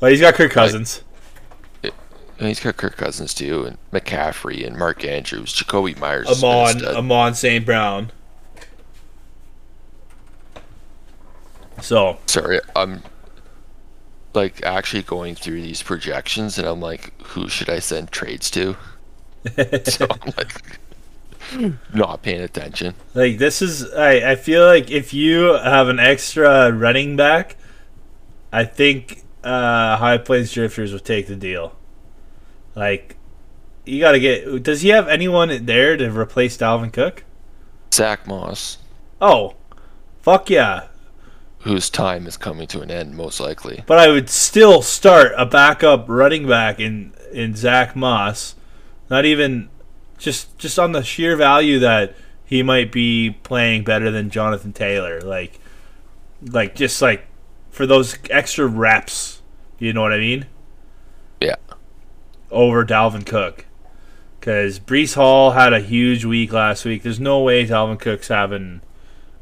"Well, 0.00 0.10
he's 0.10 0.20
got 0.20 0.34
Kirk 0.34 0.52
Cousins." 0.52 1.02
And 2.38 2.48
he's 2.48 2.60
got 2.60 2.76
Kirk 2.76 2.98
Cousins 2.98 3.32
too, 3.32 3.64
and 3.64 3.78
McCaffrey 3.92 4.66
and 4.66 4.76
Mark 4.76 5.02
Andrews, 5.04 5.54
Jakobi 5.54 5.98
Meyers. 5.98 6.28
has 6.28 6.42
been 6.42 6.84
Amon. 6.84 6.96
Amon 6.96 7.34
St. 7.34 7.64
Brown. 7.64 8.12
So 11.80 12.18
Sorry, 12.26 12.60
I'm 12.74 13.02
like 14.34 14.62
actually 14.64 15.02
going 15.02 15.34
through 15.34 15.62
these 15.62 15.82
projections, 15.82 16.58
and 16.58 16.66
I'm 16.68 16.80
like, 16.80 17.12
who 17.22 17.48
should 17.48 17.70
I 17.70 17.78
send 17.78 18.10
trades 18.10 18.50
to? 18.52 18.76
so 19.84 20.06
I'm 20.10 20.32
like 20.36 20.78
not 21.94 22.22
paying 22.22 22.40
attention. 22.40 22.94
Like 23.14 23.38
this 23.38 23.62
is 23.62 23.92
I, 23.92 24.32
I 24.32 24.34
feel 24.36 24.64
like 24.66 24.90
if 24.90 25.14
you 25.14 25.54
have 25.54 25.88
an 25.88 25.98
extra 26.00 26.72
running 26.72 27.16
back, 27.16 27.56
I 28.52 28.64
think 28.64 29.22
uh 29.44 29.96
High 29.96 30.18
Plains 30.18 30.52
Drifters 30.52 30.92
would 30.92 31.04
take 31.04 31.28
the 31.28 31.36
deal. 31.36 31.76
Like 32.74 33.16
you 33.84 34.00
gotta 34.00 34.18
get 34.18 34.62
does 34.62 34.82
he 34.82 34.88
have 34.88 35.06
anyone 35.08 35.64
there 35.66 35.96
to 35.96 36.10
replace 36.10 36.56
Dalvin 36.56 36.92
Cook? 36.92 37.24
Zack 37.94 38.26
Moss, 38.26 38.78
Oh. 39.20 39.54
Fuck 40.20 40.50
yeah. 40.50 40.88
whose 41.60 41.88
time 41.88 42.26
is 42.26 42.36
coming 42.36 42.66
to 42.66 42.80
an 42.80 42.90
end, 42.90 43.14
most 43.16 43.38
likely. 43.38 43.84
But 43.86 43.98
I 44.00 44.08
would 44.08 44.28
still 44.28 44.82
start 44.82 45.32
a 45.38 45.46
backup 45.46 46.06
running 46.08 46.48
back 46.48 46.80
in 46.80 47.12
in 47.32 47.54
Zack 47.54 47.94
Moss. 47.94 48.55
Not 49.08 49.24
even 49.24 49.68
just 50.18 50.56
just 50.58 50.78
on 50.78 50.92
the 50.92 51.02
sheer 51.02 51.36
value 51.36 51.78
that 51.78 52.14
he 52.44 52.62
might 52.62 52.92
be 52.92 53.36
playing 53.42 53.84
better 53.84 54.10
than 54.10 54.30
Jonathan 54.30 54.72
Taylor. 54.72 55.20
Like 55.20 55.60
like 56.42 56.74
just 56.74 57.02
like 57.02 57.26
for 57.70 57.86
those 57.86 58.16
extra 58.30 58.66
reps, 58.66 59.42
you 59.78 59.92
know 59.92 60.02
what 60.02 60.12
I 60.12 60.18
mean? 60.18 60.46
Yeah. 61.40 61.56
Over 62.50 62.84
Dalvin 62.84 63.26
Cook. 63.26 63.66
Because 64.38 64.78
Breece 64.78 65.16
Hall 65.16 65.50
had 65.52 65.72
a 65.72 65.80
huge 65.80 66.24
week 66.24 66.52
last 66.52 66.84
week. 66.84 67.02
There's 67.02 67.18
no 67.18 67.40
way 67.40 67.66
Dalvin 67.66 67.98
Cook's 67.98 68.28
having 68.28 68.80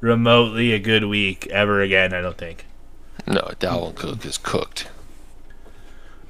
remotely 0.00 0.72
a 0.72 0.78
good 0.78 1.04
week 1.04 1.46
ever 1.48 1.80
again, 1.82 2.14
I 2.14 2.22
don't 2.22 2.38
think. 2.38 2.66
No, 3.26 3.42
Dalvin 3.60 3.94
Cook 3.94 4.24
is 4.24 4.38
cooked. 4.38 4.88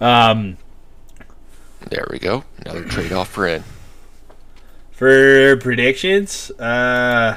Um 0.00 0.58
There 1.90 2.06
we 2.10 2.18
go. 2.18 2.44
Another 2.58 2.84
trade 2.84 3.12
off 3.12 3.28
for 3.28 3.46
in. 3.46 3.64
For 4.90 5.56
predictions, 5.56 6.50
uh, 6.52 7.36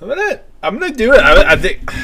I'm 0.00 0.08
gonna 0.08 0.40
I'm 0.62 0.78
gonna 0.78 0.94
do 0.94 1.12
it. 1.12 1.20
I, 1.20 1.52
I 1.52 1.56
think. 1.56 1.90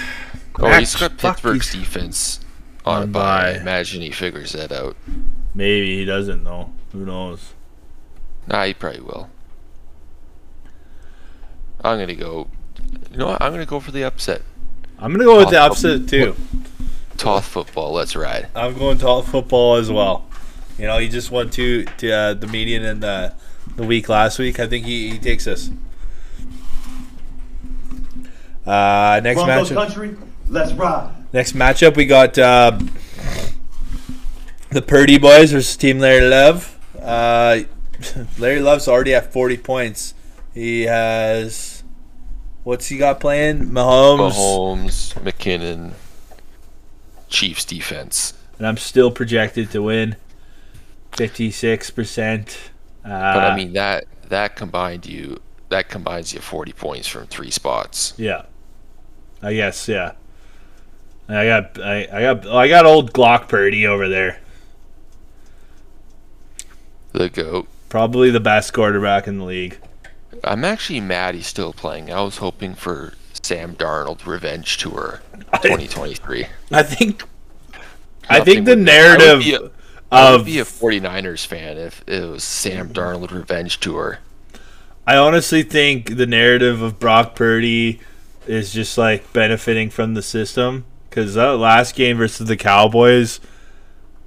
Oh, 0.57 0.69
Max, 0.69 0.93
he's 0.93 1.01
got 1.01 1.19
Pittsburgh's 1.19 1.73
he's- 1.73 1.85
defense 1.85 2.41
On 2.87 3.11
by. 3.11 3.55
Imagine 3.57 4.03
he 4.03 4.13
figures 4.13 4.53
that 4.53 4.71
out. 4.71 4.97
Maybe 5.53 5.97
he 5.97 6.05
doesn't 6.05 6.45
know. 6.45 6.73
Who 6.93 7.05
knows? 7.05 7.55
Nah, 8.47 8.63
he 8.63 8.73
probably 8.73 9.01
will. 9.01 9.31
I'm 11.83 11.99
gonna 11.99 12.15
go. 12.15 12.47
You 13.11 13.17
know 13.19 13.27
what? 13.27 13.43
I'm 13.43 13.51
gonna 13.51 13.67
go 13.67 13.81
for 13.81 13.91
the 13.91 14.05
upset. 14.05 14.43
I'm 14.97 15.11
gonna 15.11 15.25
go 15.25 15.39
with 15.39 15.51
the 15.51 15.61
upset 15.61 16.09
too. 16.09 16.37
Toth 17.17 17.47
football. 17.47 17.93
Let's 17.93 18.15
ride. 18.15 18.49
I'm 18.55 18.79
going 18.79 18.99
to 18.99 19.23
football 19.23 19.75
as 19.75 19.91
well. 19.91 20.25
You 20.79 20.87
know, 20.87 20.99
he 20.99 21.09
just 21.09 21.31
won 21.31 21.51
two 21.51 21.85
to 21.99 22.13
uh, 22.13 22.35
the 22.35 22.47
median 22.47 22.85
in 22.85 23.01
the 23.01 23.35
the 23.77 23.85
week 23.85 24.09
last 24.09 24.39
week. 24.39 24.59
I 24.59 24.67
think 24.67 24.85
he, 24.85 25.11
he 25.11 25.19
takes 25.19 25.47
us. 25.47 25.71
Uh, 28.67 29.21
next 29.23 29.43
Broncos 29.43 29.71
matchup. 29.71 29.75
country, 29.75 30.17
let's 30.49 30.73
ride. 30.73 31.11
Next 31.33 31.53
matchup, 31.53 31.97
we 31.97 32.07
got 32.07 32.39
uh, 32.39 32.79
the 34.71 34.83
Purdy 34.83 35.19
boys 35.19 35.53
versus 35.53 35.77
Team 35.77 35.99
Larry 35.99 36.27
Love. 36.27 36.79
Uh, 37.01 37.61
Larry 38.39 38.61
Love's 38.61 38.89
already 38.89 39.15
at 39.15 39.33
40 39.33 39.59
points. 39.59 40.15
He 40.55 40.83
has. 40.83 41.83
What's 42.63 42.87
he 42.87 42.97
got 42.97 43.21
playing? 43.21 43.67
Mahomes. 43.67 44.33
Mahomes, 44.33 45.15
McKinnon, 45.23 45.93
Chiefs 47.29 47.65
defense. 47.67 48.33
And 48.57 48.67
I'm 48.67 48.79
still 48.79 49.11
projected 49.11 49.71
to 49.73 49.83
win 49.83 50.17
56%. 51.15 52.57
Uh, 53.05 53.09
But 53.09 53.13
I 53.45 53.57
mean 53.57 53.73
that 53.75 54.05
that 54.29 54.57
combined 54.57 55.07
you 55.07 55.41
that 55.69 55.89
combines 55.89 56.33
you 56.33 56.41
40 56.41 56.73
points 56.73 57.09
from 57.09 57.27
three 57.27 57.51
spots. 57.51 58.15
Yeah. 58.17 58.43
I 59.43 59.55
guess, 59.55 59.89
yeah. 59.89 60.13
I 61.29 61.47
got 61.47 61.79
I, 61.81 62.07
I 62.13 62.21
got 62.23 62.47
I 62.47 62.69
got 62.69 62.87
old 62.87 63.13
Glock 63.13 63.49
Purdy 63.49 63.87
over 63.87 64.09
there. 64.09 64.41
The 67.13 67.29
goat. 67.29 67.69
Probably 67.89 68.31
the 68.31 68.41
best 68.41 68.73
quarterback 68.73 69.27
in 69.27 69.39
the 69.39 69.45
league. 69.45 69.79
I'm 70.43 70.65
actually 70.65 71.01
mad 71.01 71.35
he's 71.35 71.47
still 71.47 71.73
playing. 71.73 72.13
I 72.13 72.21
was 72.23 72.39
hoping 72.39 72.75
for 72.75 73.15
Sam 73.43 73.77
Darnold 73.77 74.27
revenge 74.27 74.77
tour 74.79 75.21
2023. 75.63 76.47
I 76.73 76.83
think 76.83 77.23
I 78.29 78.41
think 78.41 78.65
the 78.67 78.77
narrative 78.77 79.41
be 79.41 79.59
I 80.15 80.37
would 80.37 80.45
be 80.45 80.59
a 80.59 80.65
49ers 80.65 81.47
fan 81.47 81.77
if 81.77 82.03
it 82.07 82.25
was 82.29 82.45
Sam 82.45 82.91
Darnold 82.91 83.33
revenge 83.33 83.81
tour. 83.81 84.21
I 85.07 85.17
honestly 85.17 85.63
think 85.63 86.17
the 86.17 86.27
narrative 86.27 86.81
of 86.81 86.99
Brock 86.99 87.35
Purdy 87.35 88.01
is 88.47 88.73
just 88.73 88.97
like 88.97 89.33
benefiting 89.33 89.91
from 89.91 90.15
the 90.15 90.23
system 90.23 90.85
because 91.09 91.35
that 91.35 91.59
last 91.59 91.95
game 91.95 92.17
versus 92.17 92.49
the 92.49 92.57
Cowboys, 92.57 93.41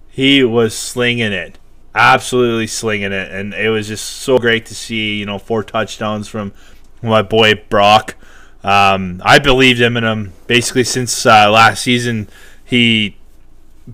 he 0.09 0.43
was 0.43 0.75
slinging 0.75 1.31
it, 1.31 1.57
absolutely 1.95 2.67
slinging 2.67 3.11
it, 3.11 3.31
and 3.31 3.53
it 3.53 3.69
was 3.69 3.87
just 3.87 4.05
so 4.05 4.37
great 4.37 4.65
to 4.67 4.75
see. 4.75 5.19
You 5.19 5.25
know, 5.25 5.39
four 5.39 5.63
touchdowns 5.63 6.27
from 6.27 6.53
my 7.01 7.21
boy 7.21 7.55
Brock. 7.69 8.15
Um, 8.63 9.21
I 9.23 9.39
believed 9.39 9.79
him 9.79 9.97
in 9.97 10.03
him 10.03 10.33
basically 10.47 10.83
since 10.83 11.25
uh, 11.25 11.49
last 11.49 11.83
season. 11.83 12.29
He 12.63 13.17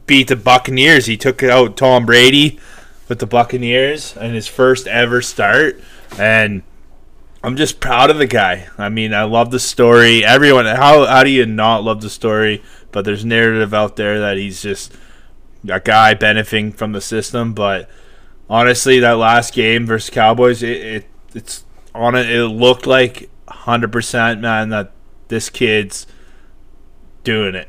beat 0.06 0.28
the 0.28 0.36
Buccaneers. 0.36 1.06
He 1.06 1.18
took 1.18 1.44
out 1.44 1.78
Tom 1.78 2.06
Brady 2.06 2.60
with 3.07 3.20
the 3.20 3.28
Buccaneers 3.28 4.15
in 4.18 4.34
his 4.34 4.48
first 4.48 4.88
ever 4.88 5.22
start, 5.22 5.80
and 6.18 6.64
I'm 7.44 7.57
just 7.57 7.80
proud 7.80 8.10
of 8.10 8.18
the 8.18 8.28
guy. 8.28 8.70
I 8.78 8.90
mean, 8.90 9.14
I 9.14 9.24
love 9.24 9.52
the 9.52 9.60
story. 9.60 10.24
Everyone, 10.24 10.65
how 10.65 11.06
how 11.06 11.24
do 11.24 11.30
you 11.30 11.45
not 11.45 11.84
love 11.84 12.02
the 12.02 12.10
story? 12.10 12.64
But 12.91 13.06
there's 13.06 13.26
narrative 13.26 13.74
out 13.74 13.95
there 13.95 14.20
that 14.20 14.38
he's 14.38 14.61
just 14.61 14.94
a 15.68 15.80
guy 15.80 16.14
benefiting 16.14 16.72
from 16.72 16.91
the 16.91 17.02
system. 17.02 17.53
But 17.53 17.90
honestly, 18.49 18.99
that 18.99 19.18
last 19.18 19.53
game 19.53 19.86
versus 19.86 20.10
Cowboys, 20.10 20.64
it, 20.64 20.82
it 20.82 21.06
it's 21.34 21.65
on 21.94 22.15
it. 22.15 22.30
It 22.30 22.48
looked 22.48 22.88
like 22.88 23.30
100% 23.48 24.40
man 24.40 24.70
that 24.70 24.91
this 25.28 25.49
kid's 25.49 26.07
doing 27.24 27.56
it, 27.56 27.68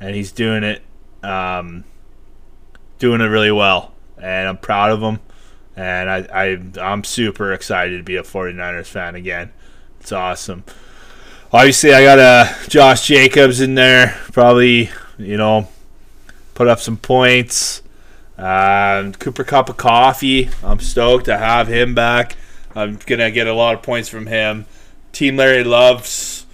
and 0.00 0.14
he's 0.14 0.32
doing 0.32 0.64
it, 0.64 0.82
um, 1.24 1.84
doing 2.98 3.20
it 3.20 3.26
really 3.26 3.52
well, 3.52 3.92
and 4.18 4.48
I'm 4.48 4.58
proud 4.58 4.90
of 4.90 5.00
him 5.00 5.20
and 5.76 6.08
I, 6.08 6.18
I 6.32 6.80
I'm 6.80 7.04
super 7.04 7.52
excited 7.52 7.98
to 7.98 8.02
be 8.02 8.16
a 8.16 8.22
49ers 8.22 8.86
fan 8.86 9.14
again. 9.14 9.52
It's 10.00 10.12
awesome. 10.12 10.64
Obviously, 11.52 11.94
I 11.94 12.02
got 12.02 12.18
uh, 12.18 12.52
Josh 12.68 13.06
Jacobs 13.06 13.60
in 13.60 13.74
there. 13.74 14.18
Probably, 14.32 14.90
you 15.18 15.36
know, 15.36 15.68
put 16.54 16.68
up 16.68 16.80
some 16.80 16.96
points. 16.96 17.82
Um, 18.36 19.12
Cooper 19.14 19.44
Cup 19.44 19.68
of 19.68 19.76
Coffee. 19.76 20.50
I'm 20.62 20.80
stoked 20.80 21.26
to 21.26 21.38
have 21.38 21.68
him 21.68 21.94
back. 21.94 22.36
I'm 22.74 22.98
gonna 23.06 23.30
get 23.30 23.46
a 23.46 23.54
lot 23.54 23.74
of 23.74 23.82
points 23.82 24.08
from 24.08 24.26
him. 24.26 24.66
Team 25.12 25.36
Larry 25.36 25.64
loves. 25.64 26.46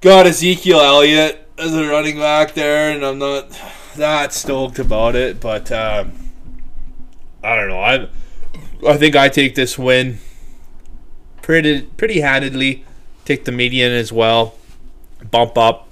Got 0.00 0.26
Ezekiel 0.26 0.80
Elliott 0.80 1.48
as 1.58 1.74
a 1.74 1.88
running 1.88 2.18
back 2.18 2.54
there, 2.54 2.94
and 2.94 3.04
I'm 3.04 3.18
not 3.18 3.50
that 3.96 4.32
stoked 4.32 4.78
about 4.78 5.14
it, 5.16 5.40
but. 5.40 5.70
Um, 5.72 6.12
I 7.44 7.56
don't 7.56 7.68
know. 7.68 7.80
I 7.80 8.08
I 8.88 8.96
think 8.96 9.14
I 9.14 9.28
take 9.28 9.54
this 9.54 9.78
win 9.78 10.18
pretty 11.42 11.82
pretty 11.82 12.20
handedly. 12.20 12.84
Take 13.26 13.44
the 13.44 13.52
median 13.52 13.92
as 13.92 14.10
well. 14.10 14.54
Bump 15.30 15.58
up 15.58 15.88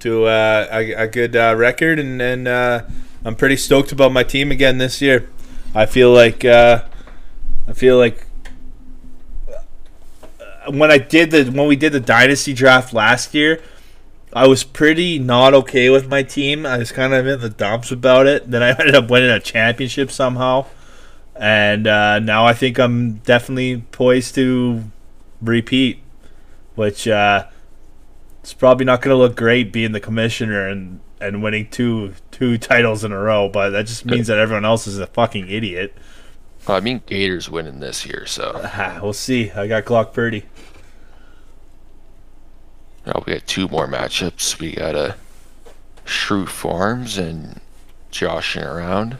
to 0.00 0.26
uh, 0.26 0.68
a, 0.70 0.92
a 0.92 1.06
good 1.08 1.34
uh, 1.34 1.54
record, 1.56 1.98
and 1.98 2.20
and 2.20 2.46
uh, 2.46 2.82
I'm 3.24 3.34
pretty 3.34 3.56
stoked 3.56 3.90
about 3.90 4.12
my 4.12 4.22
team 4.22 4.52
again 4.52 4.76
this 4.76 5.00
year. 5.00 5.30
I 5.74 5.86
feel 5.86 6.12
like 6.12 6.44
uh, 6.44 6.84
I 7.66 7.72
feel 7.72 7.96
like 7.96 8.26
uh, 9.48 10.70
when 10.72 10.90
I 10.90 10.98
did 10.98 11.30
the 11.30 11.44
when 11.44 11.66
we 11.66 11.76
did 11.76 11.92
the 11.92 12.00
dynasty 12.00 12.52
draft 12.52 12.92
last 12.92 13.32
year. 13.32 13.62
I 14.36 14.46
was 14.46 14.64
pretty 14.64 15.18
not 15.18 15.54
okay 15.54 15.88
with 15.88 16.10
my 16.10 16.22
team. 16.22 16.66
I 16.66 16.76
was 16.76 16.92
kind 16.92 17.14
of 17.14 17.26
in 17.26 17.40
the 17.40 17.48
dumps 17.48 17.90
about 17.90 18.26
it. 18.26 18.50
Then 18.50 18.62
I 18.62 18.68
ended 18.78 18.94
up 18.94 19.08
winning 19.08 19.30
a 19.30 19.40
championship 19.40 20.10
somehow, 20.10 20.66
and 21.34 21.86
uh, 21.86 22.18
now 22.18 22.44
I 22.44 22.52
think 22.52 22.78
I'm 22.78 23.14
definitely 23.14 23.78
poised 23.92 24.34
to 24.34 24.84
repeat. 25.40 26.00
Which 26.74 27.08
uh, 27.08 27.46
it's 28.42 28.52
probably 28.52 28.84
not 28.84 29.00
going 29.00 29.14
to 29.14 29.18
look 29.18 29.36
great 29.36 29.72
being 29.72 29.92
the 29.92 30.00
commissioner 30.00 30.68
and 30.68 31.00
and 31.18 31.42
winning 31.42 31.70
two 31.70 32.12
two 32.30 32.58
titles 32.58 33.04
in 33.04 33.12
a 33.12 33.18
row. 33.18 33.48
But 33.48 33.70
that 33.70 33.86
just 33.86 34.04
means 34.04 34.26
that 34.26 34.36
everyone 34.36 34.66
else 34.66 34.86
is 34.86 34.98
a 34.98 35.06
fucking 35.06 35.48
idiot. 35.48 35.94
I 36.68 36.80
mean, 36.80 37.00
Gators 37.06 37.48
winning 37.48 37.80
this 37.80 38.04
year, 38.04 38.26
so 38.26 38.68
we'll 39.02 39.14
see. 39.14 39.50
I 39.52 39.66
got 39.66 39.86
Glock 39.86 40.12
Purdy. 40.12 40.44
Now 43.06 43.22
we 43.26 43.34
got 43.34 43.46
two 43.46 43.68
more 43.68 43.86
matchups. 43.86 44.58
We 44.58 44.72
got 44.72 44.94
a 44.94 45.16
Shrew 46.04 46.46
Farms 46.46 47.18
and 47.18 47.60
joshing 48.10 48.62
around. 48.62 49.18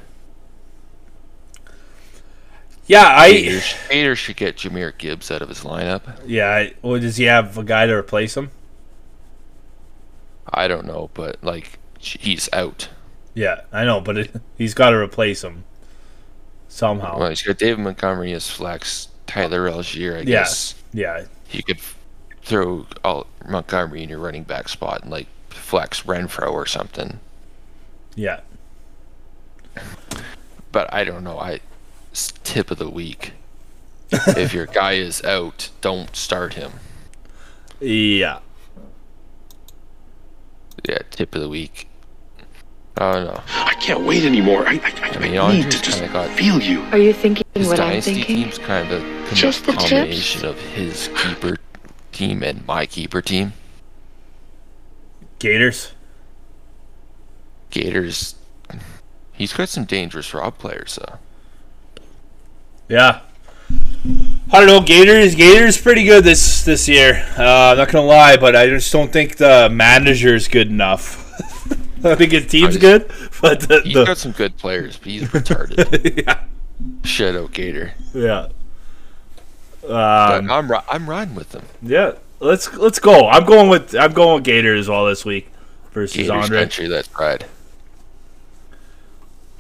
Yeah, 2.87 3.05
I 3.17 3.33
Gators 3.91 4.19
should 4.19 4.37
get 4.37 4.57
Jahmyr 4.59 4.97
Gibbs 4.97 5.31
out 5.31 5.43
of 5.43 5.49
his 5.49 5.61
lineup. 5.61 6.03
yeah. 6.25 6.49
I, 6.49 6.75
well, 6.83 7.01
does 7.01 7.17
he 7.17 7.25
have 7.25 7.59
a 7.59 7.65
guy 7.65 7.87
to 7.87 7.93
replace 7.93 8.37
him? 8.37 8.51
I 10.53 10.69
don't 10.69 10.87
know, 10.87 11.11
but 11.15 11.43
like 11.43 11.79
he's 11.99 12.49
out. 12.53 12.89
Yeah, 13.35 13.63
I 13.73 13.85
know, 13.85 14.01
but 14.01 14.17
it, 14.19 14.31
he's 14.57 14.73
got 14.73 14.91
to 14.91 14.97
replace 14.97 15.43
him 15.43 15.65
somehow. 16.69 17.19
Well, 17.19 17.29
he's 17.31 17.43
got 17.43 17.59
David 17.59 17.81
Montgomery 17.81 18.33
as 18.33 18.49
flex, 18.49 19.09
Tyler 19.27 19.69
Allgeier. 19.69 20.15
I 20.15 20.19
Yeah. 20.19 20.25
guess 20.25 20.75
Yeah, 20.93 21.25
you 21.51 21.65
could 21.65 21.81
throw 22.47 22.86
all 23.05 23.27
Montgomery 23.47 24.02
in 24.05 24.09
your 24.09 24.20
running 24.20 24.44
back 24.44 24.68
spot 24.68 25.02
and 25.02 25.10
like 25.10 25.27
flex 25.51 26.02
Renfrow 26.02 26.52
or 26.52 26.64
something. 26.64 27.18
yeah. 28.14 28.40
But 30.73 30.93
I 30.93 31.05
don't 31.05 31.24
know. 31.24 31.39
I 31.39 31.60
s- 32.12 32.32
tip 32.44 32.70
of 32.70 32.78
the 32.78 32.89
week. 32.89 33.32
if 34.10 34.52
your 34.55 34.66
guy 34.66 34.93
is 34.93 35.23
out, 35.24 35.70
don't 35.81 36.14
start 36.14 36.55
him. 36.55 36.73
Yeah. 37.81 38.39
Yeah, 40.89 40.98
tip 41.10 41.35
of 41.35 41.40
the 41.40 41.48
week. 41.48 41.89
Oh 42.98 43.12
no. 43.24 43.43
I 43.48 43.74
can't 43.81 44.05
wait 44.05 44.24
anymore. 44.24 44.66
I, 44.66 44.74
I, 44.74 44.93
I, 45.02 45.09
I 45.16 45.18
mean, 45.18 45.32
need 45.62 45.70
to 45.70 45.82
just 45.82 46.01
got- 46.12 46.31
feel 46.31 46.60
you. 46.62 46.81
Are 46.93 46.98
you 46.98 47.12
thinking 47.12 47.44
His 47.55 47.68
what 47.68 47.81
I'm 47.81 47.89
dynasty 47.90 48.14
thinking? 48.14 48.36
team's 48.44 48.59
kind 48.59 48.90
of 48.93 49.02
a 49.02 49.35
Just 49.35 49.66
the 49.66 49.73
tips? 49.73 49.90
combination 49.90 50.44
of 50.47 50.59
his 50.60 51.09
keeper 51.16 51.56
team 52.16 52.43
and 52.43 52.66
my 52.66 52.86
keeper 52.86 53.20
team. 53.20 53.52
Gators. 55.38 55.93
Gators. 57.70 58.34
He's 59.32 59.52
got 59.52 59.68
some 59.68 59.84
dangerous 59.84 60.32
Rob 60.32 60.56
players 60.59 60.98
though. 61.01 61.18
Yeah. 62.88 63.20
I 64.52 64.60
don't 64.60 64.66
know. 64.66 64.80
Gators. 64.80 65.34
Gators 65.34 65.78
pretty 65.78 66.05
good 66.05 66.24
this 66.24 66.64
this 66.64 66.88
year. 66.88 67.26
Uh, 67.36 67.72
I'm 67.72 67.76
not 67.76 67.88
gonna 67.90 68.06
lie, 68.06 68.36
but 68.36 68.56
I 68.56 68.66
just 68.68 68.90
don't 68.93 69.12
think 69.12 69.36
the 69.36 69.68
manager 69.70 70.34
is 70.34 70.48
good 70.48 70.68
enough. 70.68 71.24
I 72.05 72.14
think 72.14 72.32
his 72.32 72.47
team's 72.47 72.76
I 72.76 72.80
good, 72.80 73.10
but 73.43 73.60
the, 73.60 73.80
He's 73.82 73.94
the 73.94 74.05
got 74.05 74.18
some 74.18 74.32
good 74.32 74.56
players, 74.56 74.97
but 74.97 75.09
he's 75.09 75.24
retarded. 75.24 76.24
yeah, 76.26 77.40
out 77.40 77.52
Gator. 77.52 77.94
yeah. 78.14 78.48
Um, 79.89 80.51
I'm 80.51 80.71
I'm 80.91 81.09
riding 81.09 81.35
with 81.35 81.51
them. 81.51 81.65
yeah. 81.83 82.13
Let's 82.39 82.73
let's 82.75 82.99
go. 82.99 83.29
I'm 83.29 83.45
going 83.47 83.69
with 83.71 83.95
I'm 83.95 84.13
going 84.13 84.35
with 84.37 84.45
Gator 84.45 84.75
as 84.75 84.89
well 84.89 85.07
this 85.07 85.25
week 85.25 85.51
versus 85.93 86.17
Gators 86.17 86.31
Andre. 86.31 86.59
country. 86.61 87.03
Ride. 87.19 87.47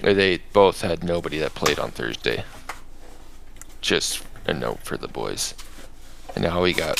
Uh, 0.04 0.12
They 0.12 0.38
both 0.52 0.82
had 0.82 1.02
nobody 1.02 1.38
that 1.38 1.54
played 1.54 1.78
on 1.78 1.90
Thursday. 1.90 2.44
Just 3.80 4.22
a 4.46 4.52
note 4.52 4.80
for 4.80 4.98
the 4.98 5.08
boys. 5.08 5.54
And 6.34 6.44
now 6.44 6.60
we 6.62 6.74
got 6.74 6.98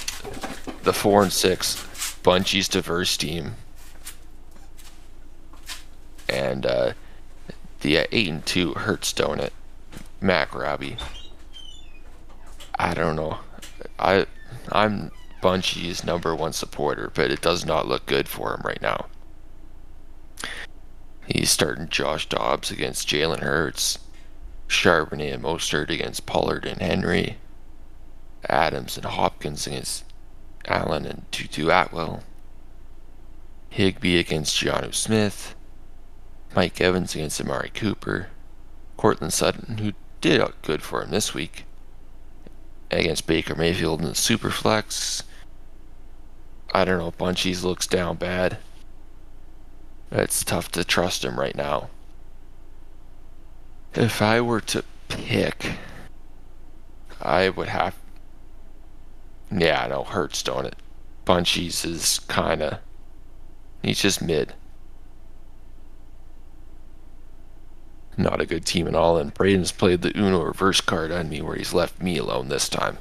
the 0.85 0.95
four 0.95 1.23
and 1.23 1.31
six 1.33 1.77
Bunchies 2.23 2.71
diverse 2.71 3.17
team, 3.19 3.57
and 6.29 6.65
uh, 6.65 6.93
the 7.81 7.99
uh, 7.99 8.05
eight 8.13 8.29
and 8.29 8.47
two 8.47 8.73
Hertz 8.75 9.13
Donut 9.13 9.51
Mac 10.23 10.55
Robbie. 10.55 10.97
I 12.79 12.95
don't 12.95 13.17
know. 13.17 13.39
I 13.99 14.27
I'm 14.71 15.11
Bunchie's 15.41 16.05
number 16.05 16.35
one 16.35 16.53
supporter, 16.53 17.11
but 17.15 17.31
it 17.31 17.41
does 17.41 17.65
not 17.65 17.87
look 17.87 18.07
good 18.07 18.29
for 18.29 18.55
him 18.55 18.63
right 18.65 18.81
now. 18.83 19.07
He's 21.27 21.51
starting 21.51 21.89
Josh 21.89 22.29
Dobbs 22.29 22.71
against 22.71 23.09
Jalen 23.09 23.41
Hurts, 23.41 23.99
Charbonnet 24.69 25.35
and 25.35 25.43
Mostert 25.43 25.91
against 25.91 26.27
Pollard 26.27 26.65
and 26.65 26.81
Henry, 26.81 27.39
Adams 28.49 28.97
and 28.97 29.07
Hopkins 29.07 29.67
against 29.67 30.05
Allen 30.67 31.05
and 31.05 31.25
Tutu 31.33 31.69
Atwell, 31.69 32.23
Higbee 33.71 34.19
against 34.19 34.57
Keanu 34.57 34.95
Smith, 34.95 35.55
Mike 36.55 36.81
Evans 36.81 37.15
against 37.15 37.41
Amari 37.41 37.71
Cooper, 37.75 38.29
Courtland 38.97 39.33
Sutton, 39.33 39.79
who 39.79 39.93
did 40.21 40.43
good 40.63 40.83
for 40.83 41.03
him 41.03 41.11
this 41.11 41.35
week, 41.35 41.66
against 42.91 43.27
Baker 43.27 43.55
Mayfield 43.55 44.01
in 44.01 44.07
the 44.07 44.13
Superflex. 44.13 45.23
I 46.73 46.85
don't 46.85 46.99
know, 46.99 47.13
Bunchies 47.13 47.63
looks 47.63 47.87
down 47.87 48.17
bad. 48.17 48.59
It's 50.11 50.45
tough 50.45 50.71
to 50.73 50.85
trust 50.85 51.25
him 51.25 51.39
right 51.39 51.57
now. 51.57 51.91
If 53.95 54.21
I 54.21 54.41
were 54.41 54.61
to 54.61 54.85
pick, 55.09 55.73
I 57.21 57.49
would 57.49 57.69
have. 57.69 57.95
Yeah, 59.51 59.85
I 59.85 59.89
know, 59.89 60.05
hurts, 60.05 60.43
don't 60.43 60.67
it? 60.67 60.77
Bunchies 61.25 61.85
is 61.85 62.21
kind 62.29 62.63
of. 62.63 62.79
He's 63.83 64.01
just 64.01 64.21
mid. 64.21 64.55
Not 68.17 68.41
a 68.41 68.47
good 68.47 68.65
team 68.65 68.89
at 68.89 68.95
all, 68.95 69.19
and 69.19 69.35
Braden's 69.35 69.73
played 69.73 70.03
the 70.03 70.17
Uno 70.19 70.43
reverse 70.43 70.81
card 70.81 71.13
on 71.13 71.29
me 71.29 71.43
where 71.43 71.57
he's 71.57 71.75
left 71.75 72.01
me 72.01 72.17
alone 72.17 72.49
this 72.49 72.69
time. 72.69 72.99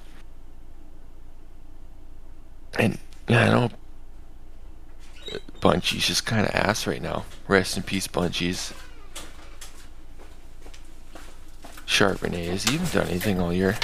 And, 2.77 2.97
yeah, 3.27 3.45
I 3.45 3.49
know. 3.49 3.69
Bunchies 5.61 6.05
just 6.05 6.25
kind 6.25 6.45
of 6.45 6.53
ass 6.53 6.85
right 6.85 7.01
now. 7.01 7.23
Rest 7.47 7.77
in 7.77 7.83
peace, 7.83 8.07
Bunchies. 8.07 8.73
Charbonnet, 11.87 12.49
has 12.49 12.63
he 12.65 12.75
even 12.75 12.87
done 12.87 13.07
anything 13.07 13.39
all 13.39 13.53
year? 13.53 13.77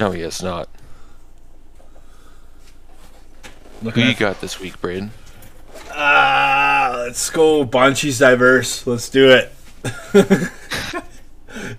No, 0.00 0.12
he 0.12 0.22
has 0.22 0.42
not. 0.42 0.68
Who 3.80 3.86
Looking 3.86 4.06
you 4.06 4.14
got 4.14 4.40
this 4.40 4.58
week, 4.58 4.80
Braden? 4.80 5.10
Ah, 5.90 7.02
let's 7.04 7.28
go. 7.28 7.66
Bunchies 7.66 8.18
diverse. 8.20 8.86
Let's 8.86 9.10
do 9.10 9.30
it. 9.30 9.52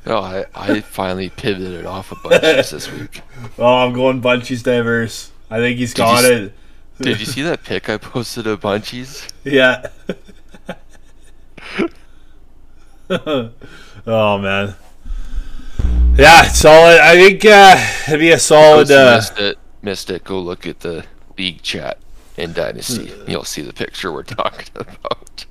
Oh, 0.08 0.18
I, 0.18 0.46
I 0.56 0.82
finally 0.82 1.30
pivoted 1.30 1.86
off 1.86 2.12
of 2.12 2.18
Bunchies 2.20 2.72
this 2.72 2.92
week. 2.92 3.22
Oh, 3.60 3.86
I'm 3.86 3.94
going 3.94 4.22
Bunchies 4.22 4.64
diverse. 4.64 5.32
I 5.52 5.58
think 5.58 5.78
he's 5.78 5.94
Did 5.94 5.98
got 6.02 6.24
s- 6.26 6.32
it. 6.32 6.54
Did 7.02 7.20
you 7.20 7.26
see 7.28 7.44
that 7.44 7.64
pic 7.64 7.88
I 7.90 7.98
posted 7.98 8.48
of 8.48 8.62
Bunchies? 8.62 9.30
Yeah. 9.44 9.86
oh 13.10 14.38
man. 14.40 14.76
Yeah, 16.16 16.44
solid. 16.48 17.00
I 17.00 17.16
think 17.16 17.46
uh, 17.46 17.78
it'd 18.08 18.20
be 18.20 18.32
a 18.32 18.40
solid. 18.40 18.90
Uh, 18.90 19.16
missed 19.18 19.38
it, 19.40 19.58
missed 19.84 20.10
it. 20.10 20.24
Go 20.24 20.40
look 20.40 20.66
at 20.66 20.80
the 20.80 21.06
league 21.38 21.62
chat 21.62 22.00
in 22.36 22.54
Dynasty. 22.54 23.12
You'll 23.28 23.44
see 23.44 23.62
the 23.62 23.74
picture 23.74 24.12
we're 24.12 24.24
talking 24.24 24.68
about. 24.76 25.46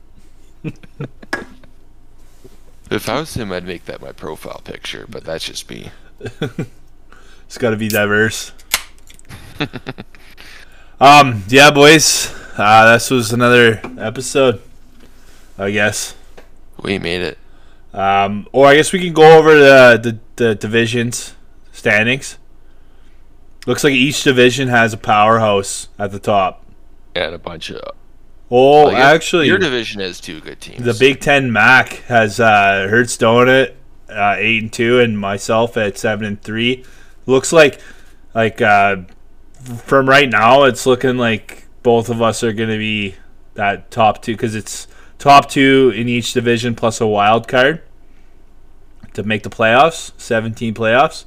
If 2.90 3.08
I 3.08 3.20
was 3.20 3.34
him, 3.34 3.52
I'd 3.52 3.64
make 3.64 3.86
that 3.86 4.00
my 4.00 4.12
profile 4.12 4.60
picture, 4.64 5.06
but 5.08 5.24
that's 5.24 5.44
just 5.44 5.68
me. 5.68 5.90
it's 6.20 7.58
got 7.58 7.70
to 7.70 7.76
be 7.76 7.88
diverse. 7.88 8.52
um. 11.00 11.42
Yeah, 11.48 11.70
boys. 11.70 12.32
Uh, 12.56 12.92
this 12.92 13.10
was 13.10 13.32
another 13.32 13.80
episode. 13.98 14.60
I 15.58 15.70
guess. 15.70 16.14
We 16.82 16.98
made 16.98 17.22
it. 17.22 17.38
Um. 17.92 18.46
Or 18.52 18.66
I 18.66 18.76
guess 18.76 18.92
we 18.92 19.00
can 19.00 19.12
go 19.12 19.38
over 19.38 19.54
the 19.54 20.00
the, 20.02 20.18
the 20.44 20.54
divisions 20.54 21.34
standings. 21.72 22.38
Looks 23.66 23.82
like 23.82 23.94
each 23.94 24.22
division 24.22 24.68
has 24.68 24.92
a 24.92 24.96
powerhouse 24.96 25.88
at 25.98 26.12
the 26.12 26.20
top. 26.20 26.64
And 27.14 27.34
a 27.34 27.38
bunch 27.38 27.70
of. 27.70 27.95
Oh, 28.50 28.86
Well, 28.86 28.96
actually, 28.96 29.48
your 29.48 29.58
division 29.58 30.00
is 30.00 30.20
two 30.20 30.40
good 30.40 30.60
teams. 30.60 30.84
The 30.84 30.94
Big 30.94 31.20
Ten 31.20 31.52
MAC 31.52 31.94
has 32.04 32.38
uh, 32.38 32.86
Hertz 32.88 33.16
Donut 33.16 33.74
uh, 34.08 34.36
eight 34.38 34.62
and 34.62 34.72
two, 34.72 35.00
and 35.00 35.18
myself 35.18 35.76
at 35.76 35.98
seven 35.98 36.26
and 36.26 36.40
three. 36.40 36.84
Looks 37.26 37.52
like, 37.52 37.80
like 38.34 38.60
uh, 38.60 38.98
from 39.78 40.08
right 40.08 40.28
now, 40.28 40.62
it's 40.64 40.86
looking 40.86 41.16
like 41.16 41.66
both 41.82 42.08
of 42.08 42.22
us 42.22 42.44
are 42.44 42.52
going 42.52 42.70
to 42.70 42.78
be 42.78 43.16
that 43.54 43.90
top 43.90 44.22
two 44.22 44.32
because 44.34 44.54
it's 44.54 44.86
top 45.18 45.48
two 45.48 45.92
in 45.94 46.08
each 46.08 46.32
division 46.32 46.74
plus 46.74 47.00
a 47.00 47.06
wild 47.06 47.48
card 47.48 47.82
to 49.14 49.22
make 49.24 49.42
the 49.42 49.50
playoffs, 49.50 50.12
seventeen 50.16 50.72
playoffs. 50.74 51.24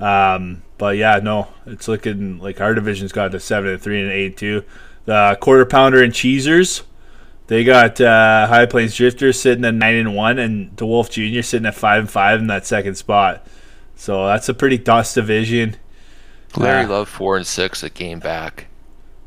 Um, 0.00 0.62
but 0.78 0.96
yeah, 0.96 1.20
no, 1.22 1.48
it's 1.66 1.86
looking 1.86 2.38
like 2.38 2.60
our 2.60 2.74
division's 2.74 3.12
got 3.12 3.30
to 3.32 3.40
seven 3.40 3.70
and 3.70 3.80
three 3.80 4.00
and 4.00 4.10
eight 4.10 4.26
and 4.26 4.36
two. 4.36 4.64
The 5.06 5.36
quarter 5.40 5.64
pounder 5.64 6.02
and 6.02 6.14
cheesers. 6.14 6.82
They 7.46 7.64
got 7.64 8.00
uh, 8.00 8.46
High 8.46 8.66
Plains 8.66 8.94
Drifters 8.94 9.40
sitting 9.40 9.64
at 9.64 9.74
nine 9.74 9.96
and 9.96 10.14
one, 10.14 10.38
and 10.38 10.76
DeWolf 10.76 11.10
Junior 11.10 11.42
sitting 11.42 11.66
at 11.66 11.74
five 11.74 12.00
and 12.00 12.10
five 12.10 12.38
in 12.38 12.46
that 12.46 12.64
second 12.66 12.94
spot. 12.94 13.44
So 13.96 14.26
that's 14.28 14.48
a 14.48 14.54
pretty 14.54 14.78
tough 14.78 15.12
division. 15.12 15.76
Larry. 16.56 16.86
Love 16.86 17.08
four 17.08 17.36
and 17.36 17.46
six, 17.46 17.82
a 17.82 17.90
game 17.90 18.18
back. 18.20 18.66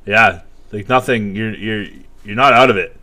Yeah, 0.05 0.41
like 0.71 0.87
nothing. 0.89 1.35
You're 1.35 1.53
you're 1.55 1.85
you're 2.23 2.35
not 2.35 2.53
out 2.53 2.69
of 2.69 2.77
it. 2.77 2.95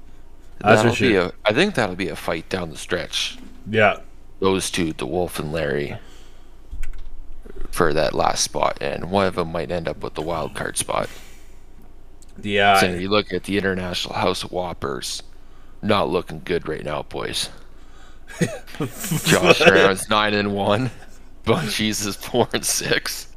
That's 0.60 0.76
That'll 0.82 0.92
for 0.92 0.96
sure. 0.96 1.08
be 1.08 1.16
a. 1.16 1.32
I 1.44 1.52
think 1.52 1.74
that'll 1.74 1.96
be 1.96 2.08
a 2.08 2.16
fight 2.16 2.48
down 2.48 2.70
the 2.70 2.76
stretch. 2.76 3.38
Yeah, 3.70 3.98
Those 4.40 4.70
two, 4.70 4.92
DeWolf 4.94 5.38
and 5.38 5.52
Larry. 5.52 5.98
for 7.70 7.92
that 7.94 8.14
last 8.14 8.42
spot, 8.42 8.78
and 8.80 9.10
one 9.10 9.26
of 9.26 9.34
them 9.36 9.52
might 9.52 9.70
end 9.70 9.88
up 9.88 10.02
with 10.02 10.14
the 10.14 10.22
wild 10.22 10.54
card 10.54 10.76
spot. 10.76 11.08
Yeah, 12.42 12.80
So 12.80 12.92
you 12.94 13.08
look 13.08 13.32
at 13.32 13.44
the 13.44 13.58
International 13.58 14.14
House 14.14 14.42
of 14.44 14.52
Whoppers, 14.52 15.22
not 15.82 16.08
looking 16.08 16.42
good 16.44 16.68
right 16.68 16.84
now, 16.84 17.02
boys. 17.02 17.48
Josh 19.24 19.58
Brown's 19.58 20.08
nine 20.08 20.34
and 20.34 20.54
one, 20.54 20.90
Bunchies 21.44 22.06
is 22.06 22.16
four 22.16 22.48
and 22.52 22.64
six, 22.64 23.28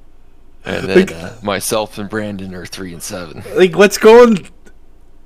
and 0.63 0.87
then 0.87 1.11
uh, 1.13 1.37
myself 1.41 1.97
and 1.97 2.09
Brandon 2.09 2.53
are 2.53 2.65
three 2.65 2.93
and 2.93 3.01
seven. 3.01 3.43
like 3.55 3.75
what's 3.75 3.97
going? 3.97 4.47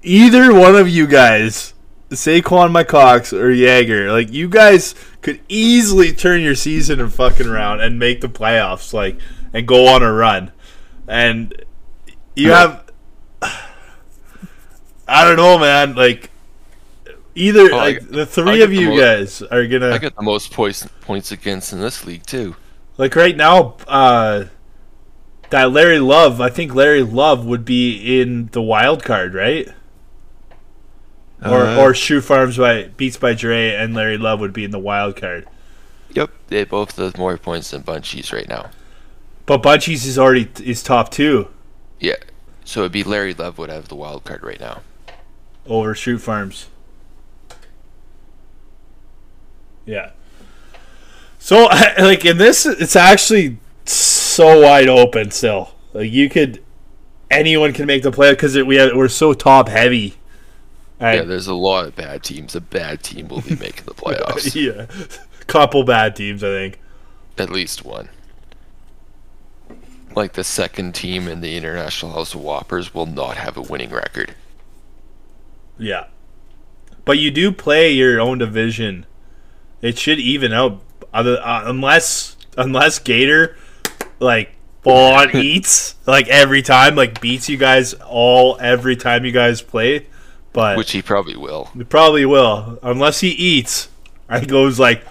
Either 0.04 0.54
one 0.54 0.76
of 0.76 0.88
you 0.88 1.06
guys, 1.06 1.74
Saquon 2.10 2.72
McCox 2.72 3.38
or 3.38 3.52
Jaeger, 3.52 4.12
like 4.12 4.32
you 4.32 4.48
guys 4.48 4.96
could 5.22 5.42
easily 5.50 6.14
turn 6.14 6.42
your 6.42 6.56
season 6.56 7.02
and 7.02 7.14
fucking 7.14 7.48
around 7.48 7.82
and 7.82 8.00
make 8.00 8.22
the 8.22 8.30
playoffs, 8.30 8.94
like 8.94 9.20
and 9.54 9.68
go 9.68 9.88
on 9.88 10.02
a 10.02 10.12
run, 10.12 10.52
and 11.08 11.54
you 12.36 12.52
have. 12.52 12.87
I 15.08 15.24
don't 15.24 15.38
know, 15.38 15.58
man. 15.58 15.96
Like 15.96 16.30
either 17.36 17.72
Oh, 17.72 17.78
like 17.78 18.00
got- 18.00 18.12
the 18.12 18.26
three 18.26 18.62
of 18.62 18.70
the 18.72 18.76
you 18.76 18.90
mo- 18.90 19.00
guys 19.00 19.42
are 19.42 19.66
gonna 19.68 19.92
I 19.92 19.98
got 20.00 20.16
the 20.16 20.22
most 20.24 20.52
points 20.52 20.88
points 21.02 21.32
against 21.32 21.72
in 21.74 21.80
this 21.80 22.06
league 22.06 22.26
too. 22.26 22.56
Like 22.98 23.16
right 23.16 23.36
now, 23.38 23.76
uh, 23.88 24.46
that 25.52 25.72
Larry 25.72 26.00
Love, 26.00 26.42
I 26.42 26.50
think 26.50 26.74
Larry 26.74 27.04
Love 27.04 27.46
would 27.46 27.64
be 27.64 28.20
in 28.22 28.48
the 28.54 28.62
wild 28.62 29.04
card, 29.04 29.34
right? 29.34 29.70
Or 31.46 31.62
Uh, 31.68 31.78
or 31.78 31.94
Shoe 31.94 32.20
Farms 32.22 32.58
by 32.58 32.86
Beats 32.98 33.18
by 33.18 33.34
Dre 33.34 33.70
and 33.76 33.94
Larry 33.94 34.18
Love 34.18 34.40
would 34.40 34.54
be 34.54 34.64
in 34.64 34.72
the 34.72 34.80
wild 34.80 35.16
card. 35.16 35.48
Yep, 36.14 36.32
they 36.48 36.64
both 36.64 36.96
have 36.98 37.18
more 37.18 37.38
points 37.38 37.70
than 37.72 37.84
Bunchies 37.84 38.34
right 38.34 38.50
now. 38.50 38.72
But 39.46 39.62
Bunchies 39.62 40.06
is 40.08 40.18
already 40.18 40.50
is 40.64 40.82
top 40.82 41.12
two 41.12 41.48
Yeah, 42.00 42.16
so 42.66 42.82
it'd 42.82 42.92
be 42.92 43.04
Larry 43.04 43.36
Love 43.36 43.60
would 43.60 43.70
have 43.70 43.88
the 43.88 43.96
wild 43.96 44.24
card 44.24 44.42
right 44.44 44.60
now. 44.60 44.82
Over 45.68 45.94
shoot 45.96 46.20
Farms. 46.20 46.68
Yeah. 49.86 50.12
So 51.40 51.64
like 51.98 52.26
in 52.26 52.38
this, 52.38 52.66
it's 52.66 52.96
actually 52.96 53.58
so 53.86 54.62
wide 54.62 54.90
open 54.90 55.32
still. 55.32 55.72
Like 55.94 56.12
you 56.12 56.30
could, 56.30 56.64
anyone 57.32 57.74
can 57.74 57.88
make 57.88 58.04
the 58.04 58.12
play 58.12 58.34
because 58.34 58.56
we 58.58 58.76
have, 58.76 58.96
we're 58.96 59.08
so 59.08 59.34
top 59.34 59.70
heavy. 59.70 60.16
Yeah, 61.00 61.22
there's 61.22 61.48
a 61.48 61.54
lot 61.54 61.86
of 61.86 61.96
bad 61.96 62.24
teams. 62.24 62.56
A 62.56 62.62
bad 62.62 63.04
team 63.04 63.28
will 63.28 63.42
be 63.42 63.56
making 63.56 63.86
the 63.86 63.94
playoffs. 63.96 64.56
yeah, 64.56 64.88
couple 65.46 65.84
bad 65.84 66.16
teams, 66.16 66.44
I 66.44 66.48
think. 66.48 66.80
At 67.38 67.50
least 67.50 67.86
one. 67.86 68.10
Like 70.16 70.34
the 70.34 70.44
second 70.44 70.96
team 70.96 71.28
in 71.28 71.42
the 71.42 71.56
International 71.56 72.12
House 72.14 72.34
of 72.34 72.42
Whoppers 72.42 72.94
will 72.96 73.06
not 73.06 73.38
have 73.38 73.56
a 73.56 73.62
winning 73.62 73.92
record. 73.92 74.34
Yeah, 75.80 76.06
but 77.06 77.20
you 77.20 77.32
do 77.32 77.52
play 77.52 77.92
your 77.92 78.20
own 78.20 78.38
division. 78.38 79.06
It 79.82 79.98
should 79.98 80.20
even 80.20 80.54
out, 80.54 80.82
other 81.14 81.40
uh, 81.42 81.70
unless 81.70 82.36
unless 82.58 83.00
Gator 83.00 83.56
like 84.20 84.52
full 84.82 85.14
on 85.14 85.36
eats 85.36 85.96
like 86.06 86.28
every 86.28 86.62
time, 86.62 86.96
like 86.96 87.22
beats 87.22 87.50
you 87.50 87.58
guys 87.58 87.94
all 87.94 88.58
every 88.60 88.96
time 88.96 89.26
you 89.26 89.32
guys 89.32 89.62
play. 89.62 90.08
But 90.54 90.78
Which 90.78 90.92
he 90.92 91.02
probably 91.02 91.36
will. 91.36 91.66
He 91.76 91.84
probably 91.84 92.26
will, 92.26 92.80
unless 92.82 93.20
he 93.20 93.30
eats. 93.30 93.90
I 94.30 94.44
goes 94.44 94.80
like, 94.80 95.06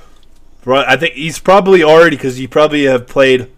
I 0.66 0.96
think 0.96 1.14
he's 1.14 1.38
probably 1.38 1.82
already 1.82 2.16
because 2.16 2.40
you 2.40 2.48
probably 2.48 2.84
have 2.84 3.06
played. 3.06 3.50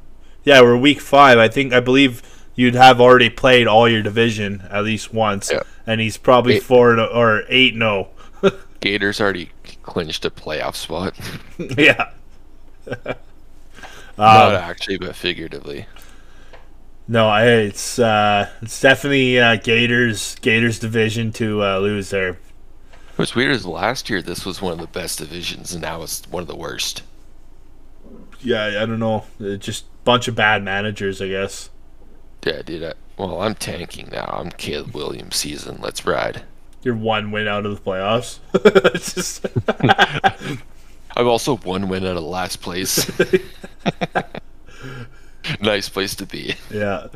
Yeah, 0.44 0.60
we're 0.60 0.76
week 0.76 1.00
five. 1.00 1.38
I 1.38 1.48
think 1.48 1.72
I 1.72 1.80
believe 1.80 2.22
you'd 2.58 2.74
have 2.74 3.00
already 3.00 3.30
played 3.30 3.68
all 3.68 3.88
your 3.88 4.02
division 4.02 4.66
at 4.70 4.82
least 4.82 5.14
once, 5.14 5.50
Yeah. 5.52 5.62
and 5.86 6.00
he's 6.00 6.16
probably 6.16 6.56
Eight. 6.56 6.64
four 6.64 6.90
and- 6.90 7.00
or 7.00 7.44
eight. 7.48 7.76
No, 7.76 8.08
Gators 8.80 9.20
already 9.20 9.50
clinched 9.84 10.24
a 10.24 10.30
playoff 10.30 10.74
spot. 10.74 11.14
yeah. 11.78 12.10
not 12.86 13.16
Um, 14.18 14.54
actually, 14.54 14.98
but 14.98 15.14
figuratively. 15.14 15.86
no, 17.06 17.32
it's 17.36 17.98
uh, 17.98 18.48
it's 18.62 18.80
definitely 18.80 19.38
uh, 19.38 19.56
Gators 19.56 20.34
Gators 20.40 20.78
division 20.78 21.32
to 21.34 21.62
uh, 21.62 21.78
lose 21.78 22.10
there. 22.10 22.38
What's 23.16 23.34
weird 23.34 23.52
is 23.52 23.66
last 23.66 24.10
year 24.10 24.20
this 24.22 24.44
was 24.44 24.60
one 24.62 24.72
of 24.72 24.78
the 24.80 24.86
best 24.86 25.18
divisions, 25.18 25.72
and 25.72 25.82
now 25.82 26.02
it's 26.02 26.22
one 26.30 26.40
of 26.42 26.48
the 26.48 26.56
worst. 26.56 27.02
Yeah, 28.40 28.64
I 28.82 28.86
don't 28.86 29.00
know. 29.00 29.24
Just 29.58 29.84
bunch 30.04 30.28
of 30.28 30.34
bad 30.36 30.62
managers, 30.62 31.20
I 31.20 31.28
guess. 31.28 31.70
Yeah, 32.44 32.62
dude. 32.62 32.84
I, 32.84 32.94
well, 33.16 33.42
I'm 33.42 33.54
tanking 33.54 34.08
now. 34.10 34.30
I'm 34.32 34.50
Caleb 34.50 34.94
Williams 34.94 35.36
season. 35.36 35.78
Let's 35.80 36.06
ride. 36.06 36.42
You're 36.82 36.94
one 36.94 37.30
win 37.32 37.48
out 37.48 37.66
of 37.66 37.74
the 37.74 37.80
playoffs. 37.90 38.38
Just 38.94 39.44
I've 41.16 41.26
also 41.26 41.56
one 41.58 41.88
win 41.88 42.06
out 42.06 42.16
of 42.16 42.22
last 42.22 42.60
place. 42.60 43.10
nice 45.60 45.88
place 45.88 46.14
to 46.16 46.26
be. 46.26 46.54
Yeah. 46.70 47.08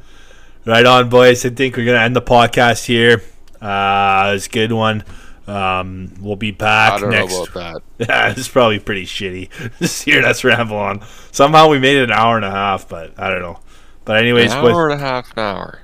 Right 0.67 0.85
on, 0.85 1.09
boys. 1.09 1.45
I 1.47 1.51
think 1.51 1.77
we're 1.77 1.87
gonna 1.87 1.99
end 1.99 2.17
the 2.17 2.23
podcast 2.23 2.85
here. 2.85 3.23
Uh, 3.61 4.33
it's 4.35 4.47
a 4.47 4.51
good 4.51 4.73
one. 4.73 5.05
Um, 5.47 6.15
we'll 6.21 6.37
be 6.37 6.53
back 6.53 6.95
I 6.95 6.99
don't 6.99 7.11
next. 7.11 7.33
know 7.33 7.45
about 7.45 7.83
that. 7.99 8.09
Yeah, 8.09 8.35
it's 8.37 8.49
probably 8.49 8.79
pretty 8.79 9.07
shitty. 9.07 9.49
Just 9.79 10.05
hear 10.05 10.25
us 10.25 10.45
ramble 10.45 10.77
on. 10.77 11.03
Somehow 11.31 11.69
we 11.69 11.79
made 11.79 11.97
it 11.97 12.05
an 12.05 12.13
hour 12.13 12.37
and 12.37 12.45
a 12.45 12.51
half, 12.51 12.89
but 12.89 13.19
I 13.19 13.29
don't 13.29 13.43
know. 13.43 13.59
But 14.05 14.17
anyways, 14.19 14.53
An 14.53 14.63
boys. 14.63 14.77
and 14.77 14.93
a 14.93 14.99
half, 14.99 15.33
an 15.37 15.43
hour. 15.43 15.81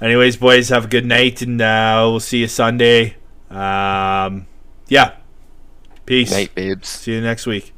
Anyways, 0.00 0.36
boys, 0.36 0.68
have 0.70 0.86
a 0.86 0.88
good 0.88 1.04
night, 1.04 1.42
and 1.42 1.60
uh, 1.60 2.06
we'll 2.10 2.20
see 2.20 2.38
you 2.38 2.48
Sunday. 2.48 3.16
Um, 3.50 4.46
yeah. 4.88 5.16
Peace. 6.06 6.30
Night, 6.30 6.54
babes. 6.54 6.88
See 6.88 7.12
you 7.12 7.20
next 7.20 7.46
week. 7.46 7.72